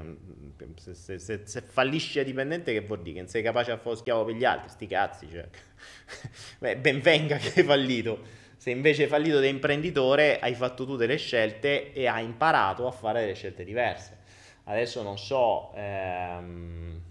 se, 0.76 0.94
se, 0.94 1.20
se, 1.20 1.42
se, 1.46 1.62
fallisci 1.62 2.18
da 2.18 2.24
dipendente, 2.24 2.74
che 2.74 2.82
vuol 2.82 3.02
dire? 3.02 3.16
Che 3.16 3.22
non 3.22 3.30
sei 3.30 3.44
capace 3.44 3.72
a 3.72 3.78
fare 3.78 3.96
schiavo 3.96 4.26
per 4.26 4.36
gli 4.36 4.46
altri, 4.46 4.70
sti 4.70 4.88
cazzi, 4.88 5.28
cioè. 5.30 5.48
Beh, 6.60 6.78
ben 6.78 7.02
venga 7.02 7.38
che 7.38 7.60
hai 7.60 7.66
fallito. 7.66 8.46
Se 8.58 8.72
invece 8.72 9.04
hai 9.04 9.10
fallito 9.10 9.40
da 9.40 9.48
imprenditore, 9.48 10.40
hai 10.40 10.56
fatto 10.56 10.86
tu 10.86 10.96
delle 10.96 11.18
scelte 11.18 11.94
e 11.94 12.08
hai 12.08 12.26
imparato 12.26 12.88
a 12.88 12.92
fare 12.92 13.22
delle 13.22 13.36
scelte 13.36 13.64
diverse. 13.64 14.18
Adesso 14.64 15.02
non 15.04 15.18
so... 15.18 15.72
Ehm 15.76 17.06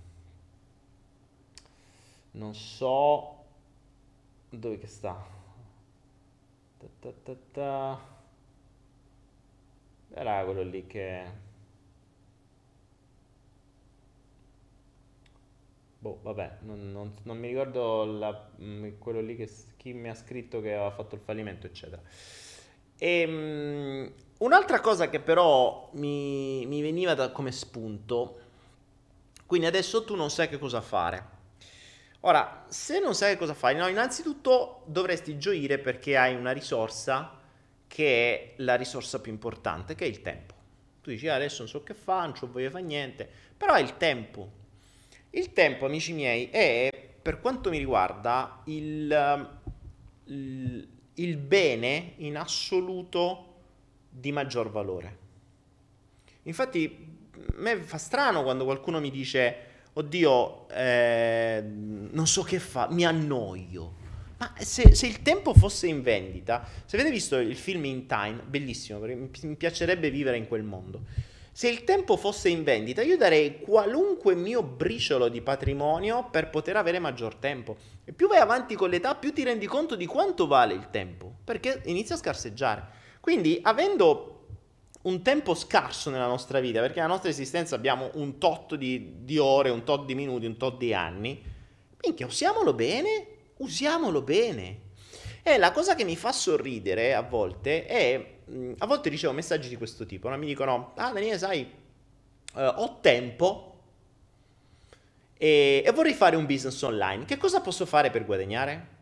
non 2.36 2.54
so 2.54 3.44
dove 4.50 4.78
che 4.78 4.86
sta. 4.86 5.35
Ta 7.00 7.12
ta 7.22 7.36
ta. 7.52 8.14
Era 10.14 10.44
quello 10.44 10.62
lì 10.62 10.86
che... 10.86 11.44
Boh, 15.98 16.18
vabbè, 16.22 16.58
non, 16.60 16.92
non, 16.92 17.14
non 17.24 17.38
mi 17.38 17.48
ricordo 17.48 18.04
la, 18.04 18.48
mm, 18.60 18.98
quello 18.98 19.20
lì 19.20 19.34
che 19.36 19.50
chi 19.76 19.92
mi 19.92 20.08
ha 20.08 20.14
scritto 20.14 20.60
che 20.60 20.74
aveva 20.74 20.90
fatto 20.90 21.14
il 21.16 21.20
fallimento, 21.20 21.66
eccetera. 21.66 22.00
E, 22.98 23.24
um, 23.26 24.12
un'altra 24.38 24.80
cosa 24.80 25.08
che 25.10 25.20
però 25.20 25.90
mi, 25.94 26.64
mi 26.66 26.80
veniva 26.80 27.14
da, 27.14 27.30
come 27.30 27.52
spunto, 27.52 28.40
quindi 29.46 29.66
adesso 29.66 30.04
tu 30.04 30.14
non 30.14 30.30
sai 30.30 30.48
che 30.48 30.58
cosa 30.58 30.80
fare. 30.80 31.34
Ora, 32.20 32.64
se 32.68 32.98
non 32.98 33.14
sai 33.14 33.36
cosa 33.36 33.54
fai, 33.54 33.76
no, 33.76 33.86
innanzitutto 33.88 34.82
dovresti 34.86 35.38
gioire 35.38 35.78
perché 35.78 36.16
hai 36.16 36.34
una 36.34 36.52
risorsa 36.52 37.38
che 37.86 38.54
è 38.56 38.62
la 38.62 38.74
risorsa 38.74 39.20
più 39.20 39.30
importante, 39.30 39.94
che 39.94 40.04
è 40.04 40.08
il 40.08 40.22
tempo. 40.22 40.54
Tu 41.02 41.10
dici, 41.10 41.28
ah, 41.28 41.36
adesso 41.36 41.58
non 41.60 41.68
so 41.68 41.82
che 41.82 41.94
fa, 41.94 42.22
non 42.22 42.34
ci 42.34 42.46
voglio 42.46 42.70
fare 42.70 42.82
niente, 42.82 43.28
però 43.56 43.74
è 43.74 43.80
il 43.80 43.96
tempo. 43.96 44.50
Il 45.30 45.52
tempo, 45.52 45.86
amici 45.86 46.12
miei, 46.12 46.48
è, 46.50 46.90
per 47.22 47.40
quanto 47.40 47.70
mi 47.70 47.78
riguarda, 47.78 48.62
il, 48.64 49.58
il, 50.24 50.88
il 51.14 51.36
bene 51.36 52.14
in 52.16 52.36
assoluto 52.36 53.54
di 54.08 54.32
maggior 54.32 54.70
valore. 54.70 55.18
Infatti, 56.42 57.14
a 57.34 57.52
me 57.56 57.76
fa 57.76 57.98
strano 57.98 58.42
quando 58.42 58.64
qualcuno 58.64 58.98
mi 58.98 59.10
dice 59.10 59.74
oddio, 59.98 60.68
eh, 60.68 61.62
non 61.64 62.26
so 62.26 62.42
che 62.42 62.58
fa, 62.58 62.88
mi 62.90 63.04
annoio. 63.04 64.04
Ma 64.38 64.52
se, 64.58 64.94
se, 64.94 65.06
il 65.06 65.22
tempo 65.22 65.54
fosse 65.54 65.86
in 65.86 66.02
vendita, 66.02 66.66
se 66.84 66.96
avete 66.96 67.10
visto 67.10 67.36
il 67.38 67.56
film 67.56 67.86
In 67.86 68.06
Time, 68.06 68.42
bellissimo, 68.46 68.98
perché 68.98 69.46
mi 69.46 69.56
piacerebbe 69.56 70.10
vivere 70.10 70.36
in 70.36 70.46
quel 70.46 70.62
mondo. 70.62 71.04
Se 71.50 71.70
il 71.70 71.84
tempo 71.84 72.18
fosse 72.18 72.50
in 72.50 72.62
vendita, 72.62 73.00
io 73.00 73.16
darei 73.16 73.60
qualunque 73.60 74.34
mio 74.34 74.62
briciolo 74.62 75.28
di 75.28 75.40
patrimonio 75.40 76.28
per 76.30 76.50
poter 76.50 76.76
avere 76.76 76.98
maggior 76.98 77.36
tempo. 77.36 77.78
E 78.04 78.12
più 78.12 78.28
vai 78.28 78.40
avanti 78.40 78.74
con 78.74 78.90
l'età, 78.90 79.14
più 79.14 79.32
ti 79.32 79.42
rendi 79.42 79.64
conto 79.64 79.96
di 79.96 80.04
quanto 80.04 80.46
vale 80.46 80.74
il 80.74 80.90
tempo, 80.90 81.32
perché 81.42 81.80
inizia 81.86 82.14
a 82.14 82.18
scarseggiare. 82.18 82.84
Quindi, 83.20 83.58
avendo 83.62 84.35
un 85.06 85.22
tempo 85.22 85.54
scarso 85.54 86.10
nella 86.10 86.26
nostra 86.26 86.60
vita, 86.60 86.80
perché 86.80 86.96
nella 86.96 87.12
nostra 87.12 87.30
esistenza 87.30 87.74
abbiamo 87.74 88.10
un 88.14 88.38
tot 88.38 88.74
di, 88.76 89.24
di 89.24 89.38
ore, 89.38 89.70
un 89.70 89.84
tot 89.84 90.04
di 90.04 90.14
minuti, 90.14 90.46
un 90.46 90.56
tot 90.56 90.78
di 90.78 90.94
anni. 90.94 91.42
Minchia, 92.02 92.26
usiamolo 92.26 92.72
bene 92.72 93.34
usiamolo 93.58 94.22
bene. 94.22 94.84
E 95.42 95.58
la 95.58 95.70
cosa 95.70 95.94
che 95.94 96.04
mi 96.04 96.16
fa 96.16 96.32
sorridere 96.32 97.14
a 97.14 97.22
volte 97.22 97.86
è, 97.86 98.38
mm, 98.50 98.74
a 98.78 98.86
volte 98.86 99.08
ricevo 99.08 99.32
messaggi 99.32 99.68
di 99.68 99.76
questo 99.76 100.04
tipo, 100.04 100.28
no? 100.28 100.36
mi 100.36 100.46
dicono, 100.46 100.92
ah 100.96 101.12
Daniele 101.12 101.38
sai, 101.38 101.70
uh, 102.54 102.60
ho 102.60 102.98
tempo 103.00 103.74
e, 105.36 105.82
e 105.86 105.90
vorrei 105.92 106.14
fare 106.14 106.34
un 106.34 106.46
business 106.46 106.82
online, 106.82 107.24
che 107.26 107.36
cosa 107.36 107.60
posso 107.60 107.86
fare 107.86 108.10
per 108.10 108.24
guadagnare? 108.24 108.94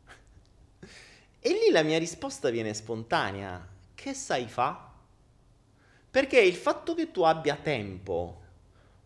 E 1.46 1.50
lì 1.50 1.70
la 1.70 1.82
mia 1.84 1.96
risposta 1.96 2.50
viene 2.50 2.74
spontanea, 2.74 3.74
che 4.06 4.14
sai 4.14 4.46
fa? 4.46 4.92
Perché 6.08 6.38
il 6.38 6.54
fatto 6.54 6.94
che 6.94 7.10
tu 7.10 7.22
abbia 7.22 7.56
tempo 7.56 8.42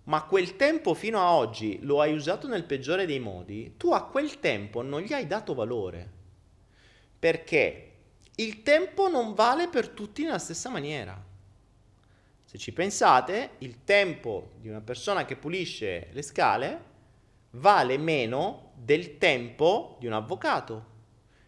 ma 0.05 0.25
quel 0.25 0.57
tempo 0.57 0.93
fino 0.93 1.19
a 1.19 1.33
oggi 1.33 1.79
lo 1.83 2.03
hai 2.03 2.13
usato 2.13 2.47
nel 2.47 2.65
peggiore 2.65 3.07
dei 3.07 3.19
modi, 3.19 3.77
tu 3.79 3.93
a 3.93 4.05
quel 4.05 4.41
tempo 4.41 4.83
non 4.83 5.01
gli 5.01 5.15
hai 5.15 5.27
dato 5.27 5.55
valore. 5.55 6.11
Perché 7.19 7.93
il 8.35 8.63
tempo 8.63 9.09
non 9.09 9.33
vale 9.33 9.69
per 9.69 9.89
tutti 9.89 10.25
nella 10.25 10.39
stessa 10.39 10.69
maniera. 10.69 11.19
Se 12.45 12.59
ci 12.59 12.73
pensate, 12.73 13.53
il 13.59 13.85
tempo 13.85 14.51
di 14.57 14.69
una 14.69 14.83
persona 14.83 15.25
che 15.25 15.37
pulisce 15.37 16.09
le 16.11 16.23
scale 16.23 16.85
vale 17.53 17.97
meno 17.97 18.73
del 18.75 19.17
tempo 19.17 19.97
di 19.99 20.07
un 20.07 20.13
avvocato, 20.13 20.85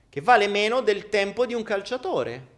che 0.08 0.22
vale 0.22 0.48
meno 0.48 0.80
del 0.80 1.10
tempo 1.10 1.44
di 1.44 1.52
un 1.52 1.62
calciatore. 1.62 2.51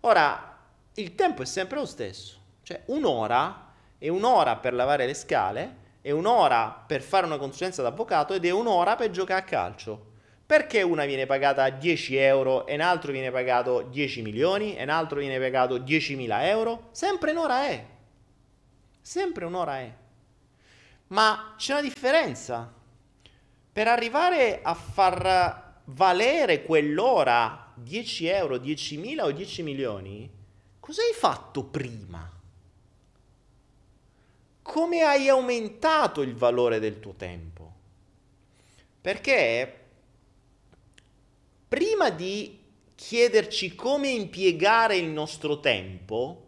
Ora, 0.00 0.58
il 0.94 1.14
tempo 1.14 1.42
è 1.42 1.46
sempre 1.46 1.78
lo 1.78 1.86
stesso. 1.86 2.38
Cioè, 2.62 2.82
un'ora 2.86 3.72
è 3.98 4.08
un'ora 4.08 4.56
per 4.56 4.74
lavare 4.74 5.06
le 5.06 5.14
scale, 5.14 5.84
è 6.00 6.10
un'ora 6.10 6.84
per 6.86 7.02
fare 7.02 7.26
una 7.26 7.38
consulenza 7.38 7.82
d'avvocato 7.82 8.34
ed 8.34 8.44
è 8.44 8.50
un'ora 8.50 8.96
per 8.96 9.10
giocare 9.10 9.40
a 9.40 9.44
calcio. 9.44 10.14
Perché 10.46 10.82
una 10.82 11.04
viene 11.04 11.26
pagata 11.26 11.68
10 11.68 12.16
euro 12.16 12.66
e 12.66 12.74
un 12.74 12.80
altro 12.80 13.10
viene 13.10 13.32
pagato 13.32 13.82
10 13.82 14.22
milioni 14.22 14.76
e 14.76 14.84
un 14.84 14.90
altro 14.90 15.18
viene 15.18 15.40
pagato 15.40 15.78
10.000 15.78 16.42
euro? 16.44 16.88
Sempre 16.92 17.32
un'ora 17.32 17.66
è. 17.66 17.84
Sempre 19.00 19.44
un'ora 19.44 19.78
è. 19.78 19.92
Ma 21.08 21.54
c'è 21.56 21.72
una 21.72 21.82
differenza. 21.82 22.72
Per 23.72 23.88
arrivare 23.88 24.60
a 24.62 24.74
far 24.74 25.80
valere 25.86 26.62
quell'ora 26.62 27.65
10 27.76 28.26
euro, 28.26 28.56
10.000 28.56 29.22
o 29.22 29.30
10 29.30 29.62
milioni, 29.62 30.30
cosa 30.80 31.02
hai 31.02 31.12
fatto 31.12 31.64
prima? 31.64 32.36
come 34.66 35.02
hai 35.02 35.28
aumentato 35.28 36.22
il 36.22 36.34
valore 36.34 36.80
del 36.80 36.98
tuo 36.98 37.14
tempo. 37.14 37.72
Perché 39.00 39.80
prima 41.68 42.10
di 42.10 42.58
chiederci 42.96 43.76
come 43.76 44.08
impiegare 44.08 44.96
il 44.96 45.06
nostro 45.06 45.60
tempo, 45.60 46.46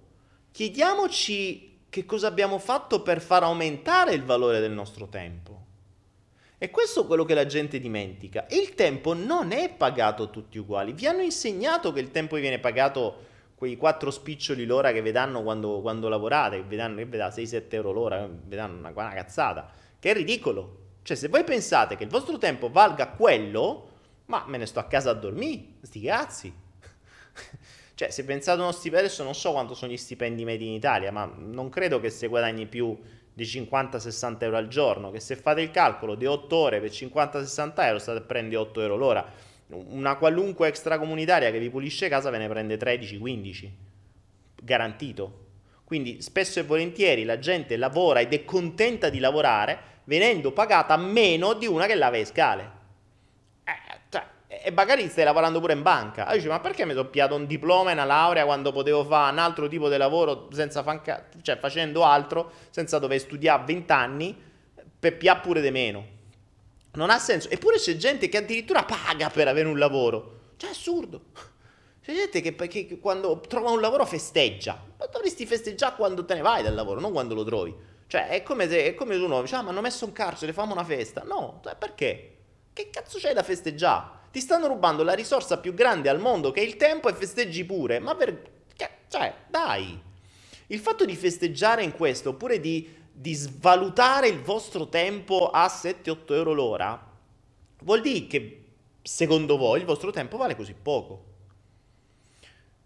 chiediamoci 0.50 1.78
che 1.88 2.04
cosa 2.04 2.26
abbiamo 2.26 2.58
fatto 2.58 3.02
per 3.02 3.20
far 3.20 3.44
aumentare 3.44 4.14
il 4.14 4.24
valore 4.24 4.58
del 4.58 4.72
nostro 4.72 5.06
tempo. 5.06 5.47
E 6.60 6.70
questo 6.70 7.02
è 7.04 7.06
quello 7.06 7.24
che 7.24 7.34
la 7.34 7.46
gente 7.46 7.78
dimentica. 7.78 8.46
Il 8.50 8.74
tempo 8.74 9.14
non 9.14 9.52
è 9.52 9.72
pagato 9.72 10.28
tutti 10.28 10.58
uguali. 10.58 10.92
Vi 10.92 11.06
hanno 11.06 11.22
insegnato 11.22 11.92
che 11.92 12.00
il 12.00 12.10
tempo 12.10 12.34
viene 12.34 12.58
pagato 12.58 13.26
quei 13.54 13.76
quattro 13.76 14.10
spiccioli 14.10 14.66
l'ora 14.66 14.90
che 14.90 15.00
vi 15.00 15.12
danno 15.12 15.42
quando, 15.42 15.80
quando 15.80 16.08
lavorate, 16.08 16.56
che 16.56 16.62
vi 16.62 16.74
danno, 16.74 16.96
che 16.96 17.04
vi 17.06 17.16
dà 17.16 17.28
6-7 17.28 17.64
euro 17.70 17.92
l'ora, 17.92 18.26
vi 18.26 18.56
danno 18.56 18.78
una, 18.78 18.90
una 18.94 19.12
cazzata, 19.12 19.70
che 20.00 20.10
è 20.10 20.14
ridicolo. 20.14 20.86
Cioè, 21.02 21.16
se 21.16 21.28
voi 21.28 21.44
pensate 21.44 21.96
che 21.96 22.04
il 22.04 22.10
vostro 22.10 22.38
tempo 22.38 22.70
valga 22.70 23.08
quello, 23.08 23.88
ma 24.26 24.44
me 24.46 24.58
ne 24.58 24.66
sto 24.66 24.80
a 24.80 24.84
casa 24.84 25.10
a 25.10 25.14
dormire, 25.14 25.74
sti 25.82 26.00
cazzi. 26.00 26.52
cioè, 27.94 28.10
se 28.10 28.24
pensate 28.24 28.60
uno 28.60 28.72
stipendio, 28.72 29.06
adesso 29.06 29.22
non 29.22 29.34
so 29.34 29.52
quanto 29.52 29.74
sono 29.74 29.92
gli 29.92 29.96
stipendi 29.96 30.44
medi 30.44 30.66
in 30.66 30.74
Italia, 30.74 31.12
ma 31.12 31.24
non 31.36 31.68
credo 31.68 32.00
che 32.00 32.10
se 32.10 32.26
guadagni 32.26 32.66
più 32.66 32.96
di 33.38 33.44
50-60 33.44 34.36
euro 34.40 34.56
al 34.56 34.66
giorno, 34.66 35.12
che 35.12 35.20
se 35.20 35.36
fate 35.36 35.60
il 35.60 35.70
calcolo 35.70 36.16
di 36.16 36.26
8 36.26 36.56
ore 36.56 36.80
per 36.80 36.90
50-60 36.90 37.72
euro 37.84 37.98
state 38.00 38.18
a 38.18 38.22
prendere 38.22 38.56
8 38.56 38.80
euro 38.80 38.96
l'ora 38.96 39.32
una 39.70 40.16
qualunque 40.16 40.68
extracomunitaria 40.68 41.50
che 41.50 41.58
vi 41.58 41.70
pulisce 41.70 42.08
casa 42.08 42.30
ve 42.30 42.38
ne 42.38 42.48
prende 42.48 42.78
13-15, 42.78 43.68
garantito. 44.62 45.46
Quindi 45.84 46.20
spesso 46.20 46.58
e 46.58 46.64
volentieri 46.64 47.24
la 47.24 47.38
gente 47.38 47.76
lavora 47.76 48.20
ed 48.20 48.32
è 48.32 48.44
contenta 48.44 49.08
di 49.08 49.18
lavorare 49.18 49.78
venendo 50.04 50.52
pagata 50.52 50.96
meno 50.96 51.52
di 51.52 51.66
una 51.66 51.86
che 51.86 51.94
lava 51.94 52.16
le 52.16 52.24
scale. 52.24 52.70
E 54.62 54.70
magari 54.70 55.08
stai 55.08 55.24
lavorando 55.24 55.60
pure 55.60 55.72
in 55.72 55.82
banca. 55.82 56.22
Allora 56.22 56.36
dici, 56.36 56.48
ma 56.48 56.60
perché 56.60 56.84
mi 56.84 56.92
sono 56.92 57.08
piato 57.08 57.34
un 57.34 57.46
diploma 57.46 57.90
e 57.90 57.92
una 57.92 58.04
laurea 58.04 58.44
quando 58.44 58.72
potevo 58.72 59.04
fare 59.04 59.32
un 59.32 59.38
altro 59.38 59.68
tipo 59.68 59.88
di 59.88 59.96
lavoro 59.96 60.48
senza 60.52 60.82
fanca- 60.82 61.28
cioè 61.42 61.58
facendo 61.58 62.04
altro, 62.04 62.52
senza 62.70 62.98
dover 62.98 63.18
studiare 63.20 63.62
20 63.64 63.92
anni, 63.92 64.36
per 64.98 65.16
pià 65.16 65.36
pure 65.36 65.60
di 65.60 65.70
meno? 65.70 66.16
Non 66.92 67.10
ha 67.10 67.18
senso. 67.18 67.48
Eppure 67.50 67.76
c'è 67.78 67.96
gente 67.96 68.28
che 68.28 68.38
addirittura 68.38 68.84
paga 68.84 69.30
per 69.30 69.48
avere 69.48 69.68
un 69.68 69.78
lavoro. 69.78 70.52
Cioè, 70.56 70.70
è 70.70 70.72
assurdo. 70.72 71.22
C'è 72.02 72.14
gente 72.14 72.40
che, 72.40 72.54
che 72.56 72.98
quando 72.98 73.38
trova 73.40 73.70
un 73.70 73.82
lavoro 73.82 74.06
festeggia. 74.06 74.82
Ma 74.98 75.06
dovresti 75.06 75.44
festeggiare 75.44 75.94
quando 75.94 76.24
te 76.24 76.34
ne 76.34 76.40
vai 76.40 76.62
dal 76.62 76.74
lavoro, 76.74 77.00
non 77.00 77.12
quando 77.12 77.34
lo 77.34 77.44
trovi. 77.44 77.74
Cioè, 78.06 78.28
è 78.28 78.42
come 78.42 78.66
se, 78.66 78.86
è 78.86 78.94
come 78.94 79.14
uno 79.16 79.42
dice, 79.42 79.56
ah, 79.56 79.62
ma 79.62 79.70
hanno 79.70 79.82
messo 79.82 80.06
un 80.06 80.12
carcere, 80.12 80.54
famo 80.54 80.72
una 80.72 80.84
festa. 80.84 81.22
No, 81.24 81.60
cioè, 81.62 81.76
perché? 81.76 82.36
Che 82.72 82.88
cazzo 82.90 83.18
c'è 83.18 83.34
da 83.34 83.42
festeggiare? 83.42 84.17
Ti 84.30 84.40
stanno 84.40 84.66
rubando 84.66 85.02
la 85.02 85.14
risorsa 85.14 85.58
più 85.58 85.74
grande 85.74 86.08
al 86.08 86.20
mondo, 86.20 86.50
che 86.50 86.60
è 86.60 86.64
il 86.64 86.76
tempo, 86.76 87.08
e 87.08 87.14
festeggi 87.14 87.64
pure. 87.64 87.98
Ma 87.98 88.14
per... 88.14 88.56
Cioè, 89.08 89.34
dai. 89.48 90.00
Il 90.66 90.78
fatto 90.80 91.04
di 91.04 91.16
festeggiare 91.16 91.82
in 91.82 91.92
questo, 91.92 92.30
oppure 92.30 92.60
di 92.60 92.96
di 93.20 93.34
svalutare 93.34 94.28
il 94.28 94.40
vostro 94.40 94.88
tempo 94.88 95.50
a 95.50 95.66
7-8 95.66 96.34
euro 96.34 96.52
l'ora, 96.52 97.10
vuol 97.80 98.00
dire 98.00 98.28
che 98.28 98.64
secondo 99.02 99.56
voi 99.56 99.80
il 99.80 99.84
vostro 99.84 100.12
tempo 100.12 100.36
vale 100.36 100.54
così 100.54 100.72
poco. 100.72 101.24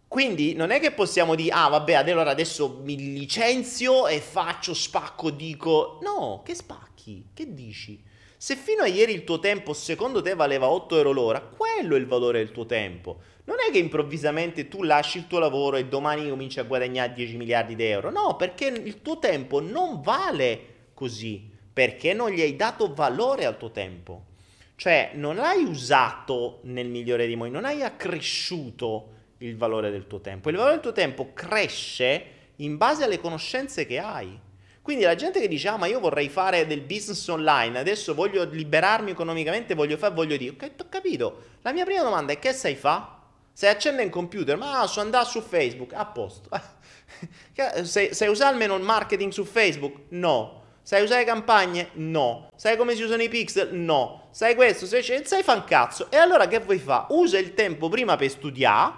Quindi 0.08 0.54
non 0.54 0.70
è 0.70 0.80
che 0.80 0.92
possiamo 0.92 1.34
dire, 1.34 1.54
ah 1.54 1.68
vabbè, 1.68 1.92
allora 1.92 2.30
adesso 2.30 2.80
mi 2.82 2.96
licenzio 2.96 4.06
e 4.06 4.20
faccio 4.20 4.72
spacco, 4.72 5.28
dico, 5.30 5.98
no, 6.02 6.40
che 6.42 6.54
spacchi? 6.54 7.28
Che 7.34 7.52
dici? 7.52 8.02
Se 8.42 8.56
fino 8.56 8.82
a 8.82 8.88
ieri 8.88 9.12
il 9.12 9.22
tuo 9.22 9.38
tempo 9.38 9.72
secondo 9.72 10.20
te 10.20 10.34
valeva 10.34 10.66
8 10.66 10.96
euro 10.96 11.12
l'ora, 11.12 11.40
quello 11.40 11.94
è 11.94 11.98
il 12.00 12.08
valore 12.08 12.38
del 12.38 12.50
tuo 12.50 12.66
tempo 12.66 13.20
non 13.44 13.58
è 13.64 13.70
che 13.70 13.78
improvvisamente 13.78 14.66
tu 14.66 14.82
lasci 14.82 15.18
il 15.18 15.28
tuo 15.28 15.38
lavoro 15.38 15.76
e 15.76 15.86
domani 15.86 16.28
cominci 16.28 16.58
a 16.58 16.64
guadagnare 16.64 17.12
10 17.12 17.36
miliardi 17.36 17.76
di 17.76 17.84
euro. 17.84 18.10
No, 18.10 18.34
perché 18.34 18.66
il 18.66 19.00
tuo 19.00 19.20
tempo 19.20 19.60
non 19.60 20.00
vale 20.00 20.90
così, 20.92 21.48
perché 21.72 22.14
non 22.14 22.30
gli 22.30 22.40
hai 22.40 22.56
dato 22.56 22.92
valore 22.92 23.44
al 23.44 23.56
tuo 23.56 23.70
tempo. 23.70 24.24
Cioè, 24.74 25.12
non 25.14 25.36
l'hai 25.36 25.62
usato 25.62 26.62
nel 26.64 26.88
migliore 26.88 27.26
dei 27.26 27.36
modi, 27.36 27.50
non 27.50 27.64
hai 27.64 27.84
accresciuto 27.84 29.10
il 29.38 29.56
valore 29.56 29.92
del 29.92 30.08
tuo 30.08 30.20
tempo. 30.20 30.50
Il 30.50 30.56
valore 30.56 30.74
del 30.74 30.82
tuo 30.82 30.92
tempo 30.92 31.32
cresce 31.32 32.24
in 32.56 32.76
base 32.76 33.04
alle 33.04 33.20
conoscenze 33.20 33.86
che 33.86 34.00
hai. 34.00 34.41
Quindi 34.82 35.04
la 35.04 35.14
gente 35.14 35.40
che 35.40 35.46
dice, 35.46 35.68
ah 35.68 35.76
ma 35.76 35.86
io 35.86 36.00
vorrei 36.00 36.28
fare 36.28 36.66
del 36.66 36.80
business 36.80 37.28
online, 37.28 37.78
adesso 37.78 38.14
voglio 38.14 38.42
liberarmi 38.42 39.12
economicamente, 39.12 39.74
voglio 39.74 39.96
fare, 39.96 40.12
voglio 40.12 40.36
dire, 40.36 40.54
ok, 40.54 40.70
ho 40.80 40.88
capito. 40.88 41.42
La 41.62 41.72
mia 41.72 41.84
prima 41.84 42.02
domanda 42.02 42.32
è 42.32 42.40
che 42.40 42.52
sai 42.52 42.74
fa? 42.74 43.20
Se 43.52 43.68
accende 43.68 44.02
un 44.02 44.10
computer, 44.10 44.56
ma 44.56 44.84
so 44.88 45.00
andare 45.00 45.26
su 45.26 45.40
Facebook, 45.40 45.92
a 45.92 46.04
posto. 46.06 46.48
sai, 47.84 48.12
sai 48.12 48.28
usare 48.28 48.52
almeno 48.52 48.74
il 48.74 48.82
marketing 48.82 49.30
su 49.30 49.44
Facebook? 49.44 50.06
No. 50.08 50.60
Sai 50.82 51.04
usare 51.04 51.22
campagne? 51.24 51.90
No. 51.92 52.48
Sai 52.56 52.76
come 52.76 52.96
si 52.96 53.04
usano 53.04 53.22
i 53.22 53.28
pixel? 53.28 53.72
No. 53.72 54.30
Sai 54.32 54.56
questo? 54.56 54.86
Sai, 54.86 55.02
sai 55.02 55.42
fa 55.44 55.52
un 55.52 55.62
cazzo. 55.62 56.10
E 56.10 56.16
allora 56.16 56.48
che 56.48 56.58
vuoi 56.58 56.78
fare? 56.78 57.06
Usa 57.10 57.38
il 57.38 57.54
tempo 57.54 57.88
prima 57.88 58.16
per 58.16 58.30
studiare, 58.30 58.94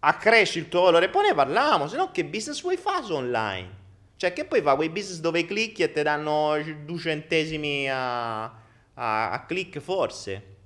accresci 0.00 0.58
il 0.58 0.68
tuo 0.68 0.82
valore, 0.82 1.08
poi 1.08 1.28
ne 1.28 1.34
parliamo. 1.34 1.88
Se 1.88 1.96
no 1.96 2.10
che 2.10 2.26
business 2.26 2.60
vuoi 2.60 2.76
fare 2.76 3.10
online? 3.10 3.77
Cioè 4.18 4.32
che 4.32 4.44
poi 4.46 4.60
fa 4.62 4.74
quei 4.74 4.88
business 4.88 5.20
dove 5.20 5.44
clicchi 5.44 5.84
e 5.84 5.92
ti 5.92 6.02
danno 6.02 6.56
due 6.84 6.98
centesimi 6.98 7.88
a, 7.88 8.46
a, 8.46 9.30
a 9.30 9.46
click 9.46 9.78
forse? 9.78 10.56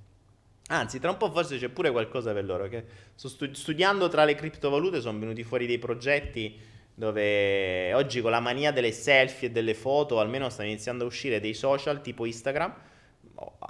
Anzi, 0.69 0.99
tra 0.99 1.11
un 1.11 1.17
po' 1.17 1.31
forse 1.31 1.59
c'è 1.59 1.69
pure 1.69 1.91
qualcosa 1.91 2.33
per 2.33 2.45
loro. 2.45 2.67
Che 2.67 2.83
stu- 3.13 3.51
studiando 3.51 4.07
tra 4.07 4.25
le 4.25 4.33
criptovalute 4.33 5.01
sono 5.01 5.19
venuti 5.19 5.43
fuori 5.43 5.67
dei 5.67 5.77
progetti 5.77 6.59
dove 6.95 7.93
oggi 7.93 8.21
con 8.21 8.31
la 8.31 8.39
mania 8.39 8.71
delle 8.71 8.91
selfie 8.91 9.49
e 9.49 9.51
delle 9.51 9.75
foto, 9.75 10.19
almeno 10.19 10.49
stanno 10.49 10.69
iniziando 10.69 11.03
a 11.03 11.07
uscire 11.07 11.39
dei 11.39 11.53
social 11.53 12.01
tipo 12.01 12.25
Instagram, 12.25 12.73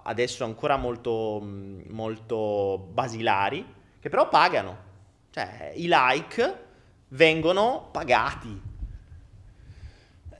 adesso 0.03 0.45
ancora 0.45 0.77
molto, 0.77 1.41
molto 1.41 2.87
basilari, 2.89 3.65
che 3.99 4.07
però 4.07 4.29
pagano. 4.29 4.77
Cioè, 5.29 5.73
i 5.75 5.87
like 5.89 6.57
vengono 7.09 7.89
pagati. 7.91 8.71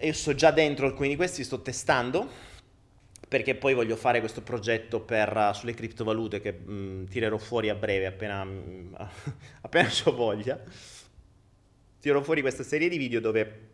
Io 0.04 0.12
sto 0.12 0.36
già 0.36 0.52
dentro 0.52 0.86
alcuni 0.86 1.08
di 1.08 1.16
questi, 1.16 1.46
sto 1.46 1.62
testando 1.62 2.52
perché 3.26 3.56
poi 3.56 3.74
voglio 3.74 3.96
fare 3.96 4.20
questo 4.20 4.42
progetto 4.42 5.00
per, 5.00 5.52
sulle 5.56 5.74
criptovalute 5.74 6.42
che 6.42 6.52
mh, 6.52 7.08
tirerò 7.08 7.38
fuori 7.38 7.70
a 7.70 7.76
breve 7.76 8.06
appena, 8.06 8.44
mh, 8.44 9.10
appena 9.64 9.90
ho 10.04 10.12
voglia. 10.12 10.62
Tirerò 12.02 12.22
fuori 12.22 12.42
questa 12.42 12.64
serie 12.64 12.90
di 12.90 12.98
video 12.98 13.22
dove 13.22 13.70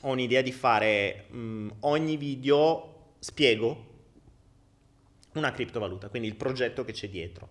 ho 0.00 0.10
un'idea 0.10 0.40
di 0.40 0.52
fare 0.52 1.26
mh, 1.28 1.68
ogni 1.80 2.16
video 2.16 3.12
spiego 3.18 3.94
una 5.34 5.52
criptovaluta, 5.52 6.08
quindi 6.08 6.28
il 6.28 6.34
progetto 6.34 6.82
che 6.82 6.92
c'è 6.92 7.10
dietro 7.10 7.50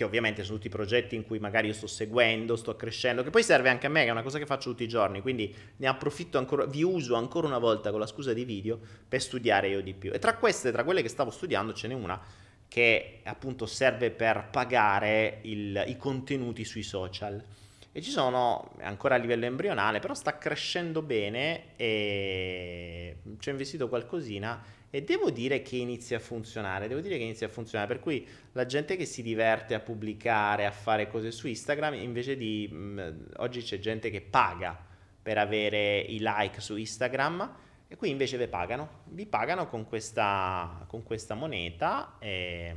che 0.00 0.06
ovviamente 0.06 0.44
sono 0.44 0.56
tutti 0.56 0.70
progetti 0.70 1.14
in 1.14 1.26
cui 1.26 1.38
magari 1.38 1.66
io 1.66 1.74
sto 1.74 1.86
seguendo, 1.86 2.56
sto 2.56 2.74
crescendo, 2.74 3.22
che 3.22 3.28
poi 3.28 3.42
serve 3.42 3.68
anche 3.68 3.86
a 3.86 3.90
me, 3.90 4.04
che 4.04 4.08
è 4.08 4.10
una 4.10 4.22
cosa 4.22 4.38
che 4.38 4.46
faccio 4.46 4.70
tutti 4.70 4.82
i 4.82 4.88
giorni, 4.88 5.20
quindi 5.20 5.54
ne 5.76 5.86
approfitto 5.86 6.38
ancora, 6.38 6.64
vi 6.64 6.82
uso 6.82 7.16
ancora 7.16 7.46
una 7.46 7.58
volta 7.58 7.90
con 7.90 8.00
la 8.00 8.06
scusa 8.06 8.32
di 8.32 8.46
video 8.46 8.80
per 9.06 9.20
studiare 9.20 9.68
io 9.68 9.82
di 9.82 9.92
più. 9.92 10.10
E 10.10 10.18
tra 10.18 10.38
queste, 10.38 10.72
tra 10.72 10.84
quelle 10.84 11.02
che 11.02 11.10
stavo 11.10 11.30
studiando, 11.30 11.74
ce 11.74 11.88
n'è 11.88 11.92
una 11.92 12.18
che 12.66 13.20
appunto 13.24 13.66
serve 13.66 14.10
per 14.10 14.48
pagare 14.50 15.40
il, 15.42 15.84
i 15.88 15.98
contenuti 15.98 16.64
sui 16.64 16.82
social. 16.82 17.44
E 17.92 18.00
ci 18.00 18.10
sono, 18.10 18.72
ancora 18.80 19.16
a 19.16 19.18
livello 19.18 19.44
embrionale, 19.44 19.98
però 19.98 20.14
sta 20.14 20.38
crescendo 20.38 21.02
bene 21.02 21.76
e 21.76 23.16
ci 23.38 23.48
ho 23.50 23.52
investito 23.52 23.90
qualcosina 23.90 24.62
e 24.90 25.02
devo 25.04 25.30
dire 25.30 25.62
che 25.62 25.76
inizia 25.76 26.16
a 26.16 26.20
funzionare, 26.20 26.88
devo 26.88 27.00
dire 27.00 27.16
che 27.16 27.22
inizia 27.22 27.46
a 27.46 27.50
funzionare, 27.50 27.88
per 27.88 28.00
cui 28.00 28.26
la 28.52 28.66
gente 28.66 28.96
che 28.96 29.04
si 29.04 29.22
diverte 29.22 29.74
a 29.74 29.80
pubblicare, 29.80 30.66
a 30.66 30.72
fare 30.72 31.08
cose 31.08 31.30
su 31.30 31.46
Instagram, 31.46 31.94
invece 31.94 32.36
di... 32.36 32.68
Mh, 32.70 32.76
mm, 32.76 33.08
oggi 33.36 33.62
c'è 33.62 33.78
gente 33.78 34.10
che 34.10 34.20
paga 34.20 34.76
per 35.22 35.38
avere 35.38 36.00
i 36.00 36.18
like 36.20 36.60
su 36.60 36.76
Instagram 36.76 37.56
e 37.86 37.96
qui 37.96 38.10
invece 38.10 38.36
vi 38.36 38.48
pagano, 38.48 39.02
vi 39.06 39.26
pagano 39.26 39.68
con 39.68 39.86
questa, 39.86 40.84
con 40.88 41.04
questa 41.04 41.34
moneta 41.34 42.16
e, 42.18 42.74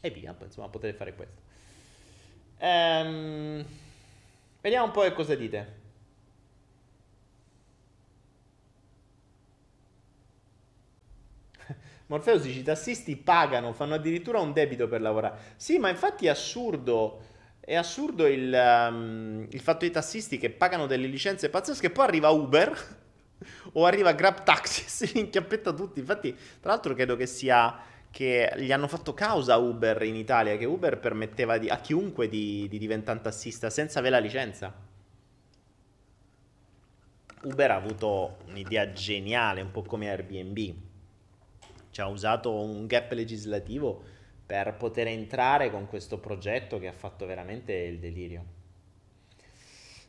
e 0.00 0.10
via, 0.10 0.36
insomma 0.42 0.68
potete 0.68 0.96
fare 0.96 1.14
questo. 1.14 1.40
Ehm, 2.58 3.64
vediamo 4.60 4.86
un 4.86 4.90
po' 4.90 5.02
che 5.02 5.12
cosa 5.12 5.34
dite. 5.34 5.86
Morpheus 12.08 12.42
dice 12.42 12.60
i 12.60 12.62
tassisti 12.62 13.16
pagano, 13.16 13.72
fanno 13.74 13.94
addirittura 13.94 14.40
un 14.40 14.52
debito 14.52 14.88
per 14.88 15.02
lavorare. 15.02 15.54
Sì, 15.56 15.78
ma 15.78 15.90
infatti 15.90 16.26
è 16.26 16.30
assurdo. 16.30 17.36
È 17.60 17.74
assurdo 17.74 18.26
il, 18.26 18.50
um, 18.50 19.46
il 19.50 19.60
fatto 19.60 19.80
dei 19.80 19.90
tassisti 19.90 20.38
che 20.38 20.48
pagano 20.48 20.86
delle 20.86 21.06
licenze 21.06 21.50
pazzesche, 21.50 21.90
poi 21.90 22.06
arriva 22.06 22.30
Uber 22.30 22.96
o 23.72 23.84
arriva 23.84 24.12
Grab 24.12 24.42
Taxi 24.42 24.84
e 24.84 24.88
si 25.08 25.18
inchiappetta 25.18 25.72
tutti. 25.74 26.00
Infatti, 26.00 26.34
tra 26.60 26.70
l'altro 26.70 26.94
credo 26.94 27.14
che 27.14 27.26
sia 27.26 27.78
che 28.10 28.54
gli 28.56 28.72
hanno 28.72 28.88
fatto 28.88 29.12
causa 29.12 29.58
Uber 29.58 30.02
in 30.02 30.16
Italia, 30.16 30.56
che 30.56 30.64
Uber 30.64 30.98
permetteva 30.98 31.58
di, 31.58 31.68
a 31.68 31.76
chiunque 31.76 32.30
di, 32.30 32.66
di 32.70 32.78
diventare 32.78 33.18
un 33.18 33.24
tassista 33.24 33.68
senza 33.68 33.98
avere 33.98 34.14
la 34.14 34.22
licenza. 34.22 34.74
Uber 37.42 37.70
ha 37.70 37.76
avuto 37.76 38.38
un'idea 38.46 38.92
geniale, 38.92 39.60
un 39.60 39.70
po' 39.70 39.82
come 39.82 40.08
Airbnb 40.08 40.87
cioè, 41.90 42.06
ha 42.06 42.08
usato 42.08 42.52
un 42.52 42.86
gap 42.86 43.12
legislativo 43.12 44.02
per 44.48 44.74
poter 44.76 45.08
entrare 45.08 45.70
con 45.70 45.86
questo 45.86 46.18
progetto 46.18 46.78
che 46.78 46.88
ha 46.88 46.92
fatto 46.92 47.26
veramente 47.26 47.72
il 47.74 47.98
delirio. 47.98 48.56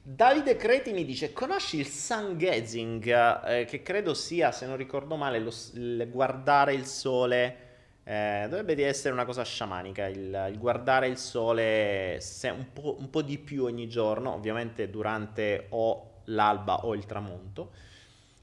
Davide 0.02 0.56
Creti 0.56 0.94
mi 0.94 1.04
dice: 1.04 1.34
Conosci 1.34 1.78
il 1.78 1.88
sun 1.88 2.38
gazing? 2.38 3.06
Eh, 3.46 3.66
che 3.66 3.82
credo 3.84 4.14
sia, 4.14 4.52
se 4.52 4.66
non 4.66 4.78
ricordo 4.78 5.16
male, 5.18 5.40
lo, 5.40 5.54
il 5.74 6.08
guardare 6.10 6.74
il 6.74 6.86
sole. 6.86 7.68
Eh, 8.06 8.48
dovrebbe 8.50 8.88
essere 8.88 9.14
una 9.14 9.26
cosa 9.26 9.44
sciamanica 9.44 10.08
il, 10.08 10.48
il 10.52 10.58
guardare 10.58 11.08
il 11.08 11.18
sole 11.18 12.20
un 12.46 12.66
po', 12.74 12.96
un 12.98 13.10
po' 13.12 13.22
di 13.22 13.38
più 13.38 13.66
ogni 13.66 13.88
giorno, 13.88 14.34
ovviamente 14.34 14.90
durante 14.90 15.68
o 15.70 16.22
l'alba 16.26 16.86
o 16.86 16.96
il 16.96 17.06
tramonto. 17.06 17.72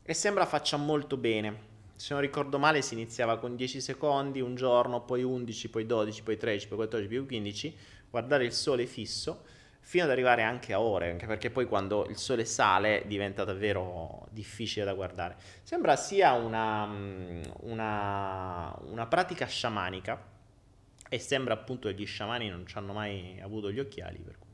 E 0.05 0.15
sembra 0.15 0.47
faccia 0.47 0.77
molto 0.77 1.17
bene 1.17 1.66
se 1.97 2.13
non 2.13 2.23
ricordo 2.23 2.59
male 2.59 2.83
si 2.83 2.95
iniziava 2.95 3.39
con 3.39 3.57
10 3.57 3.81
secondi 3.81 4.41
un 4.41 4.55
giorno, 4.55 5.03
poi 5.03 5.23
11, 5.23 5.71
poi 5.71 5.87
12, 5.87 6.23
poi 6.23 6.37
13, 6.37 6.69
poi 6.69 6.77
14, 6.77 7.09
poi 7.09 7.27
15, 7.27 7.77
guardare 8.11 8.45
il 8.45 8.53
sole 8.53 8.87
fisso 8.87 9.45
fino 9.81 10.05
ad 10.05 10.11
arrivare 10.11 10.43
anche 10.43 10.73
a 10.73 10.81
ore, 10.81 11.11
anche 11.11 11.27
perché 11.27 11.51
poi 11.51 11.67
quando 11.67 12.07
il 12.09 12.17
sole 12.17 12.45
sale 12.45 13.05
diventa 13.07 13.45
davvero 13.45 14.27
difficile 14.31 14.85
da 14.85 14.95
guardare. 14.95 15.37
Sembra 15.63 15.95
sia 15.97 16.33
una, 16.33 16.87
mm, 16.87 17.43
una, 17.61 18.77
una 18.87 19.07
pratica 19.07 19.47
sciamanica 19.47 20.21
e 21.09 21.19
sembra 21.21 21.55
appunto 21.55 21.89
che 21.89 21.95
gli 21.95 22.05
sciamani 22.05 22.49
non 22.49 22.67
ci 22.67 22.77
hanno 22.77 22.93
mai 22.93 23.39
avuto 23.41 23.71
gli 23.71 23.79
occhiali, 23.79 24.19
per 24.19 24.39
cui 24.39 24.46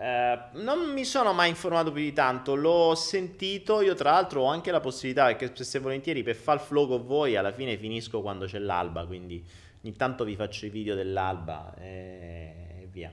eh, 0.00 0.38
non 0.52 0.92
mi 0.92 1.04
sono 1.04 1.32
mai 1.32 1.48
informato 1.48 1.90
più 1.90 2.02
di 2.02 2.12
tanto, 2.12 2.54
l'ho 2.54 2.94
sentito, 2.94 3.80
io 3.80 3.94
tra 3.94 4.12
l'altro 4.12 4.42
ho 4.42 4.46
anche 4.46 4.70
la 4.70 4.78
possibilità, 4.78 5.26
perché 5.26 5.48
spesso 5.48 5.78
e 5.78 5.80
volentieri 5.80 6.22
per 6.22 6.36
fare 6.36 6.60
il 6.60 6.64
flow 6.64 6.86
con 6.86 7.04
voi 7.04 7.34
alla 7.34 7.50
fine 7.50 7.76
finisco 7.76 8.20
quando 8.22 8.46
c'è 8.46 8.60
l'alba, 8.60 9.04
quindi 9.06 9.44
ogni 9.82 9.96
tanto 9.96 10.22
vi 10.24 10.36
faccio 10.36 10.66
i 10.66 10.70
video 10.70 10.94
dell'alba 10.94 11.74
e 11.80 12.86
via. 12.92 13.12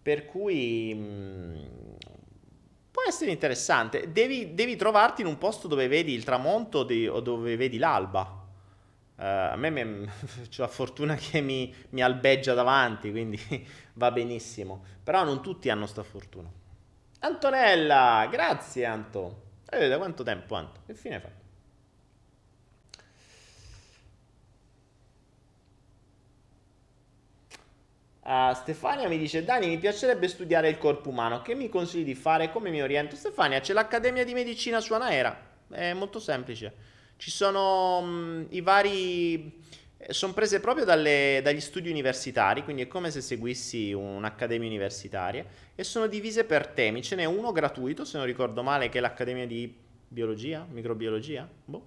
Per 0.00 0.24
cui 0.24 0.94
mh, 0.94 1.00
mm, 1.00 1.64
può 2.90 3.02
essere 3.06 3.30
interessante, 3.30 4.10
devi, 4.10 4.54
devi, 4.54 4.76
trovarti 4.76 5.20
in 5.20 5.26
un 5.26 5.36
posto 5.36 5.68
dove 5.68 5.88
vedi 5.88 6.14
il 6.14 6.24
tramonto 6.24 6.84
di, 6.84 7.06
o 7.06 7.20
dove 7.20 7.56
vedi 7.56 7.76
l'alba. 7.76 8.36
Uh, 9.16 9.50
a 9.50 9.56
me 9.56 9.82
ho 9.82 10.06
la 10.56 10.68
fortuna 10.68 11.16
che 11.16 11.40
mi, 11.40 11.74
mi 11.90 12.02
albeggia 12.02 12.54
davanti, 12.54 13.10
quindi 13.10 13.38
va 13.98 14.10
benissimo. 14.10 14.82
Però 15.04 15.24
non 15.24 15.42
tutti 15.42 15.68
hanno 15.68 15.86
sta 15.86 16.02
fortuna. 16.02 16.48
Antonella, 17.20 18.26
grazie 18.30 18.86
Anto. 18.86 19.42
Eh, 19.68 19.88
da 19.88 19.98
quanto 19.98 20.22
tempo 20.22 20.54
Anto? 20.54 20.80
Che 20.86 20.94
fine 20.94 21.16
hai 21.16 21.20
fatto? 21.20 21.46
Uh, 28.22 28.52
Stefania 28.54 29.08
mi 29.08 29.16
dice 29.16 29.42
Dani 29.42 29.68
mi 29.68 29.78
piacerebbe 29.78 30.28
studiare 30.28 30.68
il 30.68 30.76
corpo 30.76 31.08
umano 31.08 31.40
che 31.40 31.54
mi 31.54 31.70
consigli 31.70 32.04
di 32.04 32.14
fare 32.14 32.52
come 32.52 32.68
mi 32.68 32.82
oriento 32.82 33.16
Stefania 33.16 33.60
c'è 33.60 33.72
l'accademia 33.72 34.22
di 34.22 34.34
medicina 34.34 34.80
su 34.80 34.92
Anaera 34.92 35.34
è 35.70 35.94
molto 35.94 36.20
semplice 36.20 36.74
ci 37.16 37.30
sono 37.30 38.02
mh, 38.02 38.48
i 38.50 38.60
vari 38.60 39.62
sono 40.12 40.32
prese 40.32 40.60
proprio 40.60 40.84
dalle, 40.84 41.40
dagli 41.42 41.60
studi 41.60 41.90
universitari, 41.90 42.64
quindi 42.64 42.82
è 42.82 42.86
come 42.88 43.10
se 43.10 43.20
seguissi 43.20 43.92
un'accademia 43.92 44.66
universitaria 44.66 45.44
e 45.74 45.84
sono 45.84 46.06
divise 46.06 46.44
per 46.44 46.68
temi. 46.68 47.02
Ce 47.02 47.14
n'è 47.14 47.26
uno 47.26 47.52
gratuito, 47.52 48.04
se 48.04 48.16
non 48.16 48.26
ricordo 48.26 48.62
male, 48.62 48.88
che 48.88 48.98
è 48.98 49.00
l'accademia 49.00 49.46
di 49.46 49.72
biologia, 50.08 50.66
microbiologia. 50.70 51.48
Boh. 51.64 51.86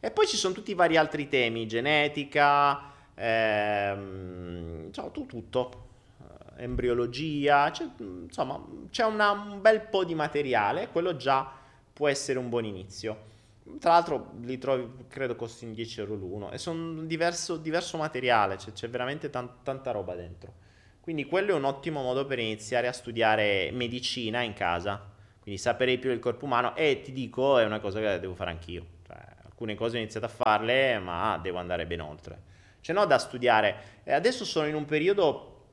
E 0.00 0.10
poi 0.10 0.26
ci 0.26 0.36
sono 0.36 0.52
tutti 0.52 0.72
i 0.72 0.74
vari 0.74 0.96
altri 0.96 1.28
temi, 1.28 1.66
genetica, 1.66 2.92
ehm, 3.14 4.92
cioè, 4.92 5.10
tutto, 5.10 5.88
eh, 6.20 6.64
embriologia, 6.64 7.70
c'è, 7.70 7.88
insomma 7.98 8.62
c'è 8.90 9.04
una, 9.04 9.30
un 9.30 9.60
bel 9.60 9.80
po' 9.80 10.04
di 10.04 10.14
materiale, 10.14 10.88
quello 10.88 11.16
già 11.16 11.50
può 11.92 12.08
essere 12.08 12.38
un 12.38 12.48
buon 12.48 12.64
inizio. 12.64 13.30
Tra 13.78 13.92
l'altro 13.92 14.32
li 14.40 14.58
trovi, 14.58 15.06
credo 15.06 15.36
costino 15.36 15.72
10 15.72 16.00
euro 16.00 16.14
l'uno 16.14 16.50
e 16.50 16.58
sono 16.58 17.02
diverso, 17.02 17.56
diverso 17.56 17.96
materiale, 17.96 18.58
cioè 18.58 18.72
c'è 18.72 18.88
veramente 18.88 19.30
tan- 19.30 19.62
tanta 19.62 19.92
roba 19.92 20.14
dentro. 20.16 20.52
Quindi 21.00 21.26
quello 21.26 21.52
è 21.52 21.54
un 21.54 21.64
ottimo 21.64 22.02
modo 22.02 22.26
per 22.26 22.40
iniziare 22.40 22.88
a 22.88 22.92
studiare 22.92 23.70
medicina 23.72 24.42
in 24.42 24.52
casa, 24.52 25.00
quindi 25.40 25.60
sapere 25.60 25.96
più 25.98 26.10
del 26.10 26.18
corpo 26.18 26.44
umano 26.44 26.74
e 26.74 27.02
ti 27.02 27.12
dico 27.12 27.58
è 27.58 27.64
una 27.64 27.78
cosa 27.78 28.00
che 28.00 28.18
devo 28.18 28.34
fare 28.34 28.50
anch'io. 28.50 28.84
Cioè, 29.06 29.16
alcune 29.44 29.74
cose 29.76 29.96
ho 29.96 30.00
iniziato 30.00 30.26
a 30.26 30.28
farle 30.28 30.98
ma 30.98 31.38
devo 31.40 31.58
andare 31.58 31.86
ben 31.86 32.00
oltre. 32.00 32.50
Cioè 32.80 32.94
no 32.94 33.06
da 33.06 33.18
studiare. 33.18 34.00
E 34.02 34.12
adesso 34.12 34.44
sono 34.44 34.66
in 34.66 34.74
un 34.74 34.84
periodo, 34.84 35.66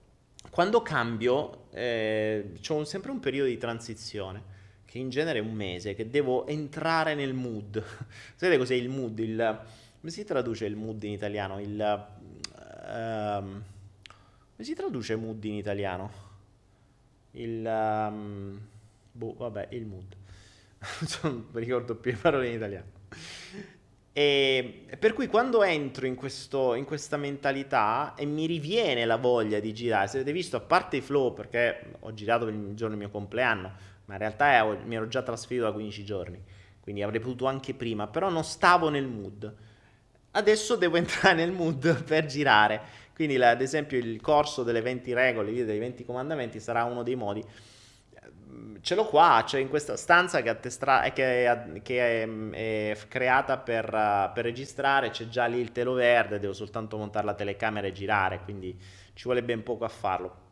quando 0.51 0.83
cambio, 0.83 1.65
eh, 1.71 2.53
ho 2.67 2.83
sempre 2.83 3.09
un 3.09 3.19
periodo 3.19 3.49
di 3.49 3.57
transizione 3.57 4.57
che 4.89 4.97
in 4.97 5.09
genere 5.11 5.37
è 5.37 5.41
un 5.41 5.53
mese, 5.53 5.93
che 5.93 6.09
devo 6.09 6.47
entrare 6.47 7.13
nel 7.13 7.33
mood. 7.33 7.81
Sapete 8.33 8.57
cos'è 8.57 8.73
il 8.73 8.89
mood? 8.89 9.19
Il, 9.19 9.61
come 9.99 10.11
si 10.11 10.23
traduce 10.25 10.65
il 10.65 10.75
mood 10.75 11.03
in 11.03 11.11
italiano? 11.11 11.59
Il, 11.59 12.07
um, 12.87 13.63
come 14.55 14.67
si 14.67 14.73
traduce 14.73 15.15
mood 15.15 15.43
in 15.43 15.53
italiano? 15.53 16.11
Il... 17.31 17.63
Um, 17.63 18.59
boh, 19.11 19.35
vabbè, 19.37 19.67
il 19.73 19.85
mood. 19.85 20.15
non 21.21 21.49
ricordo 21.53 21.95
più 21.95 22.11
le 22.11 22.17
parole 22.17 22.47
in 22.47 22.55
italiano. 22.55 22.97
E 24.11 24.85
per 24.97 25.13
cui 25.13 25.27
quando 25.27 25.61
entro 25.61 26.07
in, 26.07 26.15
questo, 26.15 26.73
in, 26.73 26.85
questa 26.85 27.15
mentalità 27.15 28.15
e 28.15 28.25
mi 28.25 28.47
riviene 28.47 29.05
la 29.05 29.17
voglia 29.17 29.59
di 29.59 29.71
girare, 29.71 30.07
se 30.07 30.15
avete 30.17 30.31
visto, 30.31 30.57
a 30.57 30.61
parte 30.61 30.97
i 30.97 31.01
flow, 31.01 31.31
perché 31.31 31.91
ho 31.99 32.11
girato 32.15 32.47
il 32.47 32.73
giorno 32.73 32.95
del 32.95 33.05
mio 33.05 33.11
compleanno, 33.11 33.88
ma 34.09 34.15
in 34.15 34.21
realtà 34.21 34.65
mi 34.85 34.95
ero 34.95 35.07
già 35.07 35.21
trasferito 35.21 35.65
da 35.65 35.71
15 35.71 36.03
giorni, 36.03 36.43
quindi 36.81 37.03
avrei 37.03 37.19
potuto 37.19 37.45
anche 37.45 37.75
prima, 37.75 38.07
però 38.07 38.29
non 38.29 38.43
stavo 38.43 38.89
nel 38.89 39.05
mood. 39.05 39.53
adesso 40.31 40.75
devo 40.75 40.97
entrare 40.97 41.35
nel 41.35 41.51
mood 41.51 42.03
per 42.03 42.25
girare. 42.25 42.81
Quindi, 43.13 43.37
la, 43.37 43.51
ad 43.51 43.61
esempio, 43.61 43.99
il 43.99 44.19
corso 44.19 44.63
delle 44.63 44.81
20 44.81 45.13
regole, 45.13 45.63
dei 45.63 45.77
20 45.77 46.05
comandamenti 46.05 46.59
sarà 46.59 46.85
uno 46.85 47.03
dei 47.03 47.13
modi. 47.13 47.43
Ce 48.81 48.95
l'ho 48.95 49.05
qua, 49.05 49.43
cioè 49.47 49.61
in 49.61 49.69
questa 49.69 49.95
stanza 49.95 50.41
che, 50.41 50.49
attestra- 50.49 51.11
che, 51.11 51.45
è, 51.45 51.81
che 51.83 52.23
è, 52.23 52.91
è, 52.91 52.97
creata 53.07 53.57
per, 53.59 53.93
uh, 53.93 54.33
per, 54.33 54.43
registrare, 54.43 55.11
c'è 55.11 55.27
già 55.27 55.45
lì 55.45 55.59
il 55.59 55.71
telo 55.71 55.93
verde, 55.93 56.39
devo 56.39 56.53
soltanto 56.53 56.97
montare 56.97 57.25
la 57.27 57.35
telecamera 57.35 57.85
e 57.85 57.91
girare, 57.91 58.39
quindi 58.43 58.75
ci 59.13 59.25
vuole 59.25 59.43
ben 59.43 59.61
poco 59.61 59.85
a 59.85 59.89
farlo. 59.89 60.47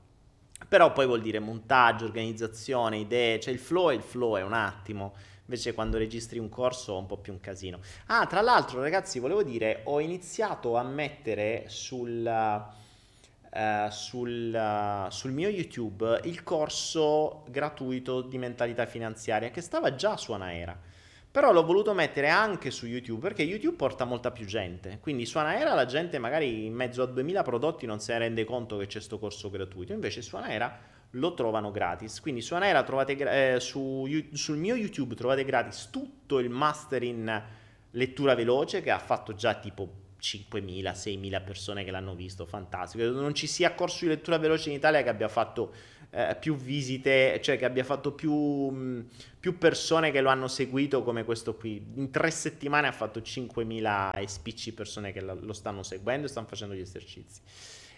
Però 0.67 0.91
poi 0.91 1.05
vuol 1.05 1.21
dire 1.21 1.39
montaggio, 1.39 2.05
organizzazione, 2.05 2.97
idee, 2.97 3.39
cioè 3.39 3.53
il 3.53 3.59
flow 3.59 3.89
è 3.89 3.93
il 3.93 4.01
flow, 4.01 4.37
è 4.37 4.41
un 4.41 4.53
attimo. 4.53 5.13
Invece 5.45 5.73
quando 5.73 5.97
registri 5.97 6.39
un 6.39 6.49
corso 6.49 6.95
è 6.95 6.99
un 6.99 7.05
po' 7.05 7.17
più 7.17 7.31
un 7.31 7.39
casino. 7.39 7.79
Ah, 8.07 8.25
tra 8.25 8.41
l'altro 8.41 8.81
ragazzi, 8.81 9.19
volevo 9.19 9.43
dire, 9.43 9.81
ho 9.85 10.01
iniziato 10.01 10.75
a 10.75 10.83
mettere 10.83 11.63
sul, 11.67 12.25
uh, 12.25 13.89
sul, 13.89 14.53
uh, 14.53 15.09
sul 15.09 15.31
mio 15.31 15.47
YouTube 15.47 16.19
il 16.25 16.43
corso 16.43 17.43
gratuito 17.49 18.21
di 18.21 18.37
mentalità 18.37 18.85
finanziaria 18.85 19.49
che 19.49 19.61
stava 19.61 19.95
già 19.95 20.17
su 20.17 20.33
Anaera. 20.33 20.77
Però 21.29 21.51
l'ho 21.51 21.63
voluto 21.63 21.93
mettere 21.93 22.29
anche 22.29 22.71
su 22.71 22.87
YouTube 22.87 23.21
perché 23.21 23.43
YouTube 23.43 23.75
porta 23.75 24.05
molta 24.05 24.31
più 24.31 24.45
gente. 24.45 24.97
Quindi 25.01 25.25
su 25.25 25.37
Anaera 25.37 25.73
la 25.73 25.85
gente 25.85 26.17
magari 26.17 26.65
in 26.65 26.73
mezzo 26.73 27.03
a 27.03 27.05
2000 27.05 27.43
prodotti 27.43 27.85
non 27.85 27.99
ne 28.05 28.17
rende 28.17 28.43
conto 28.43 28.77
che 28.77 28.85
c'è 28.85 28.93
questo 28.93 29.19
corso 29.19 29.49
gratuito. 29.49 29.93
Invece 29.93 30.21
su 30.21 30.35
Anaera 30.35 30.95
lo 31.11 31.33
trovano 31.33 31.71
gratis. 31.71 32.19
Quindi 32.19 32.41
su 32.41 32.55
Anaera 32.55 32.83
trovate 32.83 33.55
eh, 33.55 33.59
su, 33.59 34.07
sul 34.33 34.57
mio 34.57 34.75
YouTube 34.75 35.15
trovate 35.15 35.45
gratis 35.45 35.89
tutto 35.91 36.39
il 36.39 36.49
master 36.49 37.03
in 37.03 37.43
lettura 37.91 38.35
veloce 38.35 38.81
che 38.81 38.91
ha 38.91 38.99
fatto 38.99 39.33
già 39.33 39.55
tipo 39.55 40.05
5.000, 40.19 40.91
6.000 40.91 41.43
persone 41.43 41.83
che 41.83 41.91
l'hanno 41.91 42.15
visto, 42.15 42.45
fantastico. 42.45 43.03
Non 43.05 43.33
ci 43.33 43.47
sia 43.47 43.73
corso 43.73 44.05
di 44.05 44.09
lettura 44.09 44.37
veloce 44.37 44.69
in 44.69 44.75
Italia 44.75 45.03
che 45.03 45.09
abbia 45.09 45.27
fatto 45.27 45.73
eh, 46.09 46.35
più 46.39 46.55
visite, 46.55 47.39
cioè 47.41 47.57
che 47.57 47.65
abbia 47.65 47.83
fatto 47.83 48.11
più, 48.11 48.33
mh, 48.33 49.09
più, 49.39 49.57
persone 49.57 50.11
che 50.11 50.21
lo 50.21 50.29
hanno 50.29 50.47
seguito 50.47 51.03
come 51.03 51.23
questo 51.23 51.55
qui. 51.55 51.85
In 51.95 52.11
tre 52.11 52.31
settimane 52.31 52.87
ha 52.87 52.91
fatto 52.91 53.19
5.000 53.19 54.19
e 54.19 54.27
spicci 54.27 54.73
persone 54.73 55.11
che 55.11 55.21
lo, 55.21 55.53
stanno 55.53 55.83
seguendo 55.83 56.27
e 56.27 56.29
stanno 56.29 56.47
facendo 56.47 56.73
gli 56.73 56.79
esercizi. 56.79 57.41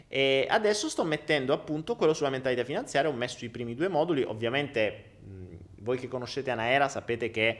E 0.08 0.48
adesso 0.50 0.90
sto 0.90 1.04
mettendo 1.04 1.54
appunto 1.54 1.96
quello 1.96 2.14
sulla 2.14 2.32
mentalità 2.32 2.64
finanziaria, 2.64 3.10
ho 3.10 3.14
messo 3.14 3.46
i 3.46 3.50
primi 3.50 3.76
due 3.76 3.88
moduli, 3.88 4.24
ovviamente 4.24 5.18
mh, 5.24 5.56
voi 5.82 6.00
che 6.00 6.08
conoscete 6.08 6.50
Anaera 6.50 6.90
sapete 6.90 7.30
che 7.30 7.60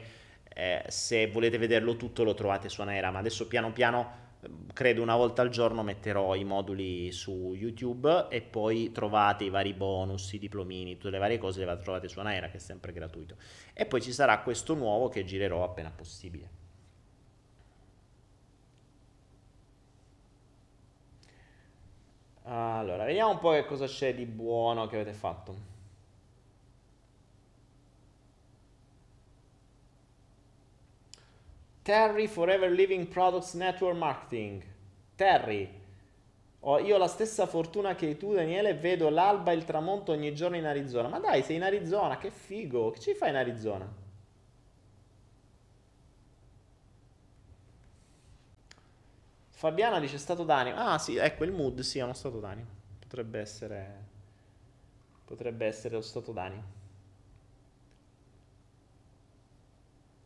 eh, 0.52 0.82
se 0.88 1.28
volete 1.28 1.58
vederlo 1.58 1.96
tutto 1.96 2.24
lo 2.24 2.34
trovate 2.34 2.68
su 2.68 2.80
Anaera, 2.80 3.12
ma 3.12 3.20
adesso 3.20 3.46
piano 3.46 3.72
piano 3.72 4.28
credo 4.72 5.02
una 5.02 5.16
volta 5.16 5.42
al 5.42 5.50
giorno 5.50 5.82
metterò 5.82 6.34
i 6.34 6.44
moduli 6.44 7.12
su 7.12 7.54
YouTube 7.54 8.26
e 8.30 8.40
poi 8.40 8.90
trovate 8.92 9.44
i 9.44 9.50
vari 9.50 9.74
bonus, 9.74 10.32
i 10.32 10.38
diplomini, 10.38 10.96
tutte 10.96 11.10
le 11.10 11.18
varie 11.18 11.38
cose 11.38 11.64
le 11.64 11.78
trovate 11.78 12.08
su 12.08 12.18
Anaera 12.20 12.48
che 12.48 12.56
è 12.56 12.60
sempre 12.60 12.92
gratuito. 12.92 13.36
E 13.74 13.86
poi 13.86 14.00
ci 14.00 14.12
sarà 14.12 14.40
questo 14.40 14.74
nuovo 14.74 15.08
che 15.08 15.24
girerò 15.24 15.64
appena 15.64 15.90
possibile. 15.90 16.58
Allora, 22.44 23.04
vediamo 23.04 23.30
un 23.30 23.38
po' 23.38 23.52
che 23.52 23.64
cosa 23.64 23.86
c'è 23.86 24.14
di 24.14 24.26
buono 24.26 24.86
che 24.86 24.96
avete 24.96 25.12
fatto. 25.12 25.69
Terry 31.82 32.26
Forever 32.26 32.70
Living 32.70 33.06
Products 33.06 33.54
Network 33.54 33.96
Marketing. 33.96 34.62
Terry, 35.16 35.78
ho 36.60 36.78
io 36.78 36.98
la 36.98 37.08
stessa 37.08 37.46
fortuna 37.46 37.94
che 37.94 38.16
tu, 38.16 38.34
Daniele, 38.34 38.74
vedo 38.74 39.08
l'alba 39.08 39.52
e 39.52 39.54
il 39.54 39.64
tramonto 39.64 40.12
ogni 40.12 40.34
giorno 40.34 40.56
in 40.56 40.66
Arizona. 40.66 41.08
Ma 41.08 41.18
dai, 41.18 41.42
sei 41.42 41.56
in 41.56 41.62
Arizona, 41.62 42.18
che 42.18 42.30
figo! 42.30 42.90
Che 42.90 43.00
ci 43.00 43.14
fai 43.14 43.30
in 43.30 43.36
Arizona? 43.36 43.90
Fabiana 49.48 50.00
dice 50.00 50.18
stato 50.18 50.44
d'animo. 50.44 50.76
Ah 50.76 50.98
sì, 50.98 51.16
ecco 51.16 51.44
il 51.44 51.52
mood, 51.52 51.80
sì, 51.80 51.98
è 51.98 52.02
uno 52.02 52.14
stato 52.14 52.40
d'animo. 52.40 52.68
Potrebbe 52.98 53.40
essere... 53.40 54.08
Potrebbe 55.24 55.66
essere 55.66 55.94
lo 55.94 56.00
stato 56.00 56.32
d'animo. 56.32 56.62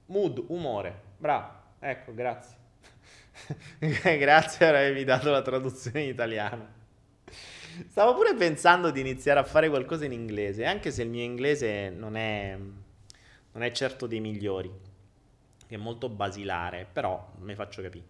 Mood, 0.07 0.45
umore. 0.49 1.04
Bravo. 1.17 1.63
Ecco, 1.81 2.15
grazie. 2.15 2.57
grazie 4.19 4.59
per 4.59 4.75
avermi 4.75 5.05
dato 5.05 5.31
la 5.31 5.43
traduzione 5.43 6.03
in 6.03 6.09
italiano. 6.11 6.83
Stavo 7.89 8.15
pure 8.15 8.35
pensando 8.35 8.91
di 8.91 9.01
iniziare 9.01 9.41
a 9.41 9.45
fare 9.45 9.69
qualcosa 9.69 10.05
in 10.05 10.13
inglese, 10.13 10.65
anche 10.65 10.91
se 10.91 11.03
il 11.03 11.09
mio 11.09 11.23
inglese 11.25 11.91
non 11.91 12.17
è, 12.17 12.57
non 12.57 13.63
è 13.63 13.71
certo 13.73 14.07
dei 14.07 14.21
migliori, 14.21 14.71
è 15.67 15.77
molto 15.77 16.09
basilare, 16.09 16.87
però 16.91 17.33
mi 17.39 17.55
faccio 17.55 17.83
capire 17.83 18.07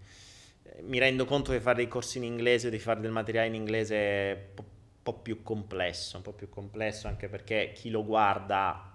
mi 0.82 0.98
rendo 0.98 1.24
conto 1.24 1.52
che 1.52 1.60
fare 1.60 1.76
dei 1.76 1.88
corsi 1.88 2.18
in 2.18 2.24
inglese 2.24 2.66
o 2.66 2.70
di 2.70 2.78
fare 2.78 3.00
del 3.00 3.10
materiale 3.10 3.48
in 3.48 3.54
inglese 3.54 3.96
è 3.96 4.46
un 4.56 4.64
po', 5.02 5.12
più 5.14 5.42
complesso, 5.42 6.16
un 6.16 6.22
po' 6.22 6.32
più 6.32 6.48
complesso 6.48 7.06
anche 7.08 7.28
perché 7.28 7.72
chi 7.74 7.90
lo 7.90 8.04
guarda 8.04 8.93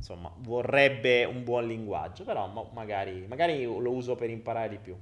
insomma 0.00 0.32
vorrebbe 0.38 1.24
un 1.24 1.44
buon 1.44 1.66
linguaggio, 1.66 2.24
però 2.24 2.46
magari, 2.72 3.26
magari 3.28 3.64
lo 3.64 3.90
uso 3.90 4.14
per 4.16 4.30
imparare 4.30 4.68
di 4.70 4.78
più. 4.78 4.96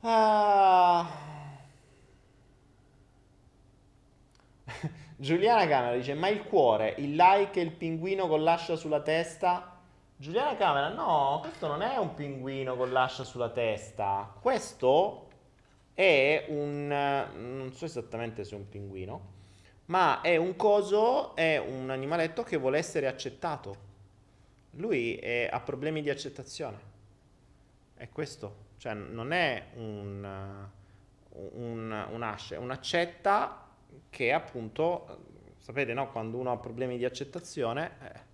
Ah. 0.00 1.06
Giuliana 5.16 5.66
Camera 5.66 5.94
dice: 5.94 6.14
Ma 6.14 6.28
il 6.28 6.42
cuore, 6.44 6.94
il 6.98 7.14
like 7.14 7.60
e 7.60 7.62
il 7.62 7.72
pinguino 7.72 8.26
con 8.26 8.42
l'ascia 8.42 8.76
sulla 8.76 9.00
testa 9.00 9.72
Giuliana 10.22 10.54
Camera, 10.54 10.88
no, 10.88 11.40
questo 11.40 11.66
non 11.66 11.82
è 11.82 11.96
un 11.96 12.14
pinguino 12.14 12.76
con 12.76 12.92
l'ascia 12.92 13.24
sulla 13.24 13.48
testa. 13.48 14.32
Questo 14.40 15.26
è 15.94 16.44
un... 16.46 16.86
non 16.86 17.72
so 17.72 17.86
esattamente 17.86 18.44
se 18.44 18.54
è 18.54 18.58
un 18.58 18.68
pinguino, 18.68 19.20
ma 19.86 20.20
è 20.20 20.36
un 20.36 20.56
coso, 20.56 21.34
è 21.36 21.58
un 21.58 21.90
animaletto 21.90 22.42
che 22.42 22.56
vuole 22.56 22.78
essere 22.78 23.06
accettato. 23.06 23.90
Lui 24.72 25.16
è, 25.16 25.48
ha 25.50 25.60
problemi 25.60 26.02
di 26.02 26.10
accettazione. 26.10 26.78
È 27.94 28.08
questo. 28.08 28.70
Cioè, 28.78 28.94
non 28.94 29.32
è 29.32 29.66
un, 29.74 30.68
un, 31.30 32.06
un'ascia, 32.10 32.54
è 32.54 32.58
un'accetta 32.58 33.66
che 34.08 34.32
appunto, 34.32 35.18
sapete, 35.58 35.92
no? 35.92 36.10
Quando 36.10 36.38
uno 36.38 36.52
ha 36.52 36.56
problemi 36.56 36.96
di 36.96 37.04
accettazione... 37.04 37.90
Eh, 38.02 38.30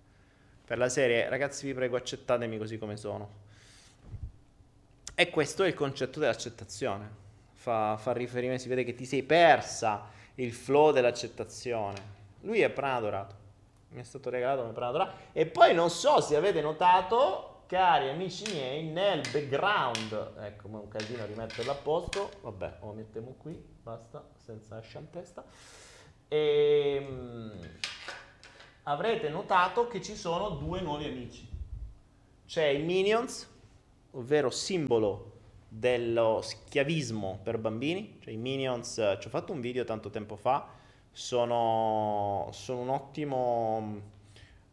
per 0.69 0.77
la 0.77 0.87
serie 0.87 1.27
ragazzi 1.29 1.65
vi 1.65 1.73
prego 1.73 1.95
accettatemi 1.95 2.59
così 2.59 2.77
come 2.77 2.95
sono. 2.95 3.27
E 5.15 5.31
questo 5.31 5.63
è 5.63 5.67
il 5.67 5.73
concetto 5.73 6.19
dell'accettazione. 6.19 7.09
Fa, 7.53 7.97
fa 7.97 8.13
riferimento, 8.13 8.61
si 8.61 8.69
vede 8.69 8.83
che 8.83 8.93
ti 8.93 9.05
sei 9.05 9.23
persa 9.23 10.05
il 10.39 10.53
flow 10.53 10.91
dell'accettazione. 10.91 12.17
Lui 12.41 12.61
è 12.61 12.69
pranadorato. 12.69 13.35
Mi 13.89 13.99
è 13.99 14.03
stato 14.03 14.29
regalato 14.29 14.61
come 14.61 14.73
pranadorato. 14.73 15.17
E 15.33 15.45
poi 15.45 15.73
non 15.73 15.89
so 15.89 16.21
se 16.21 16.35
avete 16.35 16.61
notato, 16.61 17.63
cari 17.65 18.09
amici 18.09 18.49
miei, 18.51 18.85
nel 18.85 19.21
background, 19.31 20.33
ecco, 20.39 20.67
ma 20.67 20.79
un 20.79 20.87
casino 20.87 21.25
rimetterlo 21.25 21.71
a 21.71 21.75
posto. 21.75 22.31
Vabbè, 22.41 22.77
lo 22.81 22.93
mettiamo 22.93 23.35
qui, 23.37 23.61
basta, 23.83 24.25
senza 24.37 24.77
ascia. 24.77 25.01
E 26.27 26.95
ehm, 26.95 27.51
avrete 28.83 29.29
notato 29.29 29.87
che 29.87 30.01
ci 30.01 30.15
sono 30.15 30.49
due 30.49 30.81
nuovi 30.81 31.05
amici. 31.05 31.47
C'è 32.45 32.65
i 32.65 32.81
Minions, 32.81 33.47
ovvero 34.11 34.49
simbolo 34.49 35.28
dello 35.69 36.41
schiavismo 36.41 37.39
per 37.43 37.59
bambini, 37.59 38.17
cioè 38.21 38.33
i 38.33 38.37
Minions, 38.37 38.95
ci 39.19 39.27
ho 39.27 39.29
fatto 39.29 39.53
un 39.53 39.61
video 39.61 39.83
tanto 39.83 40.09
tempo 40.09 40.35
fa, 40.35 40.67
sono, 41.11 42.49
sono 42.51 42.81
un, 42.81 42.89
ottimo, 42.89 44.01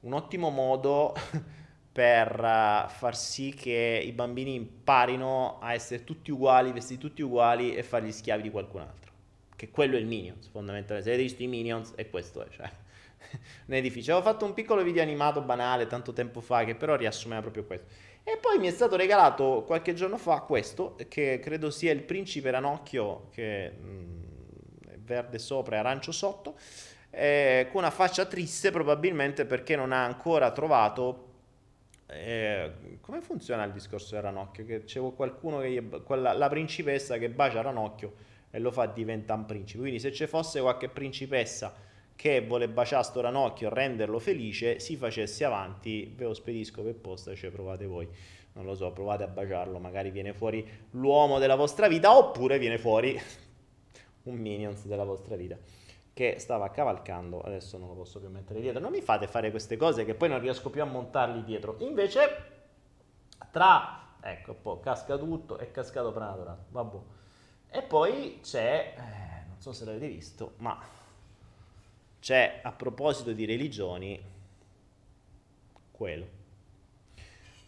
un 0.00 0.12
ottimo 0.12 0.48
modo 0.50 1.14
per 1.92 2.34
uh, 2.38 2.88
far 2.88 3.16
sì 3.16 3.54
che 3.54 4.02
i 4.04 4.12
bambini 4.12 4.54
imparino 4.54 5.58
a 5.60 5.74
essere 5.74 6.04
tutti 6.04 6.30
uguali, 6.30 6.72
vestiti 6.72 7.00
tutti 7.00 7.22
uguali 7.22 7.74
e 7.74 7.82
fargli 7.82 8.12
schiavi 8.12 8.42
di 8.42 8.50
qualcun 8.50 8.80
altro. 8.80 9.12
Che 9.54 9.70
quello 9.70 9.96
è 9.96 9.98
il 9.98 10.06
Minions, 10.06 10.48
fondamentalmente. 10.48 11.08
Se 11.08 11.14
avete 11.14 11.28
visto 11.28 11.42
i 11.42 11.46
Minions, 11.46 11.92
è 11.94 12.08
questo, 12.10 12.44
è, 12.44 12.48
cioè 12.50 12.70
non 13.66 13.78
è 13.78 13.80
difficile. 13.80 14.12
Avevo 14.12 14.30
fatto 14.30 14.44
un 14.44 14.54
piccolo 14.54 14.82
video 14.82 15.02
animato 15.02 15.40
banale 15.40 15.86
tanto 15.86 16.12
tempo 16.12 16.40
fa 16.40 16.64
che 16.64 16.74
però 16.74 16.96
riassumeva 16.96 17.40
proprio 17.40 17.64
questo. 17.64 17.86
E 18.28 18.38
poi 18.38 18.58
mi 18.58 18.66
è 18.66 18.72
stato 18.72 18.96
regalato 18.96 19.62
qualche 19.64 19.94
giorno 19.94 20.18
fa 20.18 20.40
questo, 20.40 20.96
che 21.06 21.38
credo 21.40 21.70
sia 21.70 21.92
il 21.92 22.02
principe 22.02 22.50
ranocchio, 22.50 23.28
che 23.30 23.70
mh, 23.70 23.86
mm, 23.86 24.22
è 24.88 24.98
verde 24.98 25.38
sopra 25.38 25.76
e 25.76 25.78
arancio 25.78 26.10
sotto, 26.10 26.56
eh, 27.10 27.68
con 27.70 27.82
una 27.82 27.92
faccia 27.92 28.26
triste 28.26 28.72
probabilmente 28.72 29.44
perché 29.44 29.76
non 29.76 29.92
ha 29.92 30.04
ancora 30.04 30.50
trovato 30.50 31.34
eh, 32.08 32.98
come 33.00 33.20
funziona 33.20 33.62
il 33.62 33.70
discorso 33.70 34.14
del 34.14 34.24
ranocchio? 34.24 34.64
Che 34.64 34.82
c'è 34.82 35.00
qualcuno 35.14 35.60
che 35.60 35.88
quella, 36.04 36.32
la 36.32 36.48
principessa 36.48 37.18
che 37.18 37.30
bacia 37.30 37.60
ranocchio 37.60 38.12
e 38.50 38.58
lo 38.58 38.72
fa 38.72 38.86
diventare 38.86 39.38
un 39.38 39.46
principe. 39.46 39.82
Quindi 39.82 40.00
se 40.00 40.12
ci 40.12 40.26
fosse 40.26 40.60
qualche 40.60 40.88
principessa 40.88 41.72
che 42.16 42.40
vuole 42.40 42.68
baciare 42.68 43.04
sto 43.04 43.20
ranocchio 43.20 43.68
renderlo 43.68 44.18
felice, 44.18 44.80
si 44.80 44.96
facesse 44.96 45.44
avanti, 45.44 46.12
ve 46.16 46.24
lo 46.24 46.34
spedisco 46.34 46.82
per 46.82 46.96
posta 46.96 47.30
e 47.30 47.36
ci 47.36 47.48
provate 47.48 47.86
voi. 47.86 48.08
Non 48.54 48.64
lo 48.64 48.74
so, 48.74 48.90
provate 48.90 49.22
a 49.22 49.28
baciarlo, 49.28 49.78
magari 49.78 50.10
viene 50.10 50.32
fuori 50.32 50.66
l'uomo 50.92 51.38
della 51.38 51.56
vostra 51.56 51.88
vita 51.88 52.16
oppure 52.16 52.58
viene 52.58 52.78
fuori 52.78 53.20
un 54.24 54.34
minions 54.34 54.86
della 54.86 55.04
vostra 55.04 55.36
vita 55.36 55.58
che 56.16 56.38
stava 56.38 56.70
cavalcando, 56.70 57.42
adesso 57.42 57.76
non 57.76 57.88
lo 57.88 57.94
posso 57.94 58.18
più 58.18 58.30
mettere 58.30 58.62
dietro, 58.62 58.80
non 58.80 58.90
mi 58.90 59.02
fate 59.02 59.26
fare 59.26 59.50
queste 59.50 59.76
cose 59.76 60.06
che 60.06 60.14
poi 60.14 60.30
non 60.30 60.40
riesco 60.40 60.70
più 60.70 60.80
a 60.80 60.86
montarli 60.86 61.44
dietro, 61.44 61.76
invece 61.80 62.54
tra, 63.50 64.16
ecco, 64.22 64.54
poi 64.54 64.80
casca 64.80 65.18
tutto, 65.18 65.58
è 65.58 65.70
cascato 65.70 66.12
Pranadorato, 66.12 66.64
vabbè, 66.70 66.96
e 67.68 67.82
poi 67.82 68.38
c'è, 68.42 68.94
eh, 68.96 69.46
non 69.46 69.60
so 69.60 69.72
se 69.72 69.84
l'avete 69.84 70.08
visto, 70.08 70.54
ma 70.56 70.80
c'è 72.26 72.58
a 72.60 72.72
proposito 72.72 73.30
di 73.30 73.44
religioni, 73.44 74.20
quello. 75.92 76.26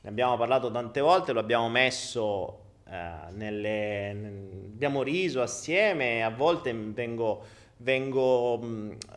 Ne 0.01 0.09
abbiamo 0.09 0.37
parlato 0.37 0.69
tante 0.73 1.01
volte, 1.01 1.31
lo 1.31 1.39
abbiamo 1.39 1.69
messo 1.69 2.63
eh, 2.91 3.31
nelle... 3.31 4.11
abbiamo 4.11 5.05
riso 5.05 5.43
assieme, 5.43 6.25
a 6.25 6.31
volte 6.31 6.73
vengo 6.73 7.45
vengo, 7.77 8.59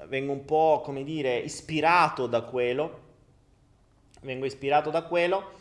vengo 0.05 0.31
un 0.31 0.45
po', 0.45 0.81
come 0.83 1.03
dire, 1.03 1.39
ispirato 1.39 2.27
da 2.27 2.43
quello, 2.43 2.99
vengo 4.21 4.45
ispirato 4.45 4.91
da 4.91 5.01
quello 5.01 5.53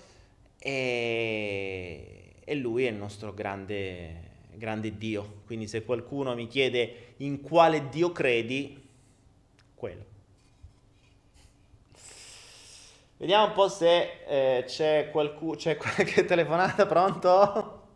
e, 0.59 2.35
e 2.45 2.55
lui 2.55 2.85
è 2.85 2.91
il 2.91 2.97
nostro 2.97 3.33
grande, 3.33 4.29
grande 4.57 4.99
Dio. 4.99 5.41
Quindi 5.47 5.67
se 5.67 5.87
qualcuno 5.87 6.35
mi 6.35 6.49
chiede 6.49 7.15
in 7.17 7.41
quale 7.41 7.89
Dio 7.89 8.13
credi, 8.13 8.80
quello. 9.81 10.05
Vediamo 13.17 13.47
un 13.47 13.53
po' 13.53 13.69
se 13.69 14.19
eh, 14.27 14.65
c'è, 14.67 15.09
qualcuno, 15.11 15.55
c'è 15.55 15.77
qualche 15.77 16.25
telefonata, 16.27 16.87
pronto? 16.87 17.89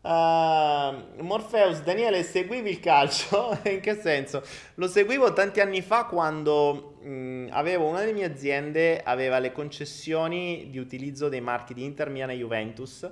Uh, 0.00 1.20
Morpheus, 1.22 1.82
Daniele, 1.82 2.22
seguivi 2.22 2.70
il 2.70 2.80
calcio? 2.80 3.58
In 3.64 3.80
che 3.80 3.94
senso? 3.94 4.42
Lo 4.74 4.88
seguivo 4.88 5.32
tanti 5.34 5.60
anni 5.60 5.82
fa 5.82 6.04
quando 6.04 6.96
mh, 7.02 7.48
avevo 7.50 7.88
una 7.88 8.00
delle 8.00 8.12
mie 8.12 8.24
aziende, 8.24 9.02
aveva 9.02 9.38
le 9.38 9.52
concessioni 9.52 10.68
di 10.70 10.78
utilizzo 10.78 11.28
dei 11.28 11.42
marchi 11.42 11.74
di 11.74 11.84
Inter, 11.84 12.08
Milan 12.08 12.30
e 12.30 12.36
Juventus 12.36 13.10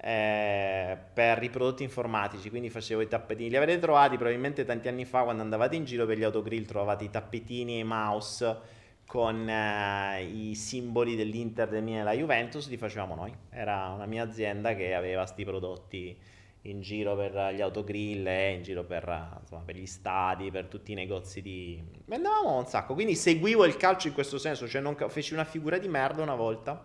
eh, 0.00 0.96
per 1.12 1.42
i 1.42 1.50
prodotti 1.50 1.82
informatici, 1.82 2.50
quindi 2.50 2.70
facevo 2.70 3.00
i 3.00 3.08
tappetini. 3.08 3.50
Li 3.50 3.56
avrete 3.56 3.80
trovati 3.80 4.16
probabilmente 4.16 4.64
tanti 4.64 4.88
anni 4.88 5.04
fa 5.04 5.22
quando 5.22 5.42
andavate 5.42 5.76
in 5.76 5.84
giro 5.84 6.06
per 6.06 6.18
gli 6.18 6.24
autogrill, 6.24 6.64
trovavate 6.64 7.04
i 7.04 7.10
tappetini 7.10 7.76
e 7.76 7.78
i 7.78 7.84
mouse 7.84 8.74
con 9.06 9.48
eh, 9.48 10.24
i 10.24 10.54
simboli 10.54 11.14
dell'Inter, 11.14 11.68
del 11.68 11.82
Milan 11.82 12.00
e 12.00 12.04
della 12.04 12.16
Juventus, 12.16 12.68
li 12.68 12.76
facevamo 12.76 13.14
noi. 13.14 13.32
Era 13.50 13.88
una 13.88 14.06
mia 14.06 14.24
azienda 14.24 14.74
che 14.74 14.94
aveva 14.94 15.22
questi 15.22 15.44
prodotti 15.44 16.16
in 16.62 16.80
giro 16.80 17.16
per 17.16 17.54
gli 17.54 17.60
autogrill, 17.60 18.26
in 18.26 18.62
giro 18.62 18.84
per, 18.84 19.38
insomma, 19.40 19.62
per, 19.62 19.76
gli 19.76 19.86
stadi, 19.86 20.50
per 20.50 20.66
tutti 20.66 20.92
i 20.92 20.94
negozi 20.94 21.40
di... 21.40 21.80
Vendevamo 22.04 22.58
un 22.58 22.66
sacco, 22.66 22.94
quindi 22.94 23.14
seguivo 23.14 23.64
il 23.64 23.76
calcio 23.76 24.08
in 24.08 24.14
questo 24.14 24.38
senso, 24.38 24.68
cioè 24.68 24.80
non 24.80 24.96
feci 25.08 25.32
una 25.32 25.44
figura 25.44 25.78
di 25.78 25.88
merda 25.88 26.22
una 26.22 26.34
volta, 26.34 26.80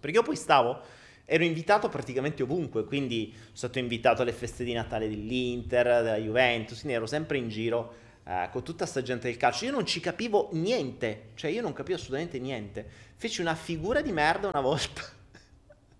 perché 0.00 0.16
io 0.16 0.22
poi 0.22 0.36
stavo, 0.36 0.80
ero 1.24 1.44
invitato 1.44 1.88
praticamente 1.88 2.42
ovunque, 2.42 2.84
quindi 2.84 3.32
sono 3.34 3.56
stato 3.56 3.78
invitato 3.78 4.22
alle 4.22 4.32
feste 4.32 4.64
di 4.64 4.72
Natale 4.72 5.08
dell'Inter, 5.08 6.02
della 6.02 6.16
Juventus, 6.16 6.78
quindi 6.78 6.96
ero 6.96 7.06
sempre 7.06 7.38
in 7.38 7.48
giro 7.48 8.02
eh, 8.26 8.48
con 8.50 8.62
tutta 8.62 8.86
sta 8.86 9.02
gente 9.02 9.28
del 9.28 9.36
calcio. 9.36 9.64
Io 9.66 9.70
non 9.70 9.86
ci 9.86 10.00
capivo 10.00 10.48
niente, 10.52 11.30
cioè 11.34 11.50
io 11.50 11.62
non 11.62 11.72
capivo 11.72 11.96
assolutamente 11.96 12.38
niente. 12.38 12.86
Feci 13.16 13.40
una 13.40 13.54
figura 13.54 14.00
di 14.00 14.12
merda 14.12 14.48
una 14.48 14.60
volta. 14.60 15.02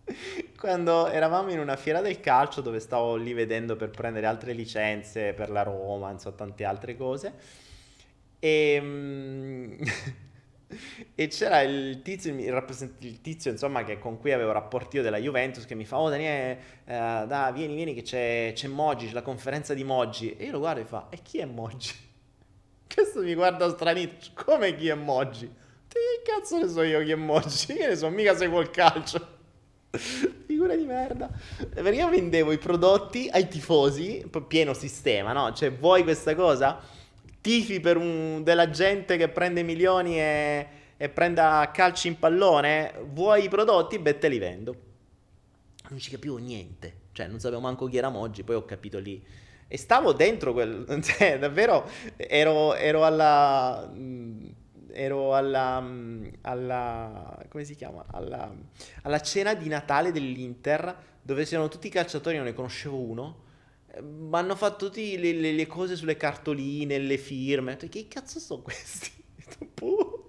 Quando 0.58 1.08
eravamo 1.08 1.50
in 1.50 1.58
una 1.58 1.76
fiera 1.76 2.00
del 2.00 2.20
calcio 2.20 2.60
dove 2.60 2.80
stavo 2.80 3.16
lì 3.16 3.32
vedendo 3.32 3.76
per 3.76 3.90
prendere 3.90 4.26
altre 4.26 4.52
licenze 4.52 5.32
per 5.32 5.50
la 5.50 5.62
Roma, 5.62 6.10
insomma, 6.10 6.36
tante 6.36 6.64
altre 6.64 6.96
cose. 6.96 7.32
E, 8.38 8.78
mm, 8.80 9.82
e 11.14 11.28
c'era 11.28 11.60
il 11.62 12.02
tizio, 12.02 12.32
il, 12.32 12.94
il 12.98 13.20
tizio 13.20 13.50
insomma, 13.50 13.84
che, 13.84 13.98
con 13.98 14.18
cui 14.18 14.32
avevo 14.32 14.52
rapporti 14.52 14.96
io 14.96 15.02
della 15.02 15.18
Juventus 15.18 15.64
che 15.64 15.74
mi 15.74 15.84
fa: 15.84 15.98
Oh, 15.98 16.08
Daniele, 16.08 16.58
eh, 16.84 17.24
da, 17.26 17.50
vieni, 17.54 17.74
vieni, 17.74 17.94
che 17.94 18.02
c'è, 18.02 18.52
c'è 18.54 18.68
Moggi, 18.68 19.06
c'è 19.06 19.12
la 19.12 19.22
conferenza 19.22 19.74
di 19.74 19.84
Moggi. 19.84 20.36
E 20.36 20.46
io 20.46 20.52
lo 20.52 20.58
guardo 20.58 20.80
e 20.80 20.84
fa: 20.84 21.06
E 21.10 21.18
chi 21.22 21.38
è 21.38 21.44
Moggi? 21.44 21.94
Questo 22.92 23.20
mi 23.22 23.34
guarda 23.34 23.68
stranito. 23.70 24.26
Come 24.34 24.74
chi 24.74 24.88
è 24.88 24.94
Moggi? 24.94 25.50
Che 25.88 25.98
cazzo 26.24 26.58
ne 26.58 26.68
so 26.68 26.82
io 26.82 27.02
chi 27.02 27.12
è 27.12 27.16
Moggi? 27.16 27.74
Che 27.74 27.86
ne 27.86 27.96
so, 27.96 28.08
mica 28.10 28.34
seguo 28.36 28.60
il 28.60 28.70
calcio. 28.70 29.32
Figura 30.46 30.74
di 30.74 30.84
merda. 30.84 31.30
Perché 31.72 31.90
io 31.90 32.08
vendevo 32.08 32.50
i 32.52 32.58
prodotti 32.58 33.28
ai 33.30 33.48
tifosi, 33.48 34.28
pieno 34.48 34.74
sistema, 34.74 35.32
no? 35.32 35.52
Cioè, 35.52 35.72
vuoi 35.72 36.02
questa 36.02 36.34
cosa? 36.34 36.80
Tifi 37.45 37.78
per 37.78 37.99
un, 37.99 38.42
della 38.42 38.70
gente 38.70 39.18
che 39.18 39.28
prende 39.28 39.62
milioni 39.62 40.18
e, 40.18 40.66
e 40.97 41.09
prenda 41.11 41.70
calci 41.74 42.09
in 42.09 42.18
pallone? 42.18 42.95
Vuoi 43.12 43.45
i 43.45 43.49
prodotti? 43.51 43.99
Beh, 43.99 44.16
te 44.16 44.28
li 44.28 44.38
vendo. 44.38 44.74
Non 45.90 45.99
ci 45.99 46.11
capivo 46.11 46.38
niente. 46.38 47.03
Cioè, 47.12 47.26
non 47.26 47.38
sapevo 47.40 47.61
manco 47.61 47.84
chi 47.84 47.99
era 47.99 48.09
Moggi, 48.09 48.45
poi 48.45 48.57
ho 48.57 48.64
capito 48.64 48.99
lì 48.99 49.22
e 49.68 49.76
stavo 49.76 50.12
dentro 50.12 50.53
quel... 50.53 50.86
Cioè, 51.03 51.38
davvero 51.38 51.86
ero, 52.16 52.74
ero 52.74 53.05
alla... 53.05 53.92
Ero 54.97 55.34
alla, 55.34 55.84
alla... 56.42 57.45
come 57.49 57.64
si 57.64 57.74
chiama? 57.74 58.05
Alla, 58.12 58.55
alla 59.03 59.20
cena 59.20 59.53
di 59.55 59.68
Natale 59.68 60.12
dell'Inter, 60.12 60.97
dove 61.20 61.45
c'erano 61.45 61.68
tutti 61.68 61.88
i 61.88 61.90
calciatori, 61.90 62.36
non 62.36 62.47
ne 62.47 62.55
conoscevo 62.55 62.97
uno, 62.97 63.42
ma 64.03 64.38
hanno 64.38 64.57
fatto 64.57 64.86
tutte 64.86 65.16
le, 65.16 65.32
le, 65.32 65.53
le, 65.53 65.66
cose 65.66 65.97
sulle 65.97 66.16
cartoline, 66.16 66.99
le 66.99 67.18
firme. 67.18 67.76
Che 67.76 68.09
cazzo 68.09 68.38
sono 68.38 68.62
questi? 68.62 69.11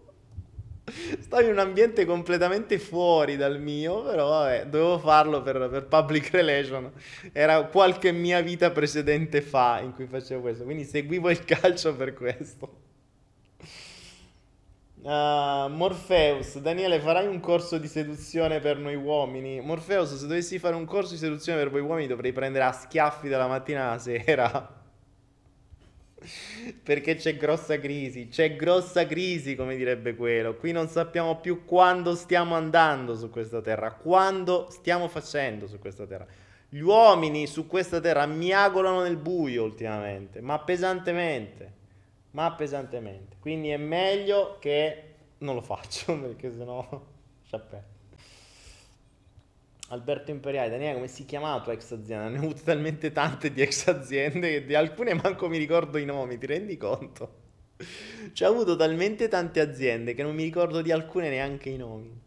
Stavo 1.20 1.44
in 1.44 1.52
un 1.52 1.60
ambiente 1.60 2.06
completamente 2.06 2.78
fuori 2.78 3.36
dal 3.38 3.60
mio, 3.60 4.04
però 4.04 4.30
vabbè, 4.30 4.68
dovevo 4.68 5.00
farlo 5.00 5.42
per, 5.42 5.68
per, 5.70 5.86
public 5.88 6.30
relation. 6.30 6.92
Era 7.32 7.64
qualche 7.66 8.12
mia 8.12 8.42
vita 8.42 8.70
precedente 8.72 9.42
fa 9.42 9.80
in 9.82 9.94
cui 9.94 10.06
facevo 10.06 10.42
questo, 10.42 10.64
quindi 10.64 10.84
seguivo 10.84 11.30
il 11.30 11.44
calcio 11.44 11.96
per 11.96 12.14
questo. 12.14 12.85
Uh, 15.06 15.70
Morpheus, 15.70 16.58
Daniele, 16.58 17.00
farai 17.00 17.28
un 17.28 17.40
corso 17.40 17.78
di 17.78 17.88
seduzione 17.88 18.60
per 18.60 18.80
noi 18.80 18.96
uomini? 18.96 19.62
Morpheus, 19.62 20.16
se 20.16 20.26
dovessi 20.26 20.58
fare 20.58 20.74
un 20.74 20.86
corso 20.86 21.12
di 21.12 21.20
seduzione 21.20 21.60
per 21.60 21.70
voi 21.70 21.82
uomini 21.82 22.08
dovrei 22.08 22.34
prendere 22.34 22.64
a 22.64 22.72
schiaffi 22.72 23.30
dalla 23.30 23.46
mattina 23.46 23.90
alla 23.90 24.00
sera. 24.00 24.84
Perché 26.82 27.14
c'è 27.18 27.38
grossa 27.38 27.80
crisi, 27.80 28.30
c'è 28.30 28.56
grossa 28.56 29.06
crisi, 29.06 29.56
come 29.56 29.76
direbbe 29.76 30.16
quello. 30.16 30.56
Qui 30.56 30.72
non 30.72 30.88
sappiamo 30.88 31.40
più 31.40 31.66
quando 31.66 32.16
stiamo 32.16 32.56
andando 32.56 33.16
su 33.16 33.30
questa 33.30 33.62
terra, 33.62 33.92
quando 33.92 34.70
stiamo 34.72 35.08
facendo 35.08 35.68
su 35.68 35.78
questa 35.78 36.08
terra. 36.08 36.26
Gli 36.68 36.80
uomini 36.80 37.46
su 37.46 37.68
questa 37.68 38.00
terra 38.00 38.26
miagolano 38.26 39.04
nel 39.04 39.18
buio 39.18 39.66
ultimamente, 39.66 40.42
ma 40.42 40.58
pesantemente, 40.58 41.74
ma 42.36 42.52
pesantemente. 42.52 43.38
Quindi 43.40 43.70
è 43.70 43.78
meglio 43.78 44.58
che 44.60 45.04
non 45.40 45.56
lo 45.56 45.62
faccio, 45.62 46.16
perché 46.20 46.52
sennò 46.52 46.88
ci 47.44 47.56
appena. 47.56 47.94
Alberto 49.90 50.32
Imperiale, 50.32 50.70
Daniele, 50.70 50.96
come 50.96 51.08
si 51.08 51.26
chiama 51.26 51.56
la 51.56 51.62
tua 51.62 51.74
ex 51.74 51.92
azienda? 51.92 52.28
Ne 52.28 52.40
ho 52.40 52.42
avute 52.42 52.64
talmente 52.64 53.12
tante 53.12 53.52
di 53.52 53.62
ex 53.62 53.88
aziende 53.88 54.50
che 54.50 54.66
di 54.66 54.76
alcune 54.76 55.14
manco 55.14 55.48
mi 55.48 55.58
ricordo 55.58 55.98
i 55.98 56.06
nomi, 56.06 56.38
ti 56.38 56.46
rendi 56.46 56.76
conto? 56.76 57.44
Cioè, 58.34 58.50
ho 58.50 58.52
avuto 58.52 58.76
talmente 58.76 59.28
tante 59.28 59.60
aziende 59.62 60.14
che 60.14 60.24
non 60.24 60.36
mi 60.36 60.44
ricordo 60.44 60.82
di 60.82 60.92
alcune 60.92 61.30
neanche 61.30 61.70
i 61.70 61.78
nomi. 61.78 62.24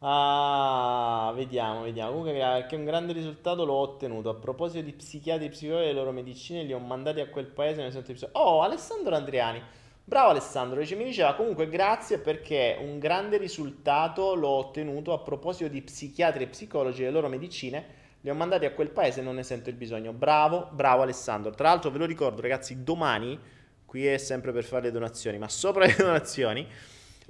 Ah, 0.00 1.32
vediamo, 1.34 1.82
vediamo. 1.82 2.10
Comunque, 2.10 2.66
che 2.68 2.76
un 2.76 2.84
grande 2.84 3.12
risultato 3.12 3.64
l'ho 3.64 3.74
ottenuto. 3.74 4.28
A 4.28 4.34
proposito 4.34 4.84
di 4.84 4.92
psichiatri 4.92 5.46
e 5.46 5.48
psicologi 5.48 5.88
e 5.88 5.92
le 5.92 5.98
loro 5.98 6.12
medicine, 6.12 6.62
li 6.62 6.72
ho 6.72 6.78
mandati 6.78 7.20
a 7.20 7.28
quel 7.28 7.46
paese. 7.46 7.82
Ne 7.82 7.90
sento 7.90 8.12
Oh, 8.32 8.62
Alessandro 8.62 9.14
Andriani. 9.16 9.62
Bravo 10.08 10.30
Alessandro, 10.30 10.80
mi 10.80 11.04
diceva 11.04 11.34
comunque 11.34 11.68
grazie 11.68 12.18
perché 12.18 12.78
un 12.80 12.98
grande 12.98 13.36
risultato 13.36 14.34
l'ho 14.34 14.48
ottenuto 14.48 15.12
a 15.12 15.18
proposito 15.18 15.68
di 15.68 15.82
psichiatri 15.82 16.44
e 16.44 16.46
psicologi 16.46 17.02
e 17.02 17.04
le 17.04 17.10
loro 17.10 17.28
medicine, 17.28 17.84
li 18.22 18.30
ho 18.30 18.34
mandati 18.34 18.64
a 18.64 18.72
quel 18.72 18.88
paese 18.88 19.20
e 19.20 19.22
non 19.22 19.34
ne 19.34 19.42
sento 19.42 19.68
il 19.68 19.76
bisogno. 19.76 20.14
Bravo, 20.14 20.70
bravo 20.72 21.02
Alessandro. 21.02 21.50
Tra 21.50 21.68
l'altro 21.68 21.90
ve 21.90 21.98
lo 21.98 22.06
ricordo 22.06 22.40
ragazzi, 22.40 22.82
domani 22.82 23.38
qui 23.84 24.06
è 24.06 24.16
sempre 24.16 24.50
per 24.50 24.64
fare 24.64 24.84
le 24.84 24.92
donazioni, 24.92 25.36
ma 25.36 25.48
sopra 25.48 25.84
le 25.84 25.94
donazioni, 25.98 26.66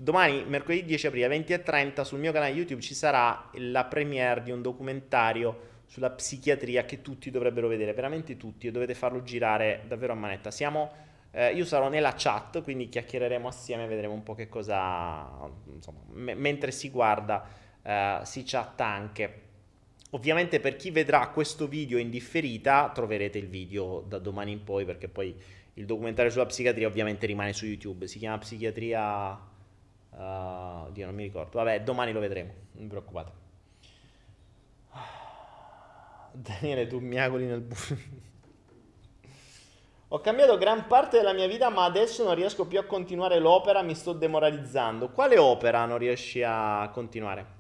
domani, 0.01 0.45
mercoledì 0.47 0.85
10 0.85 1.09
aprile 1.09 1.29
20.30, 1.29 2.03
sul 2.03 2.21
mio 2.21 2.31
canale 2.31 2.53
YouTube 2.53 2.81
ci 2.81 2.95
sarà 2.95 3.51
la 3.55 3.85
premiere 3.85 4.43
di 4.45 4.53
un 4.53 4.63
documentario 4.63 5.77
sulla 5.87 6.11
psichiatria 6.11 6.85
che 6.85 7.03
tutti 7.03 7.33
dovrebbero 7.33 7.67
vedere, 7.67 7.93
veramente 7.95 8.37
tutti, 8.37 8.69
e 8.69 8.71
dovete 8.71 8.95
farlo 8.95 9.23
girare 9.25 9.83
davvero 9.89 10.13
a 10.13 10.17
manetta. 10.17 10.53
Siamo, 10.53 10.93
eh, 11.33 11.53
io 11.53 11.65
sarò 11.65 11.89
nella 11.89 12.15
chat, 12.17 12.63
quindi 12.63 12.89
chiacchiereremo 12.89 13.49
assieme, 13.49 13.89
vedremo 13.89 14.15
un 14.15 14.23
po' 14.23 14.35
che 14.35 14.49
cosa, 14.49 15.51
insomma, 15.73 15.99
m- 16.13 16.39
mentre 16.39 16.71
si 16.71 16.91
guarda, 16.91 17.45
eh, 17.83 18.21
si 18.23 18.45
chatta 18.45 18.85
anche. 18.85 19.43
Ovviamente 20.11 20.61
per 20.61 20.77
chi 20.77 20.91
vedrà 20.93 21.27
questo 21.29 21.67
video 21.67 21.99
in 21.99 22.09
differita 22.09 22.91
troverete 22.95 23.37
il 23.37 23.49
video 23.49 24.05
da 24.07 24.19
domani 24.19 24.53
in 24.53 24.65
poi 24.65 24.85
perché 24.87 25.09
poi 25.09 25.35
il 25.75 25.85
documentario 25.85 26.31
sulla 26.31 26.47
psichiatria 26.47 26.87
ovviamente 26.87 27.27
rimane 27.27 27.53
su 27.53 27.67
YouTube, 27.67 28.07
si 28.07 28.19
chiama 28.19 28.39
Psichiatria... 28.39 29.57
Uh, 30.19 30.91
Dio, 30.91 31.07
non 31.07 31.15
mi 31.15 31.23
ricordo. 31.23 31.59
Vabbè, 31.59 31.83
domani 31.83 32.13
lo 32.13 32.19
vedremo, 32.19 32.53
non 32.73 32.83
vi 32.83 32.89
preoccupate. 32.89 33.33
Daniele, 36.33 36.89
tu 36.89 36.99
miagoli 36.99 37.45
nel 37.47 37.61
buio. 37.61 38.27
Ho 40.11 40.21
cambiato 40.21 40.59
gran 40.59 40.87
parte 40.87 41.19
della 41.19 41.33
mia 41.33 41.47
vita, 41.47 41.69
ma 41.69 41.85
adesso 41.85 42.25
non 42.25 42.35
riesco 42.35 42.67
più 42.67 42.79
a 42.79 42.85
continuare 42.85 43.39
l'opera, 43.39 43.83
mi 43.83 43.95
sto 43.95 44.13
demoralizzando. 44.13 45.11
Quale 45.11 45.39
opera 45.39 45.85
non 45.85 45.99
riesci 45.99 46.43
a 46.43 46.91
continuare? 46.93 47.57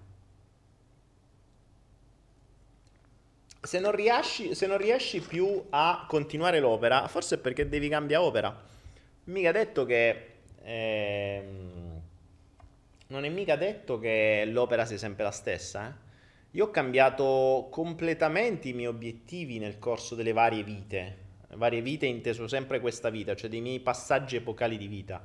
se 3.60 3.80
non, 3.80 3.92
riesci, 3.92 4.54
se 4.54 4.66
non 4.66 4.78
riesci 4.78 5.20
più 5.20 5.64
a 5.70 6.06
continuare 6.08 6.58
l'opera, 6.58 7.06
forse 7.06 7.34
è 7.34 7.38
perché 7.38 7.68
devi 7.68 7.88
cambiare 7.88 8.24
opera. 8.24 8.62
Mica 9.24 9.52
detto 9.52 9.84
che... 9.84 10.26
Ehm, 10.62 11.77
non 13.08 13.24
è 13.24 13.28
mica 13.28 13.56
detto 13.56 13.98
che 13.98 14.44
l'opera 14.46 14.84
sia 14.84 14.98
sempre 14.98 15.24
la 15.24 15.30
stessa. 15.30 15.88
Eh? 15.88 16.06
Io 16.52 16.66
ho 16.66 16.70
cambiato 16.70 17.68
completamente 17.70 18.68
i 18.68 18.72
miei 18.72 18.88
obiettivi 18.88 19.58
nel 19.58 19.78
corso 19.78 20.14
delle 20.14 20.32
varie 20.32 20.62
vite. 20.62 21.26
Varie 21.54 21.82
vite 21.82 22.06
inteso 22.06 22.46
sempre 22.48 22.80
questa 22.80 23.10
vita, 23.10 23.34
cioè 23.34 23.50
dei 23.50 23.60
miei 23.60 23.80
passaggi 23.80 24.36
epocali 24.36 24.76
di 24.76 24.86
vita 24.86 25.22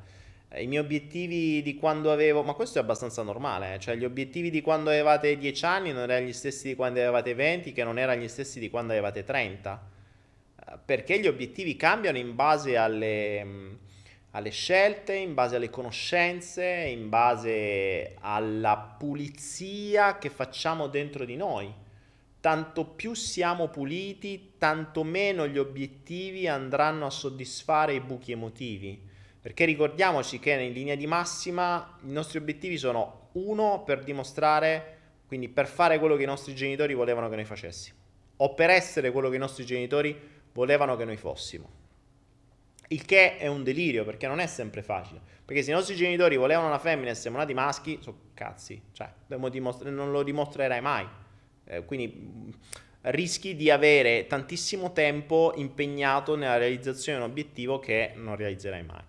i 0.59 0.67
miei 0.67 0.83
obiettivi 0.83 1.61
di 1.61 1.75
quando 1.75 2.11
avevo, 2.11 2.43
ma 2.43 2.53
questo 2.53 2.77
è 2.77 2.81
abbastanza 2.81 3.23
normale, 3.23 3.75
eh? 3.75 3.79
cioè 3.79 3.95
gli 3.95 4.05
obiettivi 4.05 4.49
di 4.49 4.61
quando 4.61 4.89
avevate 4.89 5.37
10 5.37 5.65
anni 5.65 5.91
non 5.91 6.03
erano 6.03 6.27
gli 6.27 6.33
stessi 6.33 6.67
di 6.67 6.75
quando 6.75 6.99
avevate 6.99 7.33
20, 7.33 7.71
che 7.71 7.83
non 7.83 7.97
erano 7.97 8.21
gli 8.21 8.27
stessi 8.27 8.59
di 8.59 8.69
quando 8.69 8.91
avevate 8.91 9.23
30, 9.23 9.89
eh, 10.59 10.77
perché 10.85 11.19
gli 11.19 11.27
obiettivi 11.27 11.75
cambiano 11.75 12.17
in 12.17 12.35
base 12.35 12.77
alle, 12.77 13.43
mm, 13.43 13.73
alle 14.33 14.51
scelte, 14.51 15.15
in 15.15 15.33
base 15.33 15.55
alle 15.55 15.69
conoscenze, 15.71 16.65
in 16.65 17.09
base 17.09 18.15
alla 18.19 18.77
pulizia 18.77 20.19
che 20.19 20.29
facciamo 20.29 20.87
dentro 20.87 21.25
di 21.25 21.35
noi. 21.35 21.73
Tanto 22.39 22.85
più 22.85 23.13
siamo 23.13 23.69
puliti, 23.69 24.53
tanto 24.57 25.03
meno 25.03 25.47
gli 25.47 25.57
obiettivi 25.57 26.47
andranno 26.47 27.07
a 27.07 27.09
soddisfare 27.09 27.93
i 27.93 28.01
buchi 28.01 28.31
emotivi 28.33 29.11
perché 29.43 29.65
ricordiamoci 29.65 30.39
che 30.39 30.53
in 30.53 30.71
linea 30.71 30.95
di 30.95 31.05
massima 31.05 31.97
i 32.03 32.13
nostri 32.13 32.37
obiettivi 32.37 32.77
sono 32.77 33.27
uno 33.33 33.83
per 33.83 34.01
dimostrare, 34.01 34.99
quindi 35.27 35.49
per 35.49 35.67
fare 35.67 35.99
quello 35.99 36.15
che 36.15 36.23
i 36.23 36.25
nostri 36.25 36.55
genitori 36.55 36.93
volevano 36.93 37.27
che 37.27 37.35
noi 37.35 37.43
facessimo, 37.43 37.97
o 38.37 38.53
per 38.53 38.69
essere 38.69 39.11
quello 39.11 39.27
che 39.27 39.35
i 39.35 39.39
nostri 39.39 39.65
genitori 39.65 40.17
volevano 40.53 40.95
che 40.95 41.03
noi 41.03 41.17
fossimo. 41.17 41.82
Il 42.93 43.05
che 43.05 43.37
è 43.37 43.47
un 43.47 43.63
delirio 43.63 44.05
perché 44.05 44.27
non 44.27 44.39
è 44.39 44.45
sempre 44.45 44.83
facile. 44.83 45.19
Perché 45.43 45.63
se 45.63 45.71
i 45.71 45.73
nostri 45.73 45.95
genitori 45.95 46.37
volevano 46.37 46.67
una 46.67 46.77
femmina 46.77 47.09
e 47.09 47.15
siamo 47.15 47.37
nati 47.37 47.53
maschi, 47.53 47.97
sono 48.01 48.17
cazzi, 48.35 48.79
cioè 48.91 49.11
dimostra- 49.49 49.89
non 49.89 50.11
lo 50.11 50.21
dimostrerai 50.21 50.79
mai. 50.79 51.07
Eh, 51.65 51.83
quindi 51.85 52.53
rischi 53.01 53.55
di 53.55 53.71
avere 53.71 54.27
tantissimo 54.27 54.93
tempo 54.93 55.53
impegnato 55.55 56.35
nella 56.35 56.57
realizzazione 56.57 57.17
di 57.17 57.23
un 57.23 57.29
obiettivo 57.31 57.79
che 57.79 58.11
non 58.15 58.35
realizzerai 58.35 58.83
mai. 58.83 59.01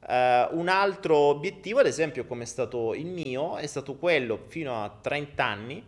Uh, 0.00 0.58
un 0.58 0.66
altro 0.66 1.16
obiettivo, 1.16 1.78
ad 1.78 1.86
esempio, 1.86 2.26
come 2.26 2.42
è 2.42 2.46
stato 2.46 2.92
il 2.92 3.06
mio, 3.06 3.56
è 3.56 3.66
stato 3.68 3.94
quello 3.94 4.46
fino 4.48 4.82
a 4.82 4.90
30 5.00 5.44
anni 5.44 5.84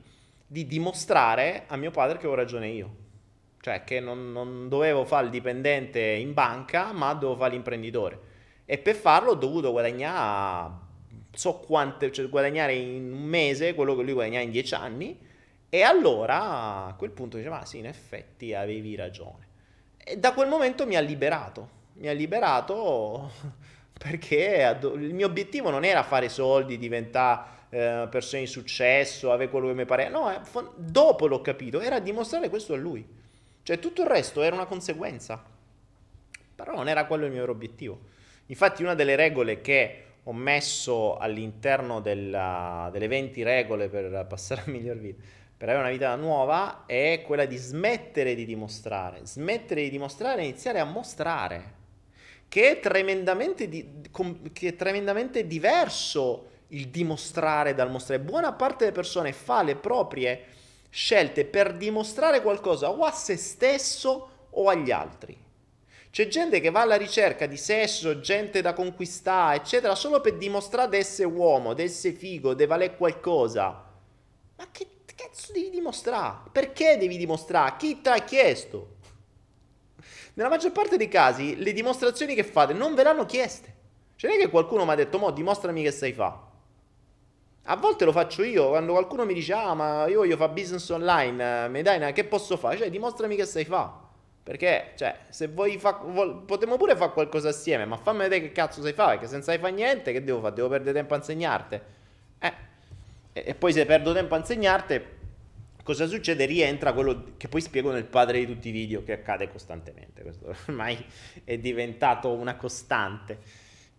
di 0.47 0.69
dimostrare 0.69 1.65
a 1.67 1.77
mio 1.77 1.91
padre 1.91 2.19
che 2.19 2.29
ho 2.29 2.35
ragione 2.35 2.69
io. 2.69 3.03
Cioè 3.65 3.83
che 3.83 3.99
non, 3.99 4.31
non 4.31 4.69
dovevo 4.69 5.07
fare 5.07 5.25
il 5.25 5.31
dipendente 5.31 5.99
in 5.99 6.35
banca, 6.35 6.93
ma 6.93 7.15
dovevo 7.15 7.39
fare 7.39 7.53
l'imprenditore. 7.53 8.21
E 8.67 8.77
per 8.77 8.95
farlo 8.95 9.31
ho 9.31 9.35
dovuto 9.37 9.71
guadagnare, 9.71 10.71
so 11.33 11.61
quante, 11.61 12.13
cioè 12.13 12.29
guadagnare 12.29 12.75
in 12.75 13.11
un 13.11 13.23
mese 13.23 13.75
quello 13.75 13.97
che 13.97 14.03
lui 14.03 14.13
guadagnava 14.13 14.45
in 14.45 14.51
10 14.51 14.75
anni. 14.75 15.19
E 15.71 15.81
allora 15.81 16.85
a 16.85 16.95
quel 16.95 17.13
punto 17.13 17.39
diceva, 17.39 17.61
ah 17.61 17.65
sì, 17.65 17.79
in 17.79 17.87
effetti 17.87 18.53
avevi 18.53 18.97
ragione. 18.97 19.47
E 19.97 20.19
da 20.19 20.35
quel 20.35 20.49
momento 20.49 20.87
mi 20.87 20.97
ha 20.97 21.01
liberato. 21.01 21.69
Mi 21.95 22.09
ha 22.09 22.13
liberato 22.13 23.31
perché 23.99 24.79
il 24.83 25.15
mio 25.15 25.27
obiettivo 25.27 25.71
non 25.71 25.87
era 25.87 26.03
fare 26.03 26.29
soldi, 26.29 26.77
diventare 26.77 27.47
eh, 27.71 28.09
persone 28.11 28.43
di 28.43 28.49
successo, 28.49 29.33
avere 29.33 29.49
quello 29.49 29.69
che 29.69 29.75
mi 29.75 29.87
pare. 29.87 30.11
No, 30.11 30.31
eh, 30.31 30.41
dopo 30.77 31.27
l'ho 31.27 31.41
capito, 31.41 31.81
era 31.81 31.99
dimostrare 31.99 32.51
questo 32.51 32.75
a 32.75 32.77
lui. 32.77 33.23
Cioè 33.65 33.79
tutto 33.79 34.03
il 34.03 34.09
resto 34.09 34.43
era 34.43 34.55
una 34.55 34.67
conseguenza. 34.67 35.43
Però 36.55 36.75
non 36.75 36.87
era 36.87 37.07
quello 37.07 37.25
il 37.25 37.33
mio 37.33 37.49
obiettivo. 37.51 37.99
Infatti 38.47 38.83
una 38.83 38.95
delle 38.95 39.17
regole 39.17 39.63
che 39.63 40.05
ho 40.23 40.35
messo 40.35 41.17
all'interno 41.17 42.01
della, 42.01 42.91
delle 42.93 43.09
20 43.09 43.43
regole 43.43 43.89
per 43.89 44.27
passare 44.29 44.63
a 44.67 44.71
miglior 44.71 44.99
vita, 44.99 45.23
per 45.57 45.69
avere 45.71 45.83
una 45.83 45.93
vita 45.93 46.15
nuova, 46.15 46.85
è 46.85 47.23
quella 47.25 47.47
di 47.47 47.57
smettere 47.57 48.35
di 48.35 48.45
dimostrare. 48.45 49.21
Smettere 49.25 49.83
di 49.83 49.91
dimostrare 49.91 50.43
e 50.43 50.45
iniziare 50.45 50.79
a 50.79 50.85
mostrare 50.85 51.73
che 52.49 52.71
è 52.71 52.81
tremendamente, 52.81 53.67
di, 53.67 54.03
che 54.53 54.69
è 54.69 54.77
tremendamente 54.77 55.47
diverso 55.47 56.51
il 56.69 56.89
dimostrare 56.89 57.75
dal 57.75 57.91
mostrare. 57.91 58.23
Buona 58.23 58.53
parte 58.53 58.85
delle 58.85 58.95
persone 58.95 59.33
fa 59.33 59.63
le 59.63 59.77
proprie 59.77 60.45
scelte 60.95 61.45
per 61.45 61.75
dimostrare 61.75 62.41
qualcosa 62.41 62.89
o 62.89 63.03
a 63.03 63.11
se 63.11 63.37
stesso 63.37 64.29
o 64.51 64.69
agli 64.69 64.93
altri. 64.93 65.37
C'è 66.09 66.29
gente 66.29 66.61
che 66.61 66.71
va 66.71 66.83
alla 66.83 66.95
ricerca 66.95 67.47
di 67.47 67.57
sesso, 67.57 68.21
gente 68.21 68.61
da 68.61 68.75
conquistare, 68.75 69.57
eccetera, 69.57 69.97
solo 69.97 70.21
per 70.21 70.37
dimostrare 70.37 70.91
di 70.91 70.97
essere 70.99 71.27
uomo, 71.27 71.75
di 71.75 71.83
essere 71.83 72.15
figo, 72.15 72.55
di 72.55 72.65
valere 72.65 72.97
qualcosa. 72.97 73.85
Ma 74.57 74.69
che 74.71 74.87
cazzo 75.17 75.51
devi 75.53 75.71
dimostrare? 75.71 76.51
Perché 76.53 76.97
devi 76.97 77.17
dimostrare? 77.17 77.75
Chi 77.77 78.01
ti 78.01 78.09
ha 78.09 78.19
chiesto? 78.21 78.95
Nella 80.35 80.49
maggior 80.49 80.71
parte 80.71 80.97
dei 80.97 81.09
casi 81.09 81.57
le 81.57 81.73
dimostrazioni 81.73 82.37
che 82.37 82.45
fate 82.45 82.73
non 82.73 82.95
ve 82.95 83.03
l'hanno 83.03 83.27
chieste. 83.27 83.75
Cioè 84.15 84.31
non 84.31 84.39
è 84.39 84.43
che 84.45 84.51
qualcuno 84.51 84.85
mi 84.85 84.93
ha 84.93 84.95
detto, 84.95 85.19
mo 85.19 85.33
dimostrami 85.33 85.83
che 85.83 85.91
sai 85.91 86.13
fa. 86.13 86.44
A 87.65 87.77
volte 87.77 88.05
lo 88.05 88.13
faccio 88.13 88.43
io, 88.43 88.69
quando 88.69 88.93
qualcuno 88.93 89.25
mi 89.25 89.35
dice, 89.35 89.53
ah 89.55 89.75
ma 89.75 90.07
io 90.07 90.19
voglio 90.19 90.37
fare 90.37 90.53
business 90.53 90.89
online, 90.91 91.69
mi 91.69 91.83
dai 91.83 92.13
che 92.13 92.25
posso 92.25 92.57
fare? 92.57 92.77
Cioè 92.77 92.91
dimostrami 92.91 93.37
che 93.37 93.47
sai 93.47 93.65
fa. 93.65 94.03
Perché, 94.43 94.93
cioè, 94.97 95.17
se 95.31 95.49
vuoi 95.49 95.79
fa, 95.79 95.95
potremmo 95.95 96.77
pure 96.77 96.95
fare 96.95 97.13
qualcosa 97.13 97.49
assieme, 97.49 97.87
ma 97.87 97.97
fammi 97.97 98.19
vedere 98.19 98.43
che 98.43 98.53
cazzo 98.53 98.83
sai 98.83 98.93
fare, 98.93 99.13
perché 99.13 99.29
senza 99.29 99.57
fare 99.59 99.73
niente, 99.73 100.13
che 100.13 100.23
devo 100.23 100.41
fare? 100.41 100.55
Devo 100.55 100.69
perdere 100.69 100.93
tempo 100.93 101.15
a 101.15 101.17
insegnarti. 101.17 101.81
Eh. 102.39 102.53
E, 103.33 103.45
e 103.47 103.55
poi 103.55 103.73
se 103.73 103.87
perdo 103.87 104.13
tempo 104.13 104.35
a 104.35 104.39
insegnarti, 104.39 105.03
Cosa 105.85 106.07
succede? 106.07 106.47
Rientra 106.47 106.95
quello 106.95 107.35
che 107.37 107.47
poi 107.47 107.61
spiego 107.61 107.93
nel 107.93 108.07
padre 108.07 108.39
di 108.39 108.47
tutti 108.47 108.71
i 108.71 108.73
video, 108.73 109.05
che 109.05 109.13
accade 109.13 109.51
costantemente. 109.51 110.23
Questo 110.23 110.55
ormai 110.67 110.97
è 111.45 111.59
diventato 111.59 112.33
una 112.33 112.57
costante. 112.57 113.39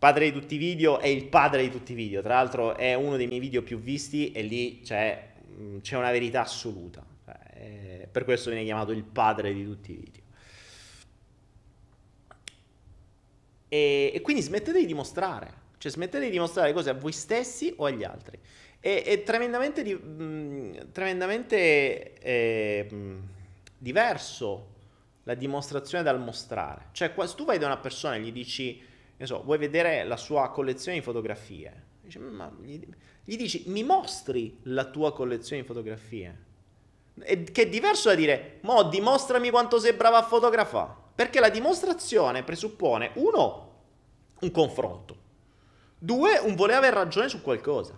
Padre 0.05 0.29
di 0.29 0.39
tutti 0.39 0.53
i 0.53 0.57
video 0.59 0.99
è 0.99 1.07
il 1.07 1.25
padre 1.25 1.63
di 1.63 1.71
tutti 1.71 1.93
i 1.93 1.95
video. 1.95 2.21
Tra 2.21 2.35
l'altro 2.35 2.75
è 2.75 2.93
uno 2.93 3.17
dei 3.17 3.25
miei 3.25 3.39
video 3.39 3.63
più 3.63 3.79
visti 3.79 4.31
e 4.33 4.43
lì 4.43 4.81
c'è, 4.81 5.31
mm, 5.49 5.79
c'è 5.79 5.97
una 5.97 6.11
verità 6.11 6.41
assoluta. 6.41 7.03
Eh, 7.55 8.07
per 8.11 8.23
questo 8.23 8.51
viene 8.51 8.63
chiamato 8.63 8.91
il 8.91 9.03
padre 9.03 9.51
di 9.51 9.65
tutti 9.65 9.93
i 9.93 9.95
video. 9.95 10.21
E, 13.67 14.11
e 14.13 14.21
quindi 14.21 14.43
smettete 14.43 14.77
di 14.77 14.85
dimostrare. 14.85 15.51
Cioè 15.79 15.91
smettete 15.91 16.25
di 16.25 16.29
dimostrare 16.29 16.71
cose 16.71 16.91
a 16.91 16.93
voi 16.93 17.11
stessi 17.11 17.73
o 17.75 17.85
agli 17.85 18.03
altri. 18.03 18.37
È, 18.79 19.01
è 19.03 19.23
tremendamente, 19.23 19.81
di, 19.81 19.95
mh, 19.95 20.91
tremendamente 20.91 22.13
eh, 22.19 22.87
diverso 23.75 24.67
la 25.23 25.33
dimostrazione 25.33 26.03
dal 26.03 26.19
mostrare. 26.19 26.89
Cioè, 26.91 27.11
se 27.25 27.33
tu 27.33 27.43
vai 27.43 27.57
da 27.57 27.65
una 27.65 27.77
persona 27.77 28.17
e 28.17 28.19
gli 28.19 28.31
dici, 28.31 28.93
so, 29.23 29.43
vuoi 29.43 29.57
vedere 29.57 30.03
la 30.03 30.17
sua 30.17 30.49
collezione 30.49 30.97
di 30.97 31.03
fotografie? 31.03 31.83
Dici, 32.01 32.19
gli, 32.61 32.87
gli, 33.23 33.37
dici, 33.37 33.63
mi 33.67 33.83
mostri 33.83 34.59
la 34.63 34.85
tua 34.85 35.13
collezione 35.13 35.61
di 35.61 35.67
fotografie? 35.67 36.43
È, 37.19 37.43
che 37.43 37.61
è 37.63 37.69
diverso 37.69 38.09
da 38.09 38.15
dire, 38.15 38.59
mo 38.61 38.83
dimostrami 38.83 39.49
quanto 39.49 39.79
sei 39.79 39.93
bravo 39.93 40.17
a 40.17 40.23
fotografare. 40.23 41.03
Perché 41.15 41.39
la 41.39 41.49
dimostrazione 41.49 42.43
presuppone, 42.43 43.11
uno, 43.15 43.83
un 44.41 44.51
confronto. 44.51 45.17
Due, 45.97 46.37
un 46.39 46.55
voler 46.55 46.77
avere 46.77 46.95
ragione 46.95 47.29
su 47.29 47.41
qualcosa. 47.41 47.97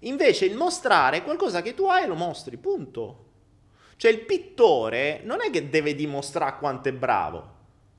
Invece 0.00 0.46
il 0.46 0.56
mostrare 0.56 1.22
qualcosa 1.22 1.60
che 1.60 1.74
tu 1.74 1.84
hai 1.84 2.06
lo 2.06 2.14
mostri, 2.14 2.56
punto. 2.56 3.24
Cioè 3.96 4.10
il 4.10 4.20
pittore 4.20 5.20
non 5.24 5.42
è 5.42 5.50
che 5.50 5.68
deve 5.68 5.94
dimostrare 5.94 6.58
quanto 6.58 6.88
è 6.88 6.92
bravo. 6.92 7.54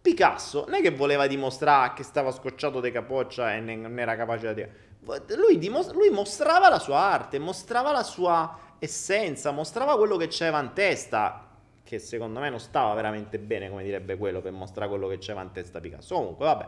Picasso 0.07 0.63
non 0.65 0.75
è 0.75 0.81
che 0.81 0.91
voleva 0.91 1.27
dimostrare 1.27 1.91
che 1.93 2.03
stava 2.03 2.31
scocciato 2.31 2.79
di 2.79 2.91
capoccia 2.91 3.53
e 3.53 3.59
non 3.59 3.99
era 3.99 4.15
capace 4.15 4.53
di... 4.53 4.65
Lui, 5.35 5.57
dimos- 5.57 5.91
lui 5.91 6.09
mostrava 6.09 6.69
la 6.69 6.79
sua 6.79 6.99
arte, 6.99 7.39
mostrava 7.39 7.91
la 7.91 8.03
sua 8.03 8.57
essenza, 8.79 9.51
mostrava 9.51 9.97
quello 9.97 10.15
che 10.15 10.27
c'era 10.27 10.61
in 10.61 10.71
testa, 10.71 11.49
che 11.83 11.99
secondo 11.99 12.39
me 12.39 12.49
non 12.49 12.61
stava 12.61 12.93
veramente 12.93 13.37
bene, 13.37 13.69
come 13.69 13.83
direbbe 13.83 14.15
quello, 14.15 14.39
per 14.39 14.53
mostrare 14.53 14.87
quello 14.87 15.09
che 15.09 15.17
c'era 15.17 15.41
in 15.41 15.51
testa 15.51 15.81
Picasso. 15.81 16.15
Comunque, 16.15 16.45
vabbè. 16.45 16.67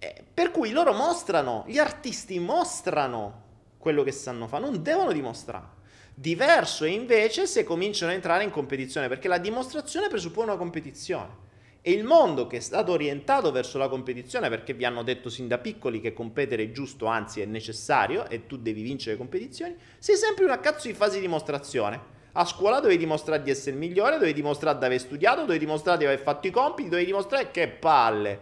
Eh, 0.00 0.24
per 0.34 0.50
cui 0.50 0.72
loro 0.72 0.94
mostrano, 0.94 1.62
gli 1.68 1.78
artisti 1.78 2.40
mostrano 2.40 3.42
quello 3.78 4.02
che 4.02 4.10
sanno 4.10 4.48
fare, 4.48 4.64
non 4.64 4.82
devono 4.82 5.12
dimostrare. 5.12 5.66
Diverso 6.12 6.84
è 6.84 6.88
invece 6.88 7.46
se 7.46 7.62
cominciano 7.62 8.10
a 8.10 8.14
entrare 8.16 8.42
in 8.42 8.50
competizione, 8.50 9.06
perché 9.06 9.28
la 9.28 9.38
dimostrazione 9.38 10.08
presuppone 10.08 10.50
una 10.50 10.58
competizione. 10.58 11.44
E 11.88 11.92
il 11.92 12.02
mondo 12.02 12.48
che 12.48 12.56
è 12.56 12.60
stato 12.60 12.90
orientato 12.90 13.52
verso 13.52 13.78
la 13.78 13.86
competizione, 13.86 14.48
perché 14.48 14.74
vi 14.74 14.84
hanno 14.84 15.04
detto 15.04 15.28
sin 15.28 15.46
da 15.46 15.58
piccoli 15.58 16.00
che 16.00 16.12
competere 16.12 16.64
è 16.64 16.72
giusto, 16.72 17.06
anzi 17.06 17.40
è 17.40 17.44
necessario, 17.44 18.28
e 18.28 18.48
tu 18.48 18.56
devi 18.56 18.82
vincere 18.82 19.12
le 19.12 19.18
competizioni, 19.18 19.76
sei 19.98 20.16
sempre 20.16 20.44
una 20.44 20.58
cazzo 20.58 20.88
di 20.88 20.94
fase 20.94 21.14
di 21.14 21.20
dimostrazione. 21.20 22.00
A 22.32 22.44
scuola 22.44 22.80
dovevi 22.80 22.98
dimostrare 22.98 23.40
di 23.40 23.50
essere 23.50 23.70
il 23.70 23.76
migliore, 23.76 24.14
dovevi 24.14 24.32
dimostrare 24.32 24.76
di 24.80 24.84
aver 24.84 24.98
studiato, 24.98 25.42
dovevi 25.42 25.60
dimostrare 25.60 25.98
di 25.98 26.06
aver 26.06 26.18
fatto 26.18 26.48
i 26.48 26.50
compiti, 26.50 26.88
dovevi 26.88 27.06
dimostrare 27.06 27.52
che 27.52 27.68
palle. 27.68 28.40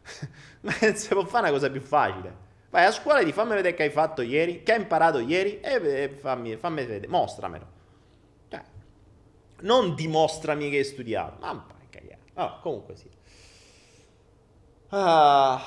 Ma 0.62 0.72
si 0.72 1.08
può 1.08 1.26
fare 1.26 1.50
una 1.50 1.52
cosa 1.52 1.68
più 1.68 1.82
facile. 1.82 2.34
Vai 2.70 2.86
a 2.86 2.92
scuola 2.92 3.18
e 3.18 3.26
di 3.26 3.32
fammi 3.32 3.56
vedere 3.56 3.74
che 3.74 3.82
hai 3.82 3.90
fatto 3.90 4.22
ieri, 4.22 4.62
che 4.62 4.72
hai 4.72 4.80
imparato 4.80 5.18
ieri 5.18 5.60
e 5.60 6.16
fammi, 6.18 6.56
fammi 6.56 6.76
vedere, 6.86 7.08
mostramelo. 7.08 7.66
Cioè, 8.48 8.62
non 9.60 9.94
dimostrami 9.94 10.70
che 10.70 10.78
hai 10.78 10.84
studiato. 10.84 11.36
Ma 11.40 11.76
Oh, 12.38 12.60
comunque 12.60 12.94
sì. 12.94 13.10
Ah. 14.90 15.60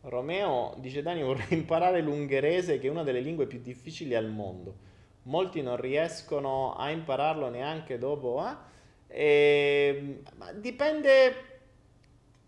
Romeo 0.00 0.74
dice 0.78 1.02
Dani 1.02 1.22
vorrei 1.22 1.46
imparare 1.50 2.00
l'ungherese 2.00 2.78
che 2.78 2.86
è 2.88 2.90
una 2.90 3.02
delle 3.02 3.20
lingue 3.20 3.46
più 3.46 3.60
difficili 3.60 4.14
al 4.14 4.30
mondo. 4.30 4.76
Molti 5.24 5.60
non 5.62 5.76
riescono 5.76 6.74
a 6.74 6.90
impararlo 6.90 7.48
neanche 7.50 7.98
dopo. 7.98 8.42
Eh? 8.46 8.72
E, 9.08 10.22
dipende, 10.56 11.53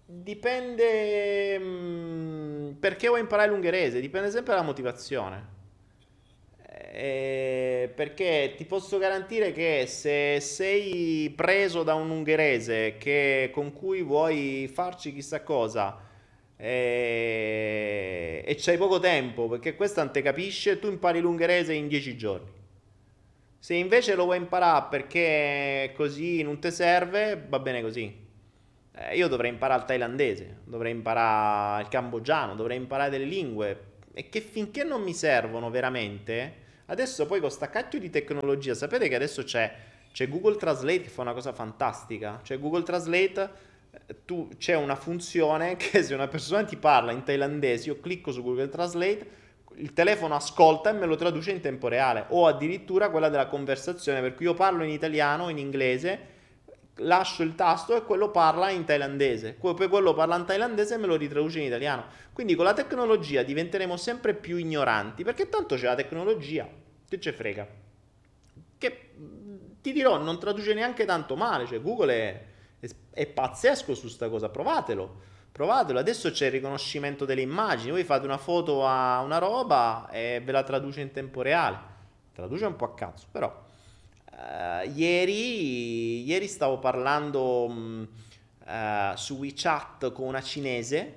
dipende 0.07 1.59
mh, 1.59 1.65
mm, 1.65 2.71
perché 2.81 3.09
vuoi 3.09 3.21
imparare 3.21 3.51
l'ungherese, 3.51 4.01
dipende 4.01 4.31
sempre 4.31 4.55
dalla 4.55 4.65
motivazione. 4.65 5.55
E, 6.69 7.93
perché 7.95 8.55
ti 8.57 8.65
posso 8.65 8.99
garantire 8.99 9.53
che 9.53 9.85
se 9.87 10.41
sei 10.41 11.31
preso 11.37 11.83
da 11.83 11.95
un 11.95 12.09
ungherese 12.11 12.97
che, 12.99 13.51
con 13.53 13.73
cui 13.73 14.03
vuoi 14.03 14.71
farci 14.73 15.13
chissà 15.13 15.43
cosa, 15.43 16.01
e, 16.57 18.43
e 18.47 18.55
c'hai 18.59 18.79
poco 18.79 18.99
tempo 18.99 19.47
perché 19.49 19.77
questo 19.77 20.03
non 20.03 20.13
te 20.13 20.23
capisce, 20.23 20.79
tu 20.79 20.89
impari 20.89 21.21
l'ungherese 21.21 21.75
in 21.75 21.89
10 21.89 22.17
giorni. 22.17 22.51
Se 23.59 23.75
invece 23.75 24.15
lo 24.15 24.25
vuoi 24.25 24.39
imparare 24.39 24.87
perché 24.91 25.93
così 25.97 26.43
non 26.43 26.61
ti 26.61 26.71
serve, 26.71 27.45
va 27.49 27.59
bene 27.59 27.83
così. 27.83 28.26
Eh, 28.99 29.17
io 29.17 29.29
dovrei 29.29 29.51
imparare 29.51 29.81
il 29.81 29.87
thailandese, 29.87 30.59
dovrei 30.65 30.93
imparare 30.93 31.83
il 31.83 31.89
cambogiano, 31.89 32.55
dovrei 32.55 32.79
imparare 32.79 33.11
delle 33.11 33.25
lingue 33.25 33.85
e 34.15 34.31
che 34.31 34.41
finché 34.41 34.85
non 34.85 35.03
mi 35.03 35.13
servono 35.13 35.69
veramente, 35.69 36.55
adesso 36.87 37.27
poi 37.27 37.41
con 37.41 37.51
sta 37.51 37.69
cacchio 37.69 37.99
di 37.99 38.09
tecnologia, 38.09 38.73
sapete 38.73 39.09
che 39.09 39.15
adesso 39.15 39.43
c'è, 39.43 39.71
c'è 40.13 40.27
Google 40.29 40.57
Translate 40.57 41.03
che 41.03 41.09
fa 41.11 41.21
una 41.21 41.35
cosa 41.35 41.53
fantastica, 41.53 42.41
cioè 42.43 42.59
Google 42.59 42.83
Translate 42.85 43.51
tu, 44.25 44.49
c'è 44.57 44.75
una 44.75 44.97
funzione 44.97 45.77
che 45.79 46.03
se 46.03 46.15
una 46.15 46.29
persona 46.29 46.65
ti 46.65 46.77
parla 46.77 47.13
in 47.13 47.23
thailandese, 47.23 47.89
io 47.89 48.01
clicco 48.01 48.33
su 48.33 48.43
Google 48.43 48.71
Translate, 48.71 49.45
il 49.75 49.93
telefono 49.93 50.35
ascolta 50.35 50.89
e 50.89 50.93
me 50.95 51.05
lo 51.05 51.17
traduce 51.17 51.51
in 51.51 51.61
tempo 51.61 51.89
reale, 51.89 52.25
o 52.29 52.47
addirittura 52.47 53.11
quella 53.11 53.29
della 53.29 53.47
conversazione, 53.47 54.23
per 54.23 54.35
cui 54.35 54.47
io 54.47 54.55
parlo 54.55 54.85
in 54.85 54.91
italiano 54.91 55.51
in 55.51 55.59
inglese, 55.59 56.35
lascio 56.97 57.43
il 57.43 57.55
tasto 57.55 57.95
e 57.97 58.03
quello 58.03 58.31
parla 58.31 58.71
in 58.71 58.85
thailandese, 58.85 59.55
poi 59.55 59.89
quello 59.89 60.15
parla 60.15 60.37
in 60.37 60.45
thailandese 60.45 60.95
e 60.95 60.99
me 60.99 61.07
lo 61.07 61.17
ritraduce 61.17 61.59
in 61.59 61.67
italiano. 61.67 62.05
Quindi 62.33 62.55
con 62.55 62.65
la 62.65 62.75
tecnologia 62.75 63.43
diventeremo 63.43 63.97
sempre 63.97 64.35
più 64.35 64.57
ignoranti, 64.57 65.25
perché 65.25 65.49
tanto 65.49 65.77
c'è 65.77 65.87
la 65.87 65.95
tecnologia, 65.95 66.69
che 67.09 67.21
ce 67.21 67.33
frega. 67.33 67.67
Che 68.79 69.11
ti 69.81 69.93
dirò, 69.93 70.19
non 70.19 70.39
traduce 70.39 70.75
neanche 70.75 71.05
tanto 71.05 71.37
male, 71.37 71.67
cioè 71.67 71.81
Google 71.81 72.13
è 72.13 72.45
è 73.11 73.27
pazzesco 73.27 73.95
su 73.95 74.09
sta 74.09 74.29
cosa, 74.29 74.51
provatelo. 74.51 75.35
Provatelo, 75.51 75.99
adesso 75.99 76.31
c'è 76.31 76.47
il 76.47 76.53
riconoscimento 76.53 77.25
delle 77.25 77.41
immagini, 77.41 77.93
voi 77.93 78.05
fate 78.05 78.27
una 78.27 78.37
foto 78.37 78.87
a 78.87 79.23
una 79.23 79.39
roba 79.39 80.07
e 80.11 80.43
ve 80.45 80.53
la 80.53 80.63
traduce 80.63 81.01
in 81.01 81.13
tempo 81.13 81.41
reale. 81.41 81.79
Traduce 82.35 82.67
un 82.67 82.77
po' 82.77 82.85
a 82.85 82.95
cazzo, 82.95 83.27
però. 83.31 83.65
Uh, 84.37 84.87
ieri, 84.95 86.25
ieri, 86.25 86.47
stavo 86.47 86.79
parlando 86.79 87.65
uh, 87.69 89.15
su 89.15 89.37
WeChat 89.37 90.13
con 90.13 90.27
una 90.27 90.43
cinese 90.43 91.15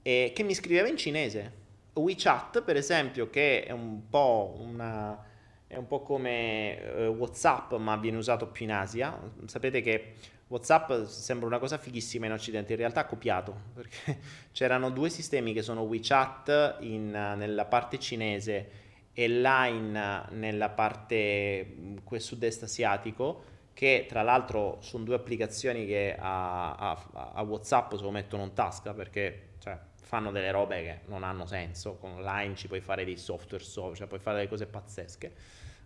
e, 0.00 0.30
che 0.32 0.42
mi 0.44 0.54
scriveva 0.54 0.86
in 0.86 0.96
cinese. 0.96 1.62
WeChat, 1.94 2.62
per 2.62 2.76
esempio, 2.76 3.28
che 3.28 3.64
è 3.64 3.72
un 3.72 4.08
po' 4.08 4.56
una 4.60 5.32
è 5.66 5.76
un 5.76 5.86
po' 5.88 6.02
come 6.02 6.80
eh, 6.80 7.06
WhatsApp, 7.08 7.72
ma 7.74 7.96
viene 7.96 8.16
usato 8.16 8.46
più 8.46 8.64
in 8.64 8.72
Asia. 8.72 9.18
Sapete 9.46 9.80
che 9.82 10.14
WhatsApp 10.46 11.04
sembra 11.06 11.48
una 11.48 11.58
cosa 11.58 11.78
fighissima 11.78 12.26
in 12.26 12.32
Occidente, 12.32 12.72
in 12.72 12.78
realtà 12.78 13.00
ha 13.00 13.06
copiato, 13.06 13.54
perché 13.74 14.18
c'erano 14.52 14.90
due 14.90 15.10
sistemi 15.10 15.52
che 15.52 15.62
sono 15.62 15.82
WeChat 15.82 16.76
in, 16.80 17.10
nella 17.10 17.64
parte 17.64 17.98
cinese 17.98 18.82
e 19.14 19.28
Line 19.28 20.24
nella 20.30 20.68
parte 20.68 21.76
sud-est 22.16 22.64
asiatico, 22.64 23.52
che 23.72 24.06
tra 24.08 24.22
l'altro 24.22 24.78
sono 24.80 25.04
due 25.04 25.14
applicazioni 25.14 25.86
che 25.86 26.16
a, 26.18 26.74
a, 26.74 27.32
a 27.34 27.42
WhatsApp 27.42 27.94
se 27.94 28.02
lo 28.02 28.10
mettono 28.10 28.42
in 28.42 28.52
tasca 28.52 28.92
perché 28.92 29.54
cioè, 29.58 29.78
fanno 30.02 30.30
delle 30.30 30.50
robe 30.50 30.82
che 30.82 30.98
non 31.06 31.24
hanno 31.24 31.46
senso. 31.46 31.96
Con 31.96 32.22
Line 32.22 32.54
ci 32.56 32.66
puoi 32.66 32.80
fare 32.80 33.04
dei 33.04 33.16
software, 33.16 33.64
cioè 33.64 34.06
puoi 34.06 34.20
fare 34.20 34.36
delle 34.36 34.48
cose 34.48 34.66
pazzesche. 34.66 35.32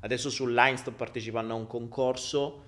Adesso 0.01 0.31
su 0.31 0.47
Line 0.47 0.77
sto 0.77 0.93
partecipando 0.93 1.53
a 1.53 1.57
un 1.57 1.67
concorso 1.67 2.65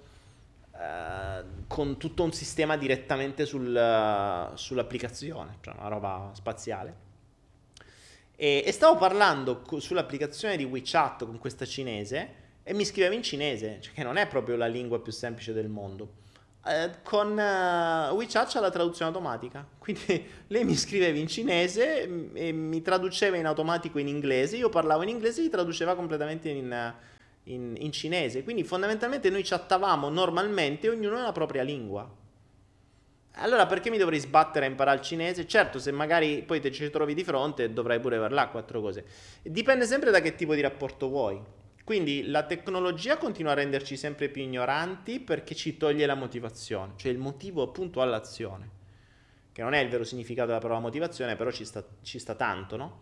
eh, 0.81 1.45
con 1.67 1.99
tutto 1.99 2.23
un 2.23 2.33
sistema 2.33 2.77
direttamente 2.77 3.45
sul, 3.45 3.69
uh, 3.69 4.57
sull'applicazione, 4.57 5.59
cioè 5.61 5.75
una 5.79 5.89
roba 5.89 6.31
spaziale. 6.33 7.09
E, 8.43 8.63
e 8.65 8.73
stavo 8.73 8.97
parlando 8.97 9.61
co- 9.61 9.81
sull'applicazione 9.81 10.57
di 10.57 10.65
WeChat 10.65 11.27
con 11.27 11.37
questa 11.39 11.67
cinese 11.67 12.29
e 12.63 12.73
mi 12.73 12.87
scriveva 12.87 13.15
in 13.15 13.23
cinese, 13.23 13.81
cioè 13.83 13.93
che 13.93 14.03
non 14.03 14.17
è 14.17 14.27
proprio 14.29 14.57
la 14.57 14.67
lingua 14.67 14.99
più 14.99 15.13
semplice 15.13 15.53
del 15.53 15.69
mondo. 15.69 16.13
Uh, 16.65 16.91
con 17.03 17.33
uh, 17.33 18.15
WeChat 18.15 18.49
c'è 18.49 18.61
la 18.61 18.71
traduzione 18.71 19.11
automatica, 19.11 19.67
quindi 19.79 20.27
lei 20.47 20.65
mi 20.65 20.75
scriveva 20.75 21.19
in 21.19 21.27
cinese 21.27 22.31
e 22.33 22.53
mi 22.53 22.81
traduceva 22.81 23.37
in 23.37 23.45
automatico 23.45 23.99
in 23.99 24.09
inglese, 24.09 24.57
io 24.57 24.71
parlavo 24.71 25.03
in 25.03 25.11
inglese 25.11 25.43
e 25.43 25.45
gli 25.45 25.51
traduceva 25.51 25.95
completamente 25.95 26.49
in, 26.49 26.95
in, 27.45 27.75
in 27.77 27.93
cinese. 27.93 28.43
Quindi 28.43 28.65
fondamentalmente 28.65 29.29
noi 29.29 29.43
chattavamo 29.43 30.09
normalmente, 30.09 30.89
ognuno 30.89 31.17
nella 31.17 31.33
propria 31.33 31.63
lingua. 31.63 32.11
Allora 33.35 33.67
perché 33.67 33.91
mi 33.91 33.99
dovrei 33.99 34.19
sbattere 34.19 34.67
a 34.67 34.69
imparare 34.69 34.99
il 34.99 35.05
cinese? 35.05 35.47
Certo, 35.47 35.79
se 35.79 35.93
magari 35.93 36.43
poi 36.43 36.61
te 36.61 36.71
ci 36.73 36.91
trovi 36.91 37.15
di 37.15 37.25
fronte 37.25 37.73
dovrai 37.73 38.01
pure 38.01 38.19
parlare 38.19 38.51
quattro 38.51 38.81
cose. 38.81 39.05
Dipende 39.43 39.87
sempre 39.87 40.11
da 40.11 40.21
che 40.21 40.35
tipo 40.35 40.55
di 40.55 40.61
rapporto 40.61 41.09
vuoi. 41.09 41.41
Quindi 41.85 42.29
la 42.29 42.45
tecnologia 42.45 43.17
continua 43.17 43.53
a 43.53 43.55
renderci 43.55 43.97
sempre 43.97 44.29
più 44.29 44.43
ignoranti 44.43 45.19
perché 45.19 45.55
ci 45.55 45.77
toglie 45.77 46.07
la 46.07 46.15
motivazione, 46.15 46.93
cioè 46.97 47.11
il 47.11 47.19
motivo 47.19 47.63
appunto 47.63 48.01
all'azione, 48.01 48.69
che 49.51 49.63
non 49.63 49.73
è 49.73 49.81
il 49.81 49.89
vero 49.89 50.05
significato 50.05 50.49
della 50.49 50.61
parola 50.61 50.79
motivazione, 50.79 51.35
però 51.35 51.51
ci 51.51 51.65
sta, 51.65 51.85
ci 52.03 52.19
sta 52.21 52.35
tanto, 52.35 52.77
no? 52.77 53.01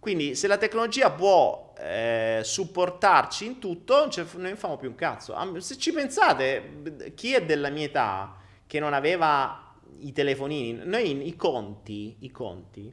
Quindi 0.00 0.34
se 0.34 0.48
la 0.48 0.56
tecnologia 0.56 1.10
può 1.10 1.72
eh, 1.78 2.40
supportarci 2.42 3.44
in 3.44 3.58
tutto, 3.60 4.08
non 4.08 4.42
ne 4.42 4.56
facciamo 4.56 4.76
più 4.76 4.88
un 4.88 4.94
cazzo. 4.96 5.36
Se 5.60 5.78
ci 5.78 5.92
pensate, 5.92 7.12
chi 7.14 7.32
è 7.34 7.44
della 7.44 7.70
mia 7.70 7.84
età 7.84 8.36
che 8.66 8.80
non 8.80 8.92
aveva 8.92 9.74
i 10.00 10.12
telefonini, 10.12 10.80
noi 10.84 11.26
i 11.26 11.36
conti, 11.36 12.16
i 12.20 12.30
conti 12.30 12.92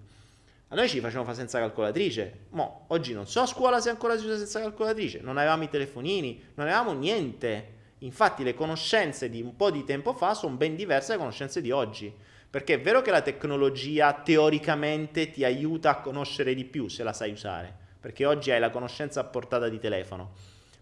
A 0.74 0.76
noi 0.76 0.90
ci 0.90 1.00
facevano 1.02 1.26
fare 1.26 1.38
senza 1.38 1.60
calcolatrice. 1.60 2.46
Mo, 2.50 2.86
oggi 2.88 3.14
non 3.14 3.28
so 3.28 3.42
a 3.42 3.46
scuola 3.46 3.80
se 3.80 3.92
ancora 3.92 4.18
si 4.18 4.26
usa 4.26 4.38
senza 4.38 4.60
calcolatrice. 4.60 5.20
Non 5.22 5.38
avevamo 5.38 5.64
i 5.64 5.70
telefonini, 5.70 6.42
non 6.56 6.66
avevamo 6.66 6.94
niente. 6.94 7.82
Infatti 8.00 8.44
le 8.44 8.56
conoscenze 8.56 9.30
di 9.30 9.40
un 9.40 9.56
po' 9.56 9.70
di 9.70 9.84
tempo 9.84 10.14
fa 10.14 10.34
sono 10.34 10.56
ben 10.56 10.76
diverse 10.76 11.10
dalle 11.10 11.20
conoscenze 11.20 11.62
di 11.62 11.70
oggi. 11.70 12.12
Perché 12.50 12.74
è 12.74 12.82
vero 12.82 13.04
che 13.04 13.12
la 13.12 13.22
tecnologia 13.22 14.14
teoricamente 14.14 15.30
ti 15.30 15.44
aiuta 15.44 15.92
a 15.92 16.02
conoscere 16.02 16.56
di 16.56 16.66
più 16.66 16.88
se 16.88 17.04
la 17.04 17.14
sai 17.14 17.32
usare. 17.34 17.72
Perché 18.00 18.26
oggi 18.26 18.50
hai 18.50 18.60
la 18.60 18.72
conoscenza 18.72 19.20
a 19.20 19.26
portata 19.26 19.70
di 19.70 19.78
telefono. 19.78 20.32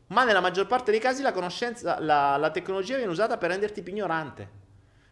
Ma 0.07 0.23
nella 0.23 0.39
maggior 0.39 0.67
parte 0.67 0.91
dei 0.91 1.01
casi 1.01 1.21
la, 1.21 1.33
la, 1.99 2.37
la 2.37 2.51
tecnologia 2.51 2.95
viene 2.95 3.11
usata 3.11 3.37
per 3.37 3.49
renderti 3.49 3.81
più 3.81 3.91
ignorante. 3.91 4.60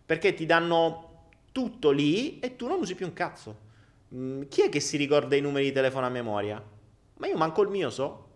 Perché 0.09 0.33
ti 0.33 0.47
danno 0.47 1.27
tutto 1.51 1.91
lì 1.91 2.39
e 2.39 2.55
tu 2.55 2.65
non 2.65 2.79
usi 2.79 2.95
più 2.95 3.05
un 3.05 3.13
cazzo. 3.13 3.55
Mm, 4.15 4.41
chi 4.49 4.63
è 4.63 4.69
che 4.69 4.79
si 4.79 4.97
ricorda 4.97 5.35
i 5.35 5.39
numeri 5.39 5.65
di 5.65 5.71
telefono 5.71 6.07
a 6.07 6.09
memoria? 6.09 6.59
Ma 7.17 7.27
io 7.27 7.37
manco 7.37 7.61
il 7.61 7.69
mio 7.69 7.91
so. 7.91 8.27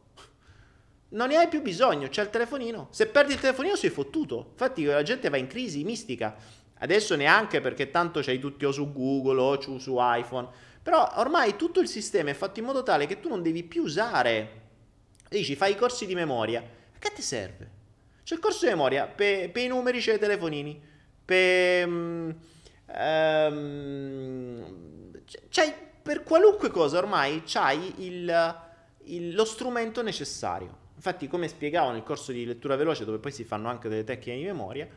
Non 1.09 1.29
ne 1.29 1.35
hai 1.35 1.47
più 1.47 1.63
bisogno, 1.63 2.09
c'è 2.09 2.21
il 2.21 2.29
telefonino. 2.29 2.89
Se 2.91 3.07
perdi 3.07 3.33
il 3.33 3.39
telefonino 3.39 3.75
sei 3.75 3.89
fottuto. 3.89 4.49
Infatti 4.51 4.83
la 4.83 5.01
gente 5.01 5.29
va 5.29 5.37
in 5.37 5.47
crisi 5.47 5.83
mistica. 5.83 6.35
Adesso 6.77 7.15
neanche 7.15 7.59
perché 7.59 7.89
tanto 7.89 8.19
c'hai 8.21 8.37
tutti 8.37 8.65
o 8.65 8.71
su 8.71 8.93
Google 8.93 9.41
o 9.41 9.79
su 9.79 9.95
iPhone. 9.97 10.49
Però 10.83 11.11
ormai 11.15 11.55
tutto 11.55 11.79
il 11.79 11.87
sistema 11.87 12.29
è 12.29 12.35
fatto 12.35 12.59
in 12.59 12.65
modo 12.65 12.83
tale 12.83 13.07
che 13.07 13.19
tu 13.19 13.29
non 13.29 13.41
devi 13.41 13.63
più 13.63 13.81
usare. 13.81 14.61
Dici, 15.27 15.55
fai 15.55 15.71
i 15.71 15.75
corsi 15.75 16.05
di 16.05 16.13
memoria. 16.13 16.59
A 16.59 16.99
che 16.99 17.11
ti 17.15 17.23
serve? 17.23 17.67
C'è 18.23 18.35
il 18.35 18.41
corso 18.41 18.65
di 18.65 18.69
memoria 18.69 19.07
per 19.07 19.49
pe 19.49 19.61
i 19.61 19.67
numeri, 19.67 19.99
c'è 19.99 20.13
i 20.13 20.19
telefonini. 20.19 20.91
Per... 21.25 21.87
Um, 21.87 22.35
um, 22.87 24.63
c'hai 25.49 25.73
per 26.03 26.23
qualunque 26.23 26.69
cosa 26.69 26.97
ormai 26.97 27.43
c'hai 27.45 27.93
il, 28.05 28.55
il, 29.05 29.33
lo 29.33 29.45
strumento 29.45 30.03
necessario. 30.03 30.81
Infatti, 30.95 31.27
come 31.27 31.47
spiegavo 31.47 31.91
nel 31.91 32.03
corso 32.03 32.31
di 32.31 32.45
lettura 32.45 32.75
veloce, 32.75 33.05
dove 33.05 33.19
poi 33.19 33.31
si 33.31 33.43
fanno 33.43 33.69
anche 33.69 33.89
delle 33.89 34.03
tecniche 34.03 34.37
di 34.37 34.43
memoria, 34.43 34.87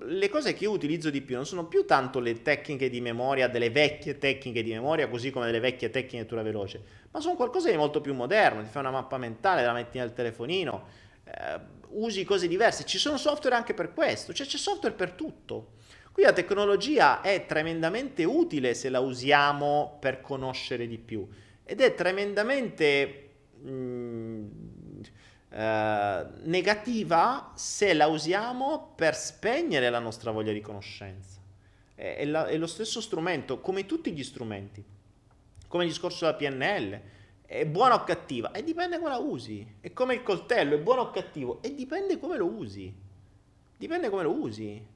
le 0.00 0.28
cose 0.28 0.52
che 0.52 0.64
io 0.64 0.72
utilizzo 0.72 1.08
di 1.08 1.22
più 1.22 1.36
non 1.36 1.46
sono 1.46 1.66
più 1.66 1.86
tanto 1.86 2.20
le 2.20 2.42
tecniche 2.42 2.90
di 2.90 3.00
memoria, 3.00 3.48
delle 3.48 3.70
vecchie 3.70 4.18
tecniche 4.18 4.62
di 4.62 4.72
memoria, 4.72 5.08
così 5.08 5.30
come 5.30 5.46
delle 5.46 5.60
vecchie 5.60 5.88
tecniche 5.88 6.16
di 6.16 6.22
lettura 6.22 6.42
veloce, 6.42 6.82
ma 7.10 7.20
sono 7.20 7.34
qualcosa 7.34 7.70
di 7.70 7.76
molto 7.76 8.00
più 8.00 8.12
moderno. 8.14 8.62
Ti 8.62 8.68
fai 8.68 8.82
una 8.82 8.90
mappa 8.90 9.16
mentale, 9.18 9.64
la 9.64 9.72
metti 9.72 9.98
nel 9.98 10.12
telefonino, 10.12 10.86
eh, 11.30 11.60
usi 11.90 12.24
cose 12.24 12.48
diverse. 12.48 12.84
Ci 12.84 12.98
sono 12.98 13.16
software 13.16 13.56
anche 13.56 13.74
per 13.74 13.92
questo, 13.92 14.32
cioè 14.32 14.46
c'è 14.46 14.58
software 14.58 14.94
per 14.94 15.12
tutto. 15.12 15.72
Qui 16.12 16.24
la 16.24 16.32
tecnologia 16.32 17.20
è 17.20 17.46
tremendamente 17.46 18.24
utile 18.24 18.74
se 18.74 18.88
la 18.88 19.00
usiamo 19.00 19.96
per 20.00 20.20
conoscere 20.20 20.88
di 20.88 20.98
più 20.98 21.26
ed 21.70 21.80
è 21.80 21.94
tremendamente 21.94 23.28
mh, 23.60 23.70
mm, 23.70 24.48
eh, 25.50 26.26
negativa 26.42 27.52
se 27.54 27.94
la 27.94 28.08
usiamo 28.08 28.92
per 28.96 29.14
spegnere 29.14 29.88
la 29.88 30.00
nostra 30.00 30.32
voglia 30.32 30.52
di 30.52 30.60
conoscenza. 30.60 31.38
È, 31.94 32.16
è, 32.16 32.24
la, 32.24 32.46
è 32.46 32.56
lo 32.56 32.66
stesso 32.66 33.00
strumento, 33.00 33.60
come 33.60 33.86
tutti 33.86 34.10
gli 34.10 34.24
strumenti, 34.24 34.82
come 35.68 35.84
il 35.84 35.90
discorso 35.90 36.24
della 36.24 36.36
PNL. 36.36 37.00
È 37.50 37.66
buona 37.66 37.94
o 37.94 38.04
cattiva? 38.04 38.52
E 38.52 38.62
dipende 38.62 38.98
come 38.98 39.10
la 39.10 39.18
usi. 39.18 39.76
È 39.80 39.92
come 39.92 40.14
il 40.14 40.22
coltello, 40.22 40.76
è 40.76 40.78
buono 40.78 41.00
o 41.00 41.10
cattivo? 41.10 41.60
E 41.62 41.74
dipende 41.74 42.18
come 42.18 42.36
lo 42.36 42.46
usi. 42.46 42.94
Dipende 43.76 44.08
come 44.08 44.22
lo 44.22 44.32
usi 44.32 44.86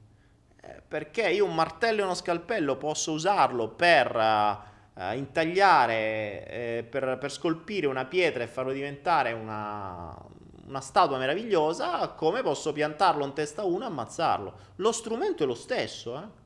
perché 0.87 1.29
io 1.29 1.45
un 1.45 1.53
martello 1.53 2.01
e 2.01 2.03
uno 2.03 2.13
scalpello 2.13 2.77
posso 2.77 3.11
usarlo 3.11 3.69
per 3.69 4.15
uh, 4.15 5.13
intagliare, 5.13 6.47
eh, 6.47 6.87
per, 6.89 7.17
per, 7.19 7.31
scolpire 7.31 7.87
una 7.87 8.05
pietra 8.05 8.43
e 8.43 8.47
farlo 8.47 8.71
diventare 8.71 9.33
una, 9.33 10.15
una 10.67 10.81
statua 10.81 11.17
meravigliosa, 11.17 12.09
come 12.09 12.41
posso 12.41 12.71
piantarlo 12.73 13.25
in 13.25 13.33
testa 13.33 13.61
a 13.61 13.65
uno 13.65 13.83
e 13.83 13.87
ammazzarlo. 13.87 14.53
Lo 14.77 14.91
strumento 14.91 15.43
è 15.43 15.45
lo 15.45 15.55
stesso, 15.55 16.17
eh? 16.17 16.43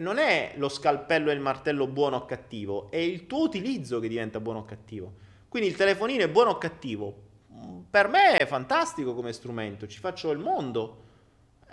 Non 0.00 0.18
è 0.18 0.54
lo 0.56 0.68
scalpello 0.68 1.30
e 1.30 1.34
il 1.34 1.40
martello 1.40 1.86
buono 1.86 2.16
o 2.16 2.24
cattivo, 2.24 2.90
è 2.90 2.96
il 2.96 3.26
tuo 3.26 3.42
utilizzo 3.42 4.00
che 4.00 4.08
diventa 4.08 4.40
buono 4.40 4.60
o 4.60 4.64
cattivo. 4.64 5.12
Quindi 5.48 5.68
il 5.68 5.76
telefonino 5.76 6.22
è 6.22 6.28
buono 6.28 6.50
o 6.50 6.58
cattivo? 6.58 7.28
Per 7.90 8.08
me 8.08 8.38
è 8.38 8.46
fantastico 8.46 9.14
come 9.14 9.32
strumento, 9.32 9.86
ci 9.86 9.98
faccio 9.98 10.30
il 10.30 10.38
mondo 10.38 11.08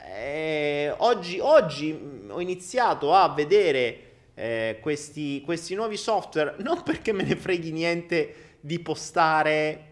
eh, 0.06 0.94
oggi, 0.98 1.40
oggi, 1.40 1.92
mm, 1.92 2.32
ho 2.32 2.40
iniziato 2.40 3.14
a 3.14 3.30
vedere 3.30 4.02
eh, 4.36 4.78
questi, 4.82 5.42
questi, 5.42 5.76
nuovi 5.76 5.98
software 5.98 6.56
non 6.64 6.84
perché 6.84 7.12
me 7.12 7.24
ne 7.24 7.36
freghi 7.36 7.72
niente 7.72 8.36
di 8.60 8.80
postare 8.80 9.86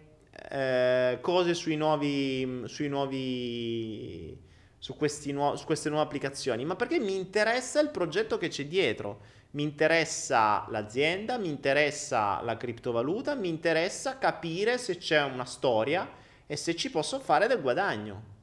eh, 0.50 1.18
cose 1.22 1.54
sui 1.54 1.76
nuovi, 1.76 2.44
mm, 2.46 2.66
sui 2.66 2.88
nuovi 2.88 4.38
su, 4.86 4.96
nuo- 5.32 5.56
su 5.56 5.66
queste 5.66 5.90
nuove 5.90 6.06
applicazioni, 6.06 6.64
ma 6.64 6.76
perché 6.76 7.00
mi 7.00 7.16
interessa 7.16 7.80
il 7.80 7.90
progetto 7.90 8.38
che 8.38 8.50
c'è 8.50 8.68
dietro. 8.68 9.34
Mi 9.52 9.64
interessa 9.64 10.68
l'azienda, 10.70 11.38
mi 11.40 11.48
interessa 11.48 12.40
la 12.44 12.56
criptovaluta, 12.56 13.34
mi 13.34 13.48
interessa 13.48 14.20
capire 14.20 14.78
se 14.78 14.98
c'è 14.98 15.24
una 15.24 15.46
storia 15.46 16.08
e 16.46 16.56
se 16.56 16.76
ci 16.76 16.92
posso 16.92 17.20
fare 17.20 17.48
del 17.48 17.62
guadagno 17.62 18.34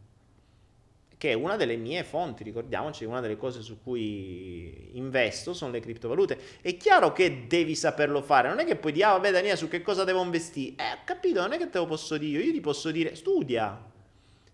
che 1.17 1.31
è 1.31 1.35
una 1.35 1.55
delle 1.55 1.77
mie 1.77 2.03
fonti, 2.03 2.43
ricordiamoci, 2.43 3.05
una 3.05 3.21
delle 3.21 3.37
cose 3.37 3.63
su 3.63 3.81
cui 3.81 4.89
investo 4.95 5.55
sono 5.55 5.71
le 5.71 5.79
criptovalute. 5.79 6.37
È 6.61 6.77
chiaro 6.77 7.13
che 7.13 7.47
devi 7.47 7.77
saperlo 7.77 8.21
fare, 8.21 8.49
non 8.49 8.59
è 8.59 8.65
che 8.65 8.75
puoi 8.75 8.91
dire, 8.91 9.05
ah 9.05 9.13
vabbè 9.13 9.31
Daniele, 9.31 9.57
su 9.57 9.69
che 9.69 9.83
cosa 9.83 10.03
devo 10.03 10.21
investire? 10.25 10.75
Eh, 10.83 10.99
capito, 11.05 11.41
non 11.41 11.53
è 11.53 11.59
che 11.59 11.69
te 11.69 11.79
lo 11.79 11.87
posso 11.87 12.17
dire 12.19 12.43
io 12.43 12.51
ti 12.51 12.61
posso 12.61 12.91
dire, 12.91 13.15
studia, 13.15 13.92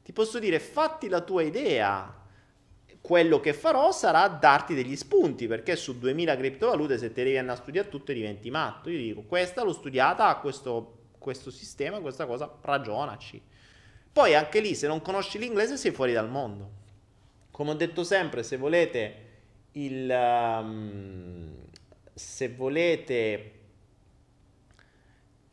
ti 0.09 0.15
posso 0.15 0.39
dire, 0.39 0.59
fatti 0.59 1.07
la 1.07 1.21
tua 1.21 1.43
idea. 1.43 2.17
Quello 2.99 3.41
che 3.41 3.53
farò 3.53 3.93
sarà 3.93 4.27
darti 4.29 4.75
degli 4.75 4.97
spunti, 4.97 5.47
perché 5.47 5.77
su 5.77 5.99
2000 5.99 6.35
criptovalute 6.35 6.97
se 6.97 7.13
te 7.13 7.25
devi 7.25 7.37
andare 7.37 7.59
a 7.59 7.61
studiare 7.61 7.91
tutte 7.91 8.15
diventi 8.15 8.51
matto. 8.51 8.89
Io 8.89 8.97
dico, 8.97 9.23
questa 9.25 9.63
l'ho 9.63 9.75
studiata, 9.75 10.35
questo, 10.37 11.09
questo 11.19 11.51
sistema, 11.51 12.01
questa 12.01 12.25
cosa, 12.25 12.51
ragionaci 12.63 13.43
poi 14.19 14.35
anche 14.35 14.59
lì, 14.59 14.75
se 14.75 14.89
non 14.89 15.01
conosci 15.01 15.39
l'inglese, 15.39 15.77
sei 15.77 15.93
fuori 15.93 16.13
dal 16.13 16.29
mondo. 16.29 16.71
Come 17.53 17.71
ho 17.71 17.75
detto 17.75 18.03
sempre, 18.03 18.43
se 18.43 18.57
volete 18.57 19.27
il... 19.73 20.11
Um, 20.11 21.55
se 22.15 22.49
volete 22.49 23.53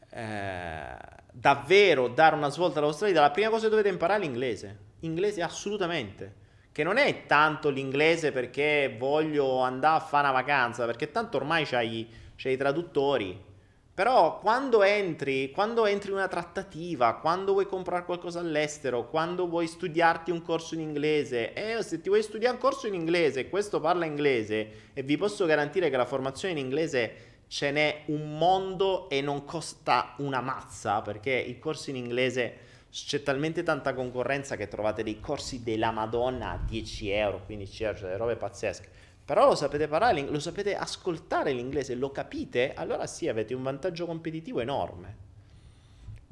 eh, 0.09 0.97
davvero 1.37 2.07
dare 2.07 2.35
una 2.35 2.49
svolta 2.49 2.79
alla 2.79 2.87
vostra 2.87 3.07
vita, 3.07 3.21
la 3.21 3.31
prima 3.31 3.49
cosa 3.49 3.63
che 3.63 3.69
dovete 3.69 3.89
imparare 3.89 4.23
è 4.23 4.25
l'inglese. 4.25 4.77
Inglese 5.01 5.41
assolutamente. 5.41 6.43
Che 6.71 6.83
non 6.83 6.97
è 6.97 7.25
tanto 7.25 7.69
l'inglese 7.69 8.31
perché 8.31 8.95
voglio 8.97 9.59
andare 9.59 9.97
a 9.97 10.05
fare 10.05 10.27
una 10.27 10.33
vacanza, 10.33 10.85
perché 10.85 11.11
tanto 11.11 11.37
ormai 11.37 11.65
c'hai, 11.65 12.09
c'hai 12.35 12.53
i 12.53 12.57
traduttori 12.57 13.53
però 13.95 14.39
quando 14.41 14.83
entri, 14.83 15.51
quando 15.51 15.85
entri 15.85 16.09
in 16.09 16.17
una 16.17 16.27
trattativa, 16.27 17.15
quando 17.15 17.53
vuoi 17.53 17.65
comprare 17.65 18.03
qualcosa 18.03 18.41
all'estero, 18.41 19.07
quando 19.07 19.47
vuoi 19.47 19.67
studiarti 19.67 20.31
un 20.31 20.41
corso 20.41 20.73
in 20.73 20.81
inglese, 20.81 21.53
e 21.53 21.77
eh, 21.77 21.81
se 21.81 22.01
ti 22.01 22.09
vuoi 22.09 22.21
studiare 22.21 22.55
un 22.55 22.61
corso 22.61 22.87
in 22.87 22.93
inglese 22.93 23.39
e 23.39 23.49
questo 23.49 23.79
parla 23.79 24.03
inglese, 24.03 24.89
e 24.93 25.01
vi 25.01 25.15
posso 25.15 25.45
garantire 25.45 25.89
che 25.89 25.95
la 25.95 26.03
formazione 26.03 26.59
in 26.59 26.65
inglese 26.65 27.34
ce 27.47 27.71
n'è 27.71 28.03
un 28.07 28.37
mondo 28.37 29.09
e 29.09 29.21
non 29.21 29.45
costa 29.45 30.15
una 30.17 30.41
mazza, 30.41 31.01
perché 31.01 31.31
i 31.31 31.59
corsi 31.59 31.91
in 31.91 31.95
inglese 31.95 32.57
c'è 32.89 33.23
talmente 33.23 33.63
tanta 33.63 33.93
concorrenza 33.93 34.55
che 34.55 34.67
trovate 34.67 35.03
dei 35.03 35.19
corsi 35.19 35.63
della 35.63 35.91
Madonna 35.91 36.51
a 36.51 36.57
10 36.57 37.09
euro, 37.09 37.41
15 37.45 37.83
euro, 37.83 37.97
cioè 37.97 38.17
robe 38.17 38.35
pazzesche. 38.35 38.89
Però 39.25 39.47
lo 39.47 39.55
sapete 39.55 39.87
parlare, 39.87 40.21
lo 40.21 40.39
sapete 40.39 40.75
ascoltare 40.75 41.51
l'inglese, 41.51 41.95
lo 41.95 42.11
capite, 42.11 42.73
allora 42.73 43.07
sì, 43.07 43.27
avete 43.27 43.53
un 43.53 43.63
vantaggio 43.63 44.05
competitivo 44.05 44.59
enorme. 44.59 45.24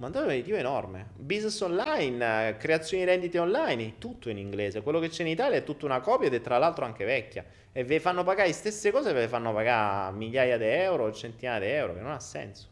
Un 0.03 0.11
vantaggio 0.11 0.27
competitivo 0.27 0.57
enorme. 0.57 1.11
Business 1.15 1.61
online, 1.61 2.49
eh, 2.49 2.57
creazioni 2.57 3.05
di 3.05 3.09
rendite 3.09 3.39
online, 3.39 3.97
tutto 3.99 4.29
in 4.29 4.37
inglese. 4.37 4.81
Quello 4.81 4.99
che 4.99 5.07
c'è 5.07 5.21
in 5.21 5.29
Italia 5.29 5.57
è 5.57 5.63
tutta 5.63 5.85
una 5.85 6.01
copia 6.01 6.27
ed 6.27 6.33
è 6.33 6.41
tra 6.41 6.57
l'altro 6.57 6.83
anche 6.83 7.05
vecchia. 7.05 7.45
E 7.71 7.85
vi 7.85 7.99
fanno 7.99 8.25
pagare 8.25 8.49
le 8.49 8.53
stesse 8.53 8.91
cose, 8.91 9.13
ve 9.13 9.21
le 9.21 9.27
fanno 9.29 9.53
pagare 9.53 10.13
migliaia 10.13 10.57
di 10.57 10.65
euro, 10.65 11.13
centinaia 11.13 11.59
di 11.59 11.67
euro, 11.67 11.93
che 11.93 12.01
non 12.01 12.11
ha 12.11 12.19
senso. 12.19 12.67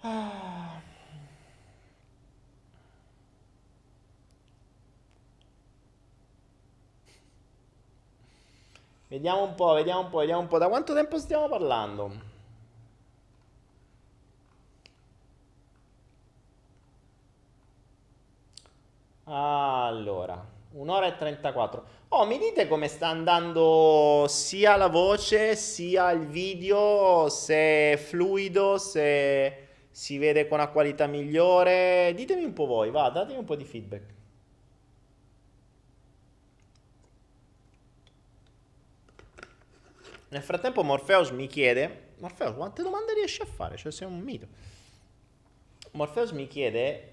Ah. 0.00 0.78
Vediamo 9.08 9.42
un 9.44 9.54
po', 9.54 9.72
vediamo 9.72 10.00
un 10.00 10.08
po', 10.10 10.18
vediamo 10.18 10.40
un 10.42 10.48
po'. 10.48 10.58
Da 10.58 10.68
quanto 10.68 10.92
tempo 10.92 11.18
stiamo 11.18 11.48
parlando? 11.48 12.29
Allora, 19.32 20.44
Un'ora 20.72 21.06
e 21.06 21.16
34. 21.16 21.84
Oh, 22.08 22.26
mi 22.26 22.38
dite 22.38 22.66
come 22.66 22.88
sta 22.88 23.08
andando 23.08 24.26
sia 24.28 24.76
la 24.76 24.88
voce 24.88 25.54
sia 25.56 26.10
il 26.10 26.26
video, 26.26 27.28
se 27.28 27.92
è 27.92 27.96
fluido, 27.96 28.78
se 28.78 29.68
si 29.90 30.18
vede 30.18 30.46
con 30.46 30.58
una 30.58 30.68
qualità 30.68 31.06
migliore. 31.06 32.12
Ditemi 32.14 32.44
un 32.44 32.52
po' 32.52 32.66
voi, 32.66 32.90
va, 32.90 33.08
datemi 33.10 33.38
un 33.38 33.44
po' 33.44 33.56
di 33.56 33.64
feedback. 33.64 34.14
Nel 40.28 40.42
frattempo 40.42 40.82
Morpheus 40.84 41.30
mi 41.30 41.48
chiede, 41.48 42.14
Morpheus 42.18 42.54
quante 42.54 42.82
domande 42.82 43.14
riesci 43.14 43.42
a 43.42 43.46
fare? 43.46 43.76
Cioè 43.76 43.90
sei 43.90 44.06
un 44.06 44.20
mito. 44.20 44.46
Morpheus 45.92 46.30
mi 46.30 46.46
chiede 46.46 47.09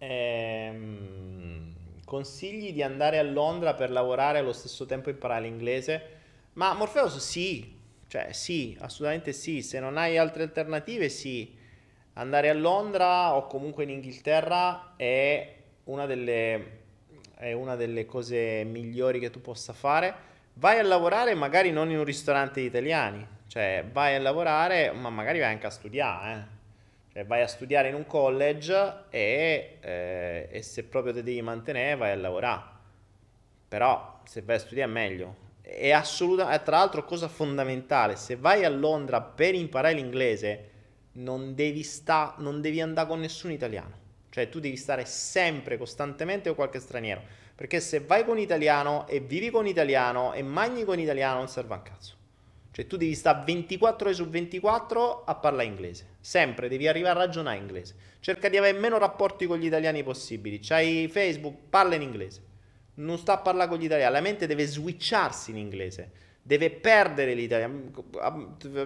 ehm, 0.00 1.74
consigli 2.04 2.72
di 2.72 2.82
andare 2.82 3.18
a 3.18 3.22
Londra 3.22 3.74
per 3.74 3.90
lavorare 3.90 4.38
e 4.38 4.40
allo 4.40 4.52
stesso 4.52 4.86
tempo 4.86 5.10
imparare 5.10 5.42
l'inglese. 5.42 6.18
Ma 6.54 6.74
Morpheus 6.74 7.18
sì, 7.18 7.78
cioè 8.08 8.32
sì, 8.32 8.76
assolutamente 8.80 9.32
sì, 9.32 9.62
se 9.62 9.78
non 9.78 9.96
hai 9.96 10.18
altre 10.18 10.42
alternative 10.42 11.08
sì. 11.08 11.56
Andare 12.14 12.48
a 12.48 12.54
Londra 12.54 13.34
o 13.34 13.46
comunque 13.46 13.84
in 13.84 13.90
Inghilterra 13.90 14.94
è 14.96 15.56
una 15.84 16.06
delle, 16.06 16.78
è 17.36 17.52
una 17.52 17.76
delle 17.76 18.04
cose 18.04 18.64
migliori 18.64 19.20
che 19.20 19.30
tu 19.30 19.40
possa 19.40 19.72
fare 19.72 20.28
vai 20.54 20.78
a 20.78 20.82
lavorare 20.82 21.34
magari 21.34 21.70
non 21.70 21.90
in 21.90 21.98
un 21.98 22.04
ristorante 22.04 22.60
di 22.60 22.66
italiani, 22.66 23.26
cioè 23.46 23.84
vai 23.90 24.14
a 24.14 24.20
lavorare, 24.20 24.92
ma 24.92 25.10
magari 25.10 25.38
vai 25.38 25.52
anche 25.52 25.66
a 25.66 25.70
studiare, 25.70 26.32
eh. 26.32 26.59
Cioè 27.12 27.24
vai 27.24 27.42
a 27.42 27.46
studiare 27.46 27.88
in 27.88 27.94
un 27.94 28.06
college 28.06 29.04
e, 29.10 29.78
eh, 29.80 30.48
e 30.50 30.62
se 30.62 30.84
proprio 30.84 31.12
ti 31.12 31.22
devi 31.22 31.42
mantenere 31.42 31.96
vai 31.96 32.12
a 32.12 32.16
lavorare, 32.16 32.62
però 33.68 34.20
se 34.24 34.42
vai 34.42 34.56
a 34.56 34.60
studiare 34.60 34.90
è 34.90 34.92
meglio. 34.92 35.48
È 35.60 35.90
assolutamente, 35.90 36.64
tra 36.64 36.78
l'altro 36.78 37.04
cosa 37.04 37.28
fondamentale, 37.28 38.16
se 38.16 38.36
vai 38.36 38.64
a 38.64 38.68
Londra 38.68 39.20
per 39.20 39.54
imparare 39.54 39.94
l'inglese 39.94 40.68
non 41.12 41.54
devi, 41.54 41.82
sta, 41.82 42.34
non 42.38 42.60
devi 42.60 42.80
andare 42.80 43.06
con 43.06 43.20
nessun 43.20 43.52
italiano, 43.52 43.94
cioè 44.30 44.48
tu 44.48 44.58
devi 44.58 44.76
stare 44.76 45.04
sempre, 45.04 45.76
costantemente 45.76 46.48
con 46.48 46.56
qualche 46.56 46.80
straniero 46.80 47.38
perché 47.60 47.80
se 47.80 48.00
vai 48.00 48.24
con 48.24 48.38
italiano 48.38 49.06
e 49.06 49.20
vivi 49.20 49.50
con 49.50 49.66
italiano 49.66 50.32
e 50.32 50.42
mangi 50.42 50.82
con 50.82 50.98
italiano 50.98 51.40
non 51.40 51.48
serve 51.48 51.74
a 51.74 51.80
cazzo. 51.80 52.14
Cioè 52.70 52.86
tu 52.86 52.96
devi 52.96 53.14
stare 53.14 53.42
24 53.44 54.06
ore 54.06 54.14
su 54.14 54.26
24 54.26 55.24
a 55.24 55.34
parlare 55.34 55.66
inglese. 55.66 56.06
Sempre 56.20 56.68
devi 56.68 56.86
arrivare 56.86 57.18
a 57.18 57.22
ragionare 57.22 57.56
inglese. 57.56 57.94
Cerca 58.20 58.48
di 58.48 58.56
avere 58.58 58.78
meno 58.78 58.98
rapporti 58.98 59.46
con 59.46 59.58
gli 59.58 59.66
italiani 59.66 60.02
possibili. 60.02 60.60
C'hai 60.60 61.08
Facebook, 61.08 61.56
parla 61.70 61.94
in 61.94 62.02
inglese. 62.02 62.42
Non 62.94 63.16
sta 63.16 63.34
a 63.34 63.38
parlare 63.38 63.68
con 63.68 63.78
gli 63.78 63.84
italiani. 63.84 64.12
La 64.12 64.20
mente 64.20 64.46
deve 64.46 64.66
switcharsi 64.66 65.50
in 65.50 65.56
inglese. 65.56 66.10
Deve 66.42 66.70
perdere 66.70 67.32
l'italiano. 67.32 67.90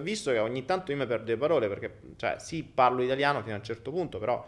Visto 0.01 0.31
che 0.31 0.39
ogni 0.39 0.63
tanto 0.63 0.91
io 0.91 0.97
mi 0.97 1.05
perdo 1.05 1.31
le 1.31 1.37
parole 1.37 1.67
perché, 1.67 1.99
cioè, 2.15 2.37
sì, 2.39 2.63
parlo 2.63 3.01
italiano 3.01 3.41
fino 3.41 3.55
a 3.55 3.57
un 3.57 3.63
certo 3.63 3.91
punto, 3.91 4.17
però 4.17 4.45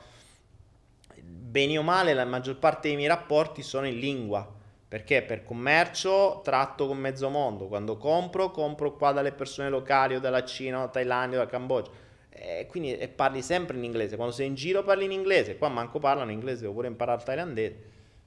bene 1.21 1.77
o 1.77 1.81
male 1.81 2.13
la 2.13 2.25
maggior 2.25 2.57
parte 2.57 2.87
dei 2.87 2.95
miei 2.95 3.09
rapporti 3.09 3.61
sono 3.61 3.87
in 3.87 3.99
lingua. 3.99 4.55
Perché 4.87 5.21
per 5.21 5.43
commercio 5.43 6.39
tratto 6.45 6.87
con 6.87 6.97
mezzo 6.97 7.27
mondo, 7.27 7.67
quando 7.67 7.97
compro, 7.97 8.51
compro 8.51 8.95
qua 8.95 9.11
dalle 9.11 9.33
persone 9.33 9.67
locali 9.67 10.15
o 10.15 10.21
dalla 10.21 10.45
Cina, 10.45 10.83
o 10.83 10.89
Thailandia 10.89 11.39
o 11.39 11.41
dal 11.41 11.51
Cambogia. 11.51 11.91
E 12.39 12.67
quindi 12.67 12.95
e 12.97 13.07
parli 13.07 13.41
sempre 13.41 13.77
in 13.77 13.83
inglese. 13.83 14.15
Quando 14.15 14.33
sei 14.33 14.47
in 14.47 14.55
giro 14.55 14.83
parli 14.83 15.05
in 15.05 15.11
inglese, 15.11 15.57
qua 15.57 15.69
manco 15.69 15.99
parlano 15.99 16.31
inglese, 16.31 16.61
devo 16.61 16.73
pure 16.73 16.87
imparare 16.87 17.17
il 17.19 17.23
thailandese. 17.23 17.75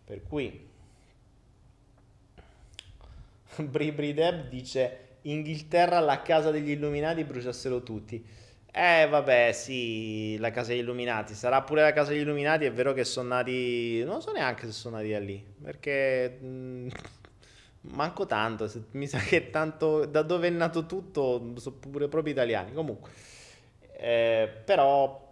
Per 0.05 0.23
cui 0.23 0.69
Bri 3.57 3.93
Bri 3.93 4.15
Deb 4.15 4.49
dice 4.49 5.09
Inghilterra 5.23 6.01
la 6.01 6.23
casa 6.23 6.51
degli 6.51 6.71
illuminati 6.71 7.25
bruciassero 7.25 7.83
tutti. 7.83 8.25
Eh, 8.73 9.07
vabbè, 9.09 9.53
sì, 9.53 10.39
la 10.39 10.51
casa 10.51 10.71
degli 10.71 10.79
illuminati. 10.79 11.35
Sarà 11.35 11.61
pure 11.63 11.83
la 11.83 11.93
casa 11.93 12.11
degli 12.13 12.21
illuminati. 12.21 12.65
È 12.65 12.73
vero 12.73 12.93
che 12.93 13.05
sono 13.05 13.29
nati. 13.29 14.03
Non 14.05 14.23
so 14.23 14.33
neanche 14.33 14.67
se 14.67 14.73
sono 14.73 14.97
nati 14.97 15.11
da 15.11 15.19
lì. 15.19 15.45
Perché. 15.63 16.39
Mm, 16.43 16.89
manco 17.93 18.27
tanto. 18.27 18.71
Mi 18.93 19.07
sa 19.07 19.19
che 19.19 19.51
tanto. 19.51 20.07
Da 20.07 20.23
dove 20.23 20.47
è 20.49 20.51
nato 20.51 20.87
tutto. 20.87 21.53
Sono 21.57 21.77
pure 21.77 22.09
proprio 22.09 22.33
italiani. 22.33 22.73
Comunque. 22.73 23.11
Eh, 24.01 24.49
però. 24.65 25.29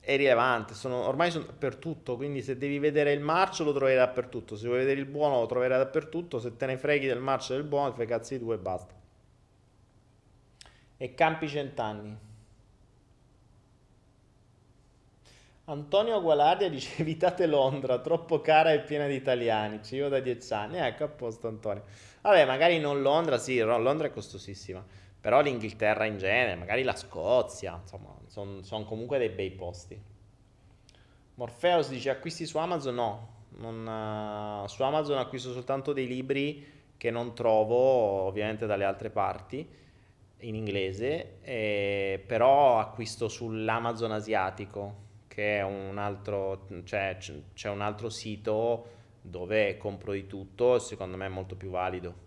È 0.00 0.16
rilevante. 0.16 0.74
Sono, 0.74 1.06
ormai 1.06 1.30
sono 1.30 1.44
dappertutto. 1.44 2.16
Quindi 2.16 2.42
se 2.42 2.58
devi 2.58 2.78
vedere 2.78 3.12
il 3.12 3.20
marcio 3.20 3.64
lo 3.64 3.72
troverai 3.72 4.04
dappertutto. 4.04 4.56
Se 4.56 4.66
vuoi 4.66 4.78
vedere 4.80 5.00
il 5.00 5.06
buono 5.06 5.40
lo 5.40 5.46
troverai 5.46 5.78
dappertutto. 5.78 6.38
Se 6.38 6.56
te 6.56 6.66
ne 6.66 6.76
freghi 6.76 7.06
del 7.06 7.20
marcio 7.20 7.54
e 7.54 7.56
del 7.56 7.66
buono, 7.66 7.92
fai 7.92 8.06
cazzi 8.06 8.38
tu 8.38 8.52
e 8.52 8.58
basta 8.58 9.02
e 10.96 11.14
campi 11.14 11.48
cent'anni. 11.48 12.16
Antonio 15.66 16.20
Gualardia 16.20 16.68
dice 16.68 17.00
evitate 17.02 17.46
Londra, 17.46 17.98
troppo 17.98 18.40
cara 18.40 18.72
e 18.72 18.80
piena 18.80 19.06
di 19.06 19.14
italiani, 19.14 19.82
ci 19.82 19.96
vivo 19.96 20.08
da 20.08 20.20
dieci 20.20 20.52
anni, 20.52 20.78
ecco 20.78 21.04
a 21.04 21.08
posto 21.08 21.48
Antonio. 21.48 21.84
Vabbè, 22.22 22.46
magari 22.46 22.78
non 22.78 23.02
Londra, 23.02 23.38
sì, 23.38 23.58
Londra 23.58 24.06
è 24.06 24.10
costosissima, 24.10 24.84
però 25.24 25.40
l'Inghilterra 25.40 26.04
in 26.04 26.18
genere, 26.18 26.54
magari 26.54 26.82
la 26.82 26.94
Scozia, 26.94 27.80
insomma, 27.80 28.14
sono 28.26 28.62
son 28.62 28.84
comunque 28.84 29.16
dei 29.16 29.30
bei 29.30 29.52
posti. 29.52 29.98
Morpheus 31.36 31.88
dice 31.88 32.10
acquisti 32.10 32.44
su 32.44 32.58
Amazon? 32.58 32.94
No, 32.94 33.28
non, 33.56 33.86
uh, 33.86 34.66
su 34.66 34.82
Amazon 34.82 35.16
acquisto 35.16 35.50
soltanto 35.52 35.94
dei 35.94 36.06
libri 36.06 36.66
che 36.98 37.10
non 37.10 37.34
trovo 37.34 37.74
ovviamente 38.26 38.66
dalle 38.66 38.84
altre 38.84 39.08
parti 39.08 39.66
in 40.40 40.54
inglese, 40.56 41.38
eh, 41.40 42.22
però 42.26 42.78
acquisto 42.78 43.26
sull'Amazon 43.28 44.12
asiatico, 44.12 44.94
che 45.26 45.56
è 45.56 45.62
un 45.62 45.96
altro, 45.96 46.66
cioè, 46.84 47.16
c'è 47.54 47.70
un 47.70 47.80
altro 47.80 48.10
sito 48.10 48.88
dove 49.22 49.78
compro 49.78 50.12
di 50.12 50.26
tutto, 50.26 50.78
secondo 50.78 51.16
me 51.16 51.24
è 51.24 51.30
molto 51.30 51.54
più 51.54 51.70
valido. 51.70 52.24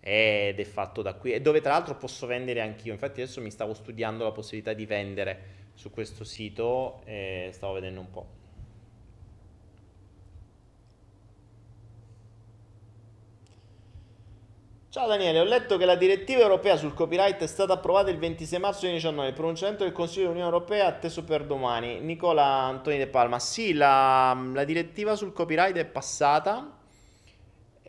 Ed 0.00 0.58
è 0.58 0.64
fatto 0.64 1.02
da 1.02 1.14
qui, 1.14 1.32
e 1.32 1.40
dove 1.40 1.60
tra 1.60 1.72
l'altro 1.72 1.96
posso 1.96 2.26
vendere 2.26 2.60
anch'io. 2.60 2.92
Infatti 2.92 3.20
adesso 3.20 3.40
mi 3.40 3.50
stavo 3.50 3.74
studiando 3.74 4.24
la 4.24 4.32
possibilità 4.32 4.72
di 4.72 4.86
vendere 4.86 5.56
su 5.74 5.90
questo 5.90 6.24
sito 6.24 7.02
e 7.04 7.50
stavo 7.52 7.74
vedendo 7.74 8.00
un 8.00 8.10
po'. 8.10 8.38
Ciao 14.90 15.06
Daniele, 15.06 15.38
ho 15.38 15.44
letto 15.44 15.76
che 15.76 15.84
la 15.84 15.96
direttiva 15.96 16.40
europea 16.40 16.76
sul 16.76 16.94
copyright 16.94 17.40
è 17.42 17.46
stata 17.46 17.74
approvata 17.74 18.10
il 18.10 18.18
26 18.18 18.58
marzo 18.58 18.80
2019. 18.80 19.28
Il 19.28 19.34
pronunciamento 19.34 19.84
del 19.84 19.92
Consiglio 19.92 20.22
dell'Unione 20.28 20.50
Europea 20.50 20.84
è 20.84 20.88
atteso 20.88 21.24
per 21.24 21.44
domani. 21.44 22.00
Nicola 22.00 22.42
Antoni 22.42 22.96
De 22.96 23.06
Palma. 23.06 23.38
Sì, 23.38 23.74
la, 23.74 24.36
la 24.52 24.64
direttiva 24.64 25.14
sul 25.14 25.32
copyright 25.32 25.76
è 25.76 25.84
passata. 25.84 26.77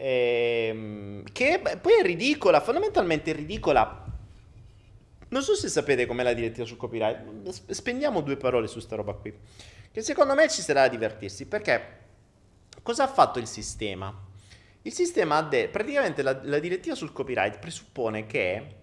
Ehm, 0.02 1.24
che 1.34 1.62
poi 1.82 2.00
è 2.00 2.02
ridicola, 2.02 2.62
fondamentalmente 2.62 3.32
è 3.32 3.36
ridicola. 3.36 4.06
Non 5.28 5.44
so 5.44 5.56
se 5.56 5.68
sapete 5.68 6.06
com'è 6.06 6.24
la 6.24 6.34
direttiva 6.34 6.66
sul 6.66 6.78
copyright. 6.78 7.50
Spendiamo 7.72 8.22
due 8.22 8.38
parole 8.38 8.68
su 8.68 8.80
sta 8.80 8.96
roba 8.96 9.14
qui. 9.14 9.38
Che 9.92 10.02
secondo 10.02 10.34
me 10.36 10.48
ci 10.50 10.62
sarà 10.62 10.84
da 10.84 10.88
divertirsi. 10.88 11.48
Perché 11.48 11.98
cosa 12.82 13.04
ha 13.04 13.08
fatto 13.08 13.40
il 13.40 13.48
sistema? 13.48 14.28
Il 14.84 14.94
sistema 14.94 15.36
ha 15.36 15.44
detto, 15.44 15.72
praticamente 15.72 16.22
la, 16.22 16.40
la 16.44 16.60
direttiva 16.60 16.96
sul 16.96 17.12
copyright 17.12 17.60
presuppone 17.60 18.26
che 18.26 18.76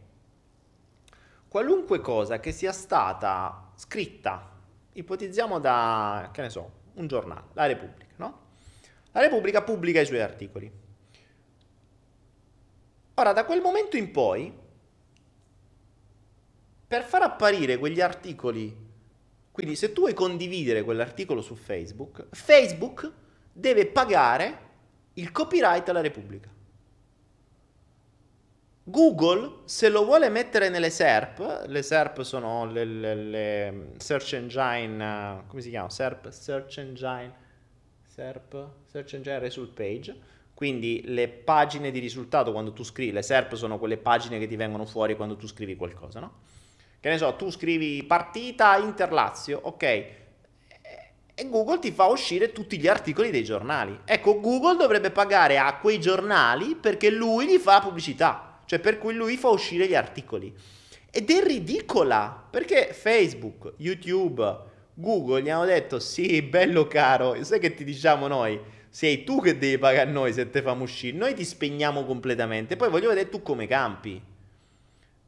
qualunque 1.48 2.00
cosa 2.00 2.38
che 2.40 2.52
sia 2.52 2.72
stata 2.72 3.72
scritta, 3.74 4.52
ipotizziamo 4.92 5.58
da, 5.58 6.28
che 6.30 6.42
ne 6.42 6.50
so, 6.50 6.70
un 6.94 7.06
giornale, 7.06 7.46
la 7.54 7.64
Repubblica, 7.64 8.12
no? 8.16 8.40
La 9.12 9.20
Repubblica 9.22 9.62
pubblica 9.62 10.00
i 10.00 10.06
suoi 10.06 10.20
articoli. 10.20 10.84
Ora, 13.18 13.32
da 13.32 13.46
quel 13.46 13.62
momento 13.62 13.96
in 13.96 14.10
poi, 14.10 14.52
per 16.86 17.02
far 17.02 17.22
apparire 17.22 17.78
quegli 17.78 18.00
articoli, 18.02 18.84
quindi 19.50 19.74
se 19.74 19.92
tu 19.92 20.02
vuoi 20.02 20.12
condividere 20.12 20.82
quell'articolo 20.82 21.40
su 21.40 21.54
Facebook, 21.54 22.26
Facebook 22.32 23.10
deve 23.50 23.86
pagare 23.86 24.58
il 25.14 25.32
copyright 25.32 25.88
alla 25.88 26.02
Repubblica. 26.02 26.50
Google, 28.82 29.62
se 29.64 29.88
lo 29.88 30.04
vuole 30.04 30.28
mettere 30.28 30.68
nelle 30.68 30.90
SERP, 30.90 31.64
le 31.68 31.82
SERP 31.82 32.20
sono 32.20 32.66
le, 32.66 32.84
le, 32.84 33.14
le 33.14 33.90
search 33.96 34.34
engine, 34.34 35.44
come 35.46 35.62
si 35.62 35.70
chiama? 35.70 35.88
SERP, 35.88 36.28
search 36.28 36.78
engine, 36.78 37.34
SERP, 38.04 38.68
search 38.84 39.14
engine 39.14 39.38
result 39.38 39.72
page, 39.72 40.14
quindi 40.56 41.02
le 41.04 41.28
pagine 41.28 41.90
di 41.90 41.98
risultato 41.98 42.50
quando 42.50 42.72
tu 42.72 42.82
scrivi, 42.82 43.12
le 43.12 43.20
SERP 43.20 43.56
sono 43.56 43.78
quelle 43.78 43.98
pagine 43.98 44.38
che 44.38 44.46
ti 44.46 44.56
vengono 44.56 44.86
fuori 44.86 45.14
quando 45.14 45.36
tu 45.36 45.46
scrivi 45.46 45.76
qualcosa, 45.76 46.18
no? 46.18 46.32
Che 46.98 47.10
ne 47.10 47.18
so, 47.18 47.34
tu 47.34 47.50
scrivi 47.50 48.02
partita 48.04 48.78
Inter-Lazio, 48.78 49.60
ok, 49.62 49.82
e 51.38 51.50
Google 51.50 51.78
ti 51.78 51.90
fa 51.90 52.06
uscire 52.06 52.52
tutti 52.52 52.78
gli 52.78 52.88
articoli 52.88 53.30
dei 53.30 53.44
giornali. 53.44 54.00
Ecco, 54.06 54.40
Google 54.40 54.78
dovrebbe 54.78 55.10
pagare 55.10 55.58
a 55.58 55.76
quei 55.76 56.00
giornali 56.00 56.74
perché 56.74 57.10
lui 57.10 57.46
gli 57.46 57.58
fa 57.58 57.80
pubblicità, 57.80 58.62
cioè 58.64 58.78
per 58.78 58.96
cui 58.96 59.12
lui 59.12 59.36
fa 59.36 59.48
uscire 59.48 59.86
gli 59.86 59.94
articoli. 59.94 60.54
Ed 61.10 61.28
è 61.28 61.44
ridicola, 61.44 62.46
perché 62.50 62.94
Facebook, 62.94 63.74
YouTube, 63.76 64.58
Google 64.94 65.42
gli 65.42 65.50
hanno 65.50 65.66
detto 65.66 65.98
sì, 65.98 66.40
bello 66.40 66.86
caro, 66.86 67.44
sai 67.44 67.60
che 67.60 67.74
ti 67.74 67.84
diciamo 67.84 68.26
noi? 68.28 68.58
Sei 68.96 69.24
tu 69.24 69.42
che 69.42 69.58
devi 69.58 69.76
pagare 69.76 70.08
a 70.08 70.10
noi 70.10 70.32
se 70.32 70.48
te 70.48 70.62
famo 70.62 70.84
uscire, 70.84 71.14
noi 71.14 71.34
ti 71.34 71.44
spegniamo 71.44 72.06
completamente, 72.06 72.76
poi 72.76 72.88
voglio 72.88 73.10
vedere 73.10 73.28
tu 73.28 73.42
come 73.42 73.66
campi. 73.66 74.18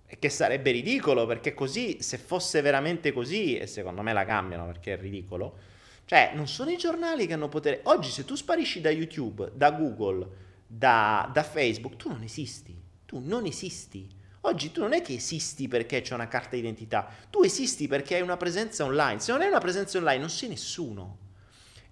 Che 0.07 0.29
sarebbe 0.31 0.71
ridicolo, 0.71 1.27
perché 1.27 1.53
così, 1.53 2.01
se 2.01 2.17
fosse 2.17 2.63
veramente 2.63 3.13
così, 3.13 3.59
e 3.59 3.67
secondo 3.67 4.01
me 4.01 4.15
la 4.15 4.25
cambiano 4.25 4.65
perché 4.65 4.95
è 4.95 4.99
ridicolo, 4.99 5.59
cioè 6.07 6.33
non 6.35 6.49
sono 6.49 6.71
i 6.71 6.79
giornali 6.79 7.27
che 7.27 7.35
hanno 7.35 7.51
potere. 7.51 7.81
Oggi 7.83 8.09
se 8.09 8.25
tu 8.25 8.37
sparisci 8.37 8.81
da 8.81 8.89
YouTube, 8.89 9.51
da 9.53 9.71
Google, 9.73 10.27
da, 10.67 11.29
da 11.31 11.43
Facebook, 11.43 11.97
tu 11.97 12.09
non 12.09 12.23
esisti, 12.23 12.75
tu 13.05 13.21
non 13.23 13.45
esisti. 13.45 14.09
Oggi 14.41 14.73
tu 14.73 14.81
non 14.81 14.95
è 14.95 15.03
che 15.03 15.13
esisti 15.13 15.69
perché 15.69 16.01
c'è 16.01 16.15
una 16.15 16.29
carta 16.29 16.57
d'identità, 16.57 17.07
tu 17.29 17.43
esisti 17.43 17.87
perché 17.87 18.15
hai 18.15 18.23
una 18.23 18.39
presenza 18.39 18.85
online. 18.85 19.21
Se 19.21 19.31
non 19.31 19.43
hai 19.43 19.49
una 19.49 19.61
presenza 19.61 19.99
online 19.99 20.21
non 20.21 20.31
sei 20.31 20.49
nessuno. 20.49 21.27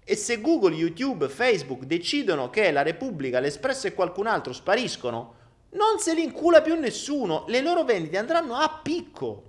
E 0.09 0.15
se 0.15 0.39
Google, 0.39 0.73
YouTube, 0.73 1.27
Facebook 1.27 1.83
decidono 1.83 2.49
che 2.49 2.71
la 2.71 2.81
Repubblica, 2.81 3.41
l'Espresso 3.41 3.87
e 3.87 3.93
qualcun 3.93 4.27
altro 4.27 4.53
spariscono, 4.53 5.33
non 5.71 5.99
se 5.99 6.13
li 6.13 6.23
incula 6.23 6.61
più 6.61 6.75
nessuno, 6.79 7.43
le 7.49 7.59
loro 7.59 7.83
vendite 7.83 8.17
andranno 8.17 8.55
a 8.55 8.79
picco. 8.81 9.43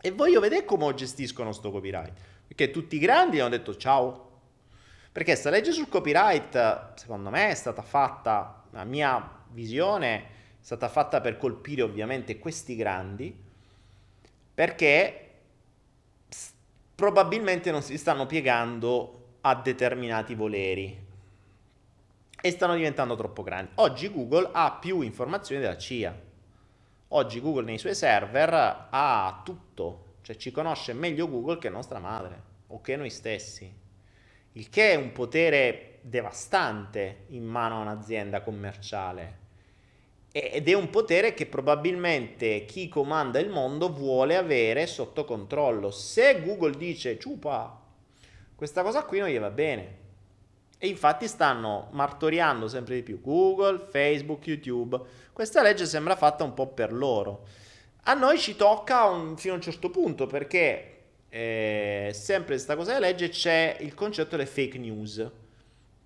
E 0.00 0.12
voglio 0.12 0.38
vedere 0.38 0.64
come 0.64 0.94
gestiscono 0.94 1.50
sto 1.50 1.72
copyright. 1.72 2.12
Perché 2.46 2.70
tutti 2.70 2.94
i 2.94 3.00
grandi 3.00 3.40
hanno 3.40 3.48
detto 3.48 3.76
ciao. 3.76 4.30
Perché 5.10 5.32
questa 5.32 5.50
legge 5.50 5.72
sul 5.72 5.88
copyright, 5.88 6.94
secondo 6.94 7.28
me, 7.30 7.48
è 7.48 7.54
stata 7.54 7.82
fatta, 7.82 8.66
la 8.70 8.84
mia 8.84 9.42
visione, 9.48 10.14
è 10.14 10.26
stata 10.60 10.88
fatta 10.88 11.20
per 11.20 11.36
colpire 11.36 11.82
ovviamente 11.82 12.38
questi 12.38 12.76
grandi, 12.76 13.36
perché 14.54 15.30
probabilmente 16.94 17.72
non 17.72 17.82
si 17.82 17.98
stanno 17.98 18.26
piegando 18.26 19.19
a 19.42 19.54
determinati 19.54 20.34
voleri 20.34 21.08
e 22.42 22.50
stanno 22.50 22.74
diventando 22.74 23.16
troppo 23.16 23.42
grandi. 23.42 23.72
Oggi 23.76 24.10
Google 24.10 24.50
ha 24.52 24.78
più 24.80 25.00
informazioni 25.00 25.60
della 25.60 25.76
CIA. 25.76 26.28
Oggi 27.08 27.40
Google 27.40 27.64
nei 27.64 27.78
suoi 27.78 27.94
server 27.94 28.88
ha 28.90 29.42
tutto, 29.44 30.14
cioè 30.22 30.36
ci 30.36 30.50
conosce 30.50 30.92
meglio 30.92 31.28
Google 31.28 31.58
che 31.58 31.68
nostra 31.68 31.98
madre 31.98 32.42
o 32.68 32.80
che 32.80 32.96
noi 32.96 33.10
stessi. 33.10 33.70
Il 34.52 34.68
che 34.68 34.92
è 34.92 34.94
un 34.94 35.12
potere 35.12 35.98
devastante 36.02 37.24
in 37.28 37.44
mano 37.44 37.76
a 37.76 37.80
un'azienda 37.80 38.40
commerciale 38.42 39.38
ed 40.32 40.68
è 40.68 40.74
un 40.74 40.90
potere 40.90 41.34
che 41.34 41.46
probabilmente 41.46 42.64
chi 42.64 42.88
comanda 42.88 43.40
il 43.40 43.48
mondo 43.48 43.92
vuole 43.92 44.36
avere 44.36 44.86
sotto 44.86 45.24
controllo. 45.24 45.90
Se 45.90 46.40
Google 46.42 46.76
dice 46.76 47.18
ciupa, 47.18 47.79
questa 48.60 48.82
cosa 48.82 49.04
qui 49.04 49.20
non 49.20 49.30
gli 49.30 49.38
va 49.38 49.48
bene. 49.48 49.96
E 50.76 50.86
infatti 50.86 51.26
stanno 51.26 51.88
martoriando 51.92 52.68
sempre 52.68 52.96
di 52.96 53.02
più 53.02 53.22
Google, 53.22 53.86
Facebook, 53.88 54.46
YouTube. 54.46 55.00
Questa 55.32 55.62
legge 55.62 55.86
sembra 55.86 56.14
fatta 56.14 56.44
un 56.44 56.52
po' 56.52 56.66
per 56.66 56.92
loro. 56.92 57.46
A 58.02 58.12
noi 58.12 58.38
ci 58.38 58.56
tocca 58.56 59.04
un, 59.04 59.38
fino 59.38 59.54
a 59.54 59.56
un 59.56 59.62
certo 59.62 59.88
punto 59.88 60.26
perché 60.26 60.98
eh, 61.30 62.10
sempre 62.12 62.56
questa 62.56 62.76
cosa 62.76 62.92
della 62.92 63.06
legge 63.06 63.30
c'è 63.30 63.78
il 63.80 63.94
concetto 63.94 64.36
delle 64.36 64.44
fake 64.44 64.76
news 64.76 65.30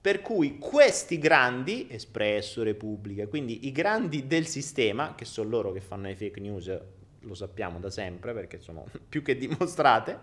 per 0.01 0.23
cui 0.23 0.59
questi 0.59 1.19
grandi, 1.19 1.89
Espresso, 1.91 2.63
Repubblica, 2.63 3.27
quindi 3.27 3.67
i 3.67 3.73
grandi 3.73 4.29
del 4.29 4.47
sistema, 4.47 5.17
che 5.17 5.25
sono 5.25 5.49
loro 5.49 5.73
che 5.73 5.81
fanno 5.81 6.07
le 6.07 6.15
fake 6.15 6.39
news, 6.39 6.81
lo 7.19 7.35
sappiamo 7.35 7.81
da 7.81 7.91
sempre 7.91 8.33
perché 8.33 8.61
sono 8.61 8.87
più 9.09 9.23
che 9.23 9.37
dimostrate, 9.37 10.21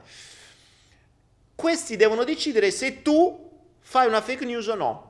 questi 1.62 1.96
devono 1.96 2.24
decidere 2.24 2.72
se 2.72 3.04
tu 3.04 3.52
fai 3.78 4.08
una 4.08 4.20
fake 4.20 4.46
news 4.46 4.66
o 4.66 4.74
no. 4.74 5.10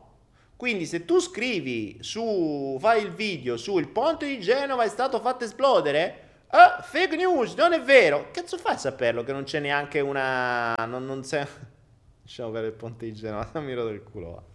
Quindi 0.57 0.85
se 0.85 1.05
tu 1.05 1.19
scrivi 1.19 1.99
su, 2.01 2.77
fai 2.77 3.01
il 3.01 3.13
video 3.13 3.55
su 3.55 3.77
il 3.77 3.87
ponte 3.87 4.27
di 4.27 4.41
Genova 4.41 4.83
è 4.83 4.89
stato 4.89 5.21
fatto 5.21 5.45
esplodere, 5.45 6.43
eh, 6.51 6.83
fake 6.83 7.15
news, 7.15 7.53
non 7.53 7.71
è 7.71 7.81
vero. 7.81 8.31
Cazzo 8.31 8.57
fai 8.57 8.73
a 8.73 8.77
saperlo 8.77 9.23
che 9.23 9.31
non 9.31 9.43
c'è 9.43 9.61
neanche 9.61 10.01
una... 10.01 10.75
Non, 10.75 11.05
non 11.05 11.21
c'è... 11.21 11.47
Lasciamo 12.21 12.51
fare 12.51 12.67
il 12.67 12.73
ponte 12.73 13.05
di 13.05 13.13
Genova, 13.13 13.49
mi 13.61 13.73
rodo 13.73 13.89
il 13.89 14.03
culo. 14.03 14.49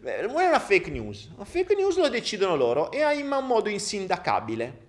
Non 0.00 0.10
è 0.42 0.48
una 0.48 0.58
fake 0.58 0.90
news. 0.90 1.30
Una 1.36 1.44
fake 1.44 1.76
news 1.76 1.96
lo 1.98 2.08
decidono 2.08 2.56
loro 2.56 2.90
e 2.90 2.98
in 3.16 3.30
un 3.30 3.46
modo 3.46 3.68
insindacabile. 3.68 4.88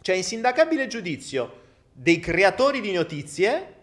Cioè, 0.00 0.14
insindacabile 0.14 0.86
giudizio 0.86 1.62
dei 1.92 2.20
creatori 2.20 2.80
di 2.80 2.92
notizie 2.92 3.74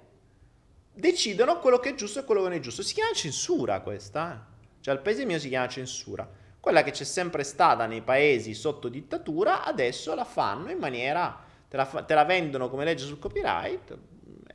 decidono 1.02 1.58
quello 1.58 1.80
che 1.80 1.90
è 1.90 1.96
giusto 1.96 2.20
e 2.20 2.24
quello 2.24 2.44
che 2.44 2.50
non 2.50 2.58
è 2.58 2.62
giusto. 2.62 2.84
Si 2.84 2.94
chiama 2.94 3.12
censura 3.12 3.82
questa. 3.82 4.34
Eh? 4.34 4.82
Cioè, 4.82 4.94
al 4.94 5.02
paese 5.02 5.26
mio 5.26 5.40
si 5.40 5.50
chiama 5.50 5.68
censura. 5.68 6.30
Quella 6.60 6.84
che 6.84 6.92
c'è 6.92 7.04
sempre 7.04 7.44
stata 7.44 7.88
nei 7.88 8.02
paesi 8.02 8.54
sotto 8.54 8.88
dittatura, 8.88 9.66
adesso 9.66 10.14
la 10.14 10.26
fanno 10.26 10.70
in 10.70 10.78
maniera... 10.78 11.50
Te 11.68 11.78
la, 11.78 11.86
te 11.86 12.14
la 12.14 12.26
vendono 12.26 12.70
come 12.70 12.84
legge 12.84 13.06
sul 13.06 13.18
copyright, 13.18 13.98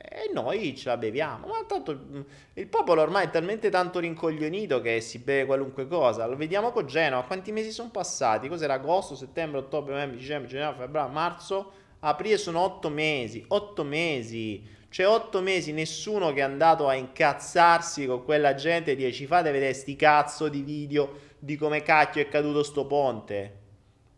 e 0.09 0.31
noi 0.33 0.75
ce 0.75 0.89
la 0.89 0.97
beviamo. 0.97 1.47
Ma 1.47 1.63
tanto 1.67 1.93
mm, 1.95 2.21
il 2.53 2.67
popolo 2.67 3.01
ormai 3.01 3.25
è 3.25 3.29
talmente 3.29 3.69
tanto 3.69 3.99
rincoglionito 3.99 4.81
che 4.81 5.01
si 5.01 5.19
beve 5.19 5.45
qualunque 5.45 5.87
cosa. 5.87 6.25
Lo 6.25 6.35
vediamo 6.35 6.71
con 6.71 6.85
Genova. 6.85 7.23
Quanti 7.23 7.51
mesi 7.51 7.71
sono 7.71 7.89
passati? 7.89 8.47
Cos'era 8.47 8.75
agosto, 8.75 9.15
settembre, 9.15 9.59
ottobre, 9.59 9.93
novembre, 9.93 10.17
dicembre, 10.17 10.49
gennaio, 10.49 10.75
febbraio, 10.75 11.09
marzo, 11.09 11.71
aprile 11.99 12.37
sono 12.37 12.59
otto 12.59 12.89
mesi. 12.89 13.43
Otto 13.47 13.83
mesi. 13.83 14.75
C'è 14.89 15.07
otto 15.07 15.41
mesi 15.41 15.73
nessuno 15.73 16.31
che 16.31 16.39
è 16.39 16.43
andato 16.43 16.87
a 16.87 16.93
incazzarsi 16.93 18.05
con 18.05 18.23
quella 18.23 18.55
gente 18.55 18.91
e 18.91 19.11
ci 19.11 19.25
fate 19.25 19.51
vedere 19.51 19.73
sti 19.73 19.95
cazzo 19.95 20.47
di 20.47 20.61
video 20.61 21.25
di 21.39 21.55
come 21.55 21.81
cacchio 21.81 22.21
è 22.21 22.27
caduto 22.27 22.63
sto 22.63 22.85
ponte. 22.85 23.65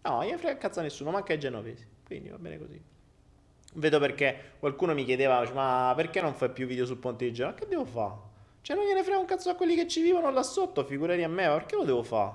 No, 0.04 0.24
io 0.24 0.38
frega 0.38 0.58
cazzo 0.58 0.80
a 0.80 0.84
nessuno, 0.84 1.12
manca 1.12 1.34
ai 1.34 1.40
genovesi. 1.40 1.86
Quindi 2.06 2.30
va 2.30 2.38
bene 2.38 2.58
così. 2.58 2.82
Vedo 3.74 4.00
perché 4.00 4.54
qualcuno 4.60 4.94
mi 4.94 5.06
chiedeva, 5.06 5.48
ma 5.54 5.94
perché 5.96 6.22
non 6.22 6.34
fai 6.34 6.50
più 6.50 6.66
video 6.66 6.86
sul 6.86 6.98
ponte 6.98 7.26
di 7.26 7.34
Genova? 7.34 7.56
Che 7.56 7.68
devo 7.68 7.86
fare? 7.86 8.16
Cioè 8.62 8.76
non 8.76 8.86
gliene 8.86 9.04
frega 9.04 9.20
un 9.20 9.26
cazzo 9.26 9.50
a 9.50 9.56
quelli 9.56 9.76
che 9.76 9.88
ci 9.88 10.02
vivono 10.02 10.32
là 10.32 10.44
sotto, 10.44 10.84
figurati 10.84 11.22
a 11.22 11.30
me, 11.30 11.48
ma 11.48 11.54
perché 11.54 11.76
lo 11.76 11.84
devo 11.84 12.04
fare? 12.04 12.34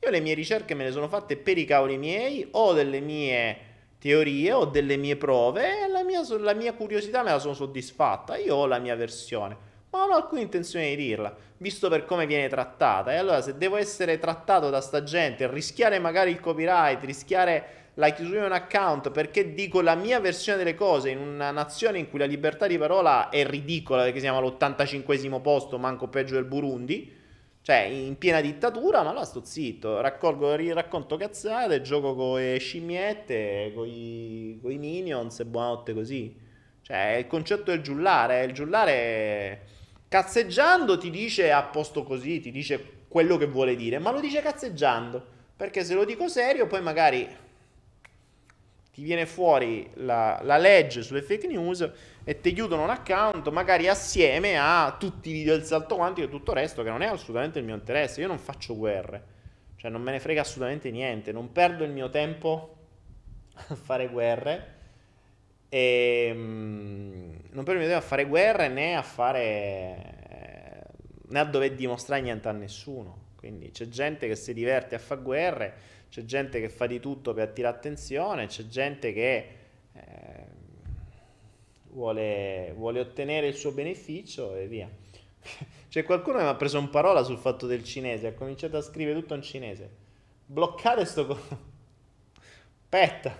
Io 0.00 0.10
le 0.10 0.20
mie 0.20 0.34
ricerche 0.34 0.74
me 0.74 0.84
le 0.84 0.90
sono 0.90 1.08
fatte 1.08 1.36
per 1.36 1.56
i 1.56 1.64
cavoli 1.64 1.96
miei, 1.96 2.46
o 2.50 2.72
delle 2.74 3.00
mie 3.00 3.58
teorie, 4.04 4.52
o 4.52 4.66
delle 4.66 4.98
mie 4.98 5.16
prove, 5.16 5.84
e 5.84 5.88
la 5.88 6.04
mia, 6.04 6.20
la 6.40 6.52
mia 6.52 6.74
curiosità 6.74 7.22
me 7.22 7.30
la 7.30 7.38
sono 7.38 7.54
soddisfatta. 7.54 8.36
Io 8.36 8.54
ho 8.54 8.66
la 8.66 8.78
mia 8.78 8.94
versione, 8.96 9.56
ma 9.88 10.00
non 10.00 10.10
ho 10.10 10.16
alcuna 10.16 10.42
intenzione 10.42 10.90
di 10.90 10.96
dirla, 10.96 11.34
visto 11.56 11.88
per 11.88 12.04
come 12.04 12.26
viene 12.26 12.48
trattata. 12.48 13.14
E 13.14 13.16
allora 13.16 13.40
se 13.40 13.56
devo 13.56 13.76
essere 13.76 14.18
trattato 14.18 14.68
da 14.68 14.82
sta 14.82 15.02
gente, 15.02 15.50
rischiare 15.50 15.98
magari 15.98 16.32
il 16.32 16.40
copyright, 16.40 17.02
rischiare 17.02 17.68
la 17.94 18.10
chiusura 18.10 18.40
di 18.40 18.46
un 18.46 18.52
account 18.52 19.10
perché 19.10 19.54
dico 19.54 19.80
la 19.80 19.94
mia 19.94 20.20
versione 20.20 20.58
delle 20.58 20.74
cose 20.74 21.08
in 21.10 21.18
una 21.18 21.50
nazione 21.50 21.98
in 21.98 22.10
cui 22.10 22.18
la 22.18 22.24
libertà 22.26 22.66
di 22.66 22.76
parola 22.76 23.30
è 23.30 23.46
ridicola 23.46 24.02
perché 24.02 24.20
siamo 24.20 24.36
all'85 24.36 25.40
posto, 25.40 25.78
manco 25.78 26.08
peggio 26.08 26.34
del 26.34 26.44
Burundi, 26.44 27.10
cioè 27.64 27.78
in 27.78 28.18
piena 28.18 28.42
dittatura, 28.42 29.02
ma 29.02 29.14
là 29.14 29.24
sto 29.24 29.42
zitto, 29.42 30.02
raccolgo, 30.02 30.54
racconto 30.74 31.16
cazzate, 31.16 31.80
gioco 31.80 32.14
con 32.14 32.38
le 32.38 32.58
scimmiette, 32.58 33.72
con 33.74 33.88
i 33.88 34.58
minions 34.60 35.40
e 35.40 35.46
buonanotte 35.46 35.94
così. 35.94 36.36
Cioè, 36.82 37.14
il 37.20 37.26
concetto 37.26 37.70
del 37.70 37.80
giullare, 37.80 38.44
il 38.44 38.52
giullare 38.52 39.62
cazzeggiando 40.08 40.98
ti 40.98 41.08
dice 41.08 41.52
a 41.52 41.62
posto 41.62 42.02
così, 42.02 42.38
ti 42.40 42.50
dice 42.50 43.04
quello 43.08 43.38
che 43.38 43.46
vuole 43.46 43.76
dire, 43.76 43.98
ma 43.98 44.10
lo 44.10 44.20
dice 44.20 44.42
cazzeggiando, 44.42 45.26
perché 45.56 45.84
se 45.84 45.94
lo 45.94 46.04
dico 46.04 46.28
serio 46.28 46.66
poi 46.66 46.82
magari 46.82 47.26
ti 48.92 49.02
viene 49.02 49.24
fuori 49.24 49.88
la, 49.94 50.38
la, 50.42 50.58
legge 50.58 51.00
sulle 51.00 51.22
fake 51.22 51.46
news 51.46 51.90
e 52.24 52.40
ti 52.40 52.52
chiudono 52.52 52.82
un 52.82 52.90
account 52.90 53.48
magari 53.50 53.86
assieme 53.86 54.58
a 54.58 54.96
tutti 54.98 55.28
i 55.28 55.32
video 55.32 55.56
del 55.56 55.66
salto 55.66 55.96
quantico 55.96 56.26
e 56.26 56.30
tutto 56.30 56.52
il 56.52 56.56
resto 56.56 56.82
che 56.82 56.88
non 56.88 57.02
è 57.02 57.06
assolutamente 57.06 57.58
il 57.58 57.64
mio 57.64 57.74
interesse. 57.74 58.20
Io 58.20 58.26
non 58.26 58.38
faccio 58.38 58.76
guerre, 58.76 59.24
cioè 59.76 59.90
non 59.90 60.02
me 60.02 60.12
ne 60.12 60.20
frega 60.20 60.40
assolutamente 60.40 60.90
niente, 60.90 61.32
non 61.32 61.52
perdo 61.52 61.84
il 61.84 61.90
mio 61.90 62.08
tempo 62.08 62.76
a 63.54 63.74
fare 63.74 64.08
guerre 64.08 64.72
e 65.68 66.32
mm, 66.34 67.34
non 67.50 67.64
perdo 67.64 67.72
il 67.72 67.78
mio 67.78 67.88
tempo 67.88 68.04
a 68.04 68.08
fare 68.08 68.24
guerre 68.24 68.68
né 68.68 68.96
a 68.96 69.02
fare 69.02 70.12
né 71.26 71.38
a 71.38 71.44
dover 71.44 71.74
dimostrare 71.74 72.22
niente 72.22 72.48
a 72.48 72.52
nessuno. 72.52 73.22
Quindi 73.36 73.70
c'è 73.70 73.88
gente 73.88 74.26
che 74.26 74.36
si 74.36 74.54
diverte 74.54 74.94
a 74.94 74.98
fare 74.98 75.20
guerre 75.20 75.74
c'è 76.14 76.24
gente 76.24 76.60
che 76.60 76.68
fa 76.68 76.86
di 76.86 77.00
tutto 77.00 77.34
per 77.34 77.48
attirare 77.48 77.74
attenzione, 77.74 78.46
c'è 78.46 78.68
gente 78.68 79.12
che 79.12 79.48
eh, 79.92 80.43
vuole, 81.94 82.72
vuole, 82.76 83.00
ottenere 83.00 83.46
il 83.46 83.54
suo 83.54 83.72
beneficio 83.72 84.54
e 84.54 84.66
via. 84.66 84.88
C'è 85.88 86.02
qualcuno 86.02 86.38
che 86.38 86.42
mi 86.44 86.50
ha 86.50 86.56
preso 86.56 86.78
un 86.78 86.90
parola 86.90 87.22
sul 87.22 87.38
fatto 87.38 87.66
del 87.66 87.84
cinese, 87.84 88.26
ha 88.28 88.34
cominciato 88.34 88.76
a 88.76 88.82
scrivere 88.82 89.18
tutto 89.18 89.34
in 89.34 89.42
cinese. 89.42 89.90
Bloccate 90.46 91.04
sto... 91.04 91.38
Aspetta, 92.94 93.34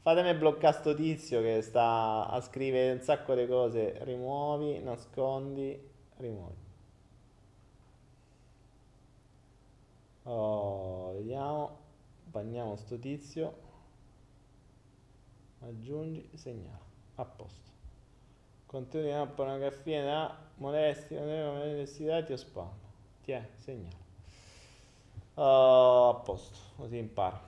fatemi 0.00 0.34
bloccare 0.34 0.76
sto 0.76 0.94
tizio 0.94 1.40
che 1.40 1.62
sta 1.62 2.28
a 2.28 2.40
scrivere 2.40 2.92
un 2.92 3.00
sacco 3.00 3.34
di 3.34 3.46
cose. 3.46 3.98
Rimuovi, 4.02 4.80
nascondi, 4.80 5.78
rimuovi. 6.16 6.66
Oh, 10.24 11.12
vediamo. 11.14 11.78
Bagniamo 12.24 12.76
sto 12.76 12.98
tizio. 12.98 13.66
Aggiungi, 15.60 16.28
segnala. 16.34 16.86
A 17.16 17.24
posto. 17.24 17.67
Contenuti 18.68 19.10
di 19.10 19.32
pornografia, 19.34 20.04
da 20.04 20.36
molestia, 20.56 21.22
molestia, 21.22 22.22
o 22.28 22.36
spam. 22.36 22.68
Ti 23.24 23.32
è, 23.32 23.42
segnala. 23.56 23.96
Uh, 25.32 26.10
a 26.10 26.20
posto, 26.22 26.58
così 26.76 26.98
impara. 26.98 27.40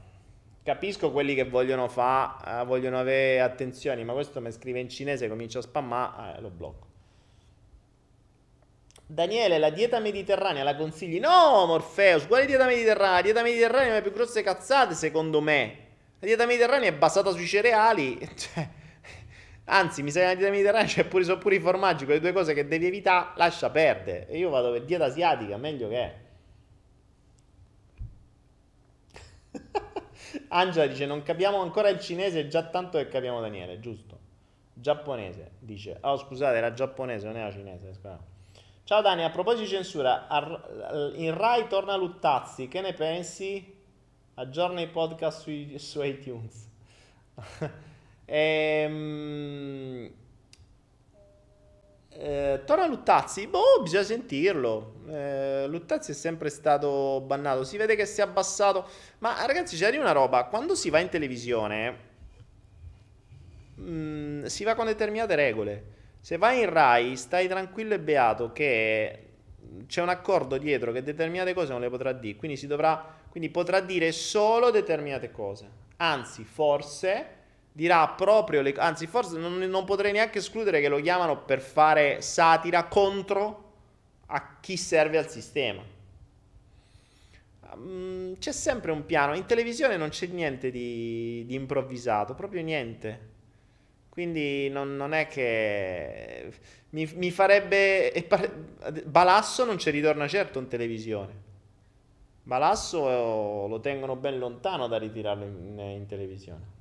Capisco 0.62 1.12
quelli 1.12 1.34
che 1.34 1.44
vogliono 1.44 1.88
fa, 1.88 2.62
uh, 2.62 2.66
vogliono 2.66 2.98
avere 2.98 3.42
attenzioni, 3.42 4.02
ma 4.02 4.14
questo 4.14 4.40
mi 4.40 4.50
scrive 4.50 4.80
in 4.80 4.88
cinese, 4.88 5.28
comincia 5.28 5.58
a 5.58 5.62
spammare, 5.62 6.38
eh, 6.38 6.40
lo 6.40 6.48
blocco. 6.48 6.86
Daniele, 9.04 9.58
la 9.58 9.68
dieta 9.68 10.00
mediterranea 10.00 10.62
la 10.62 10.74
consigli? 10.74 11.20
No, 11.20 11.66
Morpheus, 11.66 12.26
quale 12.28 12.46
dieta 12.46 12.64
mediterranea? 12.64 13.16
La 13.16 13.22
dieta 13.22 13.42
mediterranea 13.42 13.88
è 13.88 13.90
una 13.90 14.00
più 14.00 14.12
grosse 14.12 14.42
cazzate, 14.42 14.94
secondo 14.94 15.42
me. 15.42 15.88
La 16.18 16.26
dieta 16.28 16.46
mediterranea 16.46 16.88
è 16.88 16.94
basata 16.94 17.30
sui 17.32 17.46
cereali. 17.46 18.18
Cioè, 18.34 18.78
anzi, 19.70 20.02
mi 20.02 20.10
sa 20.10 20.20
che 20.20 20.26
la 20.26 20.34
dieta 20.34 20.50
mediterranea 20.50 20.86
c'è 20.86 21.04
pure, 21.04 21.24
sono 21.24 21.38
pure 21.38 21.54
i 21.54 21.60
formaggi, 21.60 22.04
quelle 22.04 22.20
due 22.20 22.32
cose 22.32 22.54
che 22.54 22.66
devi 22.66 22.86
evitare, 22.86 23.30
lascia 23.36 23.70
perdere. 23.70 24.28
E 24.28 24.38
io 24.38 24.50
vado 24.50 24.72
per 24.72 24.84
dieta 24.84 25.04
asiatica, 25.04 25.56
meglio 25.56 25.88
che 25.88 25.96
è. 25.96 26.14
Angela 30.48 30.86
dice, 30.86 31.06
non 31.06 31.22
capiamo 31.22 31.60
ancora 31.60 31.88
il 31.88 32.00
cinese, 32.00 32.48
già 32.48 32.64
tanto 32.64 32.98
che 32.98 33.08
capiamo 33.08 33.40
Daniele, 33.40 33.80
giusto? 33.80 34.18
Giapponese, 34.74 35.52
dice. 35.58 35.98
Oh, 36.00 36.16
scusate, 36.16 36.56
era 36.56 36.72
giapponese, 36.72 37.26
non 37.26 37.36
era 37.36 37.50
cinese, 37.50 37.94
scusate. 37.94 38.38
Ciao 38.84 39.02
Dani, 39.02 39.22
a 39.22 39.30
proposito 39.30 39.62
di 39.62 39.68
censura, 39.68 40.26
in 41.14 41.36
Rai 41.36 41.68
torna 41.68 41.94
Luttazzi, 41.94 42.66
che 42.66 42.80
ne 42.80 42.92
pensi? 42.92 43.78
Aggiorna 44.34 44.80
i 44.80 44.88
podcast 44.88 45.42
su, 45.42 45.78
su 45.78 46.02
iTunes. 46.02 46.68
ehm, 48.30 50.10
eh, 52.22 52.60
torna 52.66 52.86
Luttazzi? 52.86 53.46
Boh, 53.46 53.80
bisogna 53.82 54.02
sentirlo. 54.02 54.96
Eh, 55.08 55.66
Luttazzi 55.68 56.10
è 56.10 56.14
sempre 56.14 56.50
stato 56.50 57.22
bannato. 57.24 57.64
Si 57.64 57.78
vede 57.78 57.96
che 57.96 58.04
si 58.04 58.20
è 58.20 58.24
abbassato. 58.24 58.86
Ma 59.18 59.46
ragazzi, 59.46 59.76
c'è 59.76 59.96
una 59.96 60.12
roba. 60.12 60.44
Quando 60.44 60.74
si 60.74 60.90
va 60.90 60.98
in 60.98 61.08
televisione, 61.08 61.96
mh, 63.76 63.90
mm, 63.90 64.44
si 64.44 64.64
va 64.64 64.74
con 64.74 64.84
determinate 64.86 65.34
regole. 65.34 65.84
Se 66.20 66.36
vai 66.36 66.60
in 66.60 66.70
Rai, 66.70 67.16
stai 67.16 67.48
tranquillo 67.48 67.94
e 67.94 68.00
beato 68.00 68.52
che 68.52 69.24
c'è 69.86 70.02
un 70.02 70.10
accordo 70.10 70.58
dietro 70.58 70.92
che 70.92 71.02
determinate 71.02 71.54
cose 71.54 71.72
non 71.72 71.80
le 71.80 71.88
potrà 71.88 72.12
dire, 72.12 72.36
quindi, 72.36 72.58
si 72.58 72.66
dovrà, 72.66 73.16
quindi 73.30 73.48
potrà 73.48 73.80
dire 73.80 74.12
solo 74.12 74.70
determinate 74.70 75.30
cose. 75.30 75.68
Anzi, 75.96 76.44
forse 76.44 77.38
dirà 77.72 78.08
proprio 78.08 78.62
le 78.62 78.74
anzi, 78.76 79.06
forse 79.06 79.38
non, 79.38 79.58
non 79.58 79.84
potrei 79.84 80.12
neanche 80.12 80.38
escludere 80.38 80.80
che 80.80 80.88
lo 80.88 81.00
chiamano 81.00 81.42
per 81.44 81.60
fare 81.60 82.20
satira 82.20 82.84
contro 82.84 83.68
a 84.26 84.56
chi 84.60 84.76
serve 84.76 85.18
al 85.18 85.28
sistema. 85.28 85.82
Um, 87.72 88.36
c'è 88.38 88.52
sempre 88.52 88.92
un 88.92 89.06
piano. 89.06 89.34
In 89.34 89.46
televisione 89.46 89.96
non 89.96 90.08
c'è 90.08 90.26
niente 90.26 90.70
di, 90.70 91.44
di 91.46 91.54
improvvisato, 91.54 92.34
proprio 92.34 92.62
niente. 92.62 93.28
Quindi 94.08 94.68
non, 94.68 94.96
non 94.96 95.12
è 95.12 95.28
che 95.28 96.52
mi, 96.90 97.10
mi, 97.14 97.30
farebbe... 97.30 98.26
Balasso 99.04 99.64
non 99.64 99.78
ci 99.78 99.90
ritorna 99.90 100.26
certo 100.26 100.58
in 100.58 100.68
televisione. 100.68 101.48
Balasso 102.42 103.66
lo 103.68 103.80
tengono 103.80 104.16
ben 104.16 104.38
lontano 104.38 104.88
da 104.88 104.98
ritirarlo 104.98 105.44
in, 105.44 105.78
in 105.78 106.06
televisione. 106.06 106.78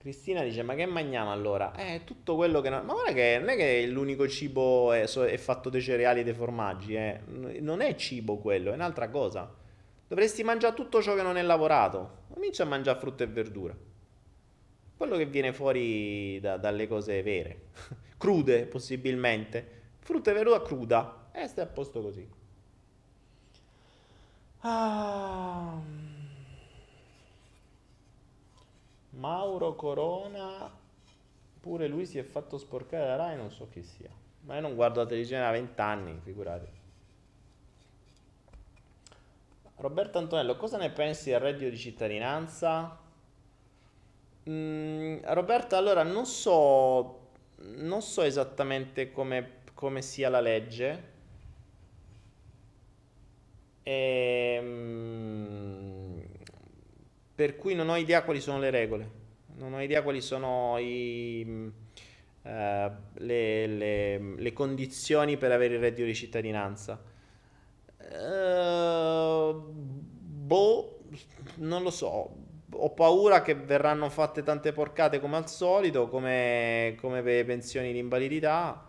Cristina 0.00 0.42
dice: 0.42 0.62
Ma 0.62 0.74
che 0.74 0.86
mangiamo 0.86 1.30
allora? 1.30 1.74
Eh, 1.74 2.04
tutto 2.04 2.34
quello 2.34 2.62
che. 2.62 2.70
Non... 2.70 2.86
Ma 2.86 2.94
guarda 2.94 3.12
che 3.12 3.36
non 3.38 3.50
è 3.50 3.56
che 3.56 3.86
l'unico 3.86 4.26
cibo 4.26 4.94
è, 4.94 5.02
è 5.02 5.36
fatto 5.36 5.68
dei 5.68 5.82
cereali 5.82 6.20
e 6.20 6.24
dei 6.24 6.32
formaggi, 6.32 6.94
eh. 6.94 7.20
Non 7.26 7.82
è 7.82 7.94
cibo 7.96 8.38
quello, 8.38 8.70
è 8.70 8.74
un'altra 8.74 9.10
cosa. 9.10 9.54
Dovresti 10.08 10.42
mangiare 10.42 10.74
tutto 10.74 11.02
ciò 11.02 11.14
che 11.14 11.20
non 11.20 11.36
è 11.36 11.42
lavorato. 11.42 12.22
Comincia 12.32 12.62
a 12.62 12.66
mangiare 12.66 12.98
frutta 12.98 13.24
e 13.24 13.26
verdura. 13.26 13.76
Quello 14.96 15.16
che 15.18 15.26
viene 15.26 15.52
fuori 15.52 16.40
da, 16.40 16.56
dalle 16.56 16.88
cose 16.88 17.22
vere. 17.22 17.64
Crude, 18.16 18.64
possibilmente. 18.64 19.80
Frutta 19.98 20.30
e 20.30 20.32
verdura 20.32 20.62
cruda. 20.62 21.28
E 21.30 21.46
stai 21.46 21.64
a 21.64 21.68
posto 21.68 22.00
così. 22.00 22.26
Ah. 24.60 25.99
Mauro 29.20 29.74
Corona. 29.74 30.78
Pure 31.60 31.86
lui 31.88 32.06
si 32.06 32.18
è 32.18 32.22
fatto 32.22 32.56
sporcare 32.56 33.04
da 33.04 33.16
Rai, 33.16 33.36
non 33.36 33.50
so 33.50 33.68
chi 33.68 33.82
sia. 33.82 34.08
Ma 34.46 34.54
io 34.54 34.62
non 34.62 34.74
guardo 34.74 35.00
la 35.00 35.06
televisione 35.06 35.42
da 35.42 35.50
vent'anni, 35.50 36.18
figurati. 36.24 36.78
Roberto 39.76 40.18
Antonello, 40.18 40.56
cosa 40.56 40.78
ne 40.78 40.90
pensi 40.90 41.30
del 41.30 41.40
reddito 41.40 41.68
di 41.68 41.76
cittadinanza? 41.76 42.98
Mm, 44.48 45.18
Roberto, 45.24 45.76
allora 45.76 46.02
non 46.02 46.24
so, 46.24 47.28
non 47.56 48.00
so 48.00 48.22
esattamente 48.22 49.10
come, 49.12 49.58
come 49.74 50.00
sia 50.00 50.30
la 50.30 50.40
legge. 50.40 51.08
E, 53.82 54.58
mm, 54.62 55.79
per 57.40 57.56
cui 57.56 57.74
non 57.74 57.88
ho 57.88 57.96
idea 57.96 58.22
quali 58.22 58.38
sono 58.38 58.58
le 58.58 58.68
regole. 58.68 59.10
Non 59.56 59.72
ho 59.72 59.80
idea 59.80 60.02
quali 60.02 60.20
sono 60.20 60.76
i, 60.76 61.42
uh, 61.46 61.70
le, 62.42 63.66
le, 63.66 64.18
le 64.36 64.52
condizioni 64.52 65.38
per 65.38 65.50
avere 65.50 65.76
il 65.76 65.80
reddito 65.80 66.04
di 66.04 66.14
cittadinanza. 66.14 67.02
Uh, 67.96 69.58
boh, 69.72 70.98
non 71.54 71.82
lo 71.82 71.88
so. 71.88 72.36
Ho 72.72 72.90
paura 72.90 73.40
che 73.40 73.54
verranno 73.54 74.10
fatte 74.10 74.42
tante 74.42 74.72
porcate 74.72 75.18
come 75.18 75.38
al 75.38 75.48
solito, 75.48 76.08
come, 76.08 76.94
come 77.00 77.22
per 77.22 77.36
le 77.36 77.44
pensioni 77.46 77.92
di 77.92 78.00
invalidità, 78.00 78.86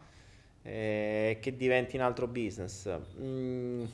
e 0.61 0.71
eh, 0.71 1.39
che 1.39 1.55
diventi 1.55 1.95
un 1.95 2.01
altro 2.01 2.27
business. 2.27 2.99
Mm, 3.17 3.85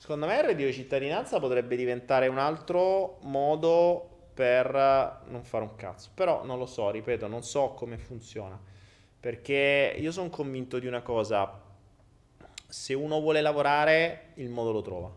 secondo 0.00 0.24
me 0.24 0.38
il 0.38 0.44
reddito 0.44 0.66
di 0.66 0.72
cittadinanza 0.72 1.38
potrebbe 1.38 1.76
diventare 1.76 2.26
un 2.26 2.38
altro 2.38 3.18
modo 3.24 4.30
per 4.32 4.72
non 5.26 5.42
fare 5.42 5.62
un 5.62 5.76
cazzo. 5.76 6.08
Però 6.14 6.42
non 6.42 6.58
lo 6.58 6.64
so, 6.64 6.90
ripeto, 6.90 7.26
non 7.26 7.42
so 7.42 7.74
come 7.76 7.98
funziona. 7.98 8.58
Perché 9.20 9.94
io 9.98 10.10
sono 10.10 10.30
convinto 10.30 10.78
di 10.78 10.86
una 10.86 11.02
cosa 11.02 11.60
se 12.66 12.94
uno 12.94 13.20
vuole 13.20 13.42
lavorare, 13.42 14.28
il 14.36 14.48
modo 14.48 14.72
lo 14.72 14.80
trova. 14.80 15.12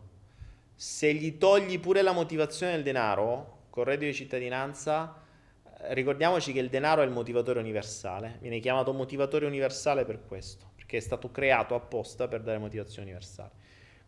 Se 0.76 1.14
gli 1.14 1.38
togli 1.38 1.80
pure 1.80 2.02
la 2.02 2.12
motivazione 2.12 2.74
del 2.74 2.84
denaro, 2.84 3.60
con 3.70 3.86
reddito 3.86 4.08
di 4.08 4.14
cittadinanza, 4.14 5.16
eh, 5.64 5.94
ricordiamoci 5.94 6.52
che 6.52 6.60
il 6.60 6.68
denaro 6.68 7.04
è 7.04 7.06
il 7.06 7.12
motivatore 7.12 7.60
universale, 7.60 8.38
viene 8.42 8.60
chiamato 8.60 8.92
motivatore 8.92 9.46
universale 9.46 10.04
per 10.04 10.26
questo, 10.26 10.72
perché 10.76 10.98
è 10.98 11.00
stato 11.00 11.32
creato 11.32 11.74
apposta 11.74 12.28
per 12.28 12.42
dare 12.42 12.58
motivazione 12.58 13.04
universale. 13.04 13.63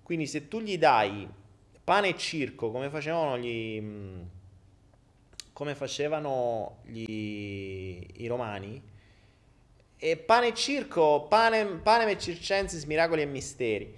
Quindi 0.06 0.28
se 0.28 0.48
tu 0.48 0.60
gli 0.60 0.78
dai 0.78 1.28
pane 1.84 2.10
e 2.10 2.16
circo, 2.16 2.70
come 2.70 2.92
facevano 2.92 3.40
gli, 3.40 3.82
mm, 3.82 4.22
come 5.52 5.74
facevano 5.74 6.78
gli, 6.84 8.06
i 8.18 8.28
romani, 8.28 8.80
e 9.98 10.18
pane 10.18 10.50
e 10.50 10.54
circo, 10.54 11.26
pane, 11.28 11.66
pane 11.66 12.20
circensis, 12.20 12.84
miracoli 12.84 13.24
e 13.24 13.26
misteri. 13.26 13.92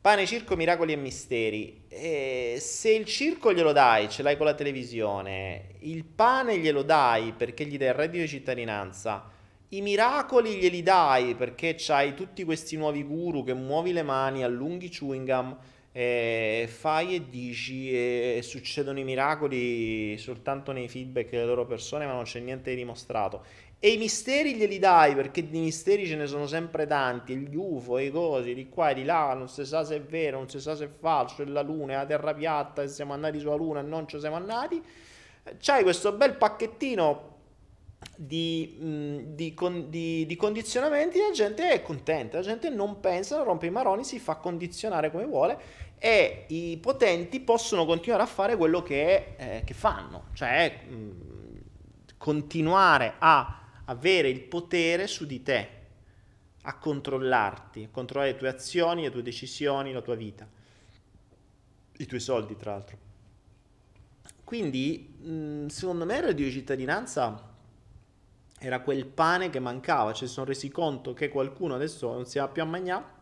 Pane, 0.00 0.24
circo, 0.24 0.56
miracoli 0.56 0.94
e 0.94 0.96
misteri. 0.96 1.82
E 1.86 2.56
se 2.58 2.90
il 2.90 3.04
circo 3.04 3.52
glielo 3.52 3.72
dai, 3.72 4.08
ce 4.08 4.22
l'hai 4.22 4.38
con 4.38 4.46
la 4.46 4.54
televisione, 4.54 5.74
il 5.80 6.04
pane 6.04 6.56
glielo 6.56 6.82
dai 6.82 7.34
perché 7.34 7.66
gli 7.66 7.76
dai 7.76 7.88
il 7.88 7.94
reddito 7.94 8.22
di 8.22 8.28
cittadinanza, 8.28 9.30
i 9.74 9.80
miracoli 9.80 10.56
glieli 10.56 10.82
dai 10.82 11.34
perché 11.34 11.74
c'hai 11.78 12.14
tutti 12.14 12.44
questi 12.44 12.76
nuovi 12.76 13.02
guru 13.04 13.42
che 13.42 13.54
muovi 13.54 13.92
le 13.92 14.02
mani, 14.02 14.44
allunghi 14.44 14.88
chewing 14.88 15.26
gum, 15.26 15.56
e 15.90 16.68
fai 16.70 17.14
e 17.14 17.28
dici 17.28 17.90
e 17.90 18.40
succedono 18.42 18.98
i 18.98 19.04
miracoli 19.04 20.16
soltanto 20.18 20.72
nei 20.72 20.88
feedback 20.88 21.30
delle 21.30 21.44
loro 21.44 21.66
persone 21.66 22.06
ma 22.06 22.12
non 22.12 22.24
c'è 22.24 22.40
niente 22.40 22.70
di 22.70 22.76
dimostrato 22.76 23.44
e 23.78 23.92
i 23.92 23.98
misteri 23.98 24.54
glieli 24.54 24.78
dai 24.78 25.14
perché 25.14 25.48
di 25.48 25.58
misteri 25.58 26.06
ce 26.06 26.16
ne 26.16 26.26
sono 26.26 26.46
sempre 26.46 26.86
tanti, 26.86 27.36
gli 27.36 27.56
UFO, 27.56 27.98
i 27.98 28.10
cosi, 28.10 28.54
di 28.54 28.68
qua 28.68 28.90
e 28.90 28.94
di 28.94 29.04
là, 29.04 29.34
non 29.34 29.48
si 29.48 29.64
sa 29.64 29.84
se 29.84 29.96
è 29.96 30.00
vero, 30.00 30.38
non 30.38 30.48
si 30.48 30.60
sa 30.60 30.76
se 30.76 30.84
è 30.84 30.88
falso, 30.88 31.42
è 31.42 31.46
la 31.46 31.62
luna, 31.62 31.94
è 31.94 31.96
la 31.96 32.06
terra 32.06 32.32
piatta, 32.32 32.86
siamo 32.86 33.12
andati 33.12 33.40
sulla 33.40 33.56
luna 33.56 33.80
e 33.80 33.82
non 33.82 34.06
ci 34.06 34.20
siamo 34.20 34.36
andati. 34.36 34.80
C'hai 35.58 35.82
questo 35.82 36.12
bel 36.12 36.36
pacchettino 36.36 37.31
di, 38.24 38.76
di, 39.34 39.54
di, 39.88 40.26
di, 40.26 40.36
condizionamenti, 40.36 41.18
la 41.18 41.32
gente 41.32 41.70
è 41.70 41.82
contenta, 41.82 42.36
la 42.36 42.44
gente 42.44 42.70
non 42.70 43.00
pensa, 43.00 43.36
non 43.36 43.46
rompe 43.46 43.66
i 43.66 43.70
maroni, 43.70 44.04
si 44.04 44.20
fa 44.20 44.36
condizionare 44.36 45.10
come 45.10 45.24
vuole 45.24 45.58
e 45.98 46.44
i 46.48 46.78
potenti 46.80 47.40
possono 47.40 47.84
continuare 47.84 48.22
a 48.22 48.26
fare 48.26 48.56
quello 48.56 48.80
che, 48.80 49.34
eh, 49.36 49.62
che 49.64 49.74
fanno, 49.74 50.26
cioè 50.34 50.84
mh, 50.88 51.10
continuare 52.16 53.14
a 53.18 53.60
avere 53.86 54.28
il 54.28 54.40
potere 54.42 55.08
su 55.08 55.26
di 55.26 55.42
te, 55.42 55.68
a 56.62 56.78
controllarti, 56.78 57.84
a 57.84 57.88
controllare 57.90 58.32
le 58.32 58.38
tue 58.38 58.48
azioni, 58.48 59.02
le 59.02 59.10
tue 59.10 59.22
decisioni, 59.22 59.92
la 59.92 60.00
tua 60.00 60.14
vita, 60.14 60.48
i 61.96 62.06
tuoi 62.06 62.20
soldi 62.20 62.56
tra 62.56 62.70
l'altro. 62.70 62.98
Quindi, 64.44 65.66
secondo 65.68 66.04
me, 66.04 66.16
il 66.18 66.22
reddito 66.22 66.48
di 66.48 66.52
cittadinanza 66.52 67.50
era 68.62 68.80
quel 68.80 69.06
pane 69.06 69.50
che 69.50 69.58
mancava, 69.58 70.12
ci 70.12 70.26
si 70.26 70.32
sono 70.32 70.46
resi 70.46 70.70
conto 70.70 71.14
che 71.14 71.28
qualcuno 71.28 71.74
adesso 71.74 72.12
non 72.12 72.26
si 72.26 72.38
va 72.38 72.46
più 72.46 72.62
a 72.62 72.64
mangiare. 72.64 73.20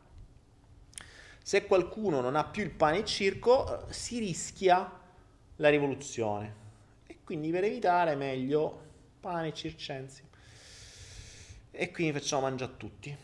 Se 1.42 1.64
qualcuno 1.64 2.20
non 2.20 2.36
ha 2.36 2.44
più 2.44 2.62
il 2.62 2.70
pane 2.70 2.98
il 2.98 3.04
circo, 3.06 3.86
si 3.88 4.18
rischia 4.18 5.00
la 5.56 5.68
rivoluzione. 5.70 6.54
E 7.06 7.16
quindi 7.24 7.50
per 7.50 7.64
evitare 7.64 8.16
meglio 8.16 8.88
pane 9.18 9.54
circensi 9.54 10.22
e 11.70 11.90
quindi 11.90 12.12
facciamo 12.18 12.42
mangiare 12.42 12.72
a 12.72 12.74
tutti. 12.76 13.16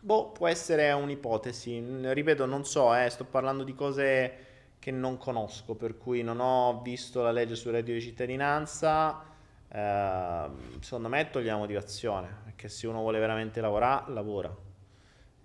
Boh, 0.00 0.30
può 0.32 0.46
essere 0.46 0.92
un'ipotesi, 0.92 1.82
ripeto, 2.12 2.44
non 2.44 2.66
so, 2.66 2.94
eh, 2.94 3.08
sto 3.08 3.24
parlando 3.24 3.64
di 3.64 3.74
cose 3.74 4.46
che 4.78 4.90
non 4.90 5.16
conosco, 5.16 5.74
per 5.74 5.96
cui 5.96 6.22
non 6.22 6.38
ho 6.38 6.82
visto 6.82 7.22
la 7.22 7.30
legge 7.30 7.54
sul 7.54 7.70
reddito 7.70 7.96
di 7.96 8.02
cittadinanza. 8.02 9.30
Eh, 9.74 10.50
secondo 10.80 11.08
me 11.08 11.30
togliamo 11.30 11.60
motivazione, 11.60 12.28
perché 12.44 12.68
se 12.68 12.86
uno 12.86 13.00
vuole 13.00 13.18
veramente 13.18 13.60
lavorare, 13.60 14.12
lavora. 14.12 14.54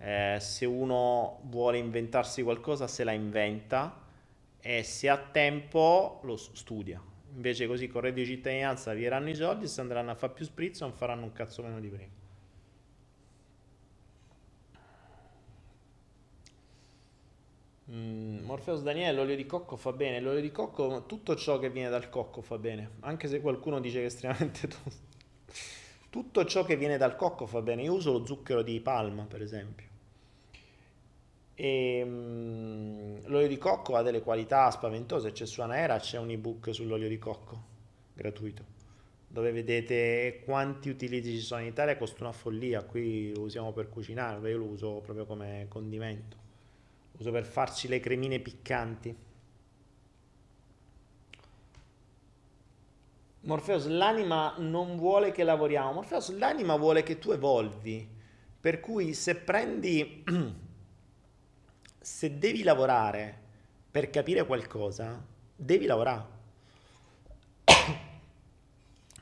Eh, 0.00 0.36
se 0.38 0.66
uno 0.66 1.40
vuole 1.44 1.78
inventarsi 1.78 2.42
qualcosa, 2.42 2.86
se 2.86 3.04
la 3.04 3.12
inventa 3.12 4.04
e 4.60 4.82
se 4.82 5.08
ha 5.08 5.16
tempo 5.16 6.20
lo 6.24 6.36
studia. 6.36 7.00
Invece 7.34 7.66
così 7.66 7.88
con 7.88 8.02
reddito 8.02 8.28
di 8.28 8.34
cittadinanza 8.36 8.92
viranno 8.92 9.30
i 9.30 9.34
soldi 9.34 9.66
se 9.66 9.80
andranno 9.80 10.10
a 10.10 10.14
fare 10.14 10.32
più 10.32 10.44
spritz 10.44 10.80
non 10.80 10.92
faranno 10.92 11.24
un 11.24 11.32
cazzo 11.32 11.62
meno 11.62 11.80
di 11.80 11.88
prima. 11.88 12.17
Mm, 17.90 18.44
Morpheus 18.44 18.82
Daniele, 18.82 19.16
l'olio 19.16 19.36
di 19.36 19.46
cocco 19.46 19.76
fa 19.76 19.92
bene. 19.92 20.20
L'olio 20.20 20.40
di 20.40 20.50
cocco, 20.50 21.04
tutto 21.06 21.34
ciò 21.36 21.58
che 21.58 21.70
viene 21.70 21.88
dal 21.88 22.08
cocco 22.10 22.42
fa 22.42 22.58
bene, 22.58 22.90
anche 23.00 23.28
se 23.28 23.40
qualcuno 23.40 23.80
dice 23.80 23.98
che 23.98 24.04
è 24.04 24.06
estremamente 24.06 24.68
tosto. 24.68 25.06
Tutto 26.10 26.44
ciò 26.44 26.64
che 26.64 26.76
viene 26.76 26.96
dal 26.96 27.16
cocco 27.16 27.46
fa 27.46 27.62
bene. 27.62 27.82
Io 27.82 27.94
uso 27.94 28.12
lo 28.12 28.24
zucchero 28.26 28.62
di 28.62 28.80
palma, 28.80 29.24
per 29.24 29.42
esempio. 29.42 29.86
E, 31.54 32.02
um, 32.04 33.20
l'olio 33.26 33.48
di 33.48 33.58
cocco 33.58 33.96
ha 33.96 34.02
delle 34.02 34.22
qualità 34.22 34.70
spaventose, 34.70 35.32
c'è 35.32 35.44
su 35.44 35.60
Anaera 35.60 35.98
c'è 35.98 36.18
un 36.18 36.30
ebook 36.30 36.72
sull'olio 36.72 37.08
di 37.08 37.18
cocco 37.18 37.60
gratuito 38.14 38.76
dove 39.28 39.52
vedete 39.52 40.40
quanti 40.44 40.88
utilizzi 40.88 41.32
ci 41.32 41.40
sono 41.40 41.60
in 41.60 41.68
Italia, 41.68 41.96
costa 41.98 42.24
una 42.24 42.32
follia, 42.32 42.82
qui 42.82 43.34
lo 43.34 43.42
usiamo 43.42 43.72
per 43.72 43.90
cucinare, 43.90 44.50
io 44.50 44.56
lo 44.56 44.64
uso 44.64 45.00
proprio 45.04 45.26
come 45.26 45.66
condimento, 45.68 46.36
uso 47.18 47.30
per 47.30 47.44
farci 47.44 47.88
le 47.88 48.00
cremine 48.00 48.38
piccanti. 48.38 49.16
Morpheus, 53.40 53.86
l'anima 53.86 54.54
non 54.58 54.96
vuole 54.96 55.32
che 55.32 55.42
lavoriamo, 55.42 55.92
Morpheus, 55.92 56.36
l'anima 56.36 56.76
vuole 56.76 57.02
che 57.02 57.18
tu 57.18 57.30
evolvi, 57.30 58.06
per 58.60 58.80
cui 58.80 59.14
se 59.14 59.36
prendi 59.36 60.24
se 61.98 62.38
devi 62.38 62.62
lavorare 62.62 63.46
per 63.90 64.10
capire 64.10 64.44
qualcosa, 64.44 65.24
devi 65.54 65.86
lavorare. 65.86 66.36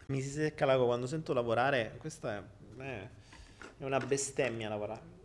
Mi 0.07 0.21
si 0.21 0.31
secca 0.31 0.67
la 0.67 0.75
gola 0.75 0.87
quando 0.87 1.07
sento 1.07 1.33
lavorare, 1.33 1.95
questa 1.99 2.37
è, 2.37 3.09
è 3.79 3.85
una 3.85 3.99
bestemmia 3.99 4.69
lavorare. 4.69 5.16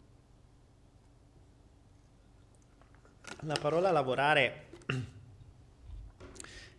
La 3.42 3.58
parola 3.60 3.92
lavorare 3.92 4.70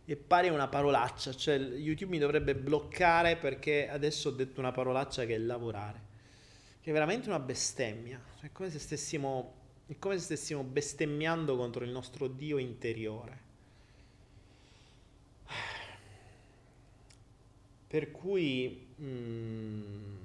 è 0.05 0.16
pari 0.16 0.48
una 0.48 0.68
parolaccia, 0.68 1.34
cioè 1.34 1.56
YouTube 1.56 2.12
mi 2.12 2.18
dovrebbe 2.18 2.55
bloccare 2.55 3.36
perché 3.36 3.89
adesso 3.89 4.28
ho 4.28 4.32
detto 4.32 4.60
una 4.60 4.70
parolaccia 4.70 5.24
che 5.24 5.34
è 5.34 5.39
lavorare, 5.39 6.01
che 6.80 6.90
è 6.90 6.93
veramente 6.93 7.28
una 7.28 7.40
bestemmia, 7.40 8.20
è 8.40 8.51
come 8.52 8.70
se 8.70 8.78
stessimo 8.78 9.60
è 9.93 9.98
come 9.98 10.16
se 10.16 10.24
stessimo 10.24 10.62
bestemmiando 10.62 11.56
contro 11.56 11.84
il 11.84 11.90
nostro 11.90 12.26
Dio 12.28 12.59
interiore. 12.59 13.51
Per 17.86 18.10
cui, 18.10 18.86
mm, 19.01 20.22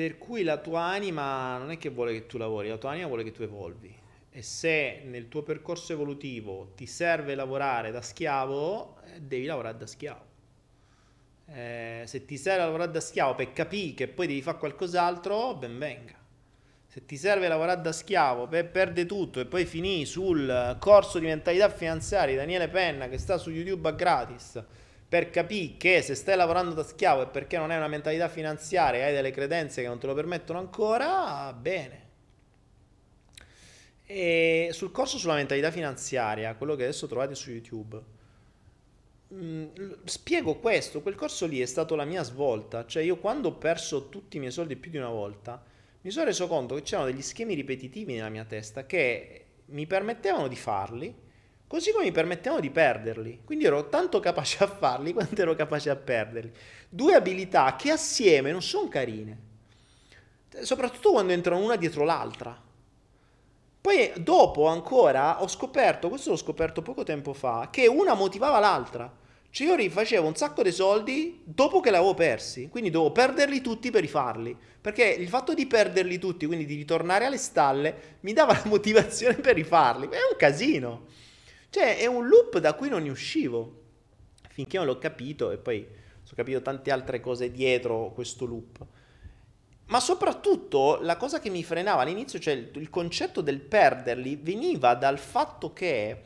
per 0.00 0.16
cui 0.16 0.44
la 0.44 0.56
tua 0.56 0.80
anima 0.80 1.58
non 1.58 1.70
è 1.70 1.76
che 1.76 1.90
vuole 1.90 2.14
che 2.14 2.26
tu 2.26 2.38
lavori, 2.38 2.68
la 2.68 2.78
tua 2.78 2.92
anima 2.92 3.06
vuole 3.06 3.22
che 3.22 3.32
tu 3.32 3.42
evolvi. 3.42 3.94
E 4.30 4.40
se 4.40 5.02
nel 5.04 5.28
tuo 5.28 5.42
percorso 5.42 5.92
evolutivo 5.92 6.72
ti 6.74 6.86
serve 6.86 7.34
lavorare 7.34 7.90
da 7.90 8.00
schiavo, 8.00 8.96
eh, 9.04 9.20
devi 9.20 9.44
lavorare 9.44 9.76
da 9.76 9.86
schiavo. 9.86 10.24
Eh, 11.48 12.04
se 12.06 12.24
ti 12.24 12.38
serve 12.38 12.64
lavorare 12.64 12.90
da 12.92 13.00
schiavo 13.00 13.34
per 13.34 13.52
capire 13.52 13.92
che 13.92 14.08
poi 14.08 14.26
devi 14.26 14.40
fare 14.40 14.56
qualcos'altro, 14.56 15.56
ben 15.56 15.78
venga 15.78 16.18
se 16.86 17.06
ti 17.06 17.16
serve 17.16 17.46
lavorare 17.46 17.82
da 17.82 17.92
schiavo 17.92 18.48
per 18.48 18.68
perdere 18.68 19.06
tutto 19.06 19.38
e 19.38 19.46
poi 19.46 19.64
finì 19.64 20.04
sul 20.06 20.76
corso 20.80 21.20
di 21.20 21.26
mentalità 21.26 21.68
finanziaria 21.68 22.32
di 22.32 22.40
Daniele 22.40 22.68
Penna 22.68 23.08
che 23.08 23.16
sta 23.16 23.38
su 23.38 23.50
YouTube 23.50 23.88
a 23.88 23.92
gratis 23.92 24.60
per 25.10 25.28
capire 25.28 25.76
che 25.76 26.02
se 26.02 26.14
stai 26.14 26.36
lavorando 26.36 26.72
da 26.72 26.84
schiavo 26.84 27.22
è 27.22 27.26
perché 27.26 27.58
non 27.58 27.72
hai 27.72 27.78
una 27.78 27.88
mentalità 27.88 28.28
finanziaria 28.28 29.00
e 29.00 29.02
hai 29.06 29.12
delle 29.12 29.32
credenze 29.32 29.82
che 29.82 29.88
non 29.88 29.98
te 29.98 30.06
lo 30.06 30.14
permettono 30.14 30.60
ancora, 30.60 31.52
bene. 31.52 32.08
E 34.06 34.68
sul 34.70 34.92
corso 34.92 35.18
sulla 35.18 35.34
mentalità 35.34 35.72
finanziaria, 35.72 36.54
quello 36.54 36.76
che 36.76 36.84
adesso 36.84 37.08
trovate 37.08 37.34
su 37.34 37.50
YouTube, 37.50 38.00
mm, 39.34 39.66
spiego 40.04 40.60
questo, 40.60 41.02
quel 41.02 41.16
corso 41.16 41.44
lì 41.44 41.60
è 41.60 41.66
stato 41.66 41.96
la 41.96 42.04
mia 42.04 42.22
svolta, 42.22 42.86
cioè 42.86 43.02
io 43.02 43.16
quando 43.18 43.48
ho 43.48 43.54
perso 43.54 44.10
tutti 44.10 44.36
i 44.36 44.40
miei 44.40 44.52
soldi 44.52 44.76
più 44.76 44.92
di 44.92 44.96
una 44.96 45.08
volta, 45.08 45.60
mi 46.02 46.10
sono 46.12 46.26
reso 46.26 46.46
conto 46.46 46.76
che 46.76 46.82
c'erano 46.82 47.10
degli 47.10 47.20
schemi 47.20 47.54
ripetitivi 47.54 48.14
nella 48.14 48.28
mia 48.28 48.44
testa 48.44 48.86
che 48.86 49.46
mi 49.66 49.88
permettevano 49.88 50.46
di 50.46 50.56
farli, 50.56 51.12
così 51.70 51.92
come 51.92 52.06
mi 52.06 52.10
permettevano 52.10 52.60
di 52.60 52.68
perderli. 52.68 53.42
Quindi 53.44 53.64
ero 53.64 53.88
tanto 53.88 54.18
capace 54.18 54.64
a 54.64 54.66
farli 54.66 55.12
quanto 55.12 55.40
ero 55.40 55.54
capace 55.54 55.88
a 55.88 55.94
perderli. 55.94 56.50
Due 56.88 57.14
abilità 57.14 57.76
che 57.76 57.92
assieme 57.92 58.50
non 58.50 58.60
sono 58.60 58.88
carine, 58.88 59.38
soprattutto 60.62 61.12
quando 61.12 61.32
entrano 61.32 61.62
una 61.62 61.76
dietro 61.76 62.02
l'altra. 62.02 62.60
Poi 63.80 64.12
dopo 64.16 64.66
ancora 64.66 65.40
ho 65.42 65.46
scoperto, 65.46 66.08
questo 66.08 66.30
l'ho 66.30 66.36
scoperto 66.36 66.82
poco 66.82 67.04
tempo 67.04 67.32
fa, 67.34 67.68
che 67.70 67.86
una 67.86 68.14
motivava 68.14 68.58
l'altra. 68.58 69.18
Cioè 69.48 69.68
io 69.68 69.76
rifacevo 69.76 70.26
un 70.26 70.34
sacco 70.34 70.64
di 70.64 70.72
soldi 70.72 71.40
dopo 71.44 71.78
che 71.78 71.92
l'avevo 71.92 72.14
persi, 72.14 72.68
quindi 72.68 72.90
dovevo 72.90 73.12
perderli 73.12 73.60
tutti 73.60 73.92
per 73.92 74.00
rifarli, 74.00 74.56
perché 74.80 75.04
il 75.04 75.28
fatto 75.28 75.54
di 75.54 75.68
perderli 75.68 76.18
tutti, 76.18 76.46
quindi 76.46 76.66
di 76.66 76.74
ritornare 76.74 77.26
alle 77.26 77.38
stalle, 77.38 78.18
mi 78.22 78.32
dava 78.32 78.54
la 78.54 78.68
motivazione 78.68 79.36
per 79.36 79.54
rifarli. 79.54 80.08
È 80.08 80.16
un 80.32 80.36
casino. 80.36 81.06
Cioè 81.70 81.98
è 81.98 82.06
un 82.06 82.26
loop 82.26 82.58
da 82.58 82.74
cui 82.74 82.88
non 82.88 83.02
ne 83.02 83.10
uscivo, 83.10 83.82
finché 84.48 84.76
non 84.76 84.86
l'ho 84.86 84.98
capito 84.98 85.50
e 85.52 85.56
poi 85.56 85.86
ho 85.86 86.34
capito 86.34 86.60
tante 86.62 86.90
altre 86.90 87.20
cose 87.20 87.50
dietro 87.50 88.10
questo 88.12 88.44
loop. 88.44 88.84
Ma 89.86 89.98
soprattutto 89.98 90.98
la 91.00 91.16
cosa 91.16 91.40
che 91.40 91.50
mi 91.50 91.64
frenava 91.64 92.02
all'inizio, 92.02 92.38
cioè 92.38 92.54
il, 92.54 92.70
il 92.74 92.90
concetto 92.90 93.40
del 93.40 93.60
perderli, 93.60 94.36
veniva 94.36 94.94
dal 94.94 95.18
fatto 95.18 95.72
che 95.72 96.20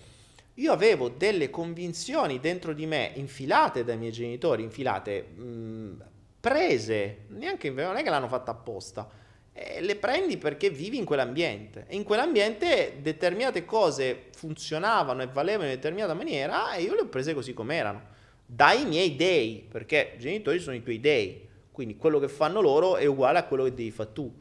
io 0.52 0.72
avevo 0.72 1.08
delle 1.08 1.50
convinzioni 1.50 2.40
dentro 2.40 2.72
di 2.72 2.86
me, 2.86 3.12
infilate 3.14 3.84
dai 3.84 3.96
miei 3.96 4.12
genitori, 4.12 4.62
infilate, 4.62 5.22
mh, 5.22 6.04
prese, 6.40 7.24
neanche, 7.28 7.70
non 7.70 7.96
è 7.96 8.02
che 8.02 8.10
l'hanno 8.10 8.28
fatta 8.28 8.50
apposta, 8.50 9.08
eh, 9.56 9.80
le 9.80 9.94
prendi 9.94 10.36
perché 10.36 10.68
vivi 10.68 10.98
in 10.98 11.04
quell'ambiente 11.04 11.84
e 11.86 11.94
in 11.94 12.02
quell'ambiente 12.02 12.98
determinate 13.00 13.64
cose 13.64 14.24
funzionavano 14.34 15.22
e 15.22 15.28
valevano 15.28 15.68
in 15.68 15.76
determinata 15.76 16.12
maniera 16.12 16.74
e 16.74 16.82
io 16.82 16.94
le 16.94 17.02
ho 17.02 17.06
prese 17.06 17.34
così 17.34 17.54
com'erano. 17.54 18.12
dai 18.46 18.84
miei 18.84 19.14
dei, 19.16 19.64
perché 19.70 20.14
i 20.16 20.18
genitori 20.18 20.58
sono 20.58 20.74
i 20.74 20.82
tuoi 20.82 20.98
dei, 21.00 21.48
quindi 21.70 21.96
quello 21.96 22.18
che 22.18 22.28
fanno 22.28 22.60
loro 22.60 22.96
è 22.96 23.06
uguale 23.06 23.38
a 23.38 23.44
quello 23.44 23.64
che 23.64 23.74
devi 23.74 23.90
fare 23.92 24.12
tu. 24.12 24.32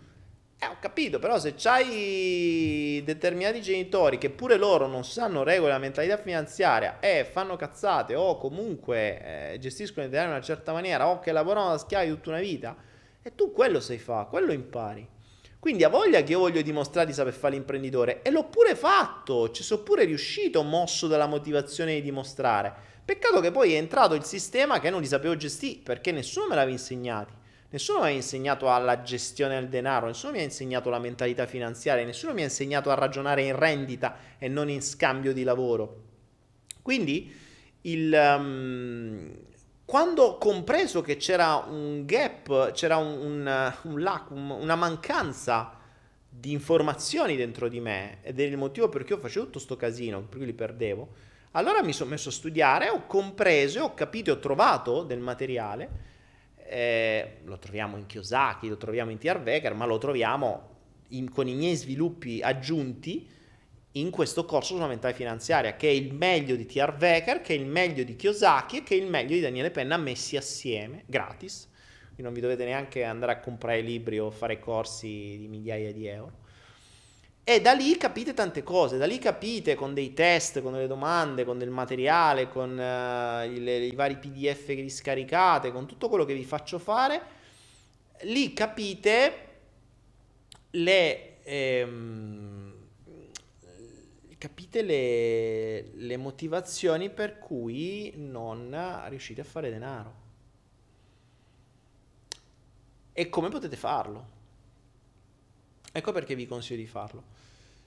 Eh, 0.58 0.66
ho 0.66 0.78
capito, 0.80 1.20
però 1.20 1.38
se 1.40 1.54
c'hai 1.56 3.02
determinati 3.06 3.62
genitori 3.62 4.18
che 4.18 4.30
pure 4.30 4.58
loro 4.58 4.88
non 4.88 5.04
sanno 5.04 5.44
regole 5.44 5.72
la 5.72 5.78
mentalità 5.78 6.18
finanziaria 6.18 7.00
e 7.00 7.24
fanno 7.30 7.56
cazzate 7.56 8.16
o 8.16 8.38
comunque 8.38 9.54
eh, 9.54 9.60
gestiscono 9.60 10.06
l'idea 10.06 10.24
in 10.24 10.30
una 10.30 10.42
certa 10.42 10.72
maniera 10.72 11.08
o 11.08 11.20
che 11.20 11.32
lavorano 11.32 11.70
da 11.70 11.78
schiavi 11.78 12.10
tutta 12.10 12.30
una 12.30 12.40
vita, 12.40 12.76
e 13.24 13.34
tu 13.34 13.52
quello 13.52 13.80
sai 13.80 13.98
fare, 13.98 14.28
quello 14.30 14.52
impari. 14.52 15.08
Quindi 15.58 15.86
ha 15.86 15.90
voglia 15.90 16.22
che 16.24 16.34
io 16.34 16.40
voglio 16.40 16.62
dimostrare 16.62 17.08
di 17.08 17.14
saper 17.14 17.32
fare 17.32 17.54
l'imprenditore 17.54 18.22
e 18.22 18.32
l'ho 18.32 18.50
pure 18.50 18.76
fatto, 18.76 19.50
ci 19.52 19.64
sono 19.64 19.82
pure 19.82 20.04
riuscito 20.04 20.62
mosso 20.62 21.08
dalla 21.08 21.26
motivazione 21.26 21.94
di 21.96 22.02
dimostrare. 22.02 22.74
Peccato 23.06 23.40
che 23.40 23.52
poi 23.52 23.74
è 23.74 23.78
entrato 23.78 24.14
il 24.14 24.26
sistema 24.26 24.82
che 24.82 24.90
non 24.90 25.00
li 25.00 25.08
sapevo 25.08 25.38
gestire 25.38 25.80
perché 25.82 26.12
nessuno 26.12 26.48
me 26.48 26.56
l'aveva 26.56 26.72
insegnato. 26.72 27.34
Nessuno 27.70 28.02
mi 28.02 28.08
ha 28.08 28.10
insegnato 28.10 28.70
alla 28.70 29.02
gestione 29.02 29.56
del 29.56 29.70
denaro, 29.70 30.08
nessuno 30.08 30.34
mi 30.34 30.40
ha 30.40 30.44
insegnato 30.44 30.90
la 30.90 31.00
mentalità 31.00 31.48
finanziaria, 31.48 32.06
nessuno 32.06 32.34
mi 32.34 32.42
ha 32.42 32.44
insegnato 32.44 32.92
a 32.92 32.96
ragionare 32.96 33.44
in 33.44 33.56
rendita 33.56 34.18
e 34.38 34.50
non 34.50 34.70
in 34.70 34.82
scambio 34.82 35.34
di 35.34 35.44
lavoro. 35.44 36.02
Quindi, 36.82 37.34
il, 37.82 38.14
um, 38.14 39.32
quando 39.86 40.24
ho 40.24 40.38
compreso 40.38 41.02
che 41.02 41.18
c'era 41.18 41.56
un 41.56 42.06
gap, 42.06 42.72
c'era 42.72 42.98
un, 42.98 43.18
un, 43.20 43.74
un 43.84 44.02
lac, 44.02 44.32
una 44.32 44.76
mancanza 44.76 45.78
di 46.30 46.52
informazioni 46.52 47.36
dentro 47.36 47.68
di 47.68 47.80
me 47.80 48.18
ed 48.22 48.40
è 48.40 48.44
il 48.44 48.58
motivo 48.58 48.90
per 48.90 49.04
cui 49.04 49.16
io 49.16 49.22
facevo 49.22 49.46
tutto 49.46 49.58
questo 49.58 49.76
casino, 49.76 50.22
per 50.22 50.38
cui 50.38 50.46
li 50.46 50.54
perdevo, 50.54 51.08
allora 51.52 51.84
mi 51.84 51.94
sono 51.94 52.10
messo 52.10 52.30
a 52.30 52.32
studiare, 52.32 52.90
ho 52.90 53.06
compreso, 53.06 53.84
ho 53.84 53.94
capito, 53.94 54.32
ho 54.32 54.40
trovato 54.40 55.04
del 55.04 55.20
materiale 55.20 56.12
eh, 56.74 57.38
lo 57.44 57.60
troviamo 57.60 57.98
in 57.98 58.08
Kiyosaki, 58.08 58.68
lo 58.68 58.78
troviamo 58.78 59.12
in 59.12 59.20
TR 59.20 59.40
Wecker, 59.44 59.76
ma 59.76 59.86
lo 59.86 60.00
troviamo 60.00 60.70
in, 61.10 61.30
con 61.30 61.48
i 61.48 61.54
miei 61.54 61.76
sviluppi 61.76 62.42
aggiunti 62.42 63.30
in 63.94 64.10
questo 64.10 64.46
corso 64.46 64.74
sulla 64.74 64.88
mentalità 64.88 65.18
finanziaria, 65.18 65.76
che 65.76 65.88
è 65.88 65.92
il 65.92 66.14
meglio 66.14 66.56
di 66.56 66.66
TR 66.66 66.96
Wecker, 67.00 67.42
che 67.42 67.54
è 67.54 67.58
il 67.58 67.66
meglio 67.66 68.04
di 68.04 68.16
Kiyosaki 68.16 68.78
e 68.78 68.84
che 68.84 68.96
è 68.96 68.98
il 68.98 69.08
meglio 69.08 69.34
di 69.36 69.42
Daniele 69.42 69.72
Penna 69.72 69.98
messi 69.98 70.38
assieme, 70.38 71.04
gratis. 71.06 71.70
Quindi 72.06 72.24
non 72.24 72.34
vi 72.34 72.42
dovete 72.42 72.66
neanche 72.66 73.04
andare 73.04 73.34
a 73.34 73.40
comprare 73.40 73.82
libri 73.82 74.20
o 74.20 74.30
fare 74.32 74.60
corsi 74.60 75.38
di 75.40 75.48
migliaia 75.48 75.92
di 75.92 76.08
euro. 76.08 76.42
E 77.46 77.60
da 77.60 77.74
lì 77.74 77.98
capite 77.98 78.34
tante 78.34 78.64
cose, 78.64 78.98
da 78.98 79.06
lì 79.06 79.20
capite 79.20 79.76
con 79.76 79.94
dei 79.94 80.14
test, 80.14 80.62
con 80.62 80.72
delle 80.72 80.88
domande, 80.88 81.44
con 81.44 81.58
del 81.58 81.70
materiale, 81.70 82.48
con 82.48 82.72
uh, 82.72 83.44
i, 83.46 83.62
i 83.62 83.96
vari 83.96 84.16
PDF 84.16 84.68
che 84.68 84.76
vi 84.76 84.90
scaricate, 84.90 85.72
con 85.72 85.86
tutto 85.86 86.08
quello 86.08 86.24
che 86.24 86.34
vi 86.34 86.46
faccio 86.46 86.80
fare, 86.80 87.22
lì 88.22 88.54
capite 88.54 89.48
le, 90.72 91.44
ehm, 91.44 92.53
capite 94.44 94.82
le, 94.82 95.94
le 95.94 96.18
motivazioni 96.18 97.10
per 97.10 97.40
cui 97.40 98.12
non 98.18 98.76
riuscite 99.08 99.40
a 99.40 99.46
fare 99.46 99.70
denaro 99.70 100.14
e 103.14 103.30
come 103.30 103.48
potete 103.48 103.78
farlo. 103.78 104.26
Ecco 105.94 106.12
perché 106.12 106.36
vi 106.36 106.46
consiglio 106.46 106.82
di 106.82 106.88
farlo. 106.88 107.24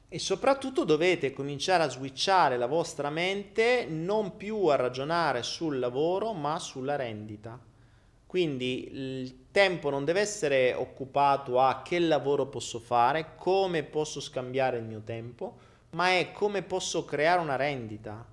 E 0.08 0.18
soprattutto 0.18 0.84
dovete 0.84 1.34
cominciare 1.34 1.82
a 1.82 1.90
switchare 1.90 2.56
la 2.56 2.64
vostra 2.64 3.10
mente 3.10 3.84
non 3.86 4.38
più 4.38 4.64
a 4.68 4.76
ragionare 4.76 5.42
sul 5.42 5.78
lavoro, 5.78 6.32
ma 6.32 6.58
sulla 6.58 6.96
rendita. 6.96 7.60
Quindi 8.26 8.88
il 8.92 9.48
tempo 9.50 9.90
non 9.90 10.06
deve 10.06 10.20
essere 10.20 10.72
occupato 10.72 11.60
a 11.60 11.82
che 11.82 11.98
lavoro 11.98 12.46
posso 12.46 12.78
fare, 12.78 13.34
come 13.36 13.82
posso 13.82 14.20
scambiare 14.20 14.78
il 14.78 14.84
mio 14.84 15.02
tempo, 15.02 15.74
ma 15.90 16.18
è 16.18 16.32
come 16.32 16.62
posso 16.62 17.04
creare 17.04 17.40
una 17.40 17.56
rendita. 17.56 18.26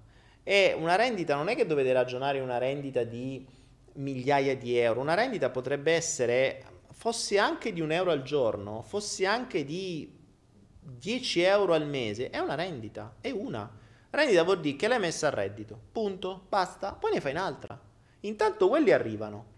E 0.43 0.75
una 0.77 0.95
rendita 0.95 1.35
non 1.35 1.47
è 1.47 1.55
che 1.55 1.65
dovete 1.65 1.93
ragionare 1.93 2.39
una 2.39 2.57
rendita 2.57 3.03
di 3.03 3.45
migliaia 3.93 4.55
di 4.57 4.77
euro, 4.77 4.99
una 4.99 5.13
rendita 5.13 5.49
potrebbe 5.49 5.93
essere 5.93 6.63
fossi 6.91 7.37
anche 7.37 7.73
di 7.73 7.81
un 7.81 7.91
euro 7.91 8.11
al 8.11 8.23
giorno, 8.23 8.81
fossi 8.81 9.25
anche 9.25 9.65
di 9.65 10.21
10 10.79 11.41
euro 11.41 11.73
al 11.73 11.87
mese, 11.87 12.29
è 12.29 12.39
una 12.39 12.55
rendita, 12.55 13.15
è 13.21 13.31
una. 13.31 13.69
Rendita 14.09 14.43
vuol 14.43 14.59
dire 14.59 14.75
che 14.75 14.87
l'hai 14.87 14.99
messa 14.99 15.27
a 15.27 15.31
reddito, 15.31 15.79
punto, 15.91 16.45
basta, 16.47 16.93
poi 16.93 17.13
ne 17.13 17.21
fai 17.21 17.31
un'altra. 17.31 17.79
Intanto 18.21 18.67
quelli 18.67 18.91
arrivano. 18.91 19.51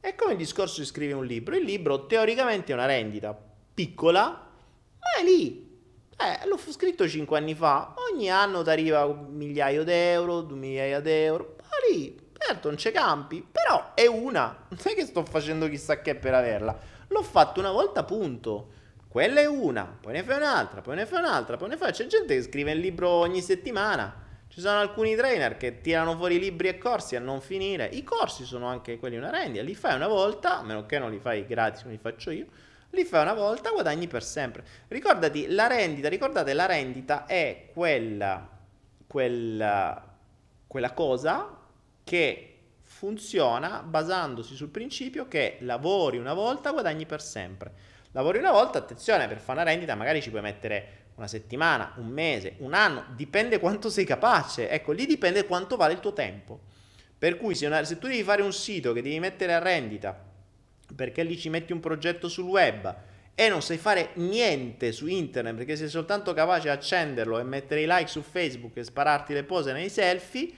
È 0.00 0.14
come 0.14 0.32
il 0.32 0.38
discorso 0.38 0.80
di 0.80 0.86
scrivere 0.86 1.18
un 1.18 1.26
libro, 1.26 1.56
il 1.56 1.64
libro 1.64 2.06
teoricamente 2.06 2.72
è 2.72 2.74
una 2.74 2.86
rendita 2.86 3.38
piccola, 3.74 4.28
ma 4.28 5.20
è 5.20 5.22
lì. 5.22 5.71
Eh, 6.16 6.46
l'ho 6.46 6.58
scritto 6.58 7.08
5 7.08 7.36
anni 7.36 7.54
fa, 7.54 7.94
ogni 8.12 8.30
anno 8.30 8.62
ti 8.62 8.70
arriva 8.70 9.04
un 9.04 9.26
migliaio 9.30 9.82
d'euro, 9.82 10.42
due 10.42 10.56
migliaia 10.56 11.00
d'euro, 11.00 11.56
ma 11.58 11.90
lì 11.90 12.22
Certo, 12.44 12.68
non 12.68 12.76
c'è 12.76 12.90
campi, 12.90 13.46
però 13.50 13.94
è 13.94 14.06
una. 14.06 14.66
Non 14.68 14.78
è 14.82 14.94
che 14.94 15.06
sto 15.06 15.24
facendo 15.24 15.68
chissà 15.68 16.00
che 16.00 16.16
per 16.16 16.34
averla. 16.34 16.76
L'ho 17.08 17.22
fatto 17.22 17.60
una 17.60 17.70
volta, 17.70 18.02
punto. 18.02 18.80
Quella 19.08 19.40
è 19.40 19.46
una, 19.46 19.84
poi 20.00 20.14
ne 20.14 20.22
fai 20.22 20.38
un'altra, 20.38 20.80
poi 20.80 20.96
ne 20.96 21.06
fai 21.06 21.20
un'altra, 21.20 21.56
poi 21.56 21.68
ne 21.68 21.76
fai. 21.76 21.92
C'è 21.92 22.06
gente 22.06 22.34
che 22.34 22.42
scrive 22.42 22.72
il 22.72 22.80
libro 22.80 23.08
ogni 23.08 23.40
settimana. 23.42 24.20
Ci 24.48 24.60
sono 24.60 24.80
alcuni 24.80 25.14
trainer 25.14 25.56
che 25.56 25.80
tirano 25.80 26.16
fuori 26.16 26.38
libri 26.38 26.68
e 26.68 26.78
corsi 26.78 27.14
a 27.14 27.20
non 27.20 27.40
finire. 27.40 27.86
I 27.86 28.02
corsi 28.02 28.44
sono 28.44 28.66
anche 28.66 28.98
quelli 28.98 29.16
una 29.16 29.30
rendita. 29.30 29.62
Li 29.62 29.74
fai 29.74 29.94
una 29.94 30.08
volta, 30.08 30.58
a 30.58 30.62
meno 30.62 30.84
che 30.84 30.98
non 30.98 31.10
li 31.10 31.18
fai 31.18 31.46
gratis 31.46 31.82
come 31.82 31.94
li 31.94 32.00
faccio 32.00 32.30
io. 32.30 32.46
Li 32.94 33.04
fai 33.04 33.22
una 33.22 33.32
volta, 33.32 33.70
guadagni 33.70 34.06
per 34.06 34.22
sempre. 34.22 34.64
Ricordati, 34.88 35.48
la 35.48 35.66
rendita, 35.66 36.10
ricordate, 36.10 36.52
la 36.52 36.66
rendita 36.66 37.24
è 37.24 37.70
quella, 37.72 38.46
quella, 39.06 40.16
quella 40.66 40.92
cosa 40.92 41.58
che 42.04 42.48
funziona 42.82 43.82
basandosi 43.82 44.54
sul 44.54 44.68
principio 44.68 45.26
che 45.26 45.56
lavori 45.60 46.18
una 46.18 46.34
volta, 46.34 46.70
guadagni 46.70 47.06
per 47.06 47.22
sempre. 47.22 47.72
Lavori 48.12 48.38
una 48.38 48.52
volta, 48.52 48.76
attenzione, 48.76 49.26
per 49.26 49.38
fare 49.38 49.60
una 49.60 49.70
rendita 49.70 49.94
magari 49.94 50.20
ci 50.20 50.28
puoi 50.28 50.42
mettere 50.42 51.00
una 51.14 51.26
settimana, 51.26 51.94
un 51.96 52.08
mese, 52.08 52.56
un 52.58 52.74
anno, 52.74 53.06
dipende 53.16 53.58
quanto 53.58 53.88
sei 53.88 54.04
capace. 54.04 54.68
Ecco, 54.68 54.92
lì 54.92 55.06
dipende 55.06 55.46
quanto 55.46 55.76
vale 55.76 55.94
il 55.94 56.00
tuo 56.00 56.12
tempo. 56.12 56.60
Per 57.16 57.38
cui 57.38 57.54
se, 57.54 57.64
una, 57.64 57.82
se 57.84 57.98
tu 57.98 58.06
devi 58.06 58.22
fare 58.22 58.42
un 58.42 58.52
sito 58.52 58.92
che 58.92 59.00
devi 59.00 59.18
mettere 59.18 59.54
a 59.54 59.60
rendita, 59.60 60.30
perché 60.94 61.22
lì 61.22 61.38
ci 61.38 61.48
metti 61.48 61.72
un 61.72 61.80
progetto 61.80 62.28
sul 62.28 62.44
web 62.44 62.94
e 63.34 63.48
non 63.48 63.62
sai 63.62 63.78
fare 63.78 64.10
niente 64.14 64.92
su 64.92 65.06
internet, 65.06 65.54
perché 65.54 65.76
sei 65.76 65.88
soltanto 65.88 66.34
capace 66.34 66.62
di 66.62 66.68
accenderlo 66.68 67.38
e 67.38 67.42
mettere 67.42 67.82
i 67.82 67.86
like 67.86 68.08
su 68.08 68.22
Facebook 68.22 68.76
e 68.76 68.84
spararti 68.84 69.32
le 69.32 69.44
pose 69.44 69.72
nei 69.72 69.88
selfie, 69.88 70.50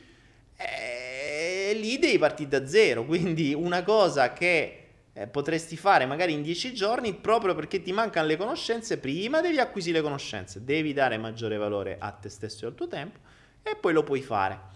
e 0.56 1.72
lì 1.74 1.98
devi 1.98 2.18
partire 2.18 2.48
da 2.48 2.66
zero. 2.66 3.04
Quindi 3.06 3.54
una 3.54 3.82
cosa 3.82 4.32
che 4.32 4.78
eh, 5.12 5.26
potresti 5.28 5.76
fare 5.76 6.06
magari 6.06 6.32
in 6.32 6.42
dieci 6.42 6.74
giorni, 6.74 7.14
proprio 7.14 7.54
perché 7.54 7.80
ti 7.80 7.92
mancano 7.92 8.26
le 8.26 8.36
conoscenze, 8.36 8.98
prima 8.98 9.40
devi 9.40 9.58
acquisire 9.58 9.98
le 9.98 10.02
conoscenze, 10.02 10.64
devi 10.64 10.92
dare 10.92 11.16
maggiore 11.16 11.56
valore 11.56 11.96
a 11.98 12.10
te 12.10 12.28
stesso 12.28 12.64
e 12.64 12.68
al 12.68 12.74
tuo 12.74 12.88
tempo 12.88 13.20
e 13.62 13.76
poi 13.76 13.92
lo 13.92 14.02
puoi 14.02 14.20
fare. 14.20 14.72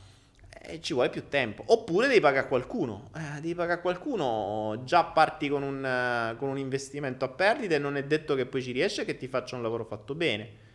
E 0.70 0.82
ci 0.82 0.93
vuole 0.93 1.09
più 1.09 1.28
tempo. 1.31 1.62
Oppure 1.69 2.09
devi 2.09 2.20
pagare 2.20 2.47
qualcuno. 2.47 3.09
Eh, 3.16 3.40
devi 3.40 3.55
pagare 3.55 3.81
qualcuno, 3.81 4.82
già 4.85 5.03
parti 5.03 5.49
con 5.49 5.62
un, 5.62 6.35
con 6.36 6.51
un 6.51 6.59
investimento 6.59 7.24
a 7.24 7.28
perdita 7.28 7.77
e 7.77 7.78
non 7.78 7.97
è 7.97 8.05
detto 8.05 8.35
che 8.35 8.45
poi 8.45 8.61
ci 8.61 8.73
riesce 8.73 9.07
che 9.07 9.16
ti 9.16 9.28
faccia 9.28 9.57
un 9.57 9.62
lavoro 9.62 9.86
fatto 9.86 10.15
bene. 10.15 10.66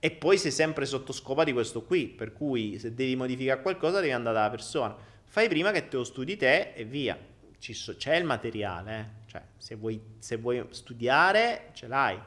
E 0.00 0.10
poi 0.10 0.36
sei 0.36 0.50
sempre 0.50 0.84
sotto 0.84 1.12
scopa 1.12 1.44
di 1.44 1.52
questo 1.52 1.84
qui, 1.84 2.08
per 2.08 2.32
cui 2.32 2.76
se 2.80 2.92
devi 2.92 3.14
modificare 3.14 3.62
qualcosa 3.62 4.00
devi 4.00 4.10
andare 4.10 4.34
dalla 4.34 4.50
persona. 4.50 4.96
Fai 5.22 5.46
prima 5.46 5.70
che 5.70 5.86
te 5.86 5.96
lo 5.96 6.02
studi 6.02 6.36
te 6.36 6.72
e 6.74 6.84
via. 6.84 7.16
So, 7.56 7.94
c'è 7.94 8.16
il 8.16 8.24
materiale, 8.24 8.98
eh? 8.98 9.30
cioè 9.30 9.42
se 9.56 9.76
vuoi, 9.76 10.00
se 10.18 10.38
vuoi, 10.38 10.66
studiare 10.70 11.68
ce 11.72 11.86
l'hai. 11.86 12.18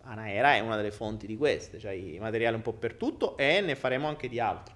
Anaera 0.00 0.56
è 0.56 0.58
una 0.58 0.74
delle 0.74 0.90
fonti 0.90 1.28
di 1.28 1.36
queste, 1.36 1.78
cioè 1.78 1.92
i 1.92 2.18
materiali 2.18 2.56
un 2.56 2.62
po' 2.62 2.72
per 2.72 2.94
tutto 2.94 3.36
e 3.36 3.60
ne 3.60 3.76
faremo 3.76 4.08
anche 4.08 4.28
di 4.28 4.40
altro. 4.40 4.75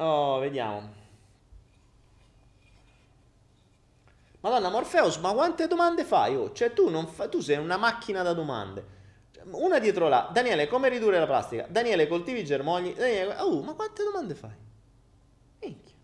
Oh, 0.00 0.38
vediamo. 0.38 0.94
Madonna 4.40 4.68
Morpheus, 4.70 5.16
ma 5.16 5.32
quante 5.32 5.66
domande 5.66 6.04
fai? 6.04 6.36
Oh? 6.36 6.52
Cioè 6.52 6.72
tu, 6.72 6.88
fa... 7.06 7.28
tu 7.28 7.40
sei 7.40 7.56
una 7.56 7.76
macchina 7.76 8.22
da 8.22 8.32
domande. 8.32 8.96
Una 9.50 9.78
dietro 9.78 10.08
la. 10.08 10.30
Daniele, 10.32 10.68
come 10.68 10.88
ridurre 10.88 11.18
la 11.18 11.26
plastica? 11.26 11.66
Daniele, 11.68 12.06
coltivi 12.06 12.40
i 12.40 12.44
germogli? 12.44 12.94
Daniele, 12.94 13.36
oh, 13.40 13.62
ma 13.62 13.72
quante 13.74 14.04
domande 14.04 14.34
fai? 14.34 14.54
Minchia. 15.60 15.96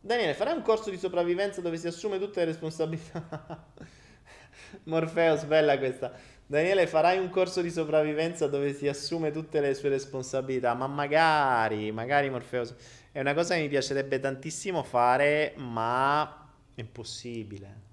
Daniele, 0.00 0.34
farai 0.34 0.54
un 0.54 0.62
corso 0.62 0.90
di 0.90 0.98
sopravvivenza 0.98 1.60
dove 1.60 1.78
si 1.78 1.88
assume 1.88 2.20
tutte 2.20 2.40
le 2.40 2.46
responsabilità? 2.46 3.66
Morpheus, 4.84 5.44
bella 5.44 5.76
questa. 5.78 6.12
Daniele, 6.48 6.86
farai 6.86 7.18
un 7.18 7.28
corso 7.28 7.60
di 7.60 7.70
sopravvivenza 7.70 8.46
dove 8.46 8.72
si 8.72 8.86
assume 8.86 9.32
tutte 9.32 9.60
le 9.60 9.74
sue 9.74 9.88
responsabilità, 9.88 10.74
ma 10.74 10.86
magari, 10.86 11.90
magari 11.90 12.30
Morfeo, 12.30 12.64
è 13.10 13.18
una 13.18 13.34
cosa 13.34 13.56
che 13.56 13.62
mi 13.62 13.68
piacerebbe 13.68 14.20
tantissimo 14.20 14.84
fare, 14.84 15.54
ma 15.56 16.48
è 16.72 16.80
impossibile. 16.80 17.84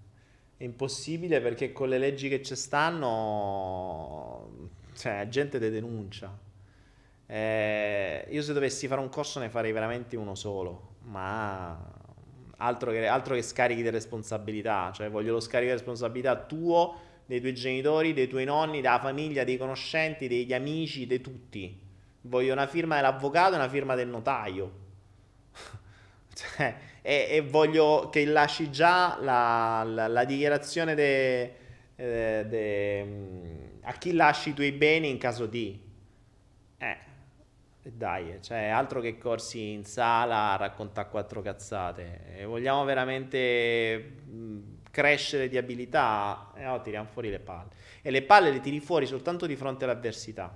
È 0.56 0.64
impossibile 0.64 1.42
perché 1.42 1.72
con 1.72 1.90
le 1.90 1.98
leggi 1.98 2.30
che 2.30 2.44
ci 2.44 2.56
stanno, 2.56 4.70
cioè, 4.96 5.28
gente 5.30 5.58
te 5.58 5.72
denuncia. 5.72 6.38
Eh, 7.26 8.28
io 8.30 8.42
se 8.44 8.54
dovessi 8.54 8.88
fare 8.88 9.02
un 9.02 9.10
corso 9.10 9.40
ne 9.40 9.50
farei 9.50 9.72
veramente 9.72 10.16
uno 10.16 10.36
solo, 10.36 10.98
ma 11.06 11.76
altro 12.58 12.92
che, 12.92 13.08
altro 13.08 13.34
che 13.34 13.42
scarichi 13.42 13.82
di 13.82 13.90
responsabilità, 13.90 14.92
cioè 14.94 15.10
voglio 15.10 15.34
lo 15.34 15.40
scarico 15.40 15.72
di 15.72 15.78
responsabilità 15.78 16.36
tuo 16.36 17.12
dei 17.26 17.40
tuoi 17.40 17.54
genitori, 17.54 18.14
dei 18.14 18.28
tuoi 18.28 18.46
nonni, 18.46 18.82
della 18.82 19.00
famiglia, 19.00 19.44
dei 19.44 19.58
conoscenti, 19.58 20.28
degli 20.28 20.54
amici, 20.54 21.08
di 21.08 21.22
tutti. 21.22 21.80
Voglio 22.22 22.54
una 22.54 22.68
firma 22.68 22.96
dell'avvocato 22.96 23.54
e 23.54 23.58
una 23.58 23.70
firma 23.70 23.96
del 23.96 24.08
notaio. 24.08 24.82
cioè, 26.34 26.76
e, 27.02 27.28
e, 27.30 27.42
voglio 27.42 28.10
che 28.10 28.26
lasci 28.26 28.72
già 28.72 29.18
la, 29.22 29.84
la, 29.86 30.08
la 30.08 30.26
dichiarazione 30.26 30.96
de, 30.96 31.56
eh, 31.96 32.46
de, 32.48 33.08
a 33.82 33.94
chi 33.94 34.14
lasci 34.14 34.50
i 34.50 34.54
tuoi 34.54 34.72
beni 34.72 35.10
in 35.10 35.18
caso 35.18 35.46
di. 35.46 35.80
Eh, 36.78 36.98
dai, 37.84 38.38
cioè, 38.42 38.68
altro 38.68 39.02
che 39.02 39.18
corsi 39.18 39.72
in 39.72 39.84
sala 39.84 40.54
a 40.54 40.56
raccontare 40.56 41.10
quattro 41.10 41.42
cazzate. 41.42 42.38
E 42.38 42.46
vogliamo 42.46 42.84
veramente 42.86 44.12
crescere 44.94 45.50
di 45.50 45.58
abilità, 45.58 46.52
e 46.56 46.62
no, 46.62 46.80
tiriamo 46.80 47.10
fuori 47.10 47.32
le 47.32 47.40
palle. 47.40 47.72
E 48.04 48.12
le 48.12 48.22
palle 48.22 48.52
le 48.52 48.60
tiri 48.60 48.80
fuori 48.80 49.08
soltanto 49.08 49.48
di 49.48 49.56
fronte 49.56 49.86
all'avversità. 49.86 50.56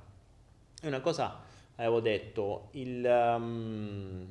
È 0.80 0.85
una 0.85 1.01
cosa, 1.01 1.41
avevo 1.76 1.99
detto, 2.01 2.68
il... 2.73 3.03
Um, 3.03 4.27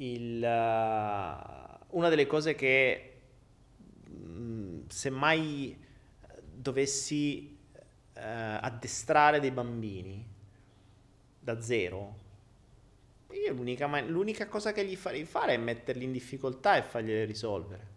il 0.00 0.36
uh, 0.36 1.86
una 1.96 2.08
delle 2.08 2.26
cose 2.26 2.54
che 2.54 3.12
um, 4.06 4.86
se 4.86 5.10
mai 5.10 5.76
dovessi 6.54 7.58
uh, 8.14 8.20
addestrare 8.20 9.40
dei 9.40 9.50
bambini 9.50 10.24
da 11.40 11.60
zero, 11.60 12.26
io 13.32 13.52
l'unica, 13.52 14.00
l'unica 14.02 14.46
cosa 14.46 14.72
che 14.72 14.84
gli 14.84 14.94
farei 14.94 15.24
fare 15.24 15.54
è 15.54 15.56
metterli 15.56 16.04
in 16.04 16.12
difficoltà 16.12 16.76
e 16.76 16.82
fargliele 16.82 17.24
risolvere. 17.24 17.87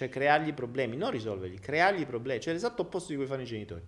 Cioè 0.00 0.08
creargli 0.08 0.54
problemi, 0.54 0.96
non 0.96 1.10
risolverli, 1.10 1.58
creargli 1.58 2.06
problemi. 2.06 2.40
Cioè 2.40 2.54
l'esatto 2.54 2.80
opposto 2.80 3.10
di 3.10 3.18
cui 3.18 3.26
fanno 3.26 3.42
i 3.42 3.44
genitori. 3.44 3.82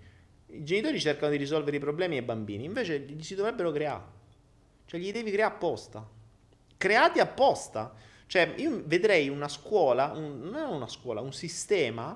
I 0.48 0.62
genitori 0.62 1.00
cercano 1.00 1.30
di 1.30 1.38
risolvere 1.38 1.78
i 1.78 1.80
problemi 1.80 2.18
ai 2.18 2.22
bambini, 2.22 2.66
invece 2.66 2.98
li 2.98 3.22
si 3.22 3.34
dovrebbero 3.34 3.70
creare. 3.70 4.04
Cioè 4.84 5.00
gli 5.00 5.10
devi 5.10 5.30
creare 5.30 5.54
apposta. 5.54 6.06
Creati 6.76 7.18
apposta. 7.18 7.94
Cioè 8.26 8.52
io 8.58 8.82
vedrei 8.84 9.30
una 9.30 9.48
scuola, 9.48 10.12
un, 10.14 10.50
non 10.50 10.74
una 10.74 10.86
scuola, 10.86 11.22
un 11.22 11.32
sistema, 11.32 12.14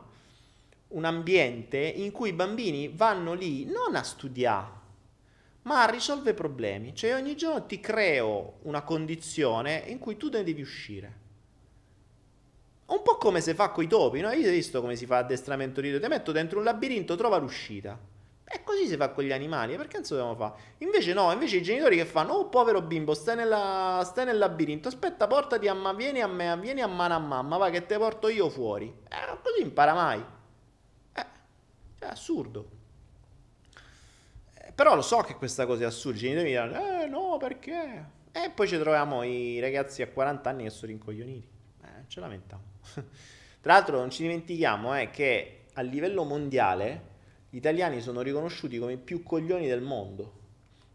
un 0.89 1.05
ambiente 1.06 1.78
in 1.78 2.12
cui 2.12 2.28
i 2.28 2.35
bambini 2.35 2.93
vanno 2.94 3.32
lì 3.32 3.64
non 3.64 3.94
a 3.94 4.02
studiare, 4.02 4.73
ma 5.62 5.85
a 5.85 5.90
risolvere 5.90 6.35
problemi. 6.35 6.94
Cioè 6.94 7.14
ogni 7.14 7.35
giorno 7.35 7.64
ti 7.64 7.81
creo 7.81 8.59
una 8.64 8.82
condizione 8.82 9.85
in 9.86 9.98
cui 9.98 10.18
tu 10.18 10.28
ne 10.28 10.44
devi 10.44 10.60
uscire. 10.60 11.24
Un 12.86 13.02
po' 13.02 13.16
come 13.16 13.40
si 13.40 13.52
fa 13.54 13.70
con 13.70 13.84
i 13.84 13.88
topi, 13.88 14.20
no? 14.20 14.30
Io 14.30 14.48
ho 14.48 14.52
visto 14.52 14.80
come 14.80 14.94
si 14.94 15.06
fa 15.06 15.18
addestramento 15.18 15.80
di 15.80 15.90
topi. 15.90 16.02
Ti 16.02 16.08
metto 16.08 16.32
dentro 16.32 16.58
un 16.58 16.64
labirinto, 16.64 17.16
trova 17.16 17.36
l'uscita. 17.36 17.98
E 18.48 18.62
così 18.62 18.86
si 18.86 18.96
fa 18.96 19.10
con 19.10 19.24
gli 19.24 19.32
animali, 19.32 19.74
perché 19.76 19.96
non 19.96 20.04
so 20.04 20.14
dobbiamo 20.14 20.36
fare? 20.36 20.74
Invece 20.78 21.12
no, 21.12 21.32
invece 21.32 21.56
i 21.56 21.62
genitori 21.62 21.96
che 21.96 22.04
fanno, 22.04 22.34
oh 22.34 22.48
povero 22.48 22.80
bimbo, 22.80 23.12
stai, 23.12 23.34
nella, 23.34 24.00
stai 24.04 24.24
nel 24.24 24.38
labirinto, 24.38 24.86
aspetta, 24.86 25.26
portati 25.26 25.66
a 25.66 25.74
mamma, 25.74 25.92
vieni 25.94 26.20
a 26.20 26.28
me, 26.28 26.56
vieni 26.58 26.80
a 26.80 26.86
mano 26.86 27.14
a 27.14 27.18
mamma, 27.18 27.56
va 27.56 27.70
che 27.70 27.86
te 27.86 27.98
porto 27.98 28.28
io 28.28 28.48
fuori. 28.48 28.86
Eh, 28.86 29.38
così 29.42 29.62
impara 29.62 29.94
mai. 29.94 30.24
Eh, 31.12 31.26
è 31.98 32.04
assurdo. 32.04 32.70
Eh, 34.54 34.70
però 34.72 34.94
lo 34.94 35.02
so 35.02 35.22
che 35.22 35.34
questa 35.34 35.66
cosa 35.66 35.82
è 35.82 35.86
assurda, 35.86 36.18
i 36.18 36.20
genitori 36.20 36.50
dicono, 36.50 37.02
eh 37.02 37.06
no, 37.08 37.36
perché? 37.38 38.10
E 38.30 38.50
poi 38.50 38.68
ci 38.68 38.78
troviamo 38.78 39.24
i 39.24 39.58
ragazzi 39.58 40.02
a 40.02 40.08
40 40.08 40.48
anni 40.48 40.62
che 40.62 40.70
sono 40.70 40.92
rincoglioniti. 40.92 41.48
Eh, 41.82 41.88
ce 42.06 42.20
lamentiamo. 42.20 42.74
Tra 43.60 43.72
l'altro 43.72 43.98
non 43.98 44.10
ci 44.10 44.22
dimentichiamo 44.22 44.98
eh, 44.98 45.10
che 45.10 45.64
a 45.74 45.82
livello 45.82 46.24
mondiale 46.24 47.14
gli 47.50 47.56
italiani 47.56 48.00
sono 48.00 48.22
riconosciuti 48.22 48.78
come 48.78 48.92
i 48.92 48.96
più 48.98 49.22
coglioni 49.22 49.66
del 49.66 49.82
mondo. 49.82 50.44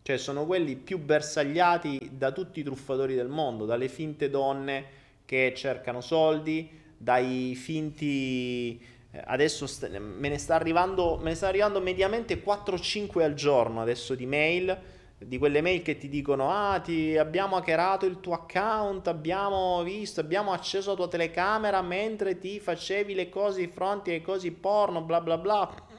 Cioè 0.03 0.17
sono 0.17 0.45
quelli 0.45 0.75
più 0.75 0.97
bersagliati 0.97 2.11
da 2.13 2.31
tutti 2.31 2.59
i 2.59 2.63
truffatori 2.63 3.13
del 3.13 3.27
mondo, 3.27 3.65
dalle 3.65 3.87
finte 3.87 4.29
donne 4.29 4.85
che 5.25 5.53
cercano 5.55 6.01
soldi, 6.01 6.69
dai 6.97 7.55
finti... 7.55 8.79
Eh, 9.11 9.21
adesso 9.25 9.67
me, 9.99 10.29
ne 10.29 10.37
sta 10.37 10.55
arrivando, 10.55 11.17
me 11.17 11.29
ne 11.29 11.35
sta 11.35 11.47
arrivando 11.47 11.81
mediamente 11.81 12.43
4-5 12.43 13.21
al 13.21 13.33
giorno 13.33 13.81
adesso 13.81 14.15
di 14.15 14.25
mail 14.25 14.77
di 15.23 15.37
quelle 15.37 15.61
mail 15.61 15.83
che 15.83 15.97
ti 15.97 16.09
dicono 16.09 16.49
ah 16.49 16.79
ti 16.79 17.15
abbiamo 17.15 17.55
hackerato 17.55 18.07
il 18.07 18.19
tuo 18.19 18.33
account 18.33 19.07
abbiamo 19.07 19.83
visto 19.83 20.19
abbiamo 20.19 20.51
acceso 20.51 20.89
la 20.91 20.95
tua 20.95 21.07
telecamera 21.07 21.81
mentre 21.81 22.39
ti 22.39 22.59
facevi 22.59 23.13
le 23.13 23.29
cose 23.29 23.59
di 23.59 23.67
fronte 23.67 24.11
ai 24.11 24.21
cosi 24.21 24.51
porno 24.51 25.01
bla 25.01 25.21
bla 25.21 25.37
bla. 25.37 25.89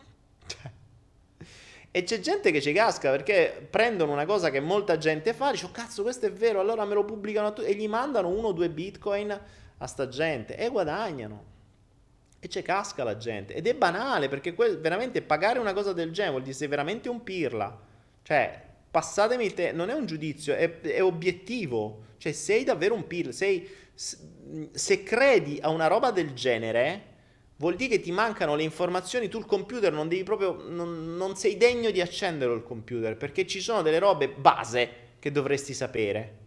E 1.94 2.04
c'è 2.04 2.20
gente 2.20 2.50
che 2.50 2.62
ci 2.62 2.72
casca 2.72 3.10
perché 3.10 3.66
prendono 3.68 4.12
una 4.12 4.24
cosa 4.24 4.48
che 4.48 4.60
molta 4.60 4.96
gente 4.96 5.34
fa 5.34 5.50
dice 5.50 5.66
oh 5.66 5.70
cazzo 5.70 6.02
questo 6.02 6.24
è 6.24 6.32
vero 6.32 6.58
allora 6.58 6.86
me 6.86 6.94
lo 6.94 7.04
pubblicano 7.04 7.52
tu 7.52 7.60
e 7.60 7.74
gli 7.74 7.86
mandano 7.86 8.28
uno 8.28 8.48
o 8.48 8.52
due 8.52 8.70
bitcoin 8.70 9.40
a 9.76 9.86
sta 9.86 10.08
gente 10.08 10.56
e 10.56 10.68
guadagnano. 10.70 11.50
E 12.40 12.48
c'è 12.48 12.62
casca 12.62 13.04
la 13.04 13.18
gente 13.18 13.54
ed 13.54 13.66
è 13.66 13.74
banale 13.74 14.28
perché 14.28 14.54
que- 14.54 14.78
veramente 14.78 15.20
pagare 15.20 15.58
una 15.58 15.74
cosa 15.74 15.92
del 15.92 16.10
genere 16.12 16.30
vuol 16.30 16.42
dire 16.42 16.56
sei 16.56 16.66
veramente 16.66 17.10
un 17.10 17.22
pirla. 17.22 17.78
Cioè 18.22 18.70
passatemi 18.92 19.44
il 19.46 19.54
te, 19.54 19.72
non 19.72 19.88
è 19.88 19.94
un 19.94 20.04
giudizio, 20.06 20.54
è, 20.54 20.80
è 20.80 21.02
obiettivo. 21.02 22.10
Cioè, 22.18 22.32
sei 22.32 22.62
davvero 22.62 22.94
un 22.94 23.06
pill. 23.06 23.30
Sei, 23.30 23.68
se 23.94 25.02
credi 25.02 25.58
a 25.60 25.70
una 25.70 25.86
roba 25.88 26.12
del 26.12 26.34
genere, 26.34 27.06
vuol 27.56 27.74
dire 27.74 27.96
che 27.96 28.00
ti 28.00 28.12
mancano 28.12 28.54
le 28.54 28.62
informazioni. 28.62 29.28
Tu 29.28 29.38
il 29.38 29.46
computer 29.46 29.92
non 29.92 30.08
devi 30.08 30.22
proprio. 30.22 30.62
Non, 30.68 31.16
non 31.16 31.34
sei 31.36 31.56
degno 31.56 31.90
di 31.90 32.00
accenderlo 32.02 32.54
il 32.54 32.62
computer 32.62 33.16
perché 33.16 33.46
ci 33.46 33.60
sono 33.60 33.82
delle 33.82 33.98
robe 33.98 34.28
base 34.28 34.90
che 35.18 35.32
dovresti 35.32 35.72
sapere. 35.72 36.40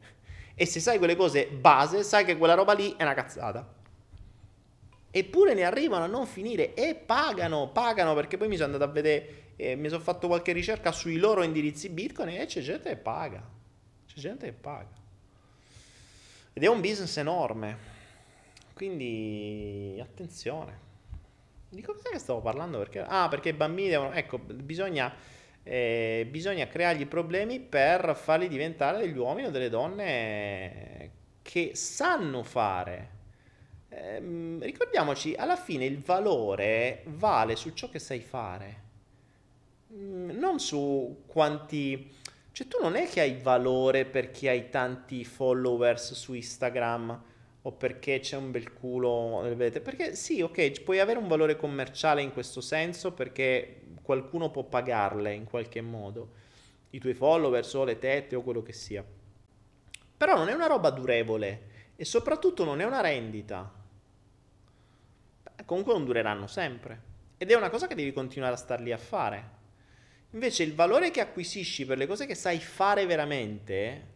E 0.53 0.65
se 0.65 0.79
sai 0.79 0.99
quelle 0.99 1.15
cose 1.15 1.47
base, 1.47 2.03
sai 2.03 2.23
che 2.23 2.37
quella 2.37 2.53
roba 2.53 2.73
lì 2.73 2.93
è 2.95 3.03
una 3.03 3.15
cazzata. 3.15 3.73
Eppure 5.17 5.53
ne 5.53 5.63
arrivano 5.63 6.03
a 6.03 6.07
non 6.07 6.25
finire 6.25 6.73
e 6.73 6.93
pagano, 6.93 7.69
pagano 7.69 8.13
perché 8.13 8.35
poi 8.35 8.49
mi 8.49 8.57
sono 8.57 8.73
andato 8.73 8.83
a 8.83 8.93
vedere 8.93 9.53
e 9.55 9.77
mi 9.77 9.87
sono 9.87 10.01
fatto 10.01 10.27
qualche 10.27 10.51
ricerca 10.51 10.91
sui 10.91 11.15
loro 11.15 11.41
indirizzi 11.41 11.87
Bitcoin 11.87 12.27
e 12.27 12.45
c'è 12.45 12.59
gente 12.59 12.89
che 12.89 12.97
paga. 12.97 13.41
C'è 14.05 14.19
gente 14.19 14.47
che 14.47 14.51
paga. 14.51 14.89
Ed 16.51 16.61
è 16.61 16.67
un 16.67 16.81
business 16.81 17.15
enorme. 17.15 17.77
Quindi 18.73 19.97
attenzione. 20.01 20.79
Di 21.69 21.81
cosa 21.81 22.17
stavo 22.17 22.41
parlando? 22.41 22.79
Perché, 22.79 22.99
ah, 22.99 23.29
perché 23.29 23.47
i 23.47 23.53
bambini 23.53 23.87
devono... 23.87 24.11
Ecco, 24.11 24.37
bisogna, 24.37 25.15
eh, 25.63 26.27
bisogna 26.29 26.67
creargli 26.67 27.07
problemi 27.07 27.61
per 27.61 28.17
farli 28.21 28.49
diventare 28.49 28.97
degli 28.97 29.17
uomini 29.17 29.47
o 29.47 29.51
delle 29.51 29.69
donne 29.69 31.11
che 31.41 31.71
sanno 31.73 32.43
fare. 32.43 33.14
Eh, 33.97 34.57
ricordiamoci, 34.59 35.35
alla 35.35 35.55
fine 35.55 35.85
il 35.85 36.01
valore 36.01 37.03
vale 37.05 37.55
su 37.55 37.71
ciò 37.73 37.89
che 37.89 37.99
sai 37.99 38.19
fare. 38.19 38.83
Mm, 39.93 40.31
non 40.31 40.59
su 40.59 41.23
quanti... 41.25 42.11
Cioè 42.51 42.67
tu 42.67 42.77
non 42.81 42.95
è 42.95 43.07
che 43.07 43.21
hai 43.21 43.39
valore 43.41 44.05
perché 44.05 44.49
hai 44.49 44.69
tanti 44.69 45.23
followers 45.23 46.13
su 46.13 46.33
Instagram 46.33 47.23
o 47.61 47.71
perché 47.71 48.19
c'è 48.19 48.37
un 48.37 48.51
bel 48.51 48.73
culo, 48.73 49.41
vedete? 49.43 49.81
Perché 49.81 50.15
sì, 50.15 50.41
ok, 50.41 50.81
puoi 50.81 50.99
avere 50.99 51.19
un 51.19 51.27
valore 51.27 51.57
commerciale 51.57 52.21
in 52.21 52.31
questo 52.31 52.61
senso 52.61 53.11
perché 53.13 53.81
qualcuno 54.01 54.51
può 54.51 54.63
pagarle 54.63 55.33
in 55.33 55.45
qualche 55.45 55.81
modo, 55.81 56.29
i 56.91 56.99
tuoi 56.99 57.13
followers 57.13 57.73
o 57.73 57.83
le 57.83 57.97
tette 57.97 58.35
o 58.35 58.41
quello 58.41 58.61
che 58.61 58.73
sia. 58.73 59.03
Però 60.17 60.35
non 60.37 60.47
è 60.47 60.53
una 60.53 60.67
roba 60.67 60.91
durevole 60.91 61.93
e 61.97 62.05
soprattutto 62.05 62.63
non 62.63 62.79
è 62.79 62.85
una 62.85 63.01
rendita. 63.01 63.83
Comunque 65.63 65.93
non 65.93 66.05
dureranno 66.05 66.47
sempre. 66.47 67.13
Ed 67.37 67.51
è 67.51 67.55
una 67.55 67.69
cosa 67.69 67.87
che 67.87 67.95
devi 67.95 68.11
continuare 68.11 68.53
a 68.53 68.57
star 68.57 68.81
lì 68.81 68.91
a 68.91 68.97
fare. 68.97 69.53
Invece 70.31 70.63
il 70.63 70.75
valore 70.75 71.11
che 71.11 71.21
acquisisci 71.21 71.85
per 71.85 71.97
le 71.97 72.07
cose 72.07 72.25
che 72.25 72.35
sai 72.35 72.59
fare 72.59 73.05
veramente 73.05 74.13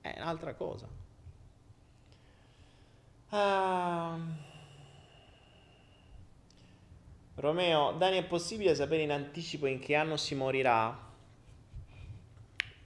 è 0.00 0.14
un'altra 0.18 0.54
cosa. 0.54 0.86
Uh... 3.30 4.50
Romeo, 7.34 7.92
Dani, 7.92 8.18
è 8.18 8.24
possibile 8.24 8.74
sapere 8.74 9.02
in 9.02 9.10
anticipo 9.10 9.66
in 9.66 9.78
che 9.78 9.94
anno 9.94 10.18
si 10.18 10.34
morirà? 10.34 11.10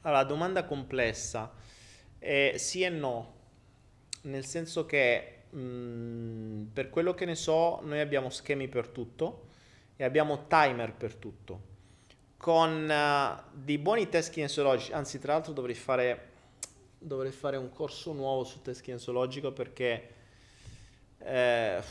Allora, 0.03 0.23
domanda 0.23 0.65
complessa. 0.65 1.53
Eh, 2.19 2.55
sì 2.57 2.83
e 2.83 2.89
no, 2.89 3.35
nel 4.23 4.45
senso 4.45 4.87
che 4.87 5.36
mm, 5.57 6.65
per 6.73 6.91
quello 6.91 7.15
che 7.15 7.25
ne 7.25 7.35
so, 7.35 7.81
noi 7.83 8.01
abbiamo 8.01 8.31
schemi 8.31 8.69
per 8.69 8.89
tutto 8.89 9.47
e 9.97 10.05
abbiamo 10.05 10.47
timer 10.47 10.93
per 10.93 11.15
tutto. 11.15 11.75
Con 12.37 12.89
uh, 12.89 13.43
dei 13.53 13.79
buoni 13.79 14.09
test 14.09 14.33
kinesiologici, 14.33 14.93
anzi, 14.93 15.19
tra 15.19 15.33
l'altro 15.33 15.53
dovrei 15.53 15.75
fare, 15.75 16.31
dovrei 16.99 17.33
fare 17.33 17.57
un 17.57 17.71
corso 17.71 18.13
nuovo 18.13 18.45
su 18.45 18.61
test 18.61 18.83
kinesiologico 18.83 19.53
perché 19.53 20.15
eh, 21.19 21.83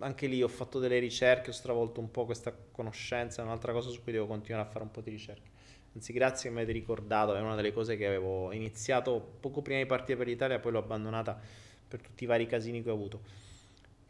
anche 0.00 0.26
lì 0.26 0.42
ho 0.42 0.48
fatto 0.48 0.78
delle 0.78 0.98
ricerche, 0.98 1.50
ho 1.50 1.52
stravolto 1.52 2.00
un 2.00 2.10
po' 2.10 2.24
questa 2.24 2.54
conoscenza, 2.70 3.42
è 3.42 3.44
un'altra 3.44 3.72
cosa 3.72 3.90
su 3.90 4.02
cui 4.02 4.12
devo 4.12 4.26
continuare 4.26 4.66
a 4.66 4.70
fare 4.70 4.84
un 4.84 4.90
po' 4.90 5.00
di 5.00 5.10
ricerche. 5.10 5.56
Anzi, 5.94 6.12
grazie 6.12 6.48
che 6.48 6.54
mi 6.54 6.62
avete 6.62 6.78
ricordato, 6.78 7.34
è 7.34 7.40
una 7.40 7.54
delle 7.54 7.72
cose 7.72 7.96
che 7.96 8.06
avevo 8.06 8.52
iniziato 8.52 9.36
poco 9.40 9.62
prima 9.62 9.80
di 9.80 9.86
partire 9.86 10.16
per 10.16 10.26
l'Italia, 10.26 10.58
poi 10.58 10.72
l'ho 10.72 10.78
abbandonata 10.78 11.40
per 11.88 12.00
tutti 12.00 12.24
i 12.24 12.26
vari 12.26 12.46
casini 12.46 12.82
che 12.82 12.90
ho 12.90 12.94
avuto. 12.94 13.20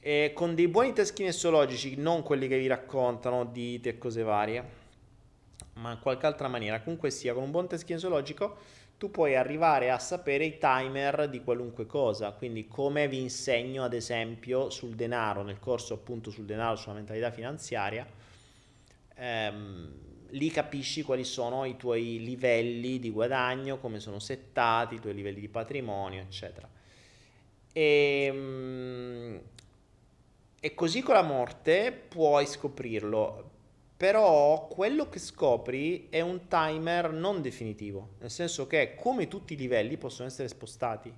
E 0.01 0.33
con 0.35 0.55
dei 0.55 0.69
buoni 0.69 0.93
test 0.93 1.15
kinesiologici, 1.15 1.97
non 1.97 2.23
quelli 2.23 2.49
che 2.49 2.59
vi 2.59 2.67
raccontano 2.67 3.45
di 3.45 3.81
te 3.81 3.91
e 3.91 3.99
cose 3.99 4.23
varie, 4.23 4.77
ma 5.75 5.93
in 5.93 6.01
qualche 6.01 6.27
altra 6.27 6.49
maniera, 6.49 6.81
comunque 6.81 7.11
sia, 7.11 7.35
con 7.35 7.45
un 7.45 7.51
buon 7.51 7.69
test 7.69 7.85
kinesiologico 7.85 8.77
tu 8.99 9.13
puoi 9.13 9.37
arrivare 9.37 9.93
a 9.93 9.99
sapere 10.01 10.45
i 10.45 10.59
timer 10.59 11.29
di 11.29 11.45
qualunque 11.45 11.87
cosa, 11.87 12.33
quindi 12.33 12.67
come 12.67 13.07
vi 13.07 13.21
insegno 13.21 13.85
ad 13.85 13.93
esempio 13.93 14.71
sul 14.71 14.97
denaro, 14.97 15.45
nel 15.45 15.61
corso 15.61 15.95
appunto 15.95 16.31
sul 16.33 16.47
denaro, 16.47 16.75
sulla 16.75 16.95
mentalità 16.95 17.31
finanziaria, 17.31 18.05
ehm, 19.15 19.93
lì 20.31 20.51
capisci 20.51 21.03
quali 21.03 21.23
sono 21.23 21.65
i 21.65 21.77
tuoi 21.77 22.25
livelli 22.25 22.99
di 22.99 23.11
guadagno, 23.11 23.79
come 23.79 24.01
sono 24.01 24.19
settati, 24.19 24.97
i 24.97 25.01
tuoi 25.01 25.15
livelli 25.15 25.41
di 25.41 25.49
patrimonio, 25.49 26.21
eccetera. 26.21 26.69
E, 27.73 28.25
ehm, 28.27 29.41
e 30.61 30.75
così 30.75 31.03
con 31.03 31.15
la 31.15 31.23
morte 31.23 31.93
puoi 31.93 32.47
scoprirlo 32.47 33.57
però 33.99 34.69
quello 34.69 35.09
che 35.09 35.19
scopri 35.19 36.07
è 36.09 36.21
un 36.21 36.47
timer 36.47 37.11
non 37.11 37.43
definitivo, 37.43 38.11
nel 38.21 38.31
senso 38.31 38.69
che 38.69 38.95
come 38.95 39.27
tutti 39.27 39.55
i 39.55 39.57
livelli 39.57 39.97
possono 39.97 40.29
essere 40.29 40.47
spostati, 40.47 41.13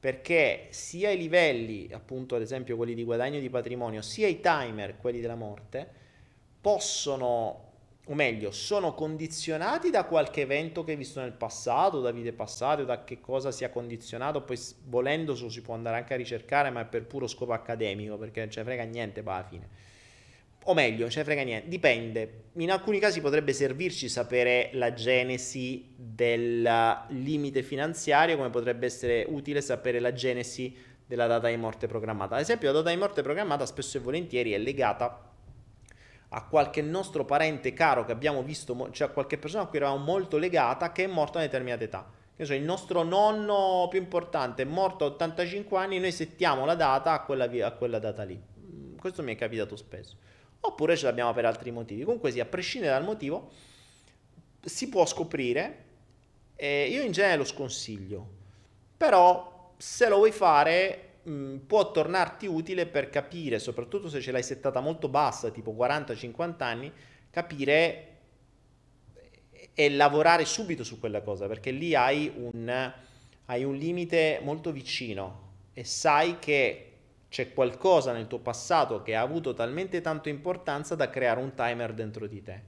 perché 0.00 0.68
sia 0.70 1.10
i 1.10 1.18
livelli, 1.18 1.90
appunto 1.92 2.36
ad 2.36 2.40
esempio 2.40 2.76
quelli 2.76 2.94
di 2.94 3.04
guadagno 3.04 3.38
di 3.38 3.50
patrimonio, 3.50 4.00
sia 4.00 4.26
i 4.26 4.40
timer, 4.40 4.96
quelli 4.96 5.20
della 5.20 5.34
morte, 5.34 5.86
possono, 6.58 7.69
o 8.10 8.14
meglio, 8.14 8.50
sono 8.50 8.92
condizionati 8.92 9.90
da 9.90 10.04
qualche 10.04 10.40
evento 10.40 10.82
che 10.82 10.90
hai 10.92 10.96
visto 10.96 11.20
nel 11.20 11.30
passato, 11.30 12.00
da 12.00 12.10
vite 12.10 12.32
passate, 12.32 12.84
da 12.84 13.04
che 13.04 13.20
cosa 13.20 13.52
sia 13.52 13.70
condizionato, 13.70 14.42
poi 14.42 14.58
volendo 14.86 15.36
si 15.36 15.62
può 15.62 15.74
andare 15.74 15.98
anche 15.98 16.14
a 16.14 16.16
ricercare, 16.16 16.70
ma 16.70 16.80
è 16.80 16.86
per 16.86 17.04
puro 17.04 17.28
scopo 17.28 17.52
accademico, 17.52 18.16
perché 18.16 18.40
non 18.40 18.50
ce 18.50 18.60
ne 18.60 18.66
frega 18.66 18.82
niente 18.82 19.22
poi 19.22 19.34
alla 19.34 19.44
fine 19.44 19.68
o 20.64 20.74
meglio, 20.74 21.02
non 21.02 21.10
ce 21.10 21.20
ne 21.20 21.24
frega 21.24 21.42
niente, 21.42 21.68
dipende. 21.68 22.42
In 22.54 22.70
alcuni 22.70 22.98
casi 22.98 23.20
potrebbe 23.20 23.52
servirci 23.52 24.08
sapere 24.08 24.70
la 24.74 24.92
genesi 24.92 25.94
del 25.96 26.68
limite 27.08 27.62
finanziario, 27.62 28.36
come 28.36 28.50
potrebbe 28.50 28.86
essere 28.86 29.24
utile 29.28 29.62
sapere 29.62 30.00
la 30.00 30.12
genesi 30.12 30.76
della 31.06 31.26
data 31.26 31.48
di 31.48 31.56
morte 31.56 31.86
programmata. 31.86 32.34
Ad 32.34 32.42
esempio, 32.42 32.68
la 32.68 32.78
data 32.78 32.90
di 32.90 32.96
morte 32.96 33.22
programmata 33.22 33.64
spesso 33.64 33.96
e 33.96 34.00
volentieri 34.00 34.52
è 34.52 34.58
legata 34.58 35.29
a 36.30 36.44
qualche 36.46 36.82
nostro 36.82 37.24
parente 37.24 37.72
caro 37.72 38.04
che 38.04 38.12
abbiamo 38.12 38.42
visto, 38.42 38.90
cioè 38.92 39.08
a 39.08 39.10
qualche 39.10 39.38
persona 39.38 39.64
a 39.64 39.66
cui 39.66 39.78
eravamo 39.78 40.02
molto 40.04 40.36
legata 40.38 40.92
che 40.92 41.04
è 41.04 41.06
morto 41.06 41.38
a 41.38 41.40
una 41.40 41.46
determinata 41.46 41.84
età. 41.84 42.10
So, 42.40 42.54
il 42.54 42.62
nostro 42.62 43.02
nonno 43.02 43.86
più 43.90 44.00
importante 44.00 44.62
è 44.62 44.64
morto 44.64 45.04
a 45.04 45.08
85 45.08 45.78
anni, 45.78 45.98
noi 45.98 46.12
settiamo 46.12 46.64
la 46.64 46.74
data 46.74 47.12
a 47.12 47.20
quella, 47.20 47.44
a 47.66 47.72
quella 47.72 47.98
data 47.98 48.22
lì. 48.22 48.40
Questo 48.98 49.22
mi 49.22 49.34
è 49.34 49.36
capitato 49.36 49.76
spesso 49.76 50.16
oppure 50.60 50.96
ce 50.96 51.06
l'abbiamo 51.06 51.32
per 51.32 51.44
altri 51.44 51.70
motivi. 51.70 52.04
Comunque 52.04 52.30
sì, 52.30 52.40
a 52.40 52.44
prescindere 52.44 52.92
dal 52.92 53.04
motivo, 53.04 53.50
si 54.60 54.88
può 54.88 55.06
scoprire, 55.06 55.84
e 56.54 56.88
io 56.88 57.02
in 57.02 57.12
genere 57.12 57.38
lo 57.38 57.44
sconsiglio, 57.44 58.28
però 58.96 59.72
se 59.76 60.08
lo 60.08 60.16
vuoi 60.16 60.32
fare 60.32 61.09
mh, 61.30 61.56
può 61.66 61.90
tornarti 61.90 62.46
utile 62.46 62.86
per 62.86 63.08
capire, 63.10 63.58
soprattutto 63.58 64.08
se 64.08 64.20
ce 64.20 64.32
l'hai 64.32 64.42
settata 64.42 64.80
molto 64.80 65.08
bassa, 65.08 65.50
tipo 65.50 65.72
40-50 65.72 66.62
anni, 66.62 66.92
capire 67.30 68.06
e 69.72 69.90
lavorare 69.90 70.44
subito 70.44 70.82
su 70.84 70.98
quella 70.98 71.22
cosa, 71.22 71.46
perché 71.46 71.70
lì 71.70 71.94
hai 71.94 72.32
un, 72.34 72.92
hai 73.46 73.64
un 73.64 73.74
limite 73.76 74.40
molto 74.42 74.72
vicino 74.72 75.48
e 75.72 75.84
sai 75.84 76.38
che 76.38 76.86
c'è 77.28 77.52
qualcosa 77.52 78.12
nel 78.12 78.26
tuo 78.26 78.40
passato 78.40 79.02
che 79.02 79.14
ha 79.14 79.20
avuto 79.20 79.54
talmente 79.54 80.00
tanto 80.00 80.28
importanza 80.28 80.96
da 80.96 81.08
creare 81.08 81.40
un 81.40 81.54
timer 81.54 81.94
dentro 81.94 82.26
di 82.26 82.42
te. 82.42 82.62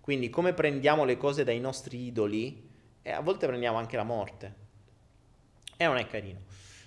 Quindi 0.00 0.30
come 0.30 0.52
prendiamo 0.52 1.04
le 1.04 1.16
cose 1.16 1.42
dai 1.42 1.58
nostri 1.58 2.06
idoli, 2.06 2.70
e 3.02 3.10
a 3.10 3.20
volte 3.20 3.46
prendiamo 3.46 3.78
anche 3.78 3.96
la 3.96 4.04
morte. 4.04 4.54
E 5.76 5.84
non 5.84 5.96
è 5.96 6.06
carino. 6.06 6.40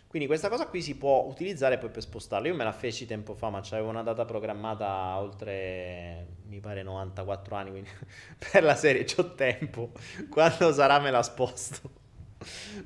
Quindi 0.10 0.28
questa 0.28 0.50
cosa 0.50 0.66
qui 0.66 0.82
si 0.82 0.98
può 0.98 1.28
utilizzare 1.30 1.78
poi 1.78 1.92
per 1.92 2.02
spostarla. 2.02 2.48
Io 2.48 2.56
me 2.56 2.64
la 2.64 2.72
feci 2.72 3.06
tempo 3.06 3.36
fa, 3.36 3.52
ma 3.52 3.62
c'avevo 3.62 3.90
una 3.90 4.02
data 4.02 4.26
programmata 4.26 5.20
oltre, 5.20 6.38
mi 6.48 6.60
pare, 6.60 6.82
94 6.82 7.56
anni, 7.56 7.70
quindi 7.70 7.90
per 8.52 8.64
la 8.64 8.74
serie 8.74 9.04
c'ho 9.04 9.36
tempo. 9.36 9.92
Quando 10.28 10.74
sarà 10.74 10.98
me 11.00 11.12
la 11.12 11.22
sposto 11.22 12.08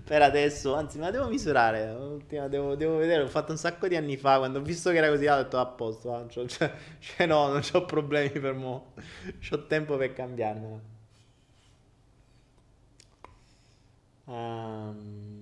per 0.03 0.21
adesso, 0.21 0.73
anzi, 0.75 0.97
ma 0.97 1.11
devo 1.11 1.29
misurare. 1.29 2.19
Devo, 2.27 2.75
devo, 2.75 2.97
vedere. 2.97 3.21
L'ho 3.21 3.29
fatto 3.29 3.51
un 3.51 3.57
sacco 3.57 3.87
di 3.87 3.95
anni 3.95 4.17
fa. 4.17 4.39
Quando 4.39 4.59
ho 4.59 4.61
visto 4.61 4.91
che 4.91 4.97
era 4.97 5.07
così, 5.07 5.25
ho 5.25 5.35
detto 5.37 5.59
a 5.59 5.65
posto. 5.65 6.13
Ah, 6.13 6.27
cioè, 6.27 6.45
cioè, 6.99 7.25
no, 7.25 7.47
non 7.47 7.61
ho 7.71 7.85
problemi 7.85 8.31
per 8.31 8.53
mo. 8.53 8.93
Ho 9.51 9.65
tempo 9.67 9.95
per 9.95 10.11
cambiarmela. 10.11 10.81
Um... 14.25 15.32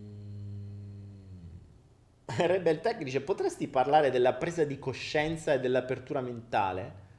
Rebel 2.38 2.80
Tech 2.80 3.02
dice: 3.04 3.22
Potresti 3.22 3.68
parlare 3.68 4.10
della 4.10 4.34
presa 4.34 4.64
di 4.64 4.80
coscienza 4.80 5.54
e 5.54 5.60
dell'apertura 5.60 6.22
mentale? 6.22 7.10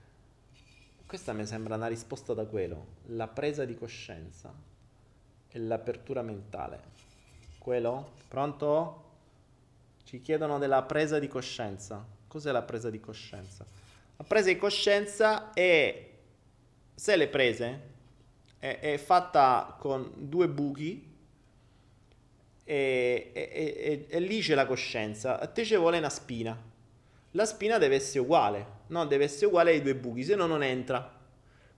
Questa 1.07 1.33
mi 1.33 1.45
sembra 1.45 1.75
una 1.75 1.89
risposta 1.89 2.33
da 2.35 2.47
quello. 2.47 2.87
La 3.09 3.29
presa 3.29 3.65
di 3.65 3.75
coscienza 3.75 4.53
e 5.49 5.59
l'apertura 5.59 6.23
mentale. 6.23 6.81
Quello? 7.59 8.13
Pronto? 8.29 9.11
Ci 10.05 10.21
chiedono 10.23 10.59
della 10.59 10.83
presa 10.83 11.19
di 11.19 11.29
coscienza. 11.29 12.05
Cos'è 12.27 12.51
la 12.51 12.63
presa 12.63 12.89
di 12.89 12.99
coscienza? 12.99 13.67
La 14.17 14.25
presa 14.25 14.49
di 14.49 14.57
coscienza 14.57 15.53
è, 15.53 16.11
se 16.95 17.17
le 17.17 17.29
prese, 17.29 17.81
è, 18.59 18.79
è 18.81 18.97
fatta 18.97 19.77
con 19.79 20.13
due 20.17 20.49
buchi 20.49 21.12
e, 22.65 23.31
e, 23.33 23.51
e, 23.53 24.07
e, 24.09 24.21
lì 24.21 24.41
c'è 24.41 24.55
la 24.55 24.67
coscienza. 24.67 25.39
A 25.39 25.47
te 25.47 25.65
ci 25.65 25.77
vuole 25.77 25.99
una 25.99 26.09
spina. 26.09 26.57
La 27.33 27.45
spina 27.45 27.79
deve 27.79 27.97
essere 27.97 28.21
uguale, 28.21 28.67
no? 28.89 29.07
Deve 29.07 29.25
essere 29.25 29.47
uguale 29.47 29.71
ai 29.71 29.83
due 29.83 29.95
buchi, 29.95 30.23
se 30.23 30.35
no 30.35 30.47
non 30.47 30.63
entra. 30.63 31.21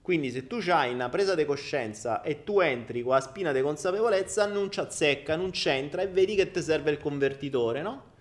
Quindi 0.01 0.29
se 0.29 0.45
tu 0.45 0.59
hai 0.67 0.93
una 0.93 1.09
presa 1.09 1.33
di 1.33 1.45
coscienza 1.45 2.21
e 2.21 2.43
tu 2.43 2.59
entri 2.59 3.01
con 3.01 3.13
la 3.13 3.21
spina 3.21 3.51
di 3.51 3.61
consapevolezza, 3.61 4.45
non 4.45 4.69
ci 4.69 4.79
azzecca, 4.79 5.35
non 5.35 5.49
c'entra 5.49 6.03
e 6.03 6.07
vedi 6.07 6.35
che 6.35 6.51
ti 6.51 6.61
serve 6.61 6.91
il 6.91 6.99
convertitore, 6.99 7.81
no? 7.81 8.13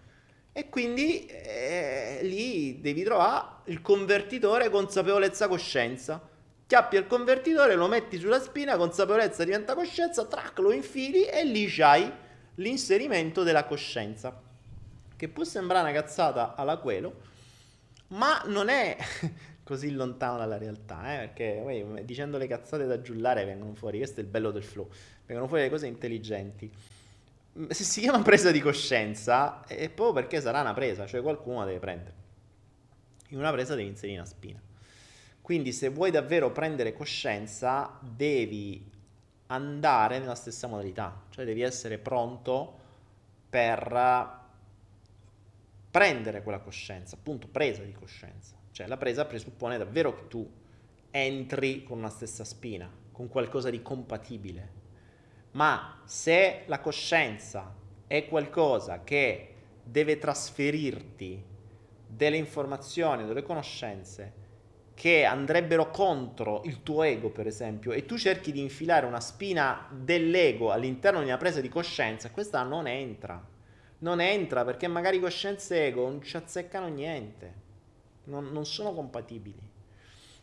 E 0.52 0.68
quindi 0.70 1.26
eh, 1.26 2.20
lì 2.22 2.80
devi 2.80 3.02
trovare 3.02 3.62
il 3.64 3.82
convertitore 3.82 4.70
consapevolezza-coscienza. 4.70 6.26
Chiappi 6.66 6.96
il 6.96 7.06
convertitore, 7.06 7.74
lo 7.74 7.88
metti 7.88 8.18
sulla 8.18 8.40
spina, 8.40 8.76
consapevolezza 8.76 9.44
diventa 9.44 9.74
coscienza, 9.74 10.24
track, 10.24 10.58
lo 10.60 10.72
infili 10.72 11.24
e 11.24 11.44
lì 11.44 11.66
c'hai 11.66 12.10
l'inserimento 12.56 13.42
della 13.42 13.64
coscienza. 13.64 14.42
Che 15.16 15.28
può 15.28 15.44
sembrare 15.44 15.90
una 15.90 16.00
cazzata 16.00 16.54
alla 16.54 16.76
quello, 16.78 17.20
ma 18.08 18.42
non 18.46 18.68
è 18.68 18.96
così 19.62 19.90
lontano 19.92 20.38
dalla 20.38 20.58
realtà, 20.58 21.14
eh? 21.14 21.18
perché 21.26 21.60
uè, 21.62 22.04
dicendo 22.04 22.36
le 22.36 22.46
cazzate 22.46 22.84
da 22.86 23.00
giullare 23.00 23.44
vengono 23.44 23.74
fuori, 23.74 23.98
questo 23.98 24.20
è 24.20 24.22
il 24.22 24.28
bello 24.28 24.50
del 24.50 24.62
flow, 24.62 24.88
vengono 25.26 25.48
fuori 25.48 25.64
le 25.64 25.70
cose 25.70 25.86
intelligenti. 25.86 26.70
Mm, 27.58 27.68
se 27.68 27.84
si 27.84 28.00
chiama 28.00 28.22
presa 28.22 28.50
di 28.50 28.60
coscienza 28.60 29.64
è 29.66 29.88
proprio 29.88 30.12
perché 30.12 30.40
sarà 30.40 30.60
una 30.60 30.74
presa, 30.74 31.06
cioè 31.06 31.22
qualcuno 31.22 31.60
la 31.60 31.66
deve 31.66 31.78
prendere. 31.78 32.22
In 33.28 33.38
una 33.38 33.52
presa 33.52 33.74
devi 33.74 33.88
inserire 33.88 34.18
una 34.18 34.28
spina. 34.28 34.60
Quindi 35.40 35.72
se 35.72 35.88
vuoi 35.88 36.10
davvero 36.10 36.52
prendere 36.52 36.92
coscienza 36.92 37.98
devi 38.00 38.92
andare 39.46 40.18
nella 40.18 40.34
stessa 40.34 40.66
modalità, 40.66 41.24
cioè 41.30 41.44
devi 41.44 41.62
essere 41.62 41.98
pronto 41.98 42.80
per 43.48 44.42
prendere 45.90 46.42
quella 46.42 46.58
coscienza, 46.58 47.16
appunto 47.16 47.46
presa 47.48 47.82
di 47.82 47.92
coscienza. 47.92 48.56
Cioè 48.70 48.86
la 48.86 48.96
presa 48.96 49.24
presuppone 49.26 49.78
davvero 49.78 50.14
che 50.14 50.28
tu 50.28 50.50
entri 51.10 51.84
con 51.84 51.98
una 51.98 52.08
stessa 52.08 52.42
spina, 52.42 52.90
con 53.12 53.28
qualcosa 53.28 53.70
di 53.70 53.80
compatibile. 53.80 54.82
Ma 55.52 56.00
se 56.04 56.64
la 56.66 56.80
coscienza 56.80 57.72
è 58.08 58.26
qualcosa 58.26 59.04
che 59.04 59.54
deve 59.84 60.18
trasferirti 60.18 61.44
delle 62.08 62.36
informazioni, 62.36 63.24
delle 63.24 63.42
conoscenze 63.42 64.42
che 64.94 65.24
andrebbero 65.24 65.90
contro 65.90 66.62
il 66.64 66.82
tuo 66.82 67.02
ego, 67.02 67.30
per 67.30 67.46
esempio, 67.46 67.92
e 67.92 68.06
tu 68.06 68.16
cerchi 68.16 68.52
di 68.52 68.60
infilare 68.60 69.06
una 69.06 69.20
spina 69.20 69.88
dell'ego 69.90 70.70
all'interno 70.70 71.18
di 71.18 71.26
una 71.26 71.36
presa 71.36 71.60
di 71.60 71.68
coscienza, 71.68 72.30
questa 72.30 72.62
non 72.62 72.86
entra. 72.86 73.52
Non 73.98 74.20
entra 74.20 74.64
perché 74.64 74.86
magari 74.86 75.18
coscienza 75.18 75.74
e 75.74 75.78
ego 75.78 76.08
non 76.08 76.22
ci 76.22 76.36
azzeccano 76.36 76.88
niente, 76.88 77.54
non, 78.24 78.52
non 78.52 78.64
sono 78.64 78.92
compatibili. 78.92 79.72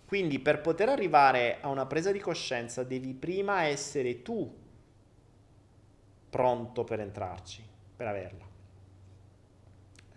Quindi 0.06 0.40
per 0.40 0.60
poter 0.60 0.90
arrivare 0.90 1.60
a 1.62 1.70
una 1.70 1.86
presa 1.86 2.12
di 2.12 2.20
coscienza 2.20 2.84
devi 2.84 3.14
prima 3.14 3.64
essere 3.64 4.22
tu 4.22 4.54
pronto 6.30 6.84
per 6.84 7.00
entrarci, 7.00 7.64
per 7.96 8.08
averla. 8.08 8.50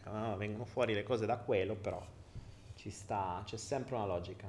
Ah, 0.04 0.34
vengono 0.36 0.64
fuori 0.64 0.94
le 0.94 1.02
cose 1.02 1.26
da 1.26 1.36
quello, 1.36 1.76
però 1.76 2.04
ci 2.84 2.90
sta, 2.90 3.42
c'è 3.46 3.56
sempre 3.56 3.94
una 3.94 4.04
logica. 4.04 4.46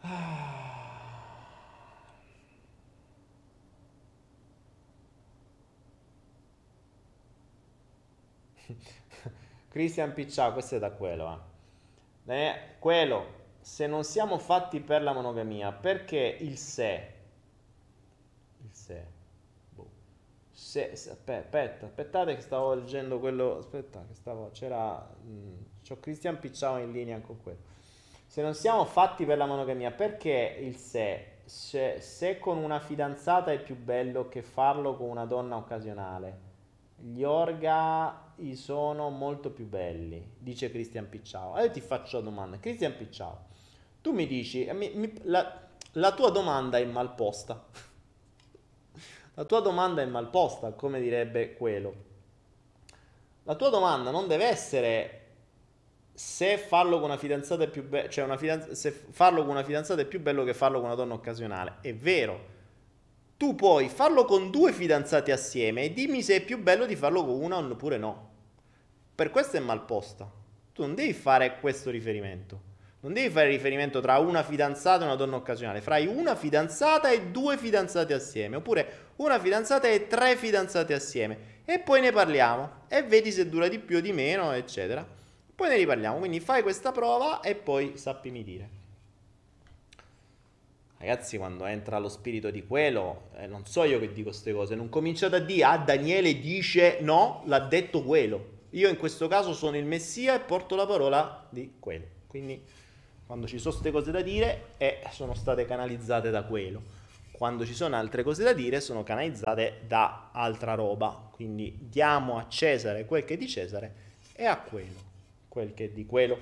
Christian 9.68 10.12
Picciao, 10.12 10.52
questo 10.52 10.74
è 10.74 10.78
da 10.80 10.90
quello. 10.90 11.44
Eh. 12.26 12.48
Eh, 12.48 12.54
quello, 12.80 13.26
se 13.60 13.86
non 13.86 14.02
siamo 14.02 14.38
fatti 14.38 14.80
per 14.80 15.02
la 15.02 15.12
monogamia, 15.12 15.70
perché 15.70 16.38
il 16.40 16.58
se? 16.58 17.14
Il 18.62 18.70
se. 18.72 19.06
Boh. 19.68 19.88
Se, 20.50 20.96
se, 20.96 21.10
aspetta, 21.12 21.86
aspettate 21.86 22.34
che 22.34 22.40
stavo 22.40 22.74
leggendo 22.74 23.20
quello, 23.20 23.58
aspetta 23.58 24.04
che 24.08 24.14
stavo, 24.14 24.50
c'era, 24.50 25.08
mh, 25.22 25.30
mm, 25.30 25.69
c'ho 25.82 25.98
Christian 26.00 26.38
Picciao 26.38 26.78
in 26.78 26.92
linea 26.92 27.20
con 27.20 27.42
quello. 27.42 27.58
Se 28.26 28.42
non 28.42 28.54
siamo 28.54 28.84
fatti 28.84 29.24
per 29.24 29.36
la 29.36 29.46
monogamia, 29.46 29.90
perché 29.90 30.56
il 30.60 30.76
se? 30.76 31.38
Se, 31.44 32.00
se 32.00 32.38
con 32.38 32.58
una 32.58 32.78
fidanzata 32.78 33.50
è 33.50 33.60
più 33.60 33.76
bello 33.76 34.28
che 34.28 34.40
farlo 34.40 34.96
con 34.96 35.08
una 35.08 35.24
donna 35.24 35.56
occasionale, 35.56 36.38
gli 36.96 37.24
orga 37.24 38.28
sono 38.54 39.10
molto 39.10 39.50
più 39.50 39.66
belli, 39.66 40.34
dice 40.38 40.70
Cristian 40.70 41.08
Picciao. 41.08 41.54
Allora 41.54 41.70
ti 41.70 41.80
faccio 41.80 42.18
la 42.18 42.24
domanda, 42.24 42.58
Cristian 42.58 42.96
Picciao, 42.96 43.46
tu 44.00 44.12
mi 44.12 44.26
dici, 44.26 44.68
mi, 44.72 44.92
mi, 44.94 45.12
la, 45.24 45.68
la 45.92 46.12
tua 46.12 46.30
domanda 46.30 46.78
è 46.78 46.84
mal 46.84 47.14
posta. 47.14 47.62
la 49.34 49.44
tua 49.44 49.60
domanda 49.60 50.02
è 50.02 50.06
mal 50.06 50.30
posta, 50.30 50.72
come 50.72 51.00
direbbe 51.00 51.54
quello. 51.54 52.08
La 53.44 53.54
tua 53.56 53.68
domanda 53.68 54.10
non 54.10 54.26
deve 54.26 54.44
essere 54.44 55.19
se 56.22 56.58
farlo 56.58 56.96
con 56.96 57.08
una 57.08 57.16
fidanzata 57.16 57.64
è 57.64 57.68
più 57.68 57.82
bello, 57.82 58.10
cioè 58.10 58.24
una 58.24 58.36
fidanz- 58.36 58.72
se 58.72 58.90
farlo 58.90 59.40
con 59.40 59.52
una 59.52 59.64
fidanzata 59.64 60.02
è 60.02 60.04
più 60.04 60.20
bello 60.20 60.44
che 60.44 60.52
farlo 60.52 60.78
con 60.78 60.88
una 60.88 60.94
donna 60.94 61.14
occasionale. 61.14 61.76
È 61.80 61.94
vero 61.94 62.58
tu 63.38 63.54
puoi 63.54 63.88
farlo 63.88 64.26
con 64.26 64.50
due 64.50 64.70
fidanzati 64.70 65.30
assieme 65.30 65.84
e 65.84 65.94
dimmi 65.94 66.22
se 66.22 66.36
è 66.36 66.40
più 66.42 66.58
bello 66.58 66.84
di 66.84 66.94
farlo 66.94 67.24
con 67.24 67.42
una 67.42 67.56
oppure 67.56 67.96
no. 67.96 68.32
Per 69.14 69.30
questo 69.30 69.56
è 69.56 69.60
mal 69.60 69.86
posta. 69.86 70.30
Tu 70.74 70.82
non 70.82 70.94
devi 70.94 71.14
fare 71.14 71.58
questo 71.58 71.88
riferimento. 71.88 72.60
Non 73.00 73.14
devi 73.14 73.30
fare 73.30 73.48
riferimento 73.48 74.00
tra 74.00 74.18
una 74.18 74.42
fidanzata 74.42 75.04
e 75.04 75.06
una 75.06 75.16
donna 75.16 75.36
occasionale. 75.36 75.80
Fai 75.80 76.06
una 76.06 76.36
fidanzata 76.36 77.08
e 77.08 77.30
due 77.30 77.56
fidanzati 77.56 78.12
assieme. 78.12 78.56
Oppure 78.56 79.12
una 79.16 79.38
fidanzata 79.38 79.88
e 79.88 80.06
tre 80.06 80.36
fidanzati 80.36 80.92
assieme. 80.92 81.62
E 81.64 81.78
poi 81.78 82.02
ne 82.02 82.12
parliamo. 82.12 82.84
E 82.88 83.04
vedi 83.04 83.32
se 83.32 83.48
dura 83.48 83.68
di 83.68 83.78
più 83.78 83.96
o 83.96 84.00
di 84.00 84.12
meno, 84.12 84.52
eccetera. 84.52 85.18
Poi 85.60 85.68
ne 85.68 85.76
riparliamo. 85.76 86.16
Quindi 86.16 86.40
fai 86.40 86.62
questa 86.62 86.90
prova 86.90 87.40
e 87.40 87.54
poi 87.54 87.98
sappimi 87.98 88.42
dire. 88.42 88.68
Ragazzi, 90.96 91.36
quando 91.36 91.66
entra 91.66 91.98
lo 91.98 92.08
spirito 92.08 92.50
di 92.50 92.66
quello, 92.66 93.28
eh, 93.36 93.46
non 93.46 93.66
so 93.66 93.84
io 93.84 93.98
che 93.98 94.10
dico 94.10 94.30
queste 94.30 94.54
cose, 94.54 94.74
non 94.74 94.88
cominciate 94.88 95.36
a 95.36 95.38
dire, 95.38 95.64
ah, 95.64 95.76
Daniele 95.76 96.40
dice 96.40 97.00
no, 97.02 97.42
l'ha 97.44 97.58
detto 97.58 98.02
quello. 98.02 98.60
Io 98.70 98.88
in 98.88 98.96
questo 98.96 99.28
caso 99.28 99.52
sono 99.52 99.76
il 99.76 99.84
Messia 99.84 100.34
e 100.34 100.40
porto 100.40 100.76
la 100.76 100.86
parola 100.86 101.46
di 101.50 101.74
quello. 101.78 102.06
Quindi, 102.26 102.64
quando 103.26 103.46
ci 103.46 103.58
sono 103.58 103.74
queste 103.74 103.90
cose 103.90 104.10
da 104.12 104.22
dire, 104.22 104.68
eh, 104.78 105.02
sono 105.10 105.34
state 105.34 105.66
canalizzate 105.66 106.30
da 106.30 106.42
quello. 106.44 106.80
Quando 107.32 107.66
ci 107.66 107.74
sono 107.74 107.96
altre 107.96 108.22
cose 108.22 108.44
da 108.44 108.54
dire, 108.54 108.80
sono 108.80 109.02
canalizzate 109.02 109.82
da 109.86 110.30
altra 110.32 110.72
roba. 110.72 111.28
Quindi 111.30 111.76
diamo 111.82 112.38
a 112.38 112.46
Cesare 112.48 113.04
quel 113.04 113.26
che 113.26 113.34
è 113.34 113.36
di 113.36 113.46
Cesare 113.46 113.94
e 114.32 114.46
a 114.46 114.58
quello 114.58 115.08
quel 115.50 115.74
che 115.74 115.86
è 115.86 115.88
di 115.88 116.06
quello. 116.06 116.38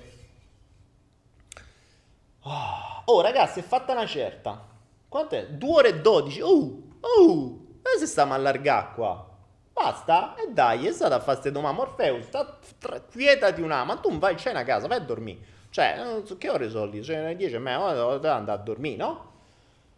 Ah. 2.43 3.01
Oh, 3.05 3.21
ragazzi, 3.21 3.59
è 3.59 3.63
fatta 3.63 3.91
una 3.93 4.05
certa. 4.05 4.67
Quant'è? 5.09 5.47
2 5.47 5.69
ore 5.69 5.89
e 5.89 5.99
12. 5.99 6.41
Oh, 6.41 6.81
oh, 6.99 7.59
e 7.81 7.97
se 7.97 8.05
stiamo 8.05 8.35
allargare 8.35 8.93
qua? 8.93 9.27
Basta? 9.73 10.35
E 10.35 10.51
dai, 10.51 10.85
è 10.85 10.91
stata 10.91 11.15
a 11.15 11.19
fare 11.19 11.31
queste 11.31 11.51
domande. 11.51 11.79
Morfeus, 11.79 12.25
sta, 12.25 12.59
tra, 12.77 13.01
quietati 13.01 13.61
una, 13.61 13.83
ma 13.83 13.97
tu 13.97 14.15
vai, 14.19 14.35
c'è 14.35 14.51
una 14.51 14.63
casa, 14.63 14.87
vai 14.87 14.97
a 14.97 15.01
dormire. 15.01 15.39
Cioè, 15.71 16.21
che 16.37 16.49
ore 16.49 16.69
sono 16.69 16.85
lì? 16.85 17.03
Cioè, 17.03 17.35
10 17.35 17.55
e 17.55 17.59
mezza, 17.59 17.93
devo 17.93 18.11
andare 18.11 18.51
a 18.51 18.57
dormire, 18.57 18.97
no? 18.97 19.31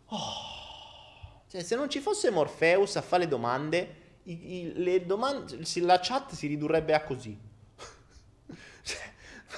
Oh. 0.07 0.49
Cioè, 1.49 1.63
se 1.63 1.75
non 1.75 1.89
ci 1.89 1.99
fosse 1.99 2.29
Morpheus 2.29 2.95
a 2.95 3.01
fare 3.01 3.23
le 3.23 3.29
domande, 3.29 3.95
i, 4.23 4.55
i, 4.55 4.73
le 4.75 5.05
domande, 5.05 5.57
la 5.81 5.99
chat 6.01 6.31
si 6.31 6.47
ridurrebbe 6.47 6.93
a 6.93 7.03
così. 7.03 7.38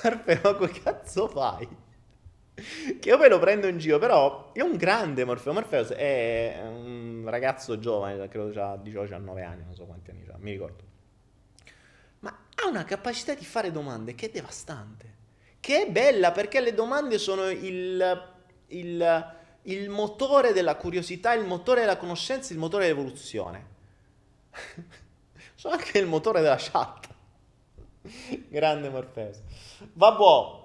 Cioè, 0.03 0.39
Morfeo, 0.43 0.57
che 0.57 0.81
cazzo 0.81 1.27
fai? 1.27 1.81
che 2.53 3.09
io 3.09 3.17
me 3.17 3.27
lo 3.27 3.39
prendo 3.39 3.67
in 3.67 3.79
giro, 3.79 3.97
però 3.97 4.51
è 4.51 4.61
un 4.61 4.75
grande 4.75 5.25
Morfeo. 5.25 5.53
Morpheus 5.53 5.89
è 5.89 6.61
un 6.63 7.23
ragazzo 7.25 7.79
giovane, 7.79 8.27
credo 8.27 8.51
già 8.51 8.75
18-19 8.75 9.43
anni, 9.43 9.63
non 9.65 9.73
so 9.73 9.85
quanti 9.85 10.11
anni 10.11 10.25
ha, 10.31 10.35
mi 10.37 10.51
ricordo. 10.51 10.83
Ma 12.19 12.37
ha 12.55 12.67
una 12.67 12.83
capacità 12.83 13.33
di 13.33 13.45
fare 13.45 13.71
domande 13.71 14.13
che 14.13 14.27
è 14.27 14.29
devastante, 14.29 15.15
che 15.59 15.85
è 15.85 15.89
bella 15.89 16.31
perché 16.31 16.59
le 16.61 16.73
domande 16.73 17.17
sono 17.17 17.49
il, 17.49 18.31
il, 18.67 19.35
il 19.63 19.89
motore 19.89 20.53
della 20.53 20.75
curiosità, 20.75 21.33
il 21.33 21.45
motore 21.45 21.81
della 21.81 21.97
conoscenza, 21.97 22.53
il 22.53 22.59
motore 22.59 22.85
dell'evoluzione. 22.85 23.71
sono 25.55 25.73
anche 25.73 25.97
il 25.97 26.05
motore 26.05 26.41
della 26.41 26.57
chat. 26.59 27.07
Grande 28.49 28.89
Morpheus. 28.89 29.41
Vabbè. 29.95 30.61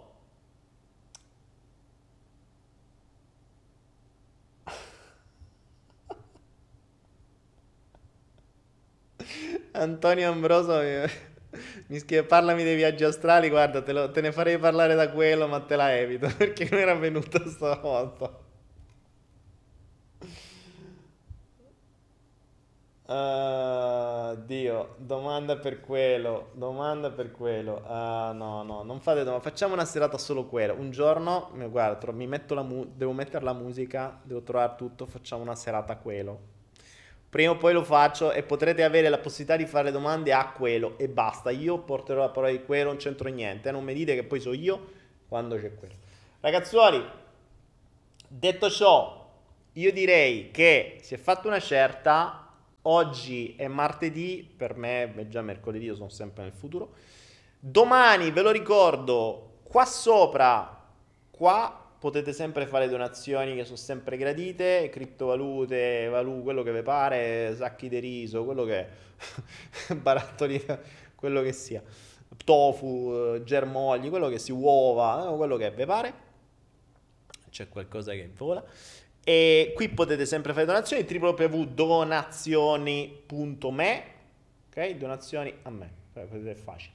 Antonio 9.73 10.31
Ambroso 10.31 10.81
mi, 10.81 11.07
mi 11.89 11.99
scrive 11.99 12.25
parlami 12.25 12.63
dei 12.63 12.77
viaggi 12.77 13.05
astrali, 13.05 13.49
guarda 13.49 13.83
te, 13.83 13.93
lo, 13.93 14.11
te, 14.11 14.21
ne 14.21 14.33
farei 14.33 14.59
parlare 14.59 14.95
da 14.95 15.11
quello 15.11 15.47
ma 15.47 15.61
te 15.61 15.77
la 15.77 15.97
evito 15.97 16.29
perché 16.37 16.69
non 16.71 16.81
era 16.81 16.95
venuto 16.95 17.49
stavolta. 17.49 18.47
Uh, 23.09 24.37
Dio, 24.45 24.97
domanda 24.99 25.57
per 25.57 25.81
quello, 25.81 26.51
domanda 26.53 27.11
per 27.11 27.31
quello. 27.31 27.83
Uh, 27.87 28.35
no, 28.35 28.63
no, 28.63 28.83
non 28.83 29.01
fate 29.01 29.25
domande, 29.25 29.49
facciamo 29.49 29.73
una 29.73 29.87
serata 29.87 30.19
solo 30.19 30.45
quello. 30.45 30.75
Un 30.75 30.91
giorno, 30.91 31.51
guarda, 31.71 32.13
mi 32.13 32.27
metto 32.27 32.53
la 32.53 32.61
mu- 32.61 32.85
devo 32.95 33.13
mettere 33.13 33.45
la 33.45 33.55
musica, 33.55 34.21
devo 34.23 34.43
trovare 34.43 34.75
tutto, 34.77 35.07
facciamo 35.07 35.41
una 35.41 35.55
serata 35.55 35.97
quello 35.97 36.57
prima 37.31 37.53
o 37.53 37.57
poi 37.57 37.73
lo 37.75 37.85
faccio 37.85 38.33
e 38.33 38.43
potrete 38.43 38.83
avere 38.83 39.09
la 39.09 39.19
possibilità 39.19 39.57
di 39.57 39.67
fare 39.67 39.91
domande 39.91 40.33
a 40.33 40.51
quello 40.51 40.99
e 40.99 41.09
basta. 41.09 41.51
Io 41.51 41.79
porterò 41.79 42.21
la 42.21 42.31
parola 42.31 42.53
di 42.53 42.63
quello, 42.65 42.89
non 42.89 42.97
c'entro 42.97 43.29
niente. 43.29 43.69
Eh? 43.69 43.73
Non 43.73 43.85
mi 43.85 43.95
dite 43.95 44.15
che 44.15 44.25
poi 44.25 44.41
so 44.41 44.53
io 44.53 44.93
quando 45.29 45.57
c'è 45.57 45.75
quello. 45.75 45.95
Ragazzuoli, 46.41 47.03
detto 48.27 48.71
ciò, 48.71 49.31
io 49.73 49.93
direi 49.93 50.51
che 50.51 50.99
si 51.03 51.15
è 51.15 51.19
fatta 51.19 51.49
una 51.49 51.61
certa. 51.61 52.48
Oggi 52.91 53.55
è 53.55 53.69
martedì, 53.69 54.51
per 54.57 54.75
me 54.75 55.15
è 55.15 55.29
già 55.29 55.43
mercoledì, 55.43 55.85
io 55.85 55.95
sono 55.95 56.09
sempre 56.09 56.45
nel 56.45 56.55
futuro. 56.55 56.95
Domani, 57.61 58.31
ve 58.31 58.41
lo 58.41 58.51
ricordo, 58.51 59.59
qua 59.63 59.85
sopra, 59.85 60.87
qua 61.31 61.87
potete 61.99 62.33
sempre 62.33 62.67
fare 62.67 62.89
donazioni 62.89 63.55
che 63.55 63.65
sono 63.65 63.77
sempre 63.77 64.17
gradite, 64.17 64.89
criptovalute, 64.89 66.09
valu, 66.09 66.43
quello 66.43 66.63
che 66.63 66.73
vi 66.73 66.83
pare, 66.83 67.55
sacchi 67.55 67.91
di 67.91 67.99
riso, 67.99 68.47
quello 68.47 68.65
che 68.65 68.79
è, 69.89 69.93
barattoli, 69.95 70.65
quello 71.15 71.43
che 71.43 71.53
sia, 71.53 71.83
tofu, 72.43 73.35
eh, 73.35 73.43
germogli, 73.45 74.09
quello 74.09 74.31
che 74.31 74.39
si 74.39 74.51
uova, 74.53 75.31
eh, 75.31 75.37
quello 75.37 75.59
che 75.59 75.71
vi 75.73 75.85
pare, 75.85 76.15
c'è 77.51 77.69
qualcosa 77.69 78.13
che 78.13 78.31
vola. 78.35 78.65
E 79.29 79.73
qui 79.75 79.91
potete 79.91 80.25
sempre 80.25 80.55
fare 80.55 80.65
donazioni, 80.65 81.07
www.donazioni.me, 81.07 84.03
ok? 84.71 84.91
Donazioni 84.93 85.53
a 85.65 85.71
me, 85.71 85.91
è 86.15 86.55
facile. 86.55 86.93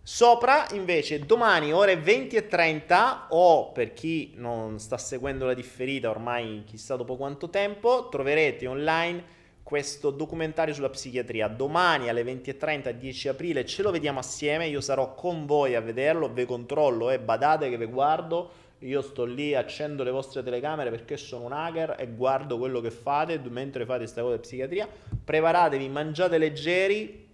Sopra 0.00 0.68
invece 0.70 1.26
domani 1.26 1.72
ore 1.72 1.96
20 1.96 2.36
e 2.36 2.46
30 2.46 3.26
o 3.30 3.72
per 3.72 3.92
chi 3.92 4.34
non 4.36 4.78
sta 4.78 4.96
seguendo 4.98 5.44
la 5.44 5.54
differita 5.54 6.10
ormai 6.10 6.62
chissà 6.64 6.94
dopo 6.94 7.16
quanto 7.16 7.50
tempo 7.50 8.08
troverete 8.08 8.68
online 8.68 9.40
questo 9.64 10.10
documentario 10.10 10.74
sulla 10.74 10.90
psichiatria. 10.90 11.48
Domani 11.48 12.08
alle 12.08 12.22
20.30, 12.22 12.90
10 12.90 13.28
aprile, 13.28 13.66
ce 13.66 13.82
lo 13.82 13.90
vediamo 13.90 14.20
assieme. 14.20 14.68
Io 14.68 14.80
sarò 14.80 15.14
con 15.14 15.46
voi 15.46 15.74
a 15.74 15.80
vederlo, 15.80 16.32
ve 16.32 16.44
controllo 16.44 17.10
e 17.10 17.14
eh, 17.14 17.18
badate 17.18 17.68
che 17.68 17.76
ve 17.76 17.86
guardo. 17.86 18.61
Io 18.82 19.02
sto 19.02 19.24
lì, 19.24 19.54
accendo 19.54 20.02
le 20.02 20.10
vostre 20.10 20.42
telecamere 20.42 20.90
perché 20.90 21.16
sono 21.16 21.44
un 21.44 21.52
hacker 21.52 21.96
e 21.98 22.08
guardo 22.08 22.58
quello 22.58 22.80
che 22.80 22.90
fate 22.90 23.38
mentre 23.48 23.84
fate 23.84 24.00
questa 24.00 24.22
cosa 24.22 24.36
di 24.36 24.40
psichiatria. 24.40 24.88
Preparatevi, 25.24 25.88
mangiate 25.88 26.38
leggeri, 26.38 27.30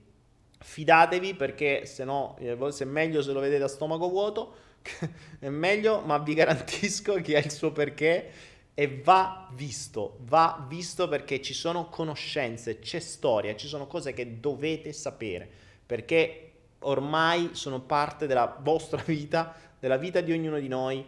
Fidatevi 0.60 1.34
perché 1.34 1.86
se 1.86 2.04
no, 2.04 2.36
eh, 2.40 2.56
se 2.72 2.82
è 2.82 2.86
meglio 2.86 3.22
se 3.22 3.32
lo 3.32 3.38
vedete 3.38 3.62
a 3.62 3.68
stomaco 3.68 4.08
vuoto, 4.08 4.54
è 5.38 5.48
meglio, 5.48 6.00
ma 6.00 6.18
vi 6.18 6.34
garantisco 6.34 7.14
che 7.14 7.36
ha 7.36 7.38
il 7.38 7.52
suo 7.52 7.70
perché 7.70 8.30
e 8.74 9.00
va 9.02 9.48
visto, 9.54 10.18
va 10.22 10.64
visto 10.68 11.08
perché 11.08 11.40
ci 11.40 11.54
sono 11.54 11.88
conoscenze, 11.88 12.80
c'è 12.80 12.98
storia, 12.98 13.54
ci 13.54 13.68
sono 13.68 13.86
cose 13.86 14.12
che 14.12 14.40
dovete 14.40 14.92
sapere, 14.92 15.48
perché 15.86 16.52
ormai 16.80 17.50
sono 17.52 17.80
parte 17.80 18.26
della 18.26 18.58
vostra 18.60 19.02
vita, 19.06 19.54
della 19.78 19.96
vita 19.96 20.20
di 20.20 20.32
ognuno 20.32 20.58
di 20.58 20.68
noi 20.68 21.04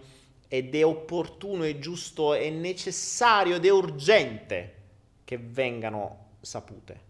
ed 0.52 0.74
è 0.74 0.84
opportuno, 0.84 1.62
è 1.62 1.78
giusto, 1.78 2.34
è 2.34 2.50
necessario 2.50 3.54
ed 3.54 3.64
è 3.64 3.70
urgente 3.70 4.74
che 5.22 5.38
vengano 5.38 6.30
sapute 6.40 7.00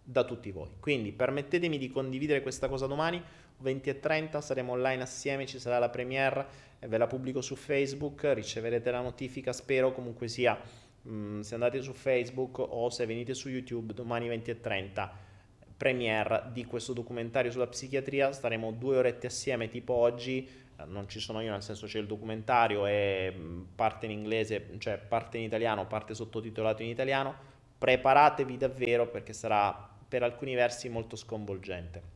da 0.00 0.22
tutti 0.22 0.52
voi. 0.52 0.76
Quindi 0.78 1.10
permettetemi 1.10 1.76
di 1.76 1.90
condividere 1.90 2.40
questa 2.40 2.68
cosa 2.68 2.86
domani, 2.86 3.20
20 3.58 3.90
e 3.90 3.98
30 3.98 4.40
saremo 4.40 4.74
online 4.74 5.02
assieme, 5.02 5.44
ci 5.44 5.58
sarà 5.58 5.80
la 5.80 5.88
premiere, 5.88 6.46
ve 6.78 6.96
la 6.96 7.08
pubblico 7.08 7.40
su 7.40 7.56
Facebook, 7.56 8.30
riceverete 8.32 8.92
la 8.92 9.00
notifica, 9.00 9.52
spero 9.52 9.90
comunque 9.90 10.28
sia, 10.28 10.56
mh, 11.02 11.12
mm, 11.12 11.40
se 11.40 11.54
andate 11.54 11.82
su 11.82 11.94
Facebook 11.94 12.60
o 12.60 12.90
se 12.90 13.06
venite 13.06 13.34
su 13.34 13.48
YouTube 13.48 13.92
domani 13.92 14.28
20 14.28 14.50
e 14.52 14.60
30 14.60 15.32
premiere 15.76 16.44
di 16.52 16.64
questo 16.64 16.92
documentario 16.92 17.50
sulla 17.50 17.66
psichiatria, 17.66 18.32
staremo 18.32 18.72
due 18.72 18.98
orette 18.98 19.26
assieme 19.26 19.68
tipo 19.68 19.92
oggi, 19.92 20.48
eh, 20.78 20.84
non 20.86 21.08
ci 21.08 21.20
sono 21.20 21.40
io 21.40 21.50
nel 21.50 21.62
senso 21.62 21.86
c'è 21.86 21.98
il 21.98 22.06
documentario 22.06 22.86
e 22.86 23.32
mm, 23.36 23.62
parte 23.74 24.06
in 24.06 24.12
inglese, 24.12 24.76
cioè 24.78 24.98
parte 24.98 25.38
in 25.38 25.44
italiano, 25.44 25.86
parte 25.86 26.14
sottotitolato 26.14 26.82
in 26.82 26.88
italiano, 26.88 27.34
preparatevi 27.78 28.56
davvero 28.56 29.08
perché 29.08 29.32
sarà 29.32 29.90
per 30.06 30.22
alcuni 30.22 30.54
versi 30.54 30.88
molto 30.88 31.16
sconvolgente. 31.16 32.12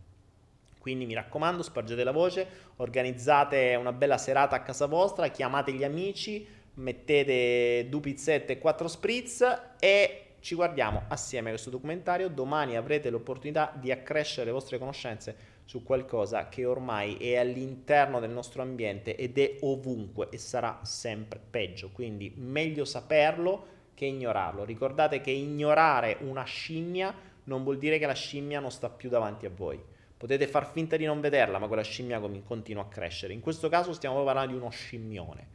Quindi 0.79 1.05
mi 1.05 1.15
raccomando, 1.15 1.63
spargete 1.63 2.05
la 2.05 2.13
voce, 2.13 2.47
organizzate 2.77 3.75
una 3.75 3.93
bella 3.93 4.17
serata 4.17 4.57
a 4.57 4.63
casa 4.63 4.87
vostra, 4.87 5.29
chiamate 5.29 5.73
gli 5.73 5.85
amici, 5.85 6.47
mettete 6.75 7.87
due 7.89 8.01
pizzette 8.01 8.55
e 8.55 8.59
quattro 8.59 8.89
spritz 8.89 9.45
e 9.81 10.28
ci 10.41 10.55
guardiamo 10.55 11.03
assieme 11.09 11.51
questo 11.51 11.71
documentario. 11.71 12.29
Domani 12.29 12.77
avrete 12.77 13.11
l'opportunità 13.11 13.73
di 13.75 13.91
accrescere 13.91 14.47
le 14.47 14.53
vostre 14.53 14.79
conoscenze 14.79 15.57
su 15.65 15.83
qualcosa 15.83 16.49
che 16.49 16.65
ormai 16.65 17.17
è 17.17 17.37
all'interno 17.37 18.21
del 18.21 18.31
nostro 18.31 18.63
ambiente 18.63 19.17
ed 19.17 19.37
è 19.39 19.57
ovunque 19.61 20.29
e 20.31 20.39
sarà 20.39 20.81
sempre 20.83 21.39
peggio. 21.39 21.91
Quindi 21.91 22.33
meglio 22.37 22.85
saperlo 22.85 23.77
che 23.95 24.07
ignorarlo. 24.07 24.65
Ricordate 24.65 25.21
che 25.21 25.31
ignorare 25.31 26.19
una 26.21 26.45
scimmia 26.45 27.15
non 27.45 27.65
vuol 27.65 27.79
dire 27.79 27.99
che 27.99 28.07
la 28.07 28.15
scimmia 28.15 28.61
non 28.61 28.71
sta 28.71 28.89
più 28.89 29.09
davanti 29.09 29.45
a 29.47 29.51
voi. 29.55 29.83
Potete 30.17 30.47
far 30.47 30.71
finta 30.71 30.97
di 30.97 31.05
non 31.05 31.21
vederla, 31.21 31.59
ma 31.59 31.67
quella 31.67 31.83
scimmia 31.83 32.21
continua 32.45 32.83
a 32.83 32.89
crescere. 32.89 33.33
In 33.33 33.41
questo 33.41 33.69
caso 33.69 33.93
stiamo 33.93 34.25
parlando 34.25 34.53
di 34.53 34.59
uno 34.59 34.71
scimmione. 34.71 35.49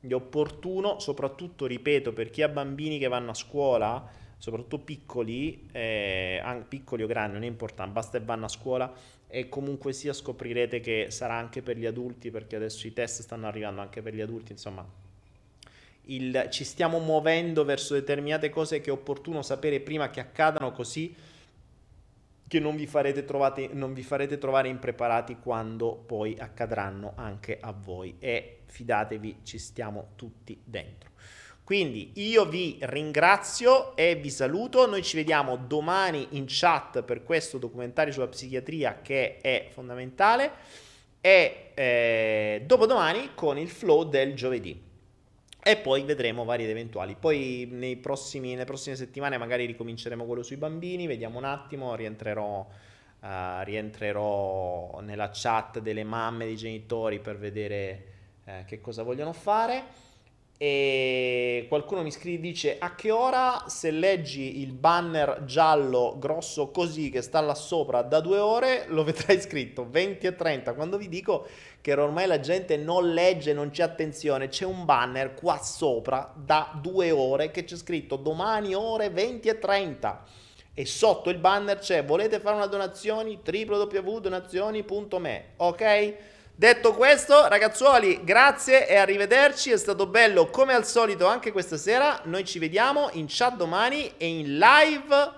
È 0.00 0.12
opportuno, 0.12 0.98
soprattutto, 0.98 1.66
ripeto, 1.66 2.12
per 2.12 2.30
chi 2.30 2.42
ha 2.42 2.48
bambini 2.48 2.98
che 2.98 3.08
vanno 3.08 3.30
a 3.30 3.34
scuola, 3.34 4.08
soprattutto 4.40 4.78
piccoli, 4.78 5.68
eh, 5.70 6.42
piccoli 6.66 7.02
o 7.02 7.06
grandi, 7.06 7.34
non 7.34 7.42
è 7.42 7.46
importante, 7.46 7.92
basta 7.92 8.18
che 8.18 8.24
vanno 8.24 8.46
a 8.46 8.48
scuola 8.48 8.92
e 9.28 9.50
comunque 9.50 9.92
sia 9.92 10.14
scoprirete 10.14 10.80
che 10.80 11.08
sarà 11.10 11.34
anche 11.34 11.60
per 11.60 11.76
gli 11.76 11.84
adulti, 11.84 12.30
perché 12.30 12.56
adesso 12.56 12.86
i 12.86 12.92
test 12.94 13.20
stanno 13.20 13.46
arrivando 13.46 13.82
anche 13.82 14.00
per 14.00 14.14
gli 14.14 14.20
adulti, 14.22 14.52
insomma, 14.52 14.84
il, 16.04 16.48
ci 16.50 16.64
stiamo 16.64 16.98
muovendo 16.98 17.64
verso 17.64 17.92
determinate 17.92 18.48
cose 18.48 18.80
che 18.80 18.88
è 18.88 18.92
opportuno 18.92 19.42
sapere 19.42 19.78
prima 19.78 20.08
che 20.08 20.20
accadano 20.20 20.72
così 20.72 21.14
che 22.48 22.58
non 22.58 22.74
vi, 22.74 22.88
trovate, 23.26 23.68
non 23.72 23.92
vi 23.92 24.02
farete 24.02 24.38
trovare 24.38 24.68
impreparati 24.68 25.36
quando 25.36 25.94
poi 25.94 26.34
accadranno 26.36 27.12
anche 27.14 27.58
a 27.60 27.72
voi 27.72 28.16
e 28.18 28.62
fidatevi 28.64 29.40
ci 29.44 29.58
stiamo 29.58 30.12
tutti 30.16 30.58
dentro. 30.64 31.09
Quindi 31.70 32.10
io 32.14 32.46
vi 32.46 32.78
ringrazio 32.80 33.94
e 33.94 34.16
vi 34.16 34.28
saluto, 34.28 34.88
noi 34.88 35.04
ci 35.04 35.14
vediamo 35.14 35.54
domani 35.56 36.26
in 36.30 36.46
chat 36.48 37.04
per 37.04 37.22
questo 37.22 37.58
documentario 37.58 38.12
sulla 38.12 38.26
psichiatria 38.26 38.98
che 39.02 39.36
è 39.36 39.68
fondamentale. 39.70 40.50
E 41.20 41.70
eh, 41.74 42.64
dopodomani 42.66 43.34
con 43.36 43.56
il 43.56 43.68
flow 43.68 44.02
del 44.02 44.34
giovedì. 44.34 44.82
E 45.62 45.76
poi 45.76 46.02
vedremo 46.02 46.44
vari 46.44 46.64
ed 46.64 46.70
eventuali. 46.70 47.14
Poi 47.14 47.98
prossimi, 48.02 48.50
nelle 48.50 48.64
prossime 48.64 48.96
settimane 48.96 49.38
magari 49.38 49.64
ricominceremo 49.66 50.24
quello 50.24 50.42
sui 50.42 50.56
bambini, 50.56 51.06
vediamo 51.06 51.38
un 51.38 51.44
attimo, 51.44 51.94
rientrerò, 51.94 52.66
uh, 53.20 53.26
rientrerò 53.62 54.98
nella 55.02 55.30
chat 55.32 55.78
delle 55.78 56.02
mamme, 56.02 56.46
dei 56.46 56.56
genitori 56.56 57.20
per 57.20 57.38
vedere 57.38 58.04
uh, 58.44 58.64
che 58.66 58.80
cosa 58.80 59.04
vogliono 59.04 59.32
fare 59.32 60.08
e 60.62 61.64
qualcuno 61.70 62.02
mi 62.02 62.10
scrive 62.10 62.42
dice 62.42 62.76
a 62.78 62.94
che 62.94 63.10
ora 63.10 63.64
se 63.68 63.90
leggi 63.90 64.60
il 64.60 64.74
banner 64.74 65.44
giallo 65.46 66.16
grosso 66.18 66.70
così 66.70 67.08
che 67.08 67.22
sta 67.22 67.40
là 67.40 67.54
sopra 67.54 68.02
da 68.02 68.20
due 68.20 68.36
ore 68.36 68.84
lo 68.88 69.02
vedrai 69.02 69.40
scritto 69.40 69.88
20 69.88 70.26
e 70.26 70.36
30 70.36 70.74
quando 70.74 70.98
vi 70.98 71.08
dico 71.08 71.46
che 71.80 71.94
ormai 71.94 72.26
la 72.26 72.40
gente 72.40 72.76
non 72.76 73.14
legge 73.14 73.54
non 73.54 73.70
c'è 73.70 73.84
attenzione 73.84 74.48
c'è 74.48 74.66
un 74.66 74.84
banner 74.84 75.32
qua 75.32 75.58
sopra 75.62 76.30
da 76.36 76.78
due 76.78 77.10
ore 77.10 77.50
che 77.50 77.64
c'è 77.64 77.76
scritto 77.76 78.16
domani 78.16 78.74
ore 78.74 79.08
20 79.08 79.48
e 79.48 79.58
30 79.58 80.24
e 80.74 80.84
sotto 80.84 81.30
il 81.30 81.38
banner 81.38 81.78
c'è 81.78 82.04
volete 82.04 82.38
fare 82.38 82.56
una 82.56 82.66
donazione? 82.66 83.38
www.donazioni.me 83.42 85.44
ok 85.56 86.16
Detto 86.60 86.92
questo, 86.92 87.48
ragazzuoli, 87.48 88.20
grazie 88.22 88.86
e 88.86 88.98
arrivederci. 88.98 89.70
È 89.70 89.78
stato 89.78 90.04
bello 90.06 90.50
come 90.50 90.74
al 90.74 90.84
solito 90.84 91.26
anche 91.26 91.52
questa 91.52 91.78
sera. 91.78 92.20
Noi 92.24 92.44
ci 92.44 92.58
vediamo 92.58 93.08
in 93.12 93.24
chat 93.30 93.56
domani 93.56 94.12
e 94.18 94.26
in 94.26 94.58
live. 94.58 95.32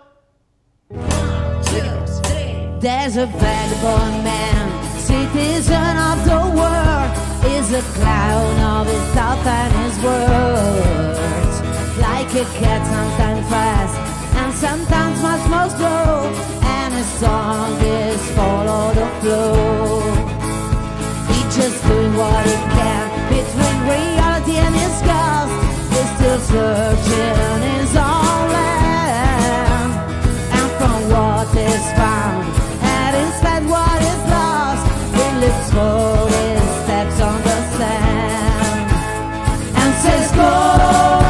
There's 2.81 3.16
a 3.19 3.27
vagabond 3.27 4.24
man, 4.24 4.69
citizen 4.99 5.97
of 5.97 6.24
the 6.24 6.43
world, 6.59 7.12
is 7.55 7.73
a 7.73 7.82
clown 7.94 8.81
of 8.81 8.89
his 8.89 9.15
thoughts 9.15 9.47
and 9.47 9.73
his 9.85 9.97
words. 10.03 11.61
Like 11.99 12.35
a 12.35 12.44
cat, 12.59 12.85
sometimes 12.85 13.49
fast 13.49 13.97
and 14.39 14.53
sometimes 14.55 15.23
much 15.23 15.49
more 15.49 15.70
slow, 15.70 16.32
and 16.62 16.93
his 16.93 17.07
song 17.20 17.81
is 17.81 18.20
follow 18.32 18.93
the 18.93 19.07
flow. 19.20 20.32
Just 21.55 21.85
doing 21.87 22.16
what 22.16 22.47
he 22.47 22.57
can 22.77 23.29
between 23.29 23.77
reality 23.85 24.57
and 24.57 24.74
his 24.74 24.97
ghost. 25.05 25.53
He's 25.93 26.11
still 26.16 26.41
searching 26.49 27.62
his 27.77 27.93
own 27.95 28.45
land, 28.57 29.93
and 30.57 30.70
from 30.79 31.01
what 31.12 31.49
is 31.55 31.87
found, 31.93 32.47
and 32.83 33.16
instead 33.24 33.62
what 33.69 34.01
is 34.01 34.23
lost, 34.33 34.87
lives 35.41 35.69
for 35.74 36.29
his 36.37 36.62
steps 36.85 37.20
on 37.20 37.39
the 37.43 37.59
sand, 37.77 38.89
and 39.77 39.95
says 40.03 40.33
go. 40.33 41.22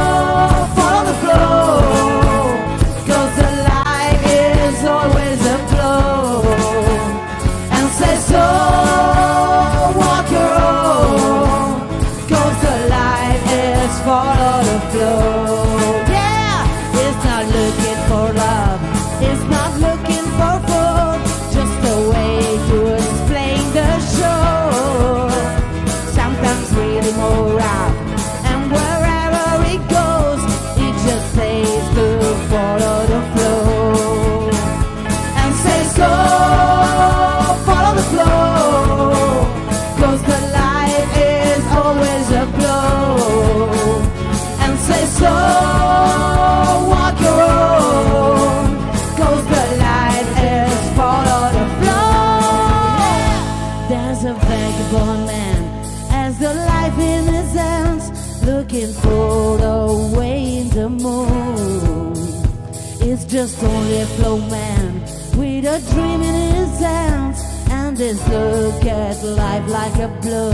Just 63.32 63.62
only 63.64 64.02
a 64.02 64.06
flow 64.18 64.36
man 64.36 65.00
with 65.38 65.64
a 65.64 65.80
dream 65.94 66.20
in 66.20 66.54
his 66.54 66.78
hands, 66.80 67.40
and 67.70 67.96
this 67.96 68.20
look 68.28 68.84
at 68.84 69.24
life 69.24 69.66
like 69.68 69.96
a 69.96 70.08
blow. 70.20 70.50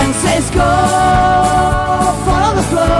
And 0.00 0.14
says, 0.16 0.50
Go, 0.50 0.70
follow 2.26 2.54
the 2.54 2.62
flow, 2.72 2.92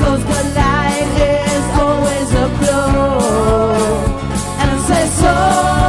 cause 0.00 0.24
the 0.32 0.42
light 0.58 1.12
is 1.54 1.66
always 1.78 2.28
a 2.34 2.48
blow. 2.58 3.20
And 4.62 4.80
says, 4.88 5.12
So, 5.20 5.81